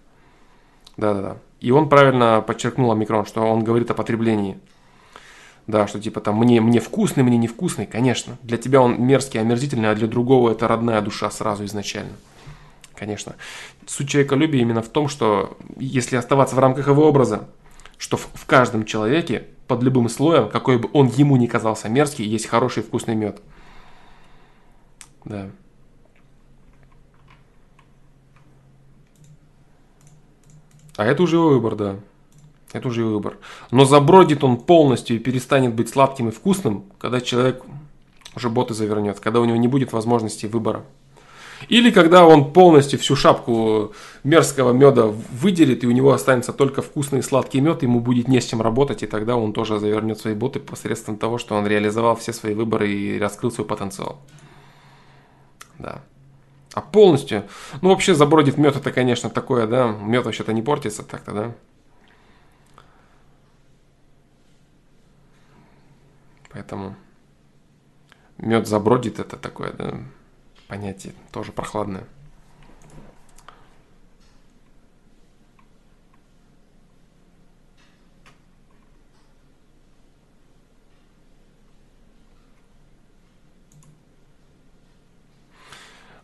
Да-да-да. 0.99 1.39
И 1.61 1.71
он 1.71 1.89
правильно 1.89 2.45
подчеркнул 2.47 2.93
омикрон, 2.93 3.25
что 3.25 3.41
он 3.41 3.65
говорит 3.65 3.91
о 3.91 3.95
потреблении. 3.95 4.59
Да, 5.67 5.87
что 5.87 6.01
типа 6.01 6.21
там 6.21 6.37
мне, 6.37 6.61
мне 6.61 6.81
вкусный, 6.81 7.23
мне 7.23 7.39
невкусный, 7.39 7.87
конечно. 7.87 8.37
Для 8.43 8.59
тебя 8.59 8.83
он 8.83 9.03
мерзкий, 9.03 9.41
омерзительный, 9.41 9.91
а 9.91 9.95
для 9.95 10.07
другого 10.07 10.51
это 10.51 10.69
родная 10.69 11.01
душа 11.01 11.31
сразу 11.31 11.65
изначально 11.65 12.13
конечно. 12.99 13.37
Суть 13.87 14.09
человеколюбия 14.09 14.61
именно 14.61 14.83
в 14.83 14.89
том, 14.89 15.09
что 15.09 15.57
если 15.79 16.17
оставаться 16.17 16.57
в 16.57 16.59
рамках 16.59 16.89
его 16.89 17.09
образа, 17.09 17.49
что 17.97 18.17
в, 18.17 18.29
в 18.35 18.45
каждом 18.47 18.85
человеке, 18.85 19.47
под 19.67 19.83
любым 19.83 20.09
слоем, 20.09 20.49
какой 20.49 20.79
бы 20.79 20.89
он 20.93 21.09
ему 21.09 21.37
ни 21.37 21.47
казался 21.47 21.89
мерзкий, 21.89 22.27
есть 22.27 22.47
хороший 22.47 22.83
вкусный 22.83 23.15
мед. 23.15 23.41
Да. 25.25 25.51
А 30.99 31.07
это 31.07 31.23
уже 31.23 31.39
выбор, 31.39 31.77
да. 31.77 31.97
Это 32.73 32.89
уже 32.89 33.05
выбор. 33.05 33.39
Но 33.71 33.85
забродит 33.85 34.43
он 34.43 34.57
полностью 34.57 35.15
и 35.15 35.21
перестанет 35.21 35.73
быть 35.73 35.89
сладким 35.89 36.29
и 36.29 36.33
вкусным, 36.33 36.87
когда 36.99 37.21
человек 37.21 37.63
уже 38.35 38.51
боты 38.51 38.75
завернет, 38.75 39.21
когда 39.21 39.39
у 39.39 39.45
него 39.45 39.57
не 39.57 39.69
будет 39.69 39.93
возможности 39.93 40.47
выбора. 40.47 40.85
Или 41.69 41.93
когда 41.93 42.27
он 42.27 42.53
полностью 42.53 42.99
всю 42.99 43.15
шапку 43.15 43.93
мерзкого 44.25 44.73
меда 44.73 45.07
выделит, 45.07 45.85
и 45.85 45.87
у 45.87 45.93
него 45.93 46.11
останется 46.13 46.53
только 46.53 46.83
вкусный 46.83 47.23
сладкий 47.23 47.61
мед, 47.61 47.85
ему 47.85 48.01
будет 48.01 48.27
не 48.27 48.41
с 48.41 48.47
чем 48.47 48.61
работать, 48.61 49.05
и 49.05 49.07
тогда 49.07 49.37
он 49.37 49.53
тоже 49.53 49.79
завернет 49.79 50.19
свои 50.19 50.35
боты 50.35 50.59
посредством 50.59 51.17
того, 51.17 51.39
что 51.39 51.55
он 51.55 51.65
реализовал 51.65 52.17
все 52.17 52.33
свои 52.33 52.55
выборы 52.55 52.91
и 52.91 53.21
раскрыл 53.21 53.53
свой 53.53 53.69
потенциал. 53.69 54.19
Да. 55.79 56.03
А 56.75 56.81
полностью, 56.81 57.49
ну 57.81 57.89
вообще 57.89 58.15
забродит 58.15 58.59
мед 58.59 58.77
это, 58.77 58.93
конечно, 58.93 59.31
такое, 59.31 59.67
да, 59.67 59.89
мед 59.89 60.25
вообще-то 60.25 60.53
не 60.53 60.63
портится 60.63 61.03
так-то, 61.03 61.33
да. 61.33 61.55
Поэтому 66.51 66.95
мед 68.37 68.67
забродит, 68.67 69.19
это 69.19 69.37
такое, 69.37 69.73
да, 69.73 69.99
понятие 70.69 71.15
тоже 71.33 71.53
прохладное. 71.53 72.05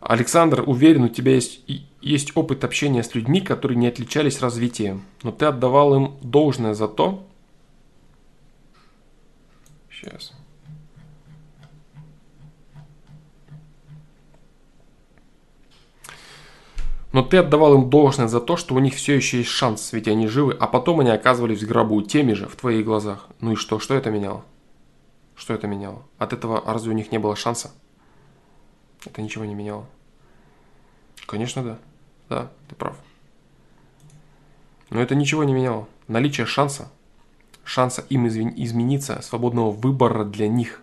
Александр, 0.04 0.62
уверен, 0.66 1.04
у 1.04 1.08
тебя 1.08 1.34
есть, 1.34 1.62
есть 2.00 2.36
опыт 2.36 2.62
общения 2.62 3.02
с 3.02 3.14
людьми, 3.14 3.40
которые 3.40 3.78
не 3.78 3.86
отличались 3.86 4.40
развитием, 4.40 5.02
но 5.22 5.32
ты 5.32 5.46
отдавал 5.46 5.94
им 5.94 6.16
должное 6.20 6.74
за 6.74 6.88
то, 6.88 7.26
Сейчас. 10.04 10.32
Но 17.12 17.22
ты 17.22 17.36
отдавал 17.36 17.74
им 17.74 17.90
должное 17.90 18.26
за 18.26 18.40
то, 18.40 18.56
что 18.56 18.74
у 18.74 18.80
них 18.80 18.94
все 18.94 19.14
еще 19.14 19.38
есть 19.38 19.50
шанс, 19.50 19.92
ведь 19.92 20.08
они 20.08 20.26
живы, 20.26 20.56
а 20.58 20.66
потом 20.66 21.00
они 21.00 21.10
оказывались 21.10 21.62
в 21.62 21.68
гробу 21.68 22.02
теми 22.02 22.32
же, 22.32 22.48
в 22.48 22.56
твоих 22.56 22.84
глазах. 22.84 23.28
Ну 23.40 23.52
и 23.52 23.54
что? 23.54 23.78
Что 23.78 23.94
это 23.94 24.10
меняло? 24.10 24.44
Что 25.36 25.54
это 25.54 25.68
меняло? 25.68 26.02
От 26.18 26.32
этого 26.32 26.60
разве 26.66 26.90
у 26.90 26.94
них 26.94 27.12
не 27.12 27.18
было 27.18 27.36
шанса? 27.36 27.72
Это 29.04 29.22
ничего 29.22 29.44
не 29.44 29.54
меняло. 29.54 29.86
Конечно, 31.26 31.62
да. 31.62 31.78
Да, 32.28 32.50
ты 32.68 32.74
прав. 32.74 32.96
Но 34.90 35.00
это 35.00 35.14
ничего 35.14 35.44
не 35.44 35.52
меняло. 35.52 35.88
Наличие 36.08 36.46
шанса 36.46 36.90
шанса 37.64 38.04
им 38.08 38.28
измениться, 38.28 39.20
свободного 39.22 39.70
выбора 39.70 40.24
для 40.24 40.48
них. 40.48 40.82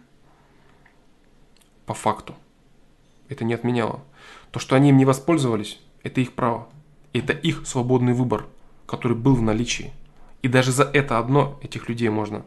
По 1.85 1.93
факту. 1.93 2.35
Это 3.29 3.45
не 3.45 3.53
отменяло. 3.53 4.01
То, 4.51 4.59
что 4.59 4.75
они 4.75 4.89
им 4.89 4.97
не 4.97 5.05
воспользовались, 5.05 5.79
это 6.03 6.21
их 6.21 6.33
право. 6.33 6.67
Это 7.13 7.33
их 7.33 7.65
свободный 7.65 8.13
выбор, 8.13 8.47
который 8.85 9.15
был 9.15 9.35
в 9.35 9.41
наличии. 9.41 9.93
И 10.41 10.47
даже 10.47 10.71
за 10.71 10.83
это 10.83 11.19
одно 11.19 11.59
этих 11.61 11.87
людей 11.87 12.09
можно 12.09 12.43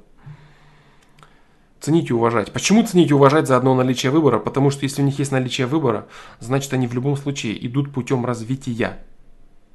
ценить 1.85 2.11
и 2.11 2.15
уважать. 2.15 2.53
Почему 2.53 2.85
ценить 2.85 3.11
и 3.11 3.15
уважать 3.15 3.47
за 3.47 3.57
одно 3.57 3.75
наличие 3.75 4.11
выбора? 4.11 4.39
Потому 4.39 4.71
что 4.71 4.85
если 4.85 5.03
у 5.03 5.05
них 5.05 5.19
есть 5.19 5.33
наличие 5.33 5.67
выбора, 5.67 6.07
значит 6.41 6.73
они 6.73 6.87
в 6.87 6.95
любом 6.95 7.17
случае 7.17 7.65
идут 7.67 7.93
путем 7.93 8.25
развития 8.25 8.99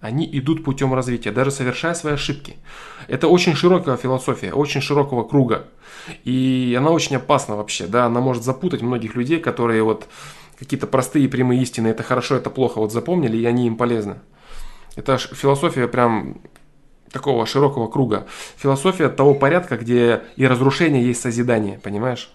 они 0.02 0.30
идут 0.32 0.64
путем 0.64 0.94
развития, 0.94 1.32
даже 1.32 1.52
совершая 1.52 1.94
свои 1.94 2.14
ошибки. 2.14 2.56
Это 3.08 3.28
очень 3.28 3.54
широкая 3.54 3.98
философия, 3.98 4.54
очень 4.54 4.82
широкого 4.82 5.24
круга. 5.24 5.68
И 6.24 6.74
она 6.78 6.92
очень 6.92 7.18
опасна 7.18 7.58
вообще, 7.58 7.86
да, 7.86 8.06
она 8.06 8.22
может 8.22 8.44
запутать 8.44 8.82
многих 8.82 9.16
людей, 9.16 9.40
которые 9.40 9.84
вот 9.84 10.08
какие-то 10.58 10.88
простые 10.88 11.28
прямые 11.28 11.62
истины, 11.62 11.90
это 11.90 12.04
хорошо, 12.04 12.36
это 12.36 12.50
плохо, 12.50 12.80
вот 12.80 12.94
запомнили, 12.94 13.38
и 13.38 13.46
они 13.46 13.68
им 13.68 13.76
полезны. 13.76 14.20
Это 14.96 15.18
философия 15.18 15.88
прям 15.88 16.42
такого 17.12 17.46
широкого 17.46 17.88
круга. 17.88 18.28
Философия 18.58 19.10
того 19.10 19.34
порядка, 19.34 19.78
где 19.78 20.22
и 20.36 20.48
разрушение 20.48 21.06
есть 21.06 21.22
созидание, 21.22 21.80
понимаешь? 21.80 22.32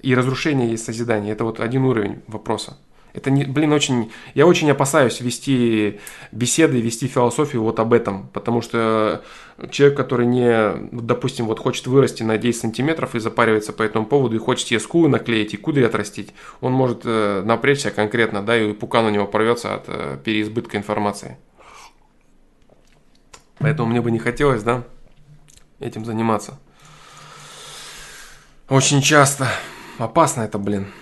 И 0.00 0.14
разрушение 0.14 0.70
есть 0.70 0.84
созидание. 0.84 1.32
Это 1.32 1.44
вот 1.44 1.60
один 1.60 1.84
уровень 1.84 2.22
вопроса. 2.26 2.76
Это, 3.14 3.30
не, 3.30 3.44
блин, 3.44 3.72
очень... 3.72 4.10
Я 4.34 4.46
очень 4.46 4.70
опасаюсь 4.70 5.20
вести 5.20 6.00
беседы, 6.32 6.80
вести 6.80 7.06
философию 7.08 7.62
вот 7.62 7.78
об 7.78 7.92
этом, 7.92 8.28
потому 8.32 8.62
что 8.62 9.22
человек, 9.70 9.96
который 9.96 10.26
не, 10.26 10.88
допустим, 10.92 11.46
вот 11.46 11.58
хочет 11.58 11.86
вырасти 11.86 12.22
на 12.22 12.38
10 12.38 12.60
сантиметров 12.60 13.14
и 13.14 13.20
запаривается 13.20 13.72
по 13.72 13.82
этому 13.82 14.06
поводу, 14.06 14.36
и 14.36 14.38
хочет 14.38 14.66
себе 14.66 14.80
скулы 14.80 15.08
наклеить 15.08 15.52
и 15.52 15.58
кудри 15.58 15.82
отрастить, 15.82 16.32
он 16.60 16.72
может 16.72 17.02
э, 17.04 17.42
напрячься 17.44 17.90
конкретно, 17.90 18.42
да, 18.42 18.56
и 18.56 18.72
пукан 18.72 19.04
у 19.04 19.10
него 19.10 19.26
порвется 19.26 19.74
от 19.74 19.84
э, 19.88 20.18
переизбытка 20.24 20.78
информации. 20.78 21.36
Поэтому 23.58 23.88
мне 23.88 24.00
бы 24.00 24.10
не 24.10 24.18
хотелось, 24.18 24.62
да, 24.62 24.82
этим 25.78 26.04
заниматься. 26.04 26.58
Очень 28.68 29.02
часто. 29.02 29.48
Опасно 29.98 30.42
это, 30.42 30.58
блин. 30.58 30.92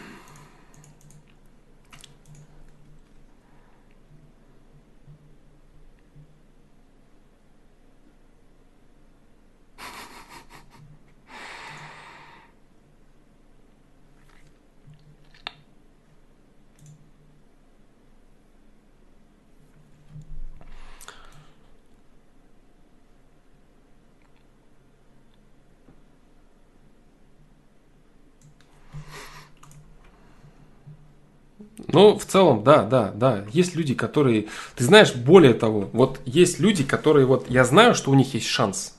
Ну, 32.01 32.19
в 32.19 32.25
целом, 32.25 32.65
да, 32.65 32.83
да, 32.83 33.13
да. 33.15 33.45
Есть 33.53 33.77
люди, 33.77 33.93
которые... 33.93 34.47
Ты 34.75 34.85
знаешь, 34.85 35.15
более 35.15 35.53
того, 35.53 35.91
вот 35.93 36.19
есть 36.25 36.59
люди, 36.59 36.83
которые 36.83 37.27
вот... 37.27 37.51
Я 37.51 37.63
знаю, 37.67 37.95
что 37.95 38.11
у 38.11 38.15
них 38.15 38.33
есть 38.33 38.47
шанс. 38.47 38.97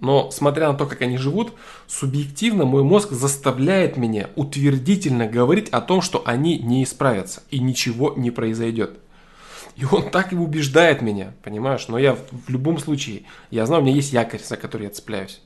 Но, 0.00 0.30
смотря 0.30 0.70
на 0.70 0.76
то, 0.76 0.84
как 0.84 1.00
они 1.00 1.16
живут, 1.16 1.54
субъективно 1.86 2.66
мой 2.66 2.82
мозг 2.82 3.12
заставляет 3.12 3.96
меня 3.96 4.28
утвердительно 4.36 5.26
говорить 5.26 5.70
о 5.70 5.80
том, 5.80 6.02
что 6.02 6.22
они 6.26 6.58
не 6.58 6.84
исправятся 6.84 7.42
и 7.50 7.60
ничего 7.60 8.12
не 8.14 8.30
произойдет. 8.30 8.98
И 9.76 9.86
он 9.86 10.10
так 10.10 10.34
и 10.34 10.36
убеждает 10.36 11.00
меня, 11.00 11.32
понимаешь? 11.42 11.88
Но 11.88 11.96
я 11.96 12.14
в 12.14 12.50
любом 12.50 12.76
случае, 12.76 13.22
я 13.50 13.64
знаю, 13.64 13.80
у 13.80 13.86
меня 13.86 13.96
есть 13.96 14.12
якорь, 14.12 14.42
за 14.42 14.58
который 14.58 14.82
я 14.82 14.90
цепляюсь. 14.90 15.40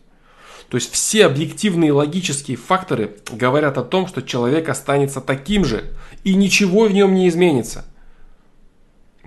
То 0.68 0.76
есть 0.76 0.92
все 0.92 1.26
объективные 1.26 1.92
логические 1.92 2.56
факторы 2.56 3.16
говорят 3.30 3.78
о 3.78 3.84
том, 3.84 4.06
что 4.06 4.22
человек 4.22 4.68
останется 4.68 5.20
таким 5.20 5.64
же, 5.64 5.92
и 6.24 6.34
ничего 6.34 6.86
в 6.86 6.92
нем 6.92 7.14
не 7.14 7.28
изменится. 7.28 7.84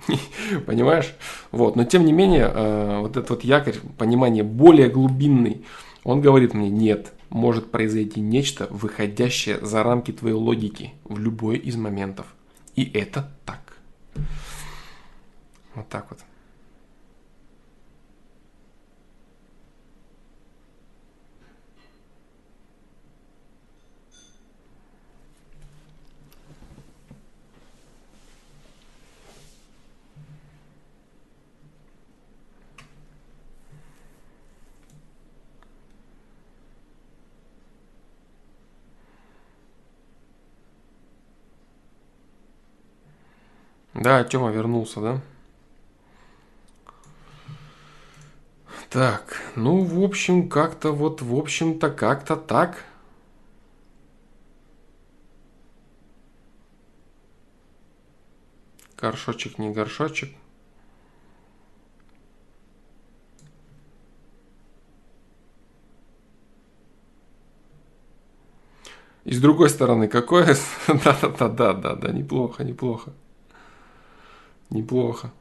Понимаешь? 0.65 1.13
Вот. 1.51 1.75
Но 1.75 1.83
тем 1.83 2.05
не 2.05 2.13
менее, 2.13 2.51
э, 2.53 2.99
вот 2.99 3.11
этот 3.11 3.29
вот 3.29 3.43
якорь, 3.43 3.75
понимание 3.97 4.43
более 4.43 4.89
глубинный, 4.89 5.65
он 6.03 6.21
говорит 6.21 6.53
мне, 6.53 6.69
нет, 6.69 7.13
может 7.29 7.71
произойти 7.71 8.21
нечто, 8.21 8.67
выходящее 8.69 9.59
за 9.65 9.83
рамки 9.83 10.11
твоей 10.11 10.35
логики 10.35 10.93
в 11.03 11.17
любой 11.19 11.57
из 11.57 11.75
моментов. 11.75 12.27
И 12.75 12.89
это 12.93 13.31
так. 13.45 13.77
Вот 15.73 15.87
так 15.89 16.07
вот. 16.09 16.19
Да, 43.95 44.23
Тёма 44.25 44.51
вернулся, 44.51 44.99
да? 44.99 45.21
Так, 48.89 49.41
ну, 49.55 49.83
в 49.83 50.03
общем, 50.03 50.49
как-то 50.49 50.91
вот, 50.91 51.21
в 51.21 51.33
общем-то, 51.33 51.89
как-то 51.89 52.35
так. 52.35 52.83
Горшочек, 58.97 59.57
не 59.59 59.71
горшочек. 59.71 60.31
с 69.25 69.39
другой 69.39 69.69
стороны, 69.69 70.07
какое... 70.07 70.55
Да-да-да-да-да, 70.87 72.11
неплохо, 72.11 72.63
неплохо. 72.63 73.11
Неплохо. 74.69 75.31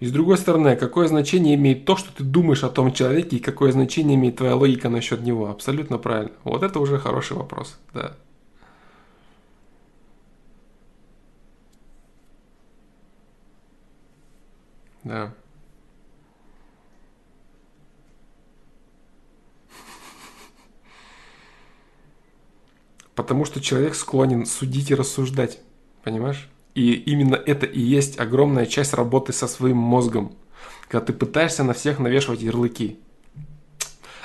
И 0.00 0.06
с 0.06 0.12
другой 0.12 0.38
стороны, 0.38 0.76
какое 0.76 1.08
значение 1.08 1.54
имеет 1.56 1.84
то, 1.84 1.96
что 1.96 2.12
ты 2.14 2.22
думаешь 2.22 2.62
о 2.62 2.68
том 2.68 2.92
человеке, 2.92 3.36
и 3.36 3.40
какое 3.40 3.72
значение 3.72 4.16
имеет 4.16 4.36
твоя 4.36 4.54
логика 4.54 4.88
насчет 4.88 5.22
него? 5.22 5.50
Абсолютно 5.50 5.98
правильно. 5.98 6.32
Вот 6.44 6.62
это 6.62 6.78
уже 6.78 6.98
хороший 6.98 7.36
вопрос, 7.36 7.78
да. 7.92 8.16
Да. 15.04 15.34
Потому 23.14 23.44
что 23.44 23.60
человек 23.60 23.96
склонен 23.96 24.46
судить 24.46 24.90
и 24.92 24.94
рассуждать. 24.94 25.58
Понимаешь? 26.04 26.48
И 26.78 26.92
именно 26.92 27.34
это 27.34 27.66
и 27.66 27.80
есть 27.80 28.20
огромная 28.20 28.64
часть 28.64 28.94
работы 28.94 29.32
со 29.32 29.48
своим 29.48 29.78
мозгом. 29.78 30.30
Когда 30.86 31.06
ты 31.06 31.12
пытаешься 31.12 31.64
на 31.64 31.72
всех 31.72 31.98
навешивать 31.98 32.40
ярлыки. 32.40 33.00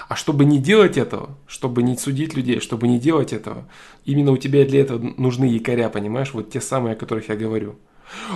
А 0.08 0.16
чтобы 0.16 0.46
не 0.46 0.60
делать 0.60 0.96
этого, 0.96 1.36
чтобы 1.48 1.82
не 1.82 1.98
судить 1.98 2.36
людей, 2.36 2.60
чтобы 2.60 2.88
не 2.88 3.00
делать 3.00 3.34
этого, 3.34 3.68
именно 4.06 4.32
у 4.32 4.38
тебя 4.38 4.66
для 4.66 4.82
этого 4.82 5.00
нужны 5.18 5.46
якоря, 5.46 5.90
понимаешь? 5.90 6.32
Вот 6.36 6.52
те 6.52 6.62
самые, 6.62 6.94
о 6.94 6.96
которых 6.96 7.30
я 7.30 7.36
говорю. 7.36 7.74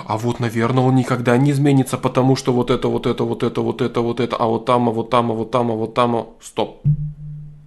А 0.08 0.18
вот, 0.18 0.40
наверное, 0.40 0.84
он 0.84 0.96
никогда 0.96 1.38
не 1.38 1.52
изменится, 1.52 2.00
потому 2.00 2.36
что 2.36 2.54
вот 2.54 2.72
это, 2.72 2.88
вот 2.88 3.06
это, 3.06 3.24
вот 3.24 3.44
это, 3.44 3.62
вот 3.62 3.84
это, 3.84 4.02
вот 4.02 4.20
это, 4.20 4.36
а 4.36 4.48
вот 4.48 4.66
там, 4.66 4.90
а 4.90 4.92
вот 4.92 5.12
там, 5.12 5.30
а 5.32 5.36
вот 5.36 5.52
там, 5.52 5.70
а 5.70 5.76
вот 5.76 5.94
там, 5.94 6.16
а... 6.16 6.28
Стоп. 6.42 6.82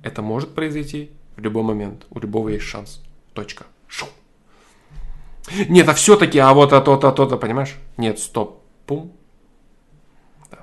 Это 0.03 0.21
может 0.21 0.49
произойти 0.49 1.11
в 1.37 1.41
любой 1.43 1.63
момент. 1.63 2.07
У 2.11 2.19
любого 2.19 2.49
есть 2.49 2.65
шанс. 2.65 3.01
Точка. 3.35 3.67
Шоу. 3.87 4.09
Нет, 5.69 5.89
а 5.89 5.95
все-таки, 5.95 6.39
а 6.39 6.53
вот 6.55 6.73
а 6.73 6.81
то-то, 6.81 7.11
то-то, 7.13 7.37
понимаешь? 7.37 7.77
Нет, 7.97 8.19
стоп, 8.19 8.63
пум. 8.87 9.13
Да. 10.51 10.59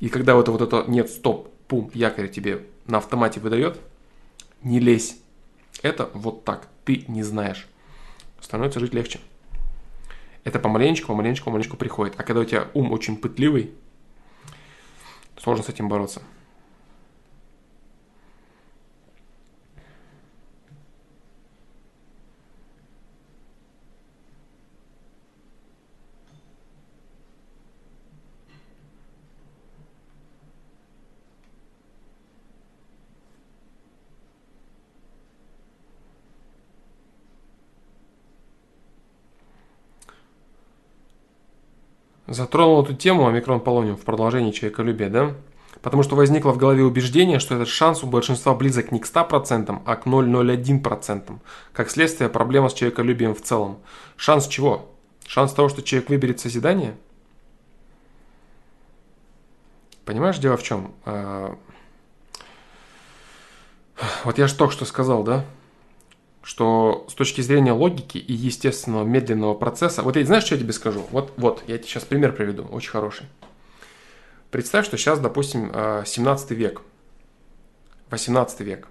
И 0.00 0.08
когда 0.08 0.34
вот, 0.34 0.48
вот 0.48 0.60
это 0.60 0.84
нет, 0.86 1.10
стоп, 1.10 1.52
пум, 1.66 1.90
якорь 1.94 2.28
тебе 2.28 2.66
на 2.86 2.98
автомате 2.98 3.40
выдает, 3.40 3.80
не 4.62 4.80
лезь. 4.80 5.16
Это 5.82 6.10
вот 6.14 6.44
так, 6.44 6.68
ты 6.84 7.04
не 7.08 7.22
знаешь. 7.22 7.66
Становится 8.40 8.80
жить 8.80 8.94
легче. 8.94 9.20
Это 10.44 10.58
помаленечку, 10.58 11.08
помаленечку, 11.08 11.46
помаленечку 11.46 11.76
приходит. 11.76 12.14
А 12.18 12.22
когда 12.22 12.40
у 12.40 12.44
тебя 12.44 12.68
ум 12.74 12.92
очень 12.92 13.16
пытливый, 13.16 13.74
сложно 15.36 15.64
с 15.64 15.68
этим 15.68 15.88
бороться. 15.88 16.22
Затронул 42.38 42.84
эту 42.84 42.94
тему 42.94 43.26
омикрон 43.26 43.58
полониум 43.58 43.96
в 43.96 44.02
продолжении 44.02 44.52
человеколюбия, 44.52 45.08
да? 45.08 45.34
Потому 45.82 46.04
что 46.04 46.14
возникло 46.14 46.52
в 46.52 46.56
голове 46.56 46.84
убеждение, 46.84 47.40
что 47.40 47.56
этот 47.56 47.66
шанс 47.66 48.04
у 48.04 48.06
большинства 48.06 48.54
близок 48.54 48.92
не 48.92 49.00
к 49.00 49.06
100%, 49.06 49.82
а 49.84 49.96
к 49.96 50.06
0,01%. 50.06 51.36
Как 51.72 51.90
следствие, 51.90 52.30
проблема 52.30 52.68
с 52.68 52.74
человеколюбием 52.74 53.34
в 53.34 53.42
целом. 53.42 53.80
Шанс 54.16 54.46
чего? 54.46 54.88
Шанс 55.26 55.52
того, 55.52 55.68
что 55.68 55.82
человек 55.82 56.10
выберет 56.10 56.38
созидание? 56.38 56.94
Понимаешь, 60.04 60.38
дело 60.38 60.56
в 60.56 60.62
чем? 60.62 60.94
А, 61.06 61.56
вот 64.22 64.38
я 64.38 64.46
же 64.46 64.54
только 64.54 64.72
что 64.72 64.84
сказал, 64.84 65.24
да? 65.24 65.44
Что 66.42 67.06
с 67.08 67.14
точки 67.14 67.40
зрения 67.40 67.72
логики 67.72 68.18
и 68.18 68.32
естественного 68.32 69.04
медленного 69.04 69.54
процесса, 69.54 70.02
вот 70.02 70.16
я 70.16 70.24
знаешь, 70.24 70.44
что 70.44 70.54
я 70.54 70.60
тебе 70.60 70.72
скажу? 70.72 71.06
Вот, 71.10 71.32
вот, 71.36 71.62
я 71.66 71.78
тебе 71.78 71.88
сейчас 71.88 72.04
пример 72.04 72.34
приведу, 72.34 72.64
очень 72.64 72.90
хороший. 72.90 73.26
Представь, 74.50 74.86
что 74.86 74.96
сейчас, 74.96 75.20
допустим, 75.20 75.72
17 75.72 76.50
э, 76.50 76.54
век, 76.54 76.82
18 78.10 78.60
век. 78.60 78.88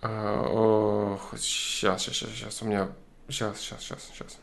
Сейчас, 0.00 2.02
сейчас, 2.02 2.02
сейчас, 2.02 2.30
сейчас, 2.30 2.62
у 2.62 2.66
меня, 2.66 2.90
сейчас, 3.28 3.60
сейчас, 3.60 3.82
сейчас, 3.82 4.10
сейчас, 4.12 4.38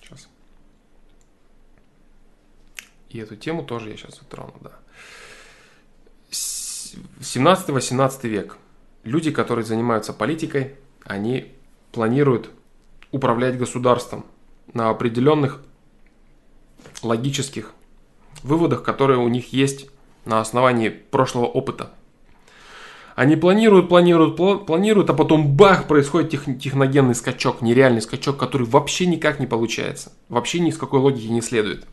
сейчас. 0.00 0.28
И 3.08 3.18
эту 3.18 3.36
тему 3.36 3.64
тоже 3.64 3.90
я 3.90 3.96
сейчас 3.96 4.18
затрону, 4.18 4.54
да. 4.60 4.72
17-18 6.30 8.28
век– 8.28 8.56
люди, 9.04 9.30
которые 9.30 9.64
занимаются 9.64 10.12
политикой, 10.12 10.74
они 11.04 11.52
планируют 11.92 12.50
управлять 13.10 13.58
государством 13.58 14.24
на 14.72 14.90
определенных 14.90 15.60
логических 17.02 17.72
выводах, 18.42 18.82
которые 18.82 19.18
у 19.18 19.28
них 19.28 19.52
есть 19.52 19.88
на 20.24 20.40
основании 20.40 20.88
прошлого 20.88 21.46
опыта. 21.46 21.90
Они 23.16 23.36
планируют, 23.36 23.88
планируют, 23.88 24.36
планируют, 24.66 25.10
а 25.10 25.14
потом 25.14 25.54
бах, 25.54 25.86
происходит 25.86 26.30
тех, 26.30 26.44
техногенный 26.58 27.14
скачок, 27.14 27.60
нереальный 27.60 28.00
скачок, 28.00 28.38
который 28.38 28.66
вообще 28.66 29.06
никак 29.06 29.40
не 29.40 29.46
получается. 29.46 30.12
Вообще 30.28 30.60
ни 30.60 30.70
с 30.70 30.78
какой 30.78 31.00
логики 31.00 31.26
не 31.26 31.42
следует. 31.42 31.86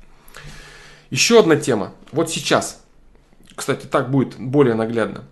Еще 1.10 1.40
одна 1.40 1.56
тема. 1.56 1.94
Вот 2.12 2.30
сейчас. 2.30 2.84
Кстати, 3.56 3.88
так 3.88 4.12
будет 4.12 4.40
более 4.40 4.76
наглядно. 4.76 5.26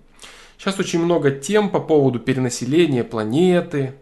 Сейчас 0.57 0.79
очень 0.79 0.99
много 0.99 1.31
тем 1.31 1.69
по 1.69 1.79
поводу 1.79 2.19
перенаселения 2.19 3.03
планеты, 3.03 3.93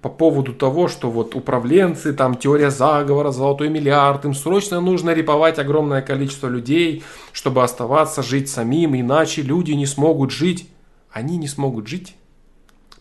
по 0.00 0.08
поводу 0.08 0.54
того, 0.54 0.88
что 0.88 1.10
вот 1.10 1.34
управленцы, 1.34 2.12
там 2.12 2.36
теория 2.36 2.70
заговора, 2.70 3.32
золотой 3.32 3.68
миллиард, 3.68 4.24
им 4.24 4.34
срочно 4.34 4.80
нужно 4.80 5.10
реповать 5.10 5.58
огромное 5.58 6.02
количество 6.02 6.46
людей, 6.46 7.02
чтобы 7.32 7.64
оставаться, 7.64 8.22
жить 8.22 8.48
самим, 8.48 8.98
иначе 8.98 9.42
люди 9.42 9.72
не 9.72 9.86
смогут 9.86 10.30
жить. 10.30 10.68
Они 11.10 11.36
не 11.36 11.48
смогут 11.48 11.88
жить 11.88 12.14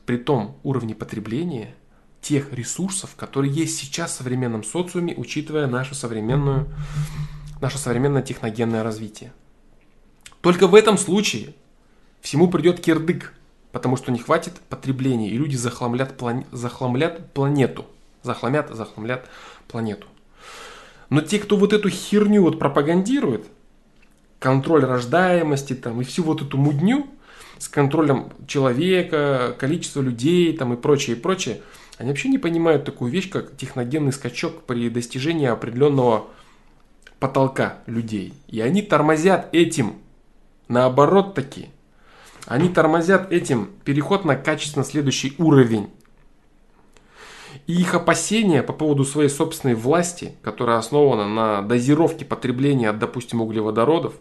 при 0.06 0.18
том 0.18 0.58
уровне 0.64 0.96
потребления 0.96 1.76
тех 2.22 2.52
ресурсов, 2.52 3.16
которые 3.16 3.54
есть 3.54 3.78
сейчас 3.78 4.12
в 4.12 4.16
современном 4.16 4.64
социуме, 4.64 5.14
учитывая 5.16 5.68
нашу 5.68 5.94
современную, 5.94 6.68
наше 7.62 7.78
современное 7.78 8.24
техногенное 8.24 8.84
развитие. 8.84 9.34
Только 10.42 10.68
в 10.68 10.76
этом 10.76 10.98
случае 10.98 11.54
всему 12.28 12.50
придет 12.50 12.82
кирдык, 12.82 13.34
потому 13.72 13.96
что 13.96 14.12
не 14.12 14.20
хватит 14.20 14.60
потребления, 14.68 15.30
и 15.30 15.38
люди 15.38 15.56
захламлят, 15.56 16.18
плане, 16.18 16.46
захламлят 16.52 17.32
планету. 17.32 17.86
Захламят, 18.22 18.70
захламлят 18.70 19.30
планету. 19.70 20.08
Но 21.10 21.22
те, 21.22 21.40
кто 21.40 21.56
вот 21.56 21.72
эту 21.72 21.90
херню 21.90 22.42
вот 22.42 22.60
пропагандирует, 22.60 23.48
контроль 24.40 24.84
рождаемости 24.84 25.74
там, 25.74 26.02
и 26.02 26.04
всю 26.04 26.24
вот 26.24 26.42
эту 26.42 26.58
мудню 26.58 27.08
с 27.60 27.70
контролем 27.70 28.34
человека, 28.46 29.56
количества 29.58 30.02
людей 30.02 30.52
там, 30.58 30.74
и 30.74 30.76
прочее, 30.76 31.16
и 31.16 31.20
прочее, 31.20 31.62
они 31.98 32.10
вообще 32.10 32.28
не 32.28 32.40
понимают 32.40 32.84
такую 32.84 33.10
вещь, 33.10 33.30
как 33.30 33.56
техногенный 33.56 34.12
скачок 34.12 34.64
при 34.64 34.90
достижении 34.90 35.48
определенного 35.48 36.28
потолка 37.20 37.78
людей. 37.86 38.34
И 38.50 38.60
они 38.60 38.82
тормозят 38.82 39.48
этим. 39.54 39.94
Наоборот 40.68 41.34
таки. 41.34 41.70
Они 42.48 42.70
тормозят 42.70 43.32
этим 43.32 43.70
переход 43.84 44.24
на 44.24 44.38
качественно 44.38 44.86
следующий 44.86 45.36
уровень. 45.38 45.90
И 47.68 47.74
их 47.74 47.94
опасения 47.94 48.64
по 48.64 48.72
поводу 48.72 49.04
своей 49.04 49.30
собственной 49.30 49.76
власти, 49.76 50.36
которая 50.42 50.78
основана 50.78 51.28
на 51.28 51.62
дозировке 51.62 52.24
потребления, 52.24 52.94
допустим, 52.94 53.42
углеводородов, 53.42 54.14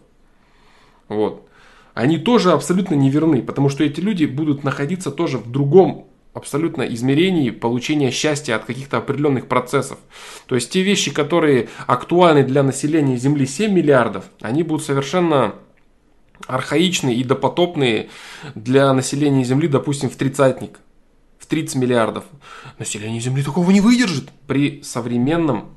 вот, 1.07 1.47
они 1.93 2.17
тоже 2.17 2.51
абсолютно 2.51 2.95
неверны, 2.95 3.41
потому 3.41 3.69
что 3.69 3.85
эти 3.85 4.01
люди 4.01 4.25
будут 4.25 4.65
находиться 4.65 5.09
тоже 5.09 5.37
в 5.37 5.49
другом 5.49 6.07
абсолютно 6.33 6.81
измерении 6.83 7.49
получения 7.49 8.11
счастья 8.11 8.55
от 8.55 8.65
каких-то 8.65 8.97
определенных 8.97 9.47
процессов. 9.47 9.97
То 10.47 10.55
есть 10.55 10.69
те 10.69 10.81
вещи, 10.81 11.13
которые 11.13 11.69
актуальны 11.87 12.43
для 12.43 12.61
населения 12.61 13.15
Земли 13.15 13.47
7 13.47 13.71
миллиардов, 13.73 14.25
они 14.41 14.63
будут 14.63 14.85
совершенно 14.85 15.55
архаичные 16.45 17.15
и 17.15 17.23
допотопные 17.23 18.09
для 18.55 18.93
населения 18.93 19.43
Земли, 19.43 19.67
допустим, 19.67 20.09
в 20.09 20.15
тридцатник, 20.15 20.79
в 21.39 21.45
30 21.45 21.75
миллиардов. 21.77 22.25
Население 22.77 23.19
Земли 23.19 23.43
такого 23.43 23.71
не 23.71 23.81
выдержит 23.81 24.29
при 24.47 24.81
современном 24.83 25.69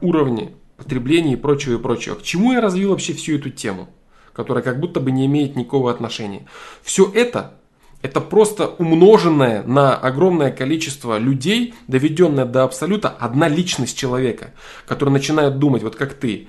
уровне 0.00 0.52
потребления 0.76 1.32
и 1.32 1.36
прочего 1.36 1.78
и 1.78 1.82
прочего. 1.82 2.14
К 2.14 2.22
чему 2.22 2.52
я 2.52 2.60
развил 2.60 2.90
вообще 2.90 3.14
всю 3.14 3.36
эту 3.36 3.50
тему, 3.50 3.88
которая 4.32 4.62
как 4.62 4.78
будто 4.78 5.00
бы 5.00 5.10
не 5.10 5.26
имеет 5.26 5.56
никакого 5.56 5.90
отношения? 5.90 6.46
Все 6.82 7.10
это, 7.10 7.54
Это 8.02 8.20
просто 8.20 8.68
умноженное 8.68 9.62
на 9.64 9.96
огромное 9.96 10.52
количество 10.52 11.18
людей, 11.18 11.74
доведенное 11.88 12.44
до 12.44 12.62
абсолюта, 12.62 13.08
одна 13.08 13.48
личность 13.48 13.98
человека, 13.98 14.52
который 14.86 15.10
начинает 15.10 15.58
думать, 15.58 15.82
вот 15.82 15.96
как 15.96 16.14
ты. 16.14 16.46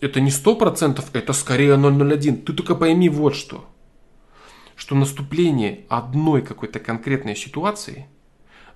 Это 0.00 0.20
не 0.20 0.30
сто 0.30 0.56
процентов, 0.56 1.10
это 1.12 1.32
скорее 1.32 1.76
001. 1.76 2.42
Ты 2.42 2.52
только 2.52 2.74
пойми 2.74 3.08
вот 3.08 3.34
что. 3.34 3.64
Что 4.74 4.94
наступление 4.94 5.84
одной 5.88 6.42
какой-то 6.42 6.80
конкретной 6.80 7.36
ситуации 7.36 8.06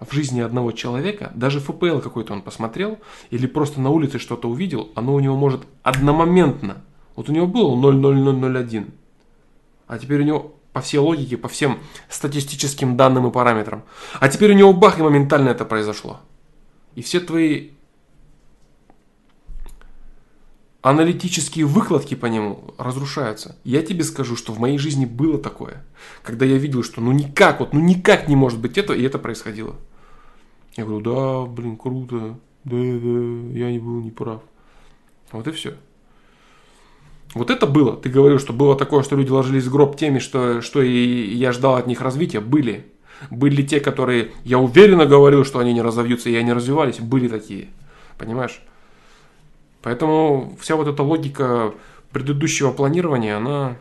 в 0.01 0.15
жизни 0.15 0.41
одного 0.41 0.73
человека, 0.73 1.31
даже 1.35 1.61
ФПЛ 1.61 1.99
какой-то 1.99 2.33
он 2.33 2.43
посмотрел, 2.43 2.99
или 3.31 3.47
просто 3.47 3.81
на 3.81 3.91
улице 3.91 4.19
что-то 4.19 4.49
увидел, 4.49 4.91
оно 4.95 5.15
у 5.15 5.21
него 5.21 5.37
может 5.37 5.63
одномоментно. 5.83 6.83
Вот 7.17 7.29
у 7.29 7.33
него 7.33 7.47
было 7.47 7.75
00001, 7.75 8.93
а 9.87 9.99
теперь 9.99 10.23
у 10.23 10.25
него 10.25 10.55
по 10.73 10.81
всей 10.81 10.99
логике, 10.99 11.37
по 11.37 11.49
всем 11.49 11.81
статистическим 12.09 12.97
данным 12.97 13.29
и 13.29 13.33
параметрам. 13.33 13.83
А 14.21 14.29
теперь 14.29 14.53
у 14.53 14.57
него 14.57 14.73
бах, 14.73 14.99
и 14.99 15.03
моментально 15.03 15.51
это 15.51 15.65
произошло. 15.65 16.21
И 16.95 17.03
все 17.03 17.21
твои 17.21 17.71
аналитические 20.83 21.67
выкладки 21.67 22.15
по 22.15 22.27
нему 22.27 22.75
разрушаются. 22.79 23.57
Я 23.65 23.83
тебе 23.83 24.05
скажу, 24.05 24.37
что 24.37 24.53
в 24.53 24.59
моей 24.59 24.79
жизни 24.79 25.05
было 25.05 25.39
такое, 25.39 25.85
когда 26.23 26.47
я 26.47 26.57
видел, 26.57 26.83
что 26.83 27.01
ну 27.01 27.13
никак, 27.13 27.61
вот 27.61 27.73
ну 27.73 27.81
никак 27.81 28.29
не 28.29 28.37
может 28.37 28.61
быть 28.61 28.79
это, 28.79 28.95
и 28.95 29.03
это 29.03 29.19
происходило. 29.19 29.77
Я 30.77 30.85
говорю, 30.85 31.01
да, 31.01 31.47
блин, 31.51 31.77
круто, 31.77 32.39
да, 32.65 32.77
да, 32.77 32.79
я 32.79 33.71
не 33.71 33.79
был 33.79 34.01
неправ. 34.01 34.43
Вот 35.33 35.47
и 35.47 35.53
все. 35.53 35.75
Вот 37.35 37.51
это 37.51 37.67
было. 37.67 37.97
Ты 37.97 38.09
говорил, 38.09 38.39
что 38.39 38.53
было 38.53 38.77
такое, 38.77 39.03
что 39.03 39.17
люди 39.17 39.31
ложились 39.31 39.65
в 39.65 39.71
гроб 39.71 39.97
теми, 39.97 40.19
что, 40.19 40.61
что 40.63 40.83
и 40.83 41.35
я 41.35 41.53
ждал 41.53 41.77
от 41.77 41.87
них 41.87 42.01
развития. 42.01 42.41
Были. 42.41 42.87
Были 43.31 43.63
те, 43.63 43.81
которые, 43.81 44.33
я 44.45 44.59
уверенно 44.59 45.07
говорил, 45.07 45.45
что 45.45 45.59
они 45.59 45.73
не 45.73 45.83
разовьются, 45.83 46.31
и 46.31 46.35
они 46.35 46.53
развивались. 46.53 46.99
Были 46.99 47.29
такие. 47.29 47.69
Понимаешь? 48.19 48.61
Поэтому 49.83 50.57
вся 50.61 50.77
вот 50.77 50.89
эта 50.89 51.03
логика 51.03 51.73
предыдущего 52.13 52.71
планирования, 52.73 53.37
она 53.37 53.77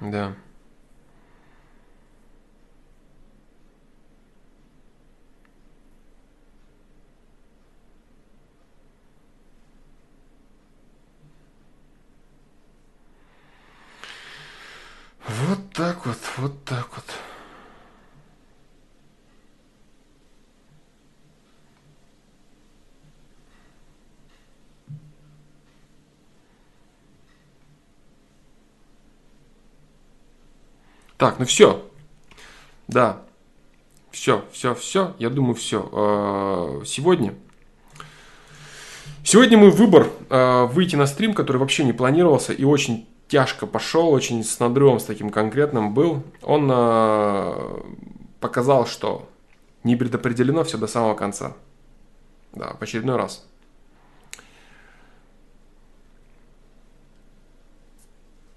Да. 0.00 0.32
Вот 15.26 15.72
так 15.74 16.06
вот, 16.06 16.16
вот 16.38 16.64
так 16.64 16.88
вот. 16.94 17.04
Так, 31.18 31.40
ну 31.40 31.44
все. 31.44 31.84
Да. 32.86 33.22
Все, 34.12 34.44
все, 34.52 34.74
все. 34.74 35.14
Я 35.18 35.30
думаю, 35.30 35.54
все. 35.54 35.88
А, 35.92 36.82
сегодня. 36.86 37.34
Сегодня 39.24 39.58
мой 39.58 39.70
выбор 39.70 40.10
а, 40.30 40.66
выйти 40.66 40.94
на 40.94 41.06
стрим, 41.06 41.34
который 41.34 41.58
вообще 41.58 41.84
не 41.84 41.92
планировался 41.92 42.52
и 42.52 42.64
очень 42.64 43.06
тяжко 43.26 43.66
пошел, 43.66 44.10
очень 44.10 44.42
с 44.44 44.58
надрывом, 44.60 45.00
с 45.00 45.04
таким 45.04 45.30
конкретным 45.30 45.92
был. 45.92 46.22
Он 46.40 46.70
а, 46.72 47.84
показал, 48.38 48.86
что 48.86 49.28
не 49.82 49.96
предопределено 49.96 50.62
все 50.62 50.78
до 50.78 50.86
самого 50.86 51.14
конца. 51.14 51.56
Да, 52.52 52.76
в 52.78 52.82
очередной 52.82 53.16
раз. 53.16 53.44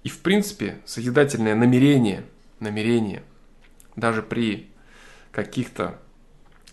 И 0.04 0.10
в 0.10 0.20
принципе, 0.20 0.80
созидательное 0.86 1.56
намерение– 1.56 2.24
намерение, 2.62 3.24
даже 3.96 4.24
при 4.24 4.72
каких-то 5.32 6.00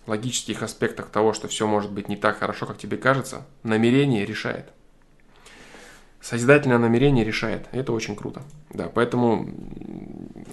логических 0.06 0.62
аспектах 0.62 1.10
того, 1.10 1.32
что 1.32 1.48
все 1.48 1.66
может 1.66 1.93
быть 1.93 2.09
не 2.09 2.16
так 2.16 2.39
хорошо, 2.39 2.66
как 2.66 2.78
тебе 2.78 2.97
кажется, 2.97 3.47
намерение 3.62 4.24
решает. 4.24 4.73
Созидательное 6.20 6.78
намерение 6.78 7.24
решает. 7.24 7.69
Это 7.73 7.93
очень 7.93 8.16
круто. 8.16 8.43
Да, 8.70 8.89
поэтому 8.93 9.48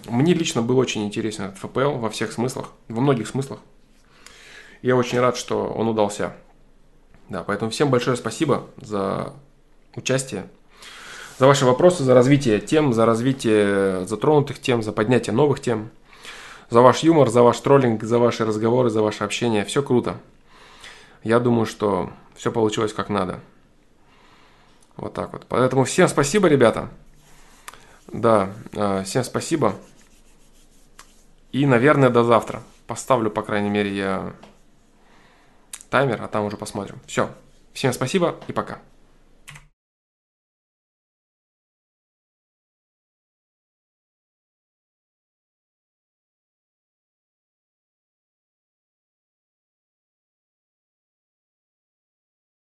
мне 0.08 0.34
лично 0.34 0.62
был 0.62 0.78
очень 0.78 1.06
интересен 1.06 1.46
этот 1.46 1.58
ФПЛ 1.58 1.94
во 1.94 2.10
всех 2.10 2.32
смыслах, 2.32 2.72
во 2.88 3.02
многих 3.02 3.28
смыслах. 3.28 3.60
Я 4.82 4.96
очень 4.96 5.20
рад, 5.20 5.38
что 5.38 5.66
он 5.66 5.88
удался. 5.88 6.36
Да, 7.30 7.44
поэтому 7.44 7.72
всем 7.72 7.90
большое 7.90 8.16
спасибо 8.16 8.70
за 8.78 9.34
участие 9.96 10.48
за 11.38 11.48
ваши 11.48 11.66
вопросы, 11.66 12.04
за 12.04 12.14
развитие 12.14 12.60
тем, 12.60 12.94
за 12.94 13.06
развитие 13.06 14.06
затронутых 14.06 14.60
тем, 14.60 14.82
за 14.82 14.92
поднятие 14.92 15.34
новых 15.34 15.60
тем, 15.60 15.90
за 16.70 16.82
ваш 16.82 17.00
юмор, 17.00 17.30
за 17.30 17.44
ваш 17.44 17.60
троллинг, 17.60 18.04
за 18.04 18.20
ваши 18.20 18.46
разговоры, 18.46 18.90
за 18.90 19.02
ваше 19.02 19.24
общение. 19.24 19.66
Все 19.66 19.84
круто. 19.84 20.18
Я 21.24 21.40
думаю, 21.40 21.66
что 21.66 22.12
все 22.36 22.52
получилось 22.52 22.94
как 22.94 23.10
надо. 23.10 23.40
Вот 24.96 25.14
так 25.14 25.34
вот. 25.34 25.46
Поэтому 25.50 25.84
всем 25.84 26.08
спасибо, 26.08 26.48
ребята. 26.48 26.90
Да, 28.08 28.50
э, 28.74 29.04
всем 29.04 29.24
спасибо. 29.24 29.76
И, 31.52 31.66
наверное, 31.66 32.10
до 32.10 32.24
завтра. 32.24 32.62
Поставлю, 32.88 33.32
по 33.32 33.42
крайней 33.42 33.70
мере, 33.70 33.96
я 33.96 34.34
таймер, 35.90 36.22
а 36.22 36.28
там 36.28 36.46
уже 36.46 36.58
посмотрим. 36.58 37.00
Все. 37.08 37.30
Всем 37.74 37.92
спасибо 37.94 38.36
и 38.48 38.54
пока. 38.54 38.80